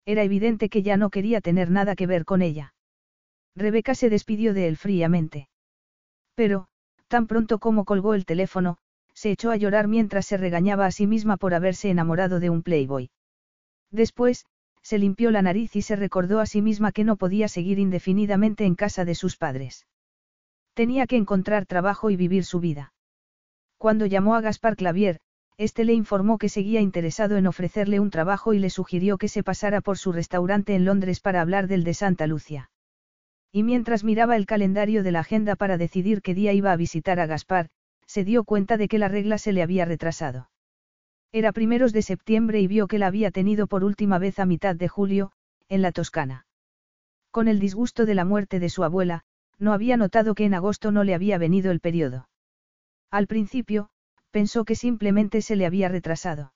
[0.06, 2.74] Era evidente que ya no quería tener nada que ver con ella.
[3.56, 5.50] Rebeca se despidió de él fríamente.
[6.36, 6.68] Pero,
[7.08, 8.78] tan pronto como colgó el teléfono,
[9.14, 12.64] se echó a llorar mientras se regañaba a sí misma por haberse enamorado de un
[12.64, 13.12] playboy.
[13.92, 14.46] Después,
[14.82, 18.66] se limpió la nariz y se recordó a sí misma que no podía seguir indefinidamente
[18.66, 19.88] en casa de sus padres.
[20.74, 22.94] Tenía que encontrar trabajo y vivir su vida.
[23.78, 25.20] Cuando llamó a Gaspar Clavier,
[25.58, 29.44] este le informó que seguía interesado en ofrecerle un trabajo y le sugirió que se
[29.44, 32.72] pasara por su restaurante en Londres para hablar del de Santa Lucia.
[33.52, 37.20] Y mientras miraba el calendario de la agenda para decidir qué día iba a visitar
[37.20, 37.70] a Gaspar,
[38.08, 40.50] se dio cuenta de que la regla se le había retrasado.
[41.32, 44.76] Era primeros de septiembre y vio que la había tenido por última vez a mitad
[44.76, 45.32] de julio,
[45.70, 46.46] en la Toscana.
[47.32, 49.24] Con el disgusto de la muerte de su abuela,
[49.58, 52.28] no había notado que en agosto no le había venido el periodo.
[53.10, 53.90] Al principio,
[54.34, 56.54] pensó que simplemente se le había retrasado.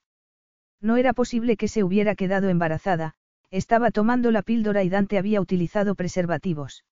[0.80, 3.14] No era posible que se hubiera quedado embarazada,
[3.52, 6.84] estaba tomando la píldora y Dante había utilizado preservativos.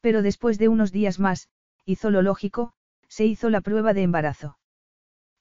[0.00, 1.50] Pero después de unos días más,
[1.84, 2.72] hizo lo lógico,
[3.08, 4.58] se hizo la prueba de embarazo.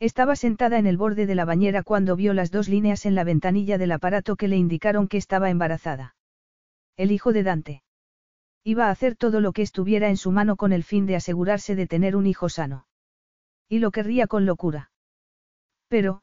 [0.01, 3.23] Estaba sentada en el borde de la bañera cuando vio las dos líneas en la
[3.23, 6.15] ventanilla del aparato que le indicaron que estaba embarazada.
[6.97, 7.83] El hijo de Dante.
[8.65, 11.73] Iba a hacer todo lo que estuviera en su mano con el fin de asegurarse
[11.75, 12.85] de tener un hijo sano.
[13.69, 14.91] Y lo querría con locura.
[15.87, 16.21] Pero,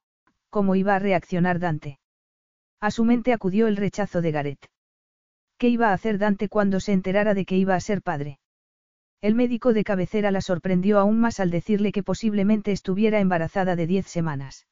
[0.50, 1.98] ¿cómo iba a reaccionar Dante?
[2.80, 4.66] A su mente acudió el rechazo de Gareth.
[5.58, 8.38] ¿Qué iba a hacer Dante cuando se enterara de que iba a ser padre?
[9.20, 13.86] El médico de cabecera la sorprendió aún más al decirle que posiblemente estuviera embarazada de
[13.86, 14.66] diez semanas.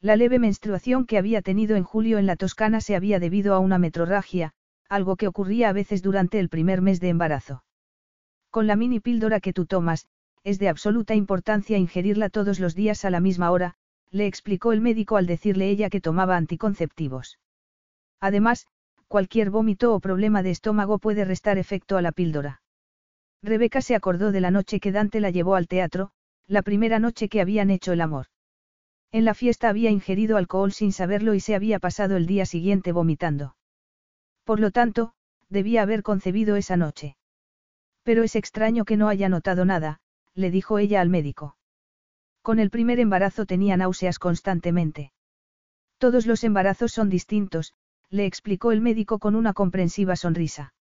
[0.00, 3.58] La leve menstruación que había tenido en julio en la Toscana se había debido a
[3.58, 4.52] una metrorragia,
[4.88, 7.64] algo que ocurría a veces durante el primer mes de embarazo.
[8.50, 10.06] Con la mini píldora que tú tomas,
[10.46, 13.74] es de absoluta importancia ingerirla todos los días a la misma hora,
[14.12, 17.40] le explicó el médico al decirle ella que tomaba anticonceptivos.
[18.20, 18.68] Además,
[19.08, 22.62] cualquier vómito o problema de estómago puede restar efecto a la píldora.
[23.42, 26.12] Rebeca se acordó de la noche que Dante la llevó al teatro,
[26.46, 28.26] la primera noche que habían hecho el amor.
[29.10, 32.92] En la fiesta había ingerido alcohol sin saberlo y se había pasado el día siguiente
[32.92, 33.56] vomitando.
[34.44, 35.12] Por lo tanto,
[35.48, 37.16] debía haber concebido esa noche.
[38.04, 39.98] Pero es extraño que no haya notado nada,
[40.36, 41.56] le dijo ella al médico.
[42.42, 45.12] Con el primer embarazo tenía náuseas constantemente.
[45.98, 47.72] Todos los embarazos son distintos,
[48.10, 50.74] le explicó el médico con una comprensiva sonrisa.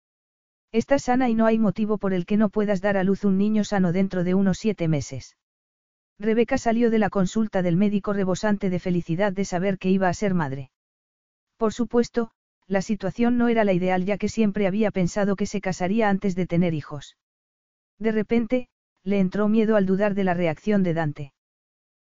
[0.71, 3.37] Estás sana y no hay motivo por el que no puedas dar a luz un
[3.37, 5.37] niño sano dentro de unos siete meses.
[6.19, 10.13] Rebeca salió de la consulta del médico rebosante de felicidad de saber que iba a
[10.13, 10.71] ser madre.
[11.57, 12.31] Por supuesto,
[12.67, 16.35] la situación no era la ideal ya que siempre había pensado que se casaría antes
[16.35, 17.17] de tener hijos.
[17.99, 18.67] De repente,
[19.03, 21.33] le entró miedo al dudar de la reacción de Dante.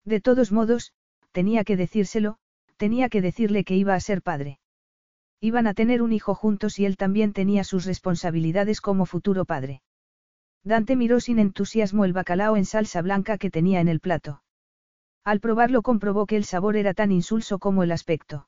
[0.05, 0.93] De todos modos,
[1.31, 2.37] tenía que decírselo,
[2.77, 4.59] tenía que decirle que iba a ser padre.
[5.39, 9.81] Iban a tener un hijo juntos y él también tenía sus responsabilidades como futuro padre.
[10.63, 14.41] Dante miró sin entusiasmo el bacalao en salsa blanca que tenía en el plato.
[15.23, 18.47] Al probarlo comprobó que el sabor era tan insulso como el aspecto.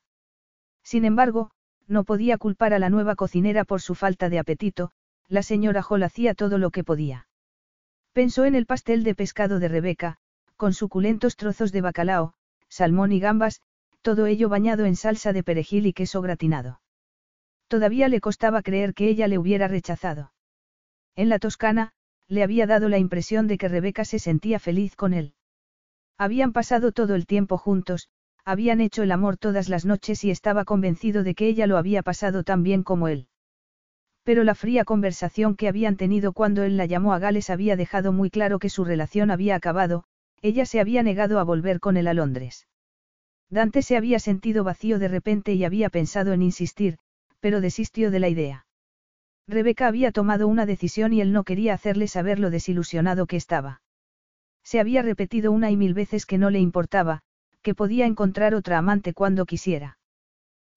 [0.82, 1.50] Sin embargo,
[1.86, 4.90] no podía culpar a la nueva cocinera por su falta de apetito,
[5.28, 7.26] la señora Hall hacía todo lo que podía.
[8.16, 10.16] Pensó en el pastel de pescado de Rebeca,
[10.56, 12.32] con suculentos trozos de bacalao,
[12.66, 13.60] salmón y gambas,
[14.00, 16.80] todo ello bañado en salsa de perejil y queso gratinado.
[17.68, 20.32] Todavía le costaba creer que ella le hubiera rechazado.
[21.14, 21.92] En la Toscana,
[22.26, 25.34] le había dado la impresión de que Rebeca se sentía feliz con él.
[26.16, 28.08] Habían pasado todo el tiempo juntos,
[28.46, 32.02] habían hecho el amor todas las noches y estaba convencido de que ella lo había
[32.02, 33.28] pasado tan bien como él.
[34.26, 38.12] Pero la fría conversación que habían tenido cuando él la llamó a Gales había dejado
[38.12, 40.02] muy claro que su relación había acabado,
[40.42, 42.66] ella se había negado a volver con él a Londres.
[43.50, 46.98] Dante se había sentido vacío de repente y había pensado en insistir,
[47.38, 48.66] pero desistió de la idea.
[49.46, 53.80] Rebeca había tomado una decisión y él no quería hacerle saber lo desilusionado que estaba.
[54.64, 57.20] Se había repetido una y mil veces que no le importaba,
[57.62, 59.98] que podía encontrar otra amante cuando quisiera.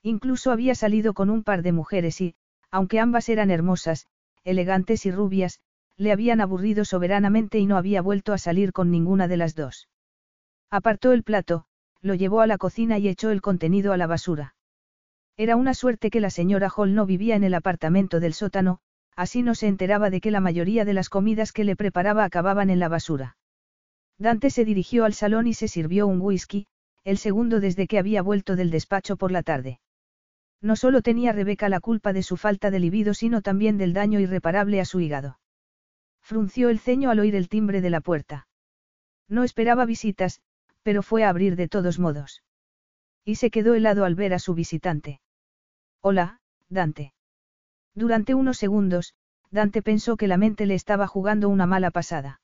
[0.03, 2.35] Incluso había salido con un par de mujeres y,
[2.71, 4.07] aunque ambas eran hermosas,
[4.43, 5.59] elegantes y rubias,
[5.97, 9.89] le habían aburrido soberanamente y no había vuelto a salir con ninguna de las dos.
[10.69, 11.65] Apartó el plato,
[12.01, 14.55] lo llevó a la cocina y echó el contenido a la basura.
[15.35, 18.79] Era una suerte que la señora Hall no vivía en el apartamento del sótano,
[19.15, 22.69] así no se enteraba de que la mayoría de las comidas que le preparaba acababan
[22.69, 23.37] en la basura.
[24.17, 26.67] Dante se dirigió al salón y se sirvió un whisky,
[27.03, 29.79] el segundo desde que había vuelto del despacho por la tarde.
[30.61, 34.19] No solo tenía Rebeca la culpa de su falta de libido, sino también del daño
[34.19, 35.39] irreparable a su hígado.
[36.21, 38.47] Frunció el ceño al oír el timbre de la puerta.
[39.27, 40.41] No esperaba visitas,
[40.83, 42.43] pero fue a abrir de todos modos.
[43.23, 45.21] Y se quedó helado al ver a su visitante.
[46.01, 47.13] Hola, Dante.
[47.95, 49.13] Durante unos segundos,
[49.51, 52.41] Dante pensó que la mente le estaba jugando una mala pasada.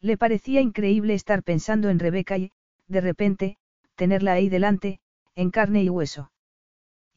[0.00, 2.52] Le parecía increíble estar pensando en Rebeca y,
[2.86, 3.58] de repente,
[3.96, 5.00] tenerla ahí delante,
[5.34, 6.30] en carne y hueso.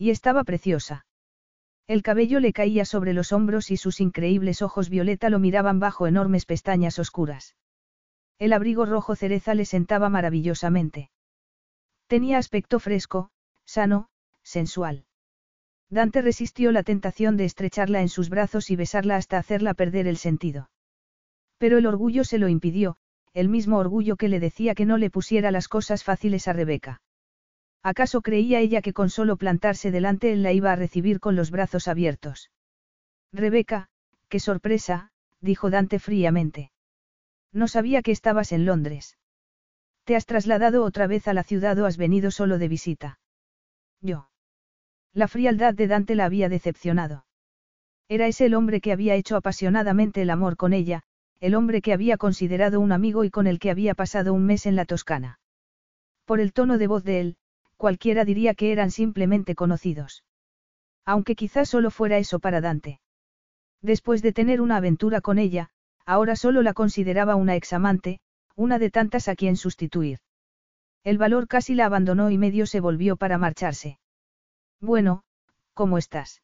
[0.02, 1.06] Y estaba preciosa.
[1.86, 6.08] El cabello le caía sobre los hombros y sus increíbles ojos violeta lo miraban bajo
[6.08, 7.56] enormes pestañas oscuras.
[8.40, 11.12] El abrigo rojo cereza le sentaba maravillosamente.
[12.08, 13.30] Tenía aspecto fresco,
[13.64, 14.10] sano,
[14.42, 15.06] sensual.
[15.88, 20.18] Dante resistió la tentación de estrecharla en sus brazos y besarla hasta hacerla perder el
[20.18, 20.72] sentido.
[21.60, 22.98] Pero el orgullo se lo impidió,
[23.36, 27.02] el mismo orgullo que le decía que no le pusiera las cosas fáciles a Rebeca.
[27.84, 31.50] ¿Acaso creía ella que con solo plantarse delante él la iba a recibir con los
[31.50, 32.52] brazos abiertos?
[33.34, 33.90] Rebeca,
[34.30, 36.72] qué sorpresa, dijo Dante fríamente.
[37.52, 39.18] No sabía que estabas en Londres.
[40.04, 43.20] ¿Te has trasladado otra vez a la ciudad o has venido solo de visita?
[44.00, 44.30] Yo.
[45.14, 47.26] La frialdad de Dante la había decepcionado.
[48.08, 51.04] Era ese el hombre que había hecho apasionadamente el amor con ella,
[51.40, 54.66] el hombre que había considerado un amigo y con el que había pasado un mes
[54.66, 55.40] en la Toscana.
[56.26, 57.38] Por el tono de voz de él,
[57.82, 60.24] cualquiera diría que eran simplemente conocidos.
[61.04, 63.02] Aunque quizás solo fuera eso para Dante.
[63.82, 65.72] Después de tener una aventura con ella,
[66.06, 68.20] ahora solo la consideraba una examante,
[68.56, 70.20] una de tantas a quien sustituir.
[71.04, 73.98] El valor casi la abandonó y medio se volvió para marcharse.
[74.80, 75.24] Bueno,
[75.74, 76.44] ¿cómo estás?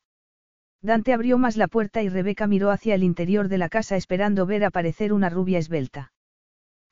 [0.82, 4.48] Dante abrió más la puerta y Rebeca miró hacia el interior de la casa esperando
[4.48, 6.12] ver aparecer una rubia esbelta.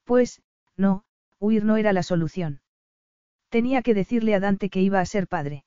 [0.03, 0.43] Pues,
[0.77, 1.03] no,
[1.40, 2.61] huir no era la solución.
[3.56, 5.64] Tenía que decirle a Dante que iba a ser padre.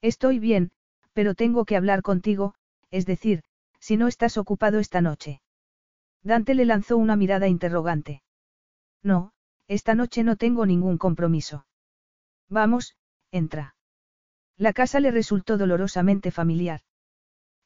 [0.00, 0.70] Estoy bien,
[1.12, 2.54] pero tengo que hablar contigo,
[2.92, 3.42] es decir,
[3.80, 5.42] si no estás ocupado esta noche.
[6.22, 8.22] Dante le lanzó una mirada interrogante.
[9.02, 9.32] No,
[9.66, 11.66] esta noche no tengo ningún compromiso.
[12.48, 12.94] Vamos,
[13.32, 13.74] entra.
[14.56, 16.82] La casa le resultó dolorosamente familiar.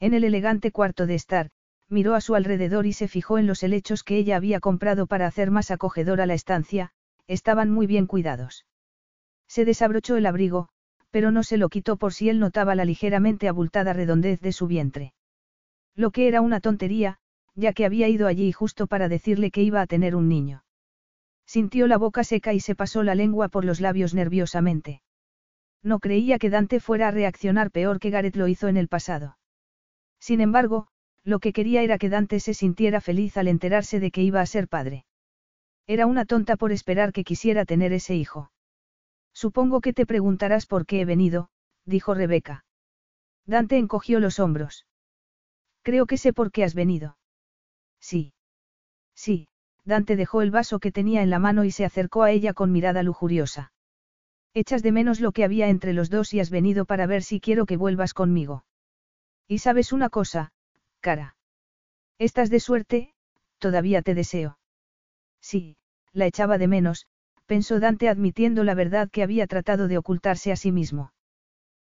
[0.00, 1.50] En el elegante cuarto de estar,
[1.90, 5.26] miró a su alrededor y se fijó en los helechos que ella había comprado para
[5.26, 6.92] hacer más acogedora la estancia,
[7.26, 8.64] estaban muy bien cuidados.
[9.48, 10.68] Se desabrochó el abrigo,
[11.10, 14.66] pero no se lo quitó por si él notaba la ligeramente abultada redondez de su
[14.66, 15.14] vientre.
[15.94, 17.18] Lo que era una tontería,
[17.55, 20.64] ya que había ido allí justo para decirle que iba a tener un niño.
[21.47, 25.02] Sintió la boca seca y se pasó la lengua por los labios nerviosamente.
[25.82, 29.36] No creía que Dante fuera a reaccionar peor que Gareth lo hizo en el pasado.
[30.18, 30.89] Sin embargo,
[31.23, 34.47] lo que quería era que Dante se sintiera feliz al enterarse de que iba a
[34.47, 35.05] ser padre.
[35.86, 38.50] Era una tonta por esperar que quisiera tener ese hijo.
[39.34, 41.50] Supongo que te preguntarás por qué he venido,
[41.84, 42.64] dijo Rebeca.
[43.46, 44.86] Dante encogió los hombros.
[45.82, 47.18] Creo que sé por qué has venido.
[48.00, 48.32] Sí.
[49.14, 49.48] Sí,
[49.84, 52.72] Dante dejó el vaso que tenía en la mano y se acercó a ella con
[52.72, 53.72] mirada lujuriosa.
[54.54, 57.40] Echas de menos lo que había entre los dos y has venido para ver si
[57.40, 58.64] quiero que vuelvas conmigo.
[59.48, 60.52] Y sabes una cosa,
[61.00, 61.36] cara.
[62.18, 63.14] Estás de suerte,
[63.58, 64.58] todavía te deseo.
[65.40, 65.76] Sí,
[66.12, 67.06] la echaba de menos,
[67.47, 71.12] pensó Dante admitiendo la verdad que había tratado de ocultarse a sí mismo.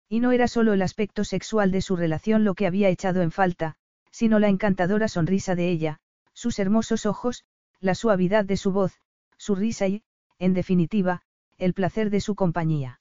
[0.09, 3.31] Y no era solo el aspecto sexual de su relación lo que había echado en
[3.31, 3.77] falta,
[4.11, 6.01] sino la encantadora sonrisa de ella,
[6.33, 7.45] sus hermosos ojos,
[7.81, 8.99] la suavidad de su voz,
[9.37, 10.03] su risa y,
[10.39, 11.23] en definitiva,
[11.59, 13.01] el placer de su compañía.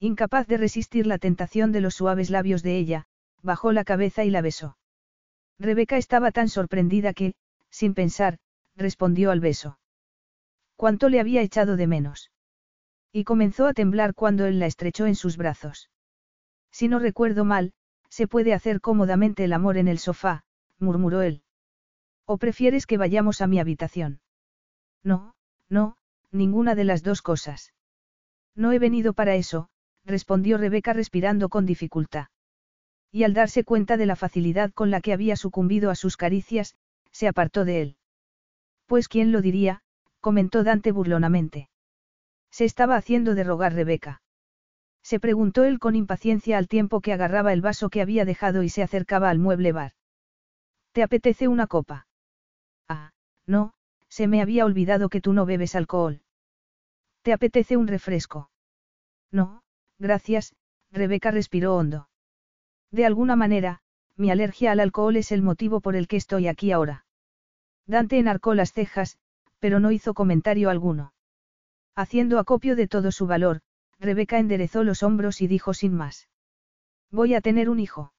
[0.00, 3.06] Incapaz de resistir la tentación de los suaves labios de ella,
[3.42, 4.76] bajó la cabeza y la besó.
[5.58, 7.34] Rebeca estaba tan sorprendida que,
[7.70, 8.38] sin pensar,
[8.74, 9.78] respondió al beso.
[10.76, 12.30] ¿Cuánto le había echado de menos?
[13.12, 15.90] Y comenzó a temblar cuando él la estrechó en sus brazos.
[16.70, 17.72] Si no recuerdo mal,
[18.10, 20.44] se puede hacer cómodamente el amor en el sofá,
[20.78, 21.42] murmuró él.
[22.26, 24.20] ¿O prefieres que vayamos a mi habitación?
[25.02, 25.34] No,
[25.68, 25.96] no,
[26.30, 27.72] ninguna de las dos cosas.
[28.54, 29.70] No he venido para eso,
[30.04, 32.26] respondió Rebeca respirando con dificultad.
[33.10, 36.76] Y al darse cuenta de la facilidad con la que había sucumbido a sus caricias,
[37.12, 37.96] se apartó de él.
[38.86, 39.82] Pues quién lo diría,
[40.26, 41.68] comentó Dante burlonamente.
[42.50, 44.22] Se estaba haciendo de rogar Rebeca.
[45.00, 48.68] Se preguntó él con impaciencia al tiempo que agarraba el vaso que había dejado y
[48.68, 49.92] se acercaba al mueble bar.
[50.90, 52.08] ¿Te apetece una copa?
[52.88, 53.12] Ah,
[53.46, 53.74] no,
[54.08, 56.22] se me había olvidado que tú no bebes alcohol.
[57.22, 58.50] ¿Te apetece un refresco?
[59.30, 59.62] No,
[60.00, 60.56] gracias,
[60.90, 62.08] Rebeca respiró hondo.
[62.90, 63.80] De alguna manera,
[64.16, 67.06] mi alergia al alcohol es el motivo por el que estoy aquí ahora.
[67.86, 69.20] Dante enarcó las cejas,
[69.58, 71.12] pero no hizo comentario alguno.
[71.94, 73.60] Haciendo acopio de todo su valor,
[73.98, 76.28] Rebeca enderezó los hombros y dijo sin más.
[77.10, 78.12] Voy a tener un hijo.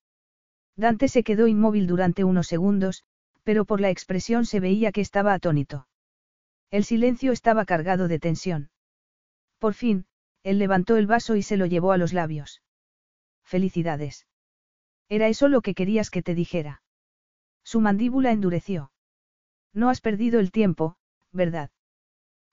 [0.76, 3.04] Dante se quedó inmóvil durante unos segundos,
[3.44, 5.88] pero por la expresión se veía que estaba atónito.
[6.70, 8.70] El silencio estaba cargado de tensión.
[9.60, 10.06] Por fin,
[10.44, 12.62] él levantó el vaso y se lo llevó a los labios.
[13.44, 14.28] Felicidades.
[15.10, 16.82] Era eso lo que querías que te dijera.
[17.64, 18.92] Su mandíbula endureció.
[19.74, 20.98] No has perdido el tiempo,
[21.38, 21.70] ¿verdad?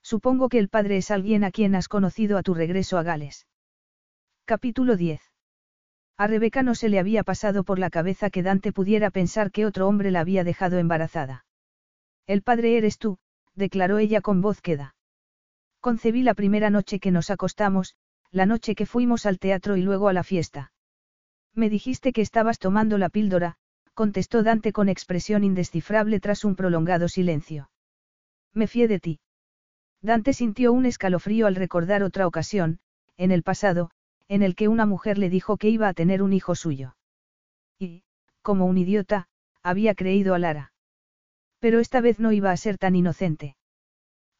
[0.01, 3.47] Supongo que el padre es alguien a quien has conocido a tu regreso a Gales.
[4.45, 5.19] Capítulo 10.
[6.17, 9.65] A Rebeca no se le había pasado por la cabeza que Dante pudiera pensar que
[9.65, 11.45] otro hombre la había dejado embarazada.
[12.27, 13.17] El padre eres tú,
[13.55, 14.95] declaró ella con voz queda.
[15.81, 17.95] Concebí la primera noche que nos acostamos,
[18.31, 20.71] la noche que fuimos al teatro y luego a la fiesta.
[21.53, 23.57] Me dijiste que estabas tomando la píldora,
[23.93, 27.69] contestó Dante con expresión indescifrable tras un prolongado silencio.
[28.55, 29.19] Me fié de ti.
[30.01, 32.79] Dante sintió un escalofrío al recordar otra ocasión,
[33.17, 33.91] en el pasado,
[34.27, 36.95] en el que una mujer le dijo que iba a tener un hijo suyo.
[37.77, 38.03] Y,
[38.41, 39.27] como un idiota,
[39.61, 40.73] había creído a Lara.
[41.59, 43.55] Pero esta vez no iba a ser tan inocente.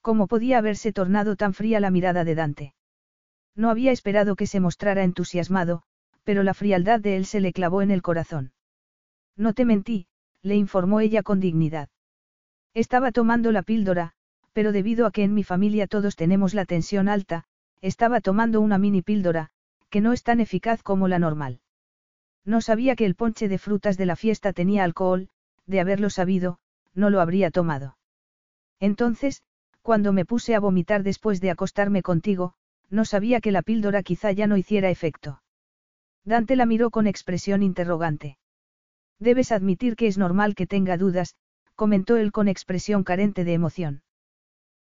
[0.01, 2.75] ¿Cómo podía haberse tornado tan fría la mirada de Dante?
[3.55, 5.83] No había esperado que se mostrara entusiasmado,
[6.23, 8.53] pero la frialdad de él se le clavó en el corazón.
[9.35, 10.07] No te mentí,
[10.41, 11.89] le informó ella con dignidad.
[12.75, 14.11] Estaba tomando la píldora,
[14.51, 17.45] pero debido a que en mi familia todos tenemos la tensión alta,
[17.81, 19.49] estaba tomando una mini píldora,
[19.89, 21.61] que no es tan eficaz como la normal.
[22.43, 25.29] No sabía que el ponche de frutas de la fiesta tenía alcohol,
[25.65, 26.59] de haberlo sabido,
[26.93, 27.97] no lo habría tomado.
[28.81, 29.41] Entonces,
[29.81, 32.55] cuando me puse a vomitar después de acostarme contigo,
[32.89, 35.41] no sabía que la píldora quizá ya no hiciera efecto.
[36.25, 38.37] Dante la miró con expresión interrogante.
[39.17, 41.35] Debes admitir que es normal que tenga dudas,
[41.75, 44.03] comentó él con expresión carente de emoción.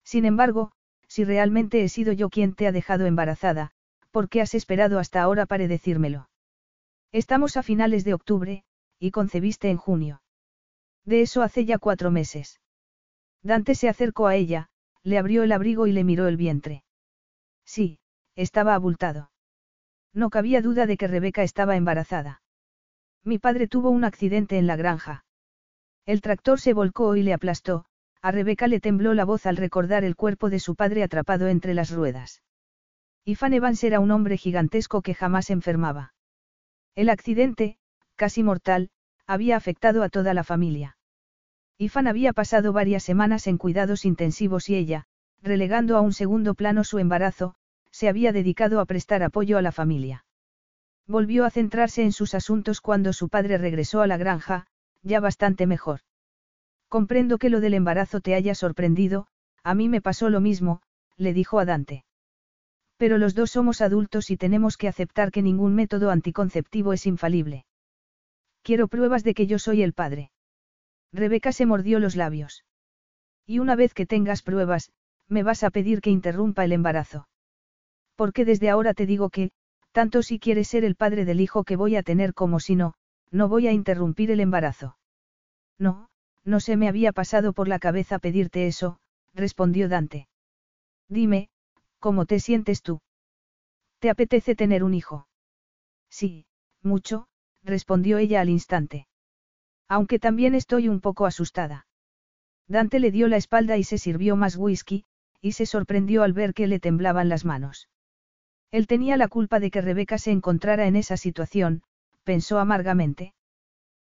[0.03, 0.71] Sin embargo,
[1.07, 3.71] si realmente he sido yo quien te ha dejado embarazada,
[4.11, 6.29] ¿por qué has esperado hasta ahora para decírmelo?
[7.11, 8.63] Estamos a finales de octubre,
[8.99, 10.21] y concebiste en junio.
[11.05, 12.59] De eso hace ya cuatro meses.
[13.41, 14.69] Dante se acercó a ella,
[15.03, 16.83] le abrió el abrigo y le miró el vientre.
[17.65, 17.99] Sí,
[18.35, 19.31] estaba abultado.
[20.13, 22.41] No cabía duda de que Rebeca estaba embarazada.
[23.23, 25.25] Mi padre tuvo un accidente en la granja.
[26.05, 27.85] El tractor se volcó y le aplastó,
[28.21, 31.73] a Rebeca le tembló la voz al recordar el cuerpo de su padre atrapado entre
[31.73, 32.41] las ruedas.
[33.25, 36.13] Ifan Evans era un hombre gigantesco que jamás enfermaba.
[36.95, 37.77] El accidente,
[38.15, 38.89] casi mortal,
[39.25, 40.97] había afectado a toda la familia.
[41.77, 45.05] Ifan había pasado varias semanas en cuidados intensivos y ella,
[45.41, 47.55] relegando a un segundo plano su embarazo,
[47.91, 50.25] se había dedicado a prestar apoyo a la familia.
[51.07, 54.67] Volvió a centrarse en sus asuntos cuando su padre regresó a la granja,
[55.03, 55.99] ya bastante mejor.
[56.89, 59.27] Comprendo que lo del embarazo te haya sorprendido,
[59.63, 60.81] a mí me pasó lo mismo,
[61.17, 62.05] le dijo a Dante.
[62.97, 67.65] Pero los dos somos adultos y tenemos que aceptar que ningún método anticonceptivo es infalible.
[68.61, 70.31] Quiero pruebas de que yo soy el padre.
[71.11, 72.63] Rebeca se mordió los labios.
[73.45, 74.91] Y una vez que tengas pruebas,
[75.27, 77.27] me vas a pedir que interrumpa el embarazo.
[78.15, 79.51] Porque desde ahora te digo que,
[79.91, 82.93] tanto si quieres ser el padre del hijo que voy a tener como si no,
[83.33, 84.97] no voy a interrumpir el embarazo.
[85.77, 86.07] No,
[86.45, 88.99] no se me había pasado por la cabeza pedirte eso,
[89.33, 90.29] respondió Dante.
[91.09, 91.49] Dime,
[92.03, 92.99] ¿Cómo te sientes tú?
[93.99, 95.29] ¿Te apetece tener un hijo?
[96.09, 96.45] Sí,
[96.81, 97.29] mucho,
[97.63, 99.07] respondió ella al instante.
[99.87, 101.87] Aunque también estoy un poco asustada.
[102.67, 105.05] Dante le dio la espalda y se sirvió más whisky,
[105.39, 107.87] y se sorprendió al ver que le temblaban las manos.
[108.69, 111.83] Él tenía la culpa de que Rebeca se encontrara en esa situación,
[112.23, 113.33] pensó amargamente.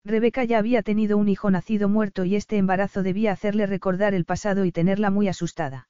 [0.04, 4.24] Rebeca ya había tenido un hijo nacido muerto y este embarazo debía hacerle recordar el
[4.24, 5.88] pasado y tenerla muy asustada.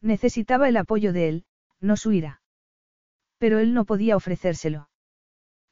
[0.00, 1.44] Necesitaba el apoyo de él,
[1.80, 2.42] no su ira.
[3.38, 4.88] Pero él no podía ofrecérselo.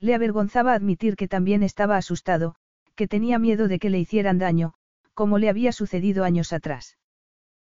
[0.00, 2.56] Le avergonzaba admitir que también estaba asustado,
[2.96, 4.74] que tenía miedo de que le hicieran daño,
[5.14, 6.98] como le había sucedido años atrás.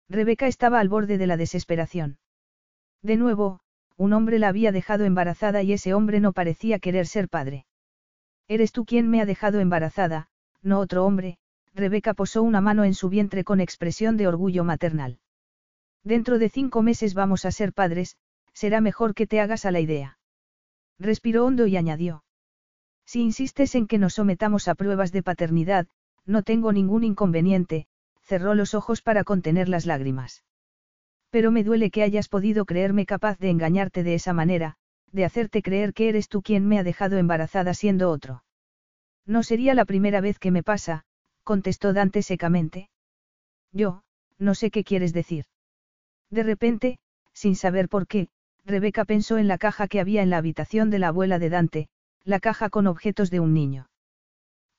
[0.08, 2.20] Rebeca estaba al borde de la desesperación.
[3.02, 3.60] De nuevo,
[3.98, 7.66] un hombre la había dejado embarazada y ese hombre no parecía querer ser padre.
[8.48, 10.30] Eres tú quien me ha dejado embarazada,
[10.62, 11.38] no otro hombre,
[11.74, 15.20] Rebeca posó una mano en su vientre con expresión de orgullo maternal.
[16.04, 18.18] Dentro de cinco meses vamos a ser padres,
[18.54, 20.18] será mejor que te hagas a la idea.
[21.00, 22.24] Respiró hondo y añadió.
[23.06, 25.88] Si insistes en que nos sometamos a pruebas de paternidad,
[26.26, 27.88] no tengo ningún inconveniente,
[28.22, 30.44] cerró los ojos para contener las lágrimas.
[31.30, 34.78] Pero me duele que hayas podido creerme capaz de engañarte de esa manera,
[35.12, 38.44] de hacerte creer que eres tú quien me ha dejado embarazada siendo otro.
[39.26, 41.04] No sería la primera vez que me pasa,
[41.44, 42.90] contestó Dante secamente.
[43.72, 44.04] Yo,
[44.38, 45.46] no sé qué quieres decir.
[46.30, 47.00] De repente,
[47.34, 48.30] sin saber por qué,
[48.66, 51.90] Rebeca pensó en la caja que había en la habitación de la abuela de Dante,
[52.24, 53.90] la caja con objetos de un niño.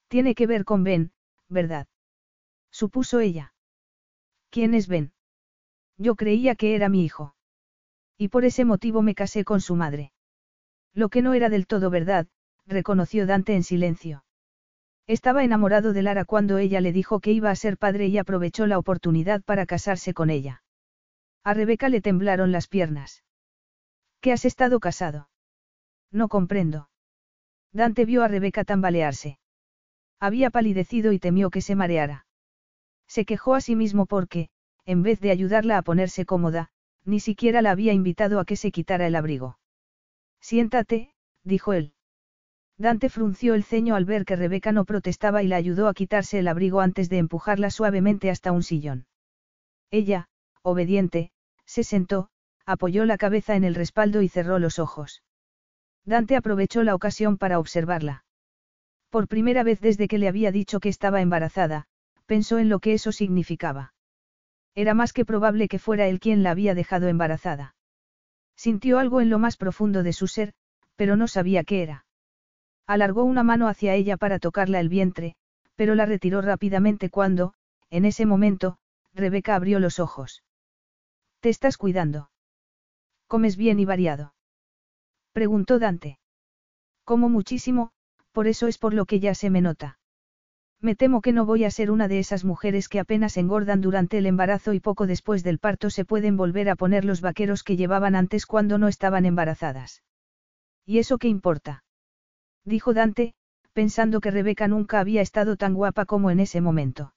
[0.08, 1.12] Tiene que ver con Ben,
[1.48, 1.86] ¿verdad?
[2.70, 3.54] Supuso ella.
[4.50, 5.12] ¿Quién es Ben?
[5.98, 7.34] Yo creía que era mi hijo.
[8.18, 10.12] Y por ese motivo me casé con su madre.
[10.94, 12.26] Lo que no era del todo verdad,
[12.66, 14.24] reconoció Dante en silencio.
[15.06, 18.66] Estaba enamorado de Lara cuando ella le dijo que iba a ser padre y aprovechó
[18.66, 20.62] la oportunidad para casarse con ella.
[21.44, 23.24] A Rebeca le temblaron las piernas.
[24.20, 25.28] ¿Qué has estado casado?
[26.12, 26.88] No comprendo.
[27.72, 29.38] Dante vio a Rebeca tambalearse.
[30.20, 32.26] Había palidecido y temió que se mareara.
[33.08, 34.50] Se quejó a sí mismo porque,
[34.84, 36.70] en vez de ayudarla a ponerse cómoda,
[37.04, 39.58] ni siquiera la había invitado a que se quitara el abrigo.
[40.42, 41.14] Siéntate,
[41.44, 41.94] dijo él.
[42.76, 46.40] Dante frunció el ceño al ver que Rebeca no protestaba y la ayudó a quitarse
[46.40, 49.06] el abrigo antes de empujarla suavemente hasta un sillón.
[49.90, 50.28] Ella,
[50.62, 51.30] obediente,
[51.64, 52.28] se sentó,
[52.66, 55.22] apoyó la cabeza en el respaldo y cerró los ojos.
[56.04, 58.24] Dante aprovechó la ocasión para observarla.
[59.10, 61.86] Por primera vez desde que le había dicho que estaba embarazada,
[62.26, 63.94] pensó en lo que eso significaba.
[64.74, 67.76] Era más que probable que fuera él quien la había dejado embarazada.
[68.62, 70.52] Sintió algo en lo más profundo de su ser,
[70.94, 72.06] pero no sabía qué era.
[72.86, 75.34] Alargó una mano hacia ella para tocarla el vientre,
[75.74, 77.54] pero la retiró rápidamente cuando,
[77.90, 78.78] en ese momento,
[79.14, 80.44] Rebeca abrió los ojos.
[81.40, 82.30] ¿Te estás cuidando?
[83.26, 84.32] ¿Comes bien y variado?
[85.32, 86.20] Preguntó Dante.
[87.02, 87.90] Como muchísimo,
[88.30, 89.98] por eso es por lo que ya se me nota.
[90.82, 94.18] Me temo que no voy a ser una de esas mujeres que apenas engordan durante
[94.18, 97.76] el embarazo y poco después del parto se pueden volver a poner los vaqueros que
[97.76, 100.02] llevaban antes cuando no estaban embarazadas.
[100.84, 101.84] ¿Y eso qué importa?
[102.64, 103.34] Dijo Dante,
[103.72, 107.14] pensando que Rebeca nunca había estado tan guapa como en ese momento.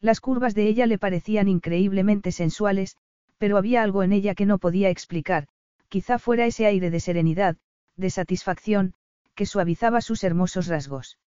[0.00, 2.96] Las curvas de ella le parecían increíblemente sensuales,
[3.36, 5.48] pero había algo en ella que no podía explicar,
[5.88, 7.56] quizá fuera ese aire de serenidad,
[7.96, 8.94] de satisfacción,
[9.34, 11.18] que suavizaba sus hermosos rasgos.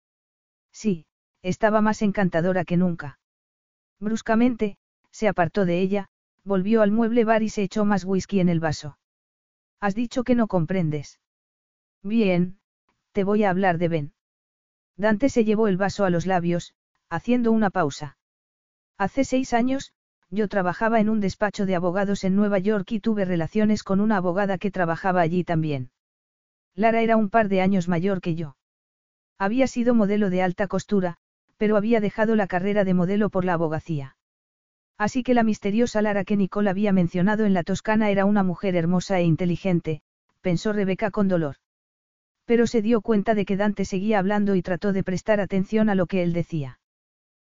[0.71, 1.07] Sí,
[1.49, 3.19] estaba más encantadora que nunca.
[4.01, 4.77] Bruscamente,
[5.11, 6.09] se apartó de ella,
[6.45, 8.99] volvió al mueble bar y se echó más whisky en el vaso.
[9.81, 11.21] Has dicho que no comprendes.
[12.03, 12.59] Bien,
[13.13, 14.13] te voy a hablar de Ben.
[14.97, 16.75] Dante se llevó el vaso a los labios,
[17.09, 18.17] haciendo una pausa.
[18.97, 19.93] Hace seis años,
[20.31, 24.17] yo trabajaba en un despacho de abogados en Nueva York y tuve relaciones con una
[24.17, 25.91] abogada que trabajaba allí también.
[26.75, 28.57] Lara era un par de años mayor que yo.
[29.39, 31.19] Había sido modelo de alta costura,
[31.59, 34.17] pero había dejado la carrera de modelo por la abogacía.
[34.97, 38.75] Así que la misteriosa Lara que Nicole había mencionado en la Toscana era una mujer
[38.75, 40.01] hermosa e inteligente,
[40.41, 41.57] pensó Rebeca con dolor.
[42.47, 45.95] Pero se dio cuenta de que Dante seguía hablando y trató de prestar atención a
[45.95, 46.81] lo que él decía.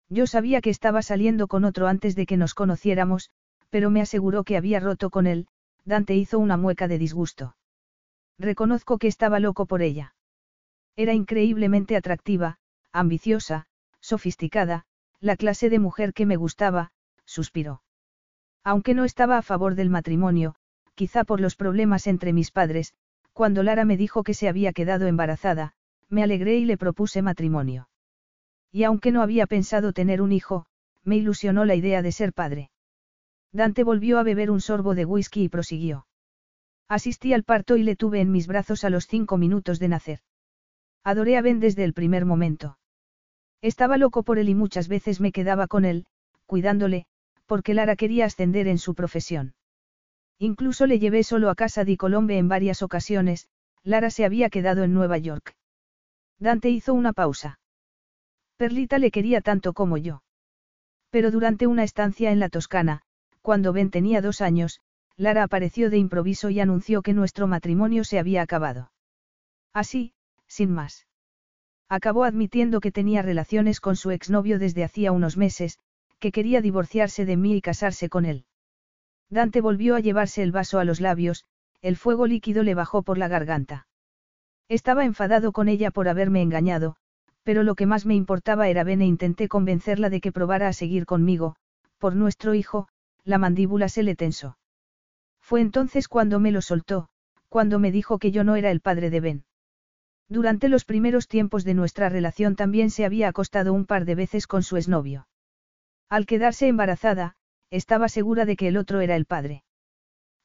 [0.09, 3.31] Yo sabía que estaba saliendo con otro antes de que nos conociéramos,
[3.71, 5.49] pero me aseguró que había roto con él,
[5.85, 7.57] Dante hizo una mueca de disgusto.
[8.39, 10.15] Reconozco que estaba loco por ella.
[10.97, 12.59] Era increíblemente atractiva,
[12.93, 13.67] ambiciosa,
[14.05, 14.85] sofisticada,
[15.19, 16.93] la clase de mujer que me gustaba,
[17.25, 17.83] suspiró.
[18.63, 20.57] Aunque no estaba a favor del matrimonio,
[20.95, 22.93] quizá por los problemas entre mis padres,
[23.33, 25.73] cuando Lara me dijo que se había quedado embarazada,
[26.11, 27.89] me alegré y le propuse matrimonio.
[28.71, 30.67] Y aunque no había pensado tener un hijo,
[31.03, 32.71] me ilusionó la idea de ser padre.
[33.53, 36.07] Dante volvió a beber un sorbo de whisky y prosiguió.
[36.89, 40.21] Asistí al parto y le tuve en mis brazos a los cinco minutos de nacer.
[41.03, 42.77] Adoré a Ben desde el primer momento.
[43.65, 46.05] Estaba loco por él y muchas veces me quedaba con él,
[46.45, 47.07] cuidándole,
[47.47, 49.55] porque Lara quería ascender en su profesión.
[50.39, 53.49] Incluso le llevé solo a casa di Colombe en varias ocasiones,
[53.83, 55.57] Lara se había quedado en Nueva York.
[56.39, 57.59] Dante hizo una pausa.
[58.59, 60.23] Perlita le quería tanto como yo.
[61.09, 63.01] Pero durante una estancia en la Toscana,
[63.41, 64.83] cuando Ben tenía dos años,
[65.17, 68.93] Lara apareció de improviso y anunció que nuestro matrimonio se había acabado.
[69.73, 70.13] Así,
[70.49, 71.07] sin más.
[71.89, 75.79] Acabó admitiendo que tenía relaciones con su exnovio desde hacía unos meses,
[76.19, 78.47] que quería divorciarse de mí y casarse con él.
[79.31, 81.45] Dante volvió a llevarse el vaso a los labios,
[81.83, 83.87] el fuego líquido le bajó por la garganta.
[84.69, 86.97] Estaba enfadado con ella por haberme engañado,
[87.43, 90.73] pero lo que más me importaba era Ben e intenté convencerla de que probara a
[90.73, 91.57] seguir conmigo,
[91.99, 92.89] por nuestro hijo,
[93.25, 94.57] la mandíbula se le tensó.
[95.41, 97.09] Fue entonces cuando me lo soltó,
[97.51, 99.45] cuando me dijo que yo no era el padre de Ben.
[100.29, 104.47] Durante los primeros tiempos de nuestra relación también se había acostado un par de veces
[104.47, 105.29] con su exnovio.
[106.09, 107.37] Al quedarse embarazada,
[107.71, 109.65] estaba segura de que el otro era el padre.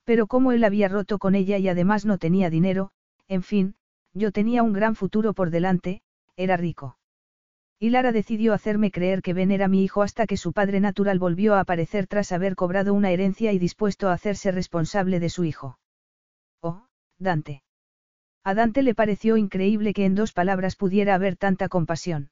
[0.04, 2.92] Pero como él había roto con ella y además no tenía dinero,
[3.28, 3.76] en fin,
[4.14, 6.02] yo tenía un gran futuro por delante,
[6.36, 6.98] era rico.
[7.80, 11.20] Y Lara decidió hacerme creer que Ben era mi hijo hasta que su padre natural
[11.20, 15.46] volvió a aparecer tras haber cobrado una herencia y dispuesto a hacerse responsable de su
[15.46, 15.80] hijo.
[16.62, 17.64] Oh, Dante.
[18.44, 22.32] A Dante le pareció increíble que en dos palabras pudiera haber tanta compasión.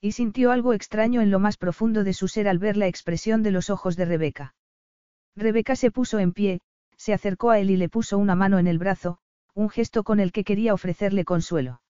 [0.00, 3.42] Y sintió algo extraño en lo más profundo de su ser al ver la expresión
[3.42, 4.54] de los ojos de Rebeca.
[5.34, 6.60] Rebeca se puso en pie,
[6.96, 9.18] se acercó a él y le puso una mano en el brazo,
[9.54, 11.80] un gesto con el que quería ofrecerle consuelo.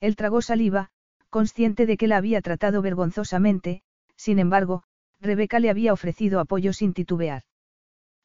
[0.00, 0.90] Él tragó saliva,
[1.30, 3.82] consciente de que la había tratado vergonzosamente,
[4.16, 4.84] sin embargo,
[5.20, 7.44] Rebeca le había ofrecido apoyo sin titubear.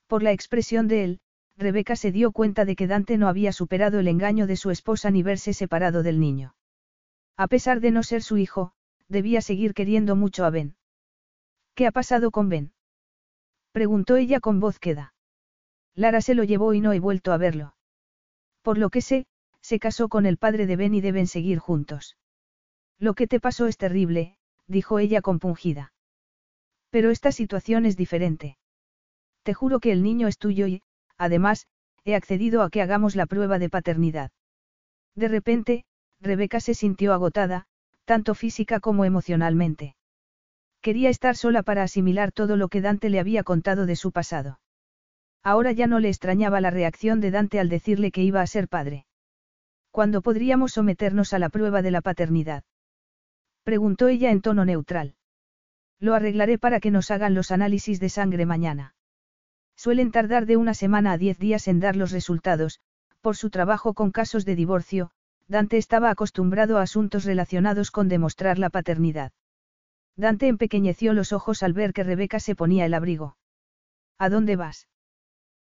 [0.07, 1.19] Por la expresión de él,
[1.57, 5.09] Rebeca se dio cuenta de que Dante no había superado el engaño de su esposa
[5.09, 6.55] ni verse separado del niño.
[7.35, 8.73] A pesar de no ser su hijo,
[9.07, 10.75] debía seguir queriendo mucho a Ben.
[11.73, 12.73] ¿Qué ha pasado con Ben?
[13.71, 15.13] Preguntó ella con voz queda.
[15.95, 17.75] Lara se lo llevó y no he vuelto a verlo.
[18.61, 19.25] Por lo que sé,
[19.61, 22.17] se casó con el padre de Ben y deben seguir juntos.
[22.99, 24.37] Lo que te pasó es terrible,
[24.67, 25.91] dijo ella compungida.
[26.91, 28.57] Pero esta situación es diferente.
[29.43, 30.81] Te juro que el niño es tuyo y,
[31.17, 31.67] además,
[32.05, 34.31] he accedido a que hagamos la prueba de paternidad.
[35.15, 35.85] De repente,
[36.21, 37.65] Rebeca se sintió agotada,
[38.05, 39.95] tanto física como emocionalmente.
[40.81, 44.59] Quería estar sola para asimilar todo lo que Dante le había contado de su pasado.
[45.43, 48.67] Ahora ya no le extrañaba la reacción de Dante al decirle que iba a ser
[48.67, 49.05] padre.
[49.91, 52.63] ¿Cuándo podríamos someternos a la prueba de la paternidad?
[53.63, 55.15] Preguntó ella en tono neutral.
[55.99, 58.93] Lo arreglaré para que nos hagan los análisis de sangre mañana.
[59.77, 62.81] Suelen tardar de una semana a diez días en dar los resultados,
[63.21, 65.11] por su trabajo con casos de divorcio,
[65.47, 69.31] Dante estaba acostumbrado a asuntos relacionados con demostrar la paternidad.
[70.15, 73.37] Dante empequeñeció los ojos al ver que Rebeca se ponía el abrigo.
[74.17, 74.87] ¿A dónde vas?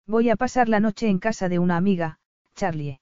[0.05, 2.19] Voy a pasar la noche en casa de una amiga,
[2.55, 2.99] Charlie.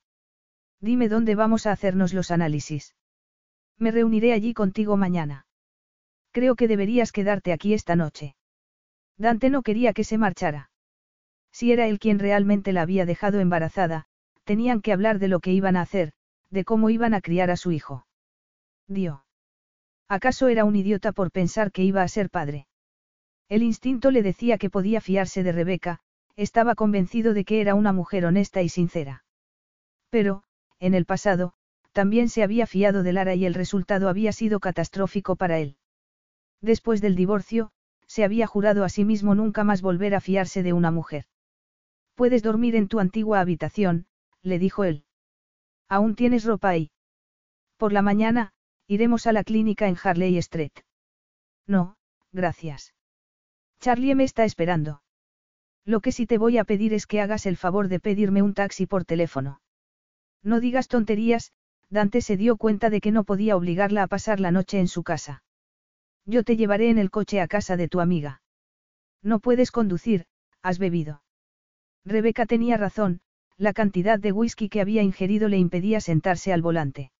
[0.79, 2.95] Dime dónde vamos a hacernos los análisis.
[3.77, 5.45] Me reuniré allí contigo mañana.
[6.31, 8.35] Creo que deberías quedarte aquí esta noche.
[9.17, 10.70] Dante no quería que se marchara.
[11.51, 14.05] Si era él quien realmente la había dejado embarazada,
[14.43, 16.13] tenían que hablar de lo que iban a hacer,
[16.49, 18.05] de cómo iban a criar a su hijo.
[18.87, 19.25] Dio.
[20.07, 22.67] ¿Acaso era un idiota por pensar que iba a ser padre?
[23.47, 25.99] El instinto le decía que podía fiarse de Rebeca,
[26.35, 29.23] estaba convencido de que era una mujer honesta y sincera.
[30.09, 30.43] Pero,
[30.79, 31.53] en el pasado,
[31.91, 35.77] también se había fiado de Lara y el resultado había sido catastrófico para él.
[36.61, 37.71] Después del divorcio,
[38.07, 41.25] se había jurado a sí mismo nunca más volver a fiarse de una mujer.
[42.21, 44.05] Puedes dormir en tu antigua habitación,
[44.43, 45.05] le dijo él.
[45.89, 46.91] Aún tienes ropa ahí.
[47.77, 48.53] Por la mañana,
[48.87, 50.73] Iremos a la clínica en Harley Street.
[51.65, 51.95] No,
[52.31, 52.93] gracias.
[53.79, 55.01] Charlie me está esperando.
[55.83, 58.53] Lo que sí te voy a pedir es que hagas el favor de pedirme un
[58.53, 59.59] taxi por teléfono.
[60.43, 61.53] No digas tonterías,
[61.89, 65.01] Dante se dio cuenta de que no podía obligarla a pasar la noche en su
[65.01, 65.41] casa.
[66.27, 68.43] Yo te llevaré en el coche a casa de tu amiga.
[69.23, 70.27] No puedes conducir,
[70.61, 71.20] has bebido.
[72.05, 73.21] Rebeca tenía razón,
[73.57, 77.11] la cantidad de whisky que había ingerido le impedía sentarse al volante.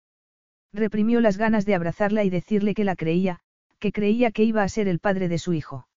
[0.73, 3.39] Reprimió las ganas de abrazarla y decirle que la creía,
[3.79, 5.87] que creía que iba a ser el padre de su hijo.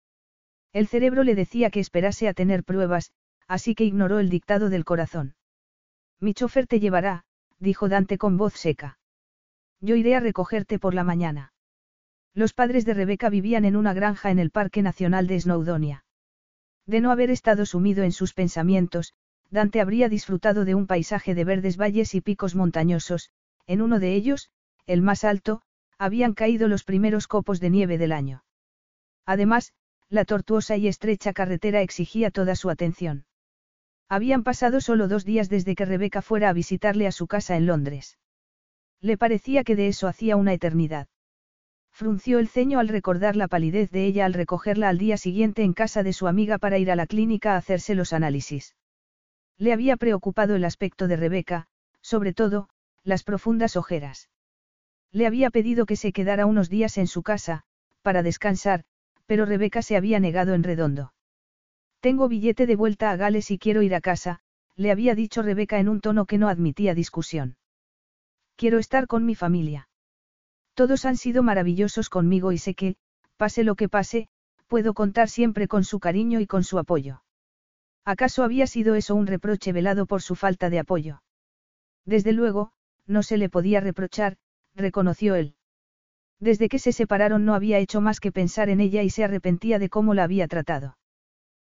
[0.72, 3.12] El cerebro le decía que esperase a tener pruebas,
[3.46, 5.34] así que ignoró el dictado del corazón.
[6.20, 7.24] Mi chofer te llevará,
[7.58, 8.98] dijo Dante con voz seca.
[9.80, 11.52] Yo iré a recogerte por la mañana.
[12.34, 16.03] Los padres de Rebeca vivían en una granja en el Parque Nacional de Snowdonia.
[16.86, 19.14] De no haber estado sumido en sus pensamientos,
[19.50, 23.30] Dante habría disfrutado de un paisaje de verdes valles y picos montañosos,
[23.66, 24.50] en uno de ellos,
[24.86, 25.62] el más alto,
[25.98, 28.44] habían caído los primeros copos de nieve del año.
[29.24, 29.72] Además,
[30.08, 33.24] la tortuosa y estrecha carretera exigía toda su atención.
[34.08, 37.66] Habían pasado solo dos días desde que Rebeca fuera a visitarle a su casa en
[37.66, 38.18] Londres.
[39.00, 41.08] Le parecía que de eso hacía una eternidad.
[41.97, 45.74] Frunció el ceño al recordar la palidez de ella al recogerla al día siguiente en
[45.74, 48.74] casa de su amiga para ir a la clínica a hacerse los análisis.
[49.58, 51.68] Le había preocupado el aspecto de Rebeca,
[52.00, 52.68] sobre todo,
[53.05, 54.28] las profundas ojeras.
[55.12, 57.62] Le había pedido que se quedara unos días en su casa,
[58.02, 58.82] para descansar,
[59.26, 61.14] pero Rebeca se había negado en redondo.
[62.00, 64.40] Tengo billete de vuelta a Gales y quiero ir a casa,
[64.74, 67.56] le había dicho Rebeca en un tono que no admitía discusión.
[68.56, 69.89] Quiero estar con mi familia.
[70.74, 72.96] Todos han sido maravillosos conmigo y sé que,
[73.36, 74.28] pase lo que pase,
[74.66, 77.22] puedo contar siempre con su cariño y con su apoyo.
[78.04, 81.22] ¿Acaso había sido eso un reproche velado por su falta de apoyo?
[82.04, 82.72] Desde luego,
[83.06, 84.36] no se le podía reprochar,
[84.74, 85.54] reconoció él.
[86.40, 89.78] Desde que se separaron no había hecho más que pensar en ella y se arrepentía
[89.78, 90.98] de cómo la había tratado.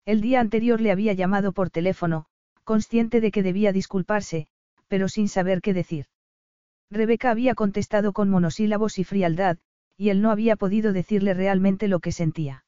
[0.06, 2.26] El día anterior le había llamado por teléfono,
[2.64, 4.48] consciente de que debía disculparse,
[4.88, 6.08] pero sin saber qué decir.
[6.92, 9.58] Rebeca había contestado con monosílabos y frialdad,
[9.96, 12.66] y él no había podido decirle realmente lo que sentía.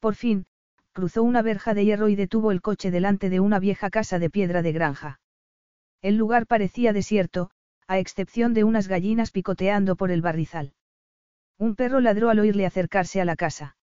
[0.00, 0.46] Por fin,
[0.92, 4.30] cruzó una verja de hierro y detuvo el coche delante de una vieja casa de
[4.30, 5.20] piedra de granja.
[6.02, 7.50] El lugar parecía desierto,
[7.86, 10.72] a excepción de unas gallinas picoteando por el barrizal.
[11.58, 13.76] Un perro ladró al oírle acercarse a la casa.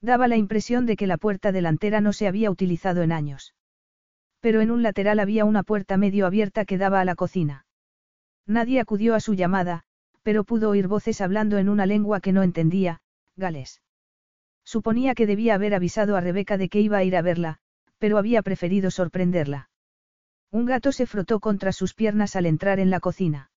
[0.00, 3.54] Daba la impresión de que la puerta delantera no se había utilizado en años.
[4.40, 7.64] Pero en un lateral había una puerta medio abierta que daba a la cocina.
[8.46, 9.84] Nadie acudió a su llamada,
[10.22, 13.00] pero pudo oír voces hablando en una lengua que no entendía,
[13.36, 13.82] galés.
[14.64, 17.58] Suponía que debía haber avisado a Rebeca de que iba a ir a verla,
[17.98, 19.68] pero había preferido sorprenderla.
[20.50, 23.50] Un gato se frotó contra sus piernas al entrar en la cocina.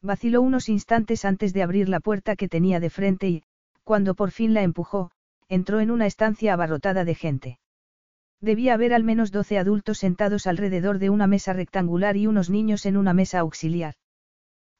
[0.00, 3.42] Vaciló unos instantes antes de abrir la puerta que tenía de frente y,
[3.84, 5.10] cuando por fin la empujó,
[5.48, 7.58] entró en una estancia abarrotada de gente.
[8.40, 12.86] Debía haber al menos doce adultos sentados alrededor de una mesa rectangular y unos niños
[12.86, 13.94] en una mesa auxiliar.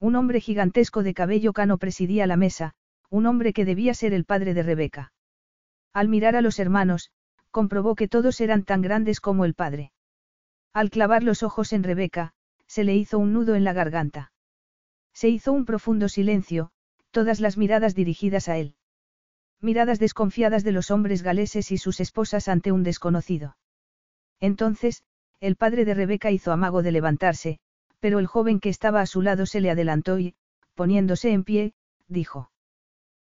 [0.02, 2.72] Un hombre gigantesco de cabello cano presidía la mesa,
[3.08, 5.12] un hombre que debía ser el padre de Rebeca.
[5.92, 7.12] Al mirar a los hermanos,
[7.52, 9.92] comprobó que todos eran tan grandes como el padre.
[10.72, 12.32] Al clavar los ojos en Rebeca,
[12.66, 14.32] se le hizo un nudo en la garganta.
[15.12, 16.72] Se hizo un profundo silencio,
[17.12, 18.74] todas las miradas dirigidas a él
[19.60, 23.56] miradas desconfiadas de los hombres galeses y sus esposas ante un desconocido.
[24.40, 25.04] Entonces,
[25.38, 27.60] el padre de Rebeca hizo amago de levantarse,
[28.02, 30.34] pero el joven que estaba a su lado se le adelantó y,
[30.74, 31.72] poniéndose en pie,
[32.08, 32.50] dijo.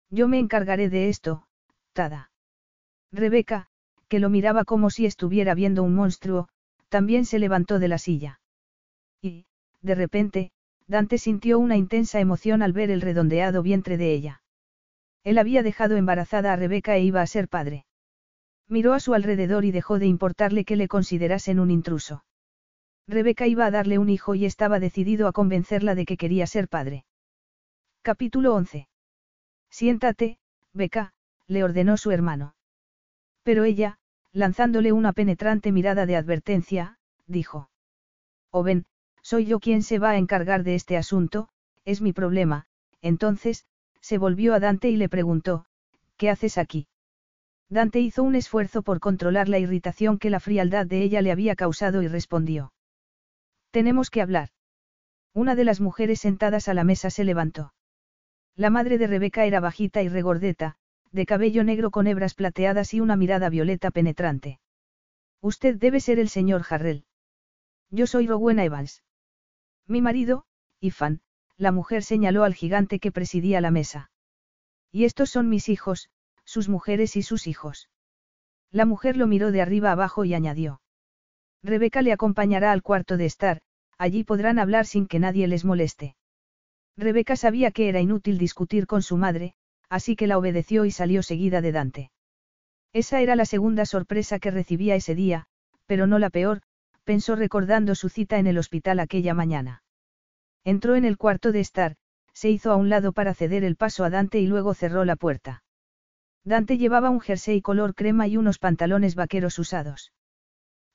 [0.08, 1.48] Yo me encargaré de esto,
[1.92, 2.31] Tada.
[3.10, 3.66] Rebeca,
[4.07, 6.48] que lo miraba como si estuviera viendo un monstruo,
[6.89, 8.40] también se levantó de la silla.
[9.20, 9.47] Y,
[9.82, 10.52] de repente,
[10.86, 14.42] Dante sintió una intensa emoción al ver el redondeado vientre de ella.
[15.24, 17.84] Él había dejado embarazada a Rebeca e iba a ser padre.
[18.68, 22.23] Miró a su alrededor y dejó de importarle que le considerasen un intruso.
[23.08, 26.68] Rebeca iba a darle un hijo y estaba decidido a convencerla de que quería ser
[26.68, 27.06] padre.
[28.02, 28.86] Capítulo 11.
[29.70, 30.38] Siéntate,
[30.74, 31.14] Beca,
[31.46, 32.54] le ordenó su hermano.
[33.42, 33.98] Pero ella,
[34.32, 37.70] lanzándole una penetrante mirada de advertencia, dijo.
[38.50, 38.84] O ven,
[39.22, 41.48] soy yo quien se va a encargar de este asunto,
[41.86, 42.66] es mi problema,
[43.00, 43.64] entonces,
[44.02, 45.64] se volvió a Dante y le preguntó,
[46.18, 46.88] ¿qué haces aquí?
[47.70, 51.56] Dante hizo un esfuerzo por controlar la irritación que la frialdad de ella le había
[51.56, 52.70] causado y respondió.
[53.70, 54.50] Tenemos que hablar.
[55.34, 57.74] Una de las mujeres sentadas a la mesa se levantó.
[58.56, 60.76] La madre de Rebeca era bajita y regordeta,
[61.12, 64.60] de cabello negro con hebras plateadas y una mirada violeta penetrante.
[65.40, 67.05] Usted debe ser el señor Jarrell.
[67.90, 69.05] Yo soy Rowena Evans.
[69.86, 70.44] Mi marido,
[70.80, 71.20] Ifan,
[71.56, 74.10] la mujer señaló al gigante que presidía la mesa.
[74.90, 76.10] Y estos son mis hijos,
[76.44, 77.88] sus mujeres y sus hijos.
[78.70, 80.80] La mujer lo miró de arriba abajo y añadió.
[81.62, 83.60] Rebeca le acompañará al cuarto de estar,
[83.98, 86.16] allí podrán hablar sin que nadie les moleste.
[86.96, 89.54] Rebeca sabía que era inútil discutir con su madre,
[89.88, 92.10] así que la obedeció y salió seguida de Dante.
[92.92, 95.46] Esa era la segunda sorpresa que recibía ese día,
[95.86, 96.62] pero no la peor,
[97.04, 99.82] pensó recordando su cita en el hospital aquella mañana.
[100.64, 101.96] Entró en el cuarto de estar,
[102.32, 105.16] se hizo a un lado para ceder el paso a Dante y luego cerró la
[105.16, 105.62] puerta.
[106.44, 110.12] Dante llevaba un jersey color crema y unos pantalones vaqueros usados.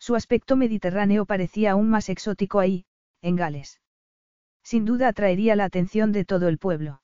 [0.05, 2.83] Su aspecto mediterráneo parecía aún más exótico ahí,
[3.21, 3.79] en Gales.
[4.61, 7.01] Sin duda atraería la atención de todo el pueblo.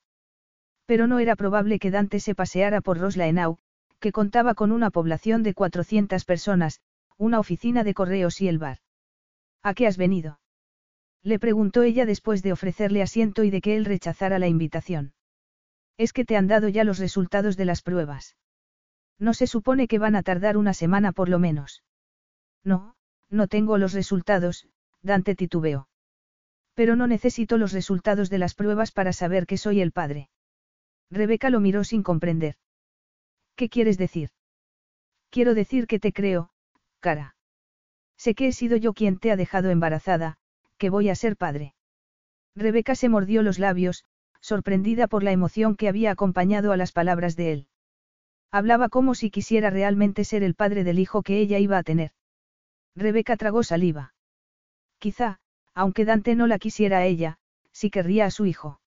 [0.84, 3.56] Pero no era probable que Dante se paseara por Roslaenau,
[4.00, 6.82] que contaba con una población de 400 personas,
[7.16, 8.80] una oficina de correos y el bar.
[9.62, 10.38] ¿A qué has venido?
[11.22, 15.14] Le preguntó ella después de ofrecerle asiento y de que él rechazara la invitación.
[15.96, 18.36] Es que te han dado ya los resultados de las pruebas.
[19.18, 21.82] No se supone que van a tardar una semana por lo menos.
[22.64, 22.94] No,
[23.28, 24.68] no tengo los resultados,
[25.02, 25.88] Dante titubeó.
[26.74, 30.28] Pero no necesito los resultados de las pruebas para saber que soy el padre.
[31.10, 32.56] Rebeca lo miró sin comprender.
[33.56, 34.30] ¿Qué quieres decir?
[35.30, 36.50] Quiero decir que te creo,
[37.00, 37.36] cara.
[38.16, 40.36] Sé que he sido yo quien te ha dejado embarazada,
[40.76, 41.74] que voy a ser padre.
[42.54, 44.04] Rebeca se mordió los labios,
[44.40, 47.68] sorprendida por la emoción que había acompañado a las palabras de él.
[48.50, 52.12] Hablaba como si quisiera realmente ser el padre del hijo que ella iba a tener.
[52.96, 54.14] Rebeca tragó saliva.
[54.98, 55.38] Quizá,
[55.74, 57.38] aunque Dante no la quisiera a ella,
[57.72, 58.80] sí querría a su hijo.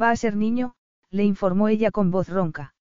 [0.00, 0.74] Va a ser niño,
[1.10, 2.74] le informó ella con voz ronca.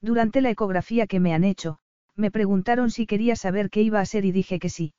[0.00, 1.78] Durante la ecografía que me han hecho,
[2.14, 4.94] me preguntaron si quería saber qué iba a ser y dije que sí.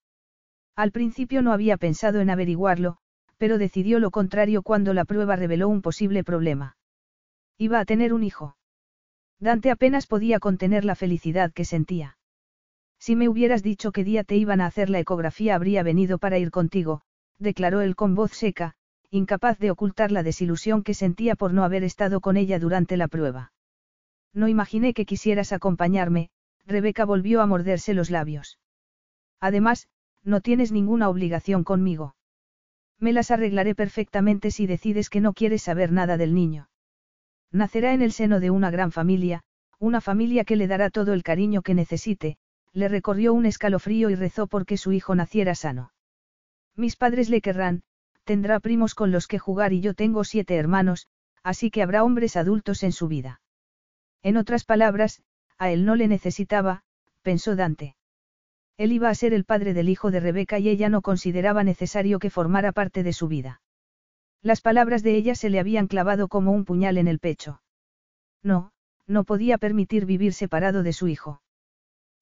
[0.76, 2.98] Al principio no había pensado en averiguarlo,
[3.38, 6.78] pero decidió lo contrario cuando la prueba reveló un posible problema.
[7.58, 8.56] Iba a tener un hijo.
[9.40, 12.19] Dante apenas podía contener la felicidad que sentía.
[13.00, 16.38] Si me hubieras dicho qué día te iban a hacer la ecografía habría venido para
[16.38, 17.02] ir contigo,
[17.38, 18.76] declaró él con voz seca,
[19.10, 23.08] incapaz de ocultar la desilusión que sentía por no haber estado con ella durante la
[23.08, 23.54] prueba.
[24.34, 26.30] No imaginé que quisieras acompañarme,
[26.68, 28.60] Rebeca volvió a morderse los labios.
[29.40, 29.88] Además,
[30.24, 32.16] no tienes ninguna obligación conmigo.
[33.00, 36.70] Me las arreglaré perfectamente si decides que no quieres saber nada del niño.
[37.52, 39.42] Nacerá en el seno de una gran familia,
[39.80, 42.38] una familia que le dará todo el cariño que necesite,
[42.74, 45.92] le recorrió un escalofrío y rezó porque su hijo naciera sano.
[46.76, 47.84] Mis padres le querrán,
[48.24, 51.08] tendrá primos con los que jugar y yo tengo siete hermanos,
[51.44, 53.42] así que habrá hombres adultos en su vida.
[54.22, 55.22] En otras palabras,
[55.58, 56.84] a él no le necesitaba,
[57.22, 57.96] pensó Dante.
[58.78, 62.20] Él iba a ser el padre del hijo de Rebeca y ella no consideraba necesario
[62.20, 63.62] que formara parte de su vida.
[64.42, 67.62] Las palabras de ella se le habían clavado como un puñal en el pecho.
[68.42, 68.72] No,
[69.06, 71.42] no podía permitir vivir separado de su hijo.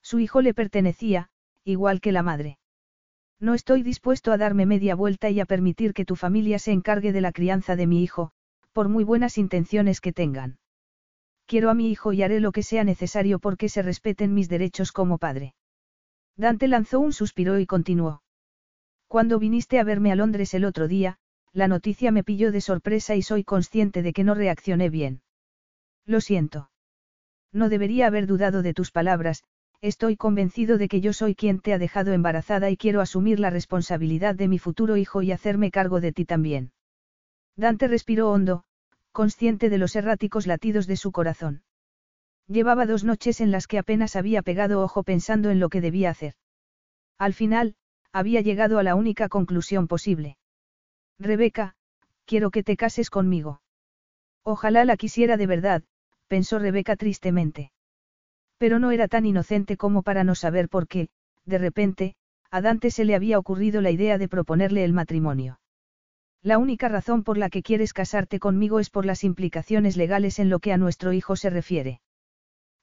[0.09, 1.27] Su hijo le pertenecía,
[1.65, 2.59] igual que la madre.
[3.41, 7.11] No estoy dispuesto a darme media vuelta y a permitir que tu familia se encargue
[7.11, 8.31] de la crianza de mi hijo,
[8.71, 10.59] por muy buenas intenciones que tengan.
[11.45, 14.93] Quiero a mi hijo y haré lo que sea necesario porque se respeten mis derechos
[14.93, 15.55] como padre.
[16.37, 18.23] Dante lanzó un suspiro y continuó.
[19.09, 21.17] Cuando viniste a verme a Londres el otro día,
[21.51, 25.21] la noticia me pilló de sorpresa y soy consciente de que no reaccioné bien.
[26.05, 26.71] Lo siento.
[27.51, 29.43] No debería haber dudado de tus palabras,
[29.81, 33.49] estoy convencido de que yo soy quien te ha dejado embarazada y quiero asumir la
[33.49, 36.72] responsabilidad de mi futuro hijo y hacerme cargo de ti también.
[37.56, 38.64] Dante respiró hondo,
[39.11, 41.64] consciente de los erráticos latidos de su corazón.
[42.47, 46.09] Llevaba dos noches en las que apenas había pegado ojo pensando en lo que debía
[46.09, 46.35] hacer.
[47.17, 47.75] Al final,
[48.14, 50.38] había llegado a la única conclusión posible.
[51.19, 51.75] Rebeca,
[52.25, 53.61] quiero que te cases conmigo.
[54.43, 55.83] Ojalá la quisiera de verdad,
[56.27, 57.72] pensó Rebeca tristemente.
[58.57, 61.09] Pero no era tan inocente como para no saber por qué,
[61.45, 62.15] de repente,
[62.49, 65.59] a Dante se le había ocurrido la idea de proponerle el matrimonio.
[66.41, 70.49] La única razón por la que quieres casarte conmigo es por las implicaciones legales en
[70.49, 72.01] lo que a nuestro hijo se refiere.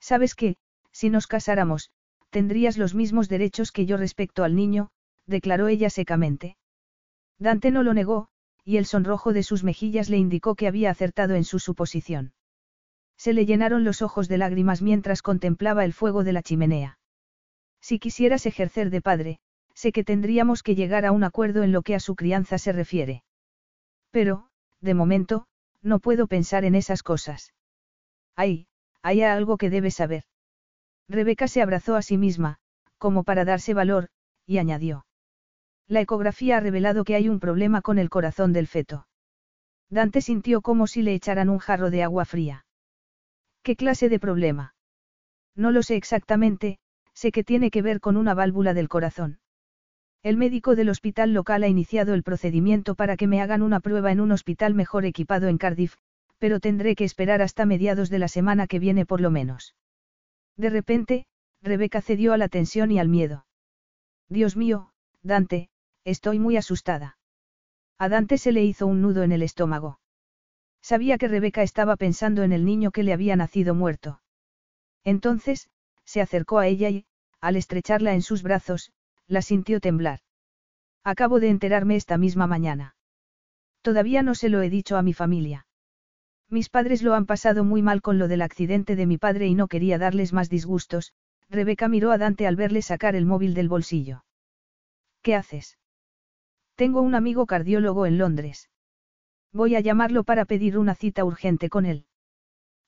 [0.01, 0.57] Sabes que,
[0.93, 1.91] si nos casáramos,
[2.31, 4.91] tendrías los mismos derechos que yo respecto al niño,
[5.27, 6.57] declaró ella secamente.
[7.39, 8.29] Dante no lo negó,
[8.65, 12.33] y el sonrojo de sus mejillas le indicó que había acertado en su suposición.
[13.17, 16.99] Se le llenaron los ojos de lágrimas mientras contemplaba el fuego de la chimenea.
[17.81, 19.41] Si quisieras ejercer de padre,
[19.75, 22.73] sé que tendríamos que llegar a un acuerdo en lo que a su crianza se
[22.73, 23.25] refiere.
[24.11, 24.49] Pero,
[24.81, 25.47] de momento,
[25.83, 27.53] no puedo pensar en esas cosas.
[28.37, 28.67] Ay,
[29.03, 30.25] hay algo que debes saber.
[31.09, 32.59] Rebeca se abrazó a sí misma,
[32.99, 34.09] como para darse valor,
[34.47, 35.05] y añadió.
[35.87, 39.07] La ecografía ha revelado que hay un problema con el corazón del feto.
[39.91, 42.65] Dante sintió como si le echaran un jarro de agua fría.
[43.65, 44.75] ¿Qué clase de problema?
[45.57, 46.79] No lo sé exactamente,
[47.15, 49.39] sé que tiene que ver con una válvula del corazón.
[50.23, 54.13] El médico del hospital local ha iniciado el procedimiento para que me hagan una prueba
[54.13, 55.97] en un hospital mejor equipado en Cardiff,
[56.37, 59.75] pero tendré que esperar hasta mediados de la semana que viene por lo menos.
[60.59, 61.25] De repente,
[61.63, 63.47] Rebeca cedió a la tensión y al miedo.
[64.29, 64.91] Dios mío,
[65.23, 65.71] Dante,
[66.05, 67.17] estoy muy asustada.
[67.99, 70.01] A Dante se le hizo un nudo en el estómago.
[70.85, 74.21] Sabía que Rebeca estaba pensando en el niño que le había nacido muerto.
[75.03, 75.71] Entonces,
[76.05, 77.07] se acercó a ella y,
[77.41, 78.93] al estrecharla en sus brazos,
[79.27, 80.21] la sintió temblar.
[81.03, 82.97] Acabo de enterarme esta misma mañana.
[83.81, 85.67] Todavía no se lo he dicho a mi familia.
[86.51, 89.55] Mis padres lo han pasado muy mal con lo del accidente de mi padre y
[89.55, 91.15] no quería darles más disgustos.
[91.49, 94.27] Rebeca miró a Dante al verle sacar el móvil del bolsillo.
[95.23, 95.79] ¿Qué haces?
[96.75, 98.69] Tengo un amigo cardiólogo en Londres.
[99.55, 102.07] Voy a llamarlo para pedir una cita urgente con él.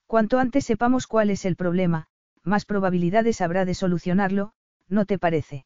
[0.05, 2.07] Cuanto antes sepamos cuál es el problema,
[2.43, 4.51] más probabilidades habrá de solucionarlo,
[4.89, 5.65] ¿no te parece?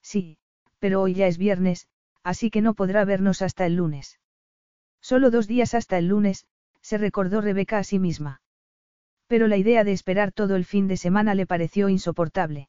[0.00, 0.38] Sí,
[0.78, 1.88] pero hoy ya es viernes,
[2.22, 4.20] así que no podrá vernos hasta el lunes.
[5.00, 6.46] Solo dos días hasta el lunes,
[6.80, 8.42] se recordó Rebeca a sí misma.
[9.26, 12.68] Pero la idea de esperar todo el fin de semana le pareció insoportable.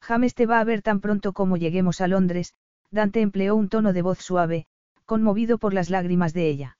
[0.00, 2.54] James te va a ver tan pronto como lleguemos a Londres,
[2.90, 4.66] Dante empleó un tono de voz suave,
[5.12, 6.78] conmovido por las lágrimas de ella.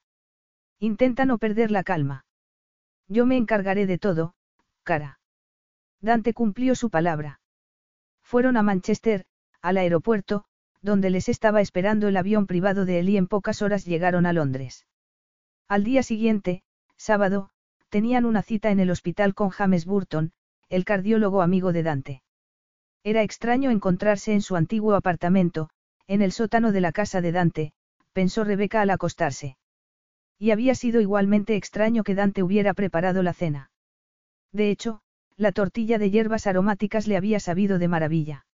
[0.78, 2.24] Intenta no perder la calma.
[3.06, 4.32] Yo me encargaré de todo,
[4.84, 5.20] cara.
[6.00, 7.42] Dante cumplió su palabra.
[8.22, 9.26] Fueron a Manchester,
[9.60, 10.46] al aeropuerto,
[10.80, 14.32] donde les estaba esperando el avión privado de él y en pocas horas llegaron a
[14.32, 14.86] Londres.
[15.68, 16.62] Al día siguiente,
[16.96, 17.50] sábado,
[17.90, 20.32] tenían una cita en el hospital con James Burton,
[20.70, 22.22] el cardiólogo amigo de Dante.
[23.04, 25.68] Era extraño encontrarse en su antiguo apartamento,
[26.06, 27.74] en el sótano de la casa de Dante,
[28.12, 29.56] pensó Rebeca al acostarse.
[30.38, 33.70] Y había sido igualmente extraño que Dante hubiera preparado la cena.
[34.52, 35.00] De hecho,
[35.36, 38.46] la tortilla de hierbas aromáticas le había sabido de maravilla.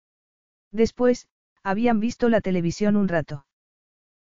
[0.71, 1.27] Después,
[1.63, 3.45] habían visto la televisión un rato.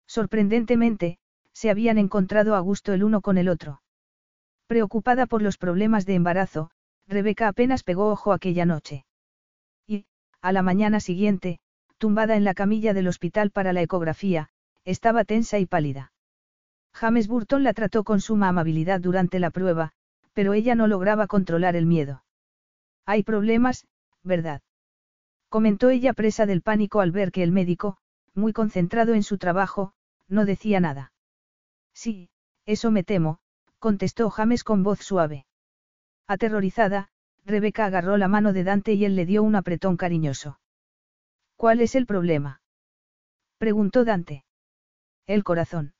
[0.07, 1.17] Sorprendentemente,
[1.53, 3.81] se habían encontrado a gusto el uno con el otro.
[4.67, 6.71] Preocupada por los problemas de embarazo,
[7.07, 9.05] Rebeca apenas pegó ojo aquella noche.
[9.87, 10.05] Y,
[10.41, 11.59] a la mañana siguiente,
[11.97, 14.49] tumbada en la camilla del hospital para la ecografía,
[14.85, 16.13] estaba tensa y pálida.
[16.93, 19.91] James Burton la trató con suma amabilidad durante la prueba,
[20.33, 22.23] pero ella no lograba controlar el miedo.
[23.05, 23.85] Hay problemas,
[24.23, 24.61] ¿verdad?
[25.49, 27.97] Comentó ella presa del pánico al ver que el médico,
[28.33, 29.93] muy concentrado en su trabajo,
[30.27, 31.11] no decía nada.
[31.93, 32.29] Sí,
[32.65, 33.39] eso me temo,
[33.79, 35.45] contestó James con voz suave.
[36.27, 37.09] Aterrorizada,
[37.45, 40.59] Rebeca agarró la mano de Dante y él le dio un apretón cariñoso.
[41.55, 42.61] ¿Cuál es el problema?
[43.57, 44.44] preguntó Dante.
[45.27, 45.93] El corazón.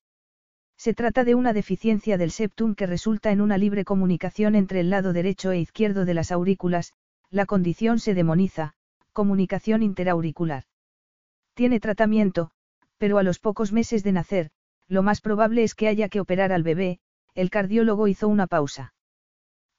[0.77, 4.91] Se trata de una deficiencia del septum que resulta en una libre comunicación entre el
[4.91, 6.93] lado derecho e izquierdo de las aurículas,
[7.31, 8.73] la condición se demoniza,
[9.13, 10.65] comunicación interauricular.
[11.55, 12.51] Tiene tratamiento,
[12.97, 14.51] pero a los pocos meses de nacer,
[14.87, 16.99] lo más probable es que haya que operar al bebé,
[17.33, 18.93] el cardiólogo hizo una pausa.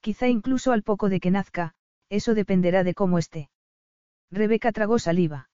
[0.01, 1.73] Quizá incluso al poco de que nazca,
[2.09, 3.49] eso dependerá de cómo esté.
[4.29, 5.49] Rebeca tragó saliva.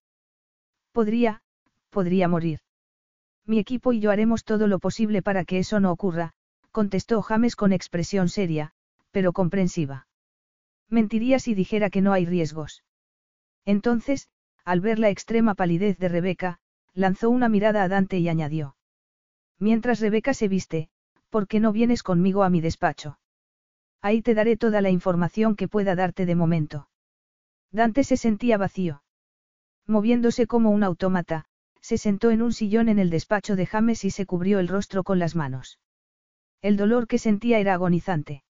[0.94, 1.44] Podría,
[1.92, 2.63] podría morir.
[3.46, 6.34] Mi equipo y yo haremos todo lo posible para que eso no ocurra,
[6.72, 8.72] contestó James con expresión seria,
[9.12, 10.08] pero comprensiva.
[10.90, 12.84] Mentiría si dijera que no hay riesgos.
[13.66, 14.30] Entonces,
[14.64, 16.60] al ver la extrema palidez de Rebeca,
[16.94, 18.76] lanzó una mirada a Dante y añadió.
[19.60, 20.90] Mientras Rebeca se viste,
[21.30, 23.20] ¿por qué no vienes conmigo a mi despacho?
[24.02, 26.90] Ahí te daré toda la información que pueda darte de momento.
[27.72, 29.04] Dante se sentía vacío.
[29.88, 31.46] Moviéndose como un autómata,
[31.84, 35.04] se sentó en un sillón en el despacho de James y se cubrió el rostro
[35.04, 35.80] con las manos.
[36.62, 38.44] El dolor que sentía era agonizante.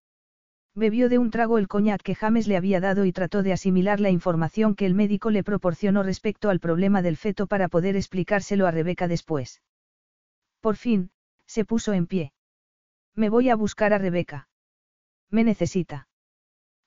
[0.76, 4.00] Bebió de un trago el coñac que James le había dado y trató de asimilar
[4.00, 8.68] la información que el médico le proporcionó respecto al problema del feto para poder explicárselo
[8.68, 9.62] a Rebeca después.
[10.62, 11.12] Por fin,
[11.48, 12.34] se puso en pie.
[13.16, 14.48] Me voy a buscar a Rebeca.
[15.30, 16.08] Me necesita.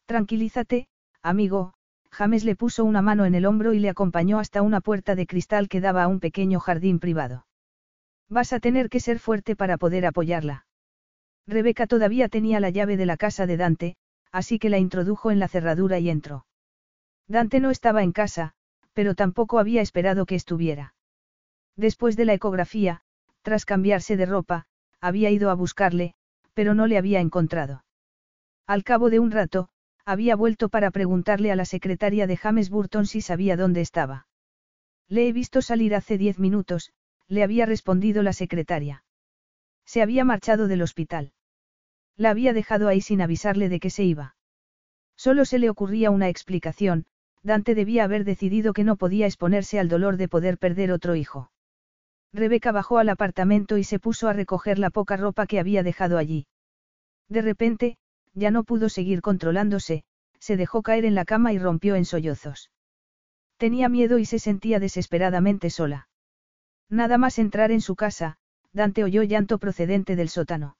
[0.06, 0.88] Tranquilízate,
[1.22, 1.74] amigo,
[2.16, 5.26] James le puso una mano en el hombro y le acompañó hasta una puerta de
[5.26, 7.46] cristal que daba a un pequeño jardín privado.
[8.30, 10.66] Vas a tener que ser fuerte para poder apoyarla.
[11.46, 13.96] Rebeca todavía tenía la llave de la casa de Dante,
[14.32, 16.46] así que la introdujo en la cerradura y entró.
[17.28, 18.54] Dante no estaba en casa,
[18.94, 20.94] pero tampoco había esperado que estuviera.
[21.76, 23.02] Después de la ecografía,
[23.42, 24.64] tras cambiarse de ropa,
[25.02, 26.14] había ido a buscarle,
[26.54, 27.84] pero no le había encontrado.
[28.66, 29.68] Al cabo de un rato,
[30.06, 34.28] había vuelto para preguntarle a la secretaria de James Burton si sabía dónde estaba.
[35.08, 36.92] Le he visto salir hace diez minutos,
[37.26, 39.04] le había respondido la secretaria.
[39.84, 41.32] Se había marchado del hospital.
[42.16, 44.36] La había dejado ahí sin avisarle de que se iba.
[45.16, 47.06] Solo se le ocurría una explicación,
[47.42, 51.50] Dante debía haber decidido que no podía exponerse al dolor de poder perder otro hijo.
[52.32, 56.16] Rebeca bajó al apartamento y se puso a recoger la poca ropa que había dejado
[56.16, 56.46] allí.
[57.28, 57.98] De repente,
[58.36, 60.04] ya no pudo seguir controlándose,
[60.38, 62.70] se dejó caer en la cama y rompió en sollozos.
[63.56, 66.08] Tenía miedo y se sentía desesperadamente sola.
[66.90, 68.36] Nada más entrar en su casa,
[68.72, 70.76] Dante oyó llanto procedente del sótano.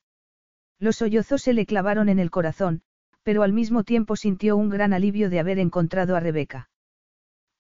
[0.78, 2.83] Los sollozos se le clavaron en el corazón,
[3.23, 6.68] pero al mismo tiempo sintió un gran alivio de haber encontrado a Rebeca.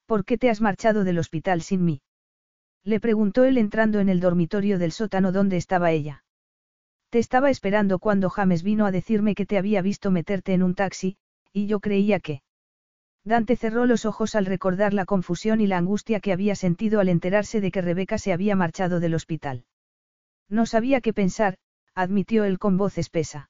[0.04, 2.02] ¿Por qué te has marchado del hospital sin mí?
[2.84, 6.22] Le preguntó él entrando en el dormitorio del sótano donde estaba ella.
[7.16, 10.74] Te estaba esperando cuando James vino a decirme que te había visto meterte en un
[10.74, 11.16] taxi,
[11.50, 12.42] y yo creía que...
[13.24, 17.08] Dante cerró los ojos al recordar la confusión y la angustia que había sentido al
[17.08, 19.64] enterarse de que Rebeca se había marchado del hospital.
[20.50, 21.56] No sabía qué pensar,
[21.94, 23.48] admitió él con voz espesa.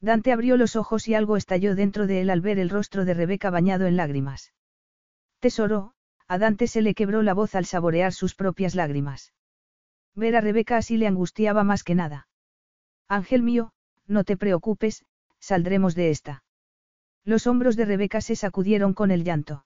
[0.00, 3.14] Dante abrió los ojos y algo estalló dentro de él al ver el rostro de
[3.14, 4.52] Rebeca bañado en lágrimas.
[5.40, 5.94] Tesoro,
[6.28, 9.32] a Dante se le quebró la voz al saborear sus propias lágrimas.
[10.14, 12.28] Ver a Rebeca así le angustiaba más que nada.
[13.08, 13.72] Ángel mío,
[14.06, 15.04] no te preocupes,
[15.38, 16.42] saldremos de esta.
[17.24, 19.64] Los hombros de Rebeca se sacudieron con el llanto.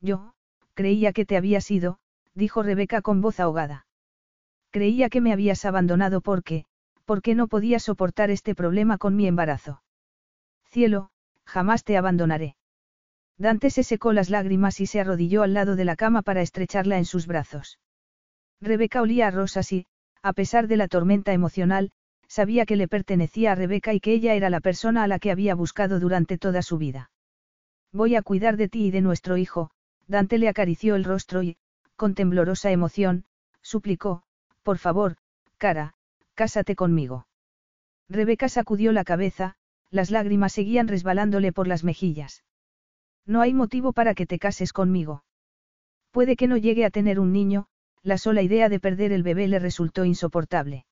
[0.00, 0.34] Yo,
[0.74, 1.98] creía que te habías ido,
[2.34, 3.86] dijo Rebeca con voz ahogada.
[4.70, 6.64] Creía que me habías abandonado porque,
[7.04, 9.82] porque no podía soportar este problema con mi embarazo.
[10.66, 11.10] Cielo,
[11.44, 12.56] jamás te abandonaré.
[13.38, 16.98] Dante se secó las lágrimas y se arrodilló al lado de la cama para estrecharla
[16.98, 17.78] en sus brazos.
[18.60, 19.86] Rebeca olía a rosas y,
[20.22, 21.92] a pesar de la tormenta emocional,
[22.28, 25.30] sabía que le pertenecía a Rebeca y que ella era la persona a la que
[25.30, 27.10] había buscado durante toda su vida.
[27.92, 29.70] Voy a cuidar de ti y de nuestro hijo,
[30.06, 31.56] Dante le acarició el rostro y,
[31.96, 33.24] con temblorosa emoción,
[33.62, 34.22] suplicó,
[34.62, 35.16] por favor,
[35.56, 35.94] cara,
[36.34, 37.26] cásate conmigo.
[38.08, 39.56] Rebeca sacudió la cabeza,
[39.90, 42.44] las lágrimas seguían resbalándole por las mejillas.
[43.26, 45.24] No hay motivo para que te cases conmigo.
[46.10, 47.66] Puede que no llegue a tener un niño,
[48.02, 50.86] la sola idea de perder el bebé le resultó insoportable.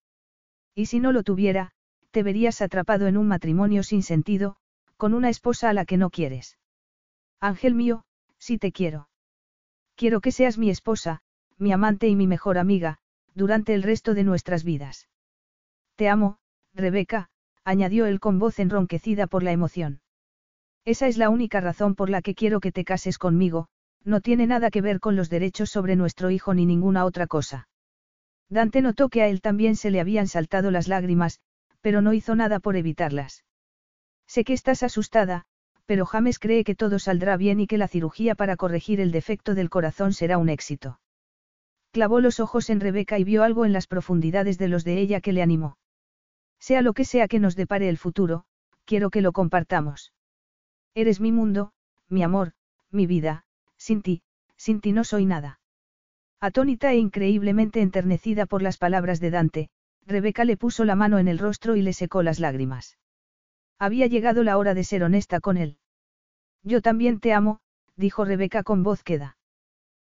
[0.76, 1.72] Y si no lo tuviera,
[2.12, 4.56] te verías atrapado en un matrimonio sin sentido,
[4.98, 6.58] con una esposa a la que no quieres.
[7.40, 8.04] Ángel mío,
[8.38, 9.08] sí te quiero.
[9.94, 11.22] Quiero que seas mi esposa,
[11.56, 12.98] mi amante y mi mejor amiga,
[13.34, 15.08] durante el resto de nuestras vidas.
[15.96, 16.38] Te amo,
[16.74, 17.30] Rebeca,
[17.64, 20.00] añadió él con voz enronquecida por la emoción.
[20.84, 23.68] Esa es la única razón por la que quiero que te cases conmigo,
[24.04, 27.66] no tiene nada que ver con los derechos sobre nuestro hijo ni ninguna otra cosa.
[28.48, 31.40] Dante notó que a él también se le habían saltado las lágrimas,
[31.80, 33.44] pero no hizo nada por evitarlas.
[34.26, 35.46] Sé que estás asustada,
[35.86, 39.54] pero James cree que todo saldrá bien y que la cirugía para corregir el defecto
[39.54, 41.00] del corazón será un éxito.
[41.92, 45.20] Clavó los ojos en Rebeca y vio algo en las profundidades de los de ella
[45.20, 45.78] que le animó.
[46.58, 48.44] Sea lo que sea que nos depare el futuro,
[48.84, 50.12] quiero que lo compartamos.
[50.94, 51.72] Eres mi mundo,
[52.08, 52.52] mi amor,
[52.90, 53.44] mi vida,
[53.76, 54.22] sin ti,
[54.56, 55.60] sin ti no soy nada.
[56.40, 59.68] Atónita e increíblemente enternecida por las palabras de Dante,
[60.06, 62.98] Rebeca le puso la mano en el rostro y le secó las lágrimas.
[63.78, 65.78] Había llegado la hora de ser honesta con él.
[66.62, 67.60] Yo también te amo,
[67.96, 69.38] dijo Rebeca con voz queda.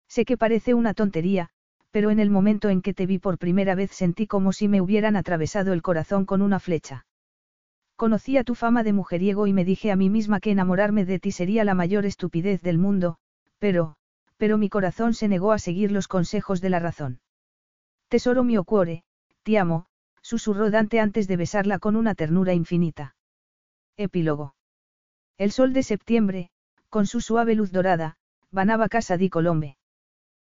[0.08, 1.50] Sé que parece una tontería,
[1.90, 4.80] pero en el momento en que te vi por primera vez sentí como si me
[4.80, 7.06] hubieran atravesado el corazón con una flecha.
[7.96, 11.32] Conocía tu fama de mujeriego y me dije a mí misma que enamorarme de ti
[11.32, 13.16] sería la mayor estupidez del mundo,
[13.58, 13.96] pero,
[14.36, 17.20] pero mi corazón se negó a seguir los consejos de la razón.
[18.08, 19.04] Tesoro mio cuore,
[19.42, 19.86] ti amo,
[20.22, 23.16] susurró Dante antes de besarla con una ternura infinita.
[23.96, 24.54] Epílogo.
[25.38, 26.50] El sol de septiembre,
[26.90, 28.16] con su suave luz dorada,
[28.50, 29.76] banaba casa di Colombe.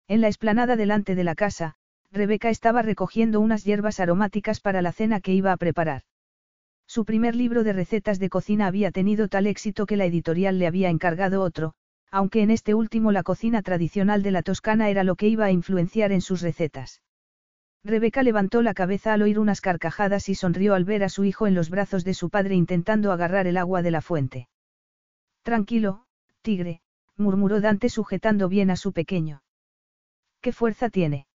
[0.08, 1.76] En la explanada delante de la casa,
[2.12, 6.04] Rebeca estaba recogiendo unas hierbas aromáticas para la cena que iba a preparar.
[6.88, 10.68] Su primer libro de recetas de cocina había tenido tal éxito que la editorial le
[10.68, 11.74] había encargado otro,
[12.16, 15.52] aunque en este último la cocina tradicional de la Toscana era lo que iba a
[15.52, 17.02] influenciar en sus recetas.
[17.84, 21.45] Rebeca levantó la cabeza al oír unas carcajadas y sonrió al ver a su hijo
[21.45, 24.48] en los brazos de su padre intentando agarrar el agua de la fuente.
[25.44, 26.06] Tranquilo,
[26.42, 26.80] tigre,
[27.18, 29.44] murmuró Dante sujetando bien a su pequeño.
[30.40, 31.27] ¿Qué fuerza tiene?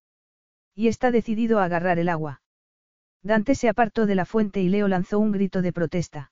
[0.73, 2.41] Y está decidido a agarrar el agua.
[3.21, 6.31] Dante se apartó de la fuente y Leo lanzó un grito de protesta.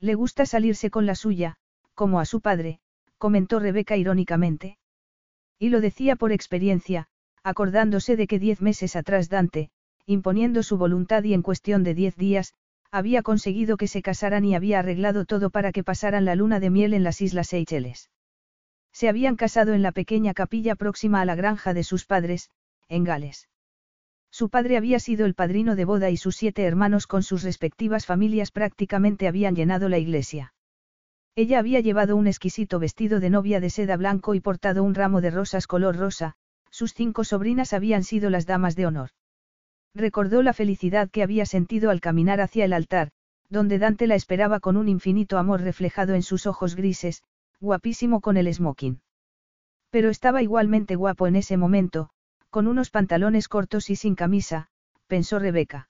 [0.00, 1.56] Le gusta salirse con la suya,
[1.92, 2.80] como a su padre,
[3.18, 4.78] comentó Rebeca irónicamente.
[5.58, 7.08] Y lo decía por experiencia,
[7.42, 9.70] acordándose de que diez meses atrás Dante,
[10.06, 12.54] imponiendo su voluntad y en cuestión de diez días,
[12.90, 16.70] había conseguido que se casaran y había arreglado todo para que pasaran la luna de
[16.70, 18.10] miel en las Islas Seychelles.
[18.92, 22.50] Se habían casado en la pequeña capilla próxima a la granja de sus padres,
[22.88, 23.48] en Gales.
[24.30, 28.06] Su padre había sido el padrino de boda y sus siete hermanos con sus respectivas
[28.06, 30.54] familias prácticamente habían llenado la iglesia.
[31.38, 35.20] Ella había llevado un exquisito vestido de novia de seda blanco y portado un ramo
[35.20, 36.34] de rosas color rosa,
[36.68, 39.10] sus cinco sobrinas habían sido las damas de honor.
[39.94, 43.12] Recordó la felicidad que había sentido al caminar hacia el altar,
[43.48, 47.22] donde Dante la esperaba con un infinito amor reflejado en sus ojos grises,
[47.60, 49.00] guapísimo con el smoking.
[49.90, 52.10] Pero estaba igualmente guapo en ese momento,
[52.50, 54.70] con unos pantalones cortos y sin camisa,
[55.06, 55.88] pensó Rebeca.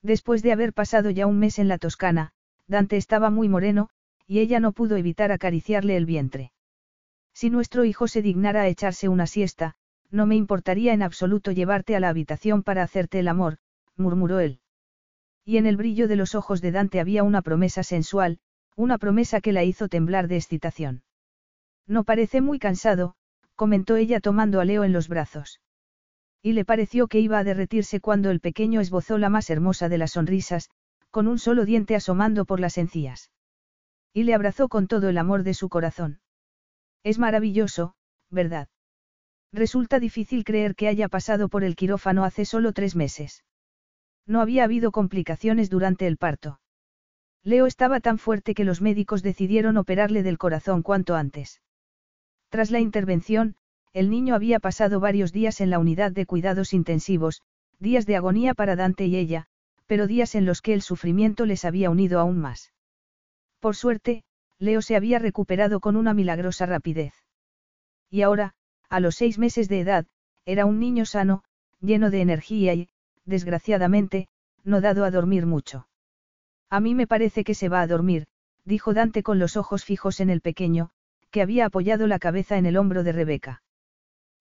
[0.00, 2.30] Después de haber pasado ya un mes en la Toscana,
[2.68, 3.90] Dante estaba muy moreno,
[4.30, 6.52] y ella no pudo evitar acariciarle el vientre.
[7.34, 9.74] Si nuestro hijo se dignara a echarse una siesta,
[10.12, 13.58] no me importaría en absoluto llevarte a la habitación para hacerte el amor,
[13.96, 14.60] murmuró él.
[15.44, 18.38] Y en el brillo de los ojos de Dante había una promesa sensual,
[18.76, 21.02] una promesa que la hizo temblar de excitación.
[21.88, 23.16] No parece muy cansado,
[23.56, 25.60] comentó ella tomando a Leo en los brazos.
[26.40, 29.98] Y le pareció que iba a derretirse cuando el pequeño esbozó la más hermosa de
[29.98, 30.70] las sonrisas,
[31.10, 33.32] con un solo diente asomando por las encías.
[34.12, 36.20] Y le abrazó con todo el amor de su corazón.
[37.02, 37.94] Es maravilloso,
[38.30, 38.68] ¿verdad?
[39.52, 43.44] Resulta difícil creer que haya pasado por el quirófano hace solo tres meses.
[44.26, 46.60] No había habido complicaciones durante el parto.
[47.42, 51.62] Leo estaba tan fuerte que los médicos decidieron operarle del corazón cuanto antes.
[52.50, 53.56] Tras la intervención,
[53.92, 57.42] el niño había pasado varios días en la unidad de cuidados intensivos,
[57.78, 59.46] días de agonía para Dante y ella,
[59.86, 62.72] pero días en los que el sufrimiento les había unido aún más.
[63.60, 64.24] Por suerte,
[64.58, 67.14] Leo se había recuperado con una milagrosa rapidez.
[68.10, 68.54] Y ahora,
[68.88, 70.06] a los seis meses de edad,
[70.44, 71.44] era un niño sano,
[71.80, 72.88] lleno de energía y,
[73.24, 74.28] desgraciadamente,
[74.64, 75.86] no dado a dormir mucho.
[76.68, 78.26] A mí me parece que se va a dormir,
[78.64, 80.90] dijo Dante con los ojos fijos en el pequeño,
[81.30, 83.62] que había apoyado la cabeza en el hombro de Rebeca.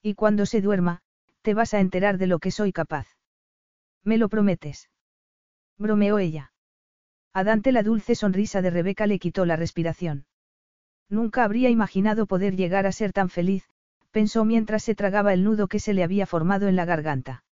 [0.01, 1.01] Y cuando se duerma,
[1.41, 3.07] te vas a enterar de lo que soy capaz.
[4.03, 4.89] ¿Me lo prometes?
[5.77, 6.51] Bromeó ella.
[7.33, 10.25] A Dante la dulce sonrisa de Rebeca le quitó la respiración.
[11.09, 13.69] Nunca habría imaginado poder llegar a ser tan feliz,
[14.11, 17.43] pensó mientras se tragaba el nudo que se le había formado en la garganta.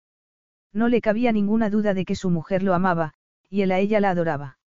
[0.73, 3.13] No le cabía ninguna duda de que su mujer lo amaba,
[3.49, 4.59] y él a ella la adoraba.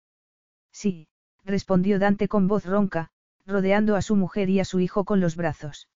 [0.73, 1.09] Sí,
[1.45, 3.11] respondió Dante con voz ronca,
[3.47, 5.89] rodeando a su mujer y a su hijo con los brazos.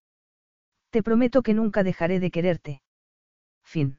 [0.91, 2.83] Te prometo que nunca dejaré de quererte.
[3.63, 3.99] Fin.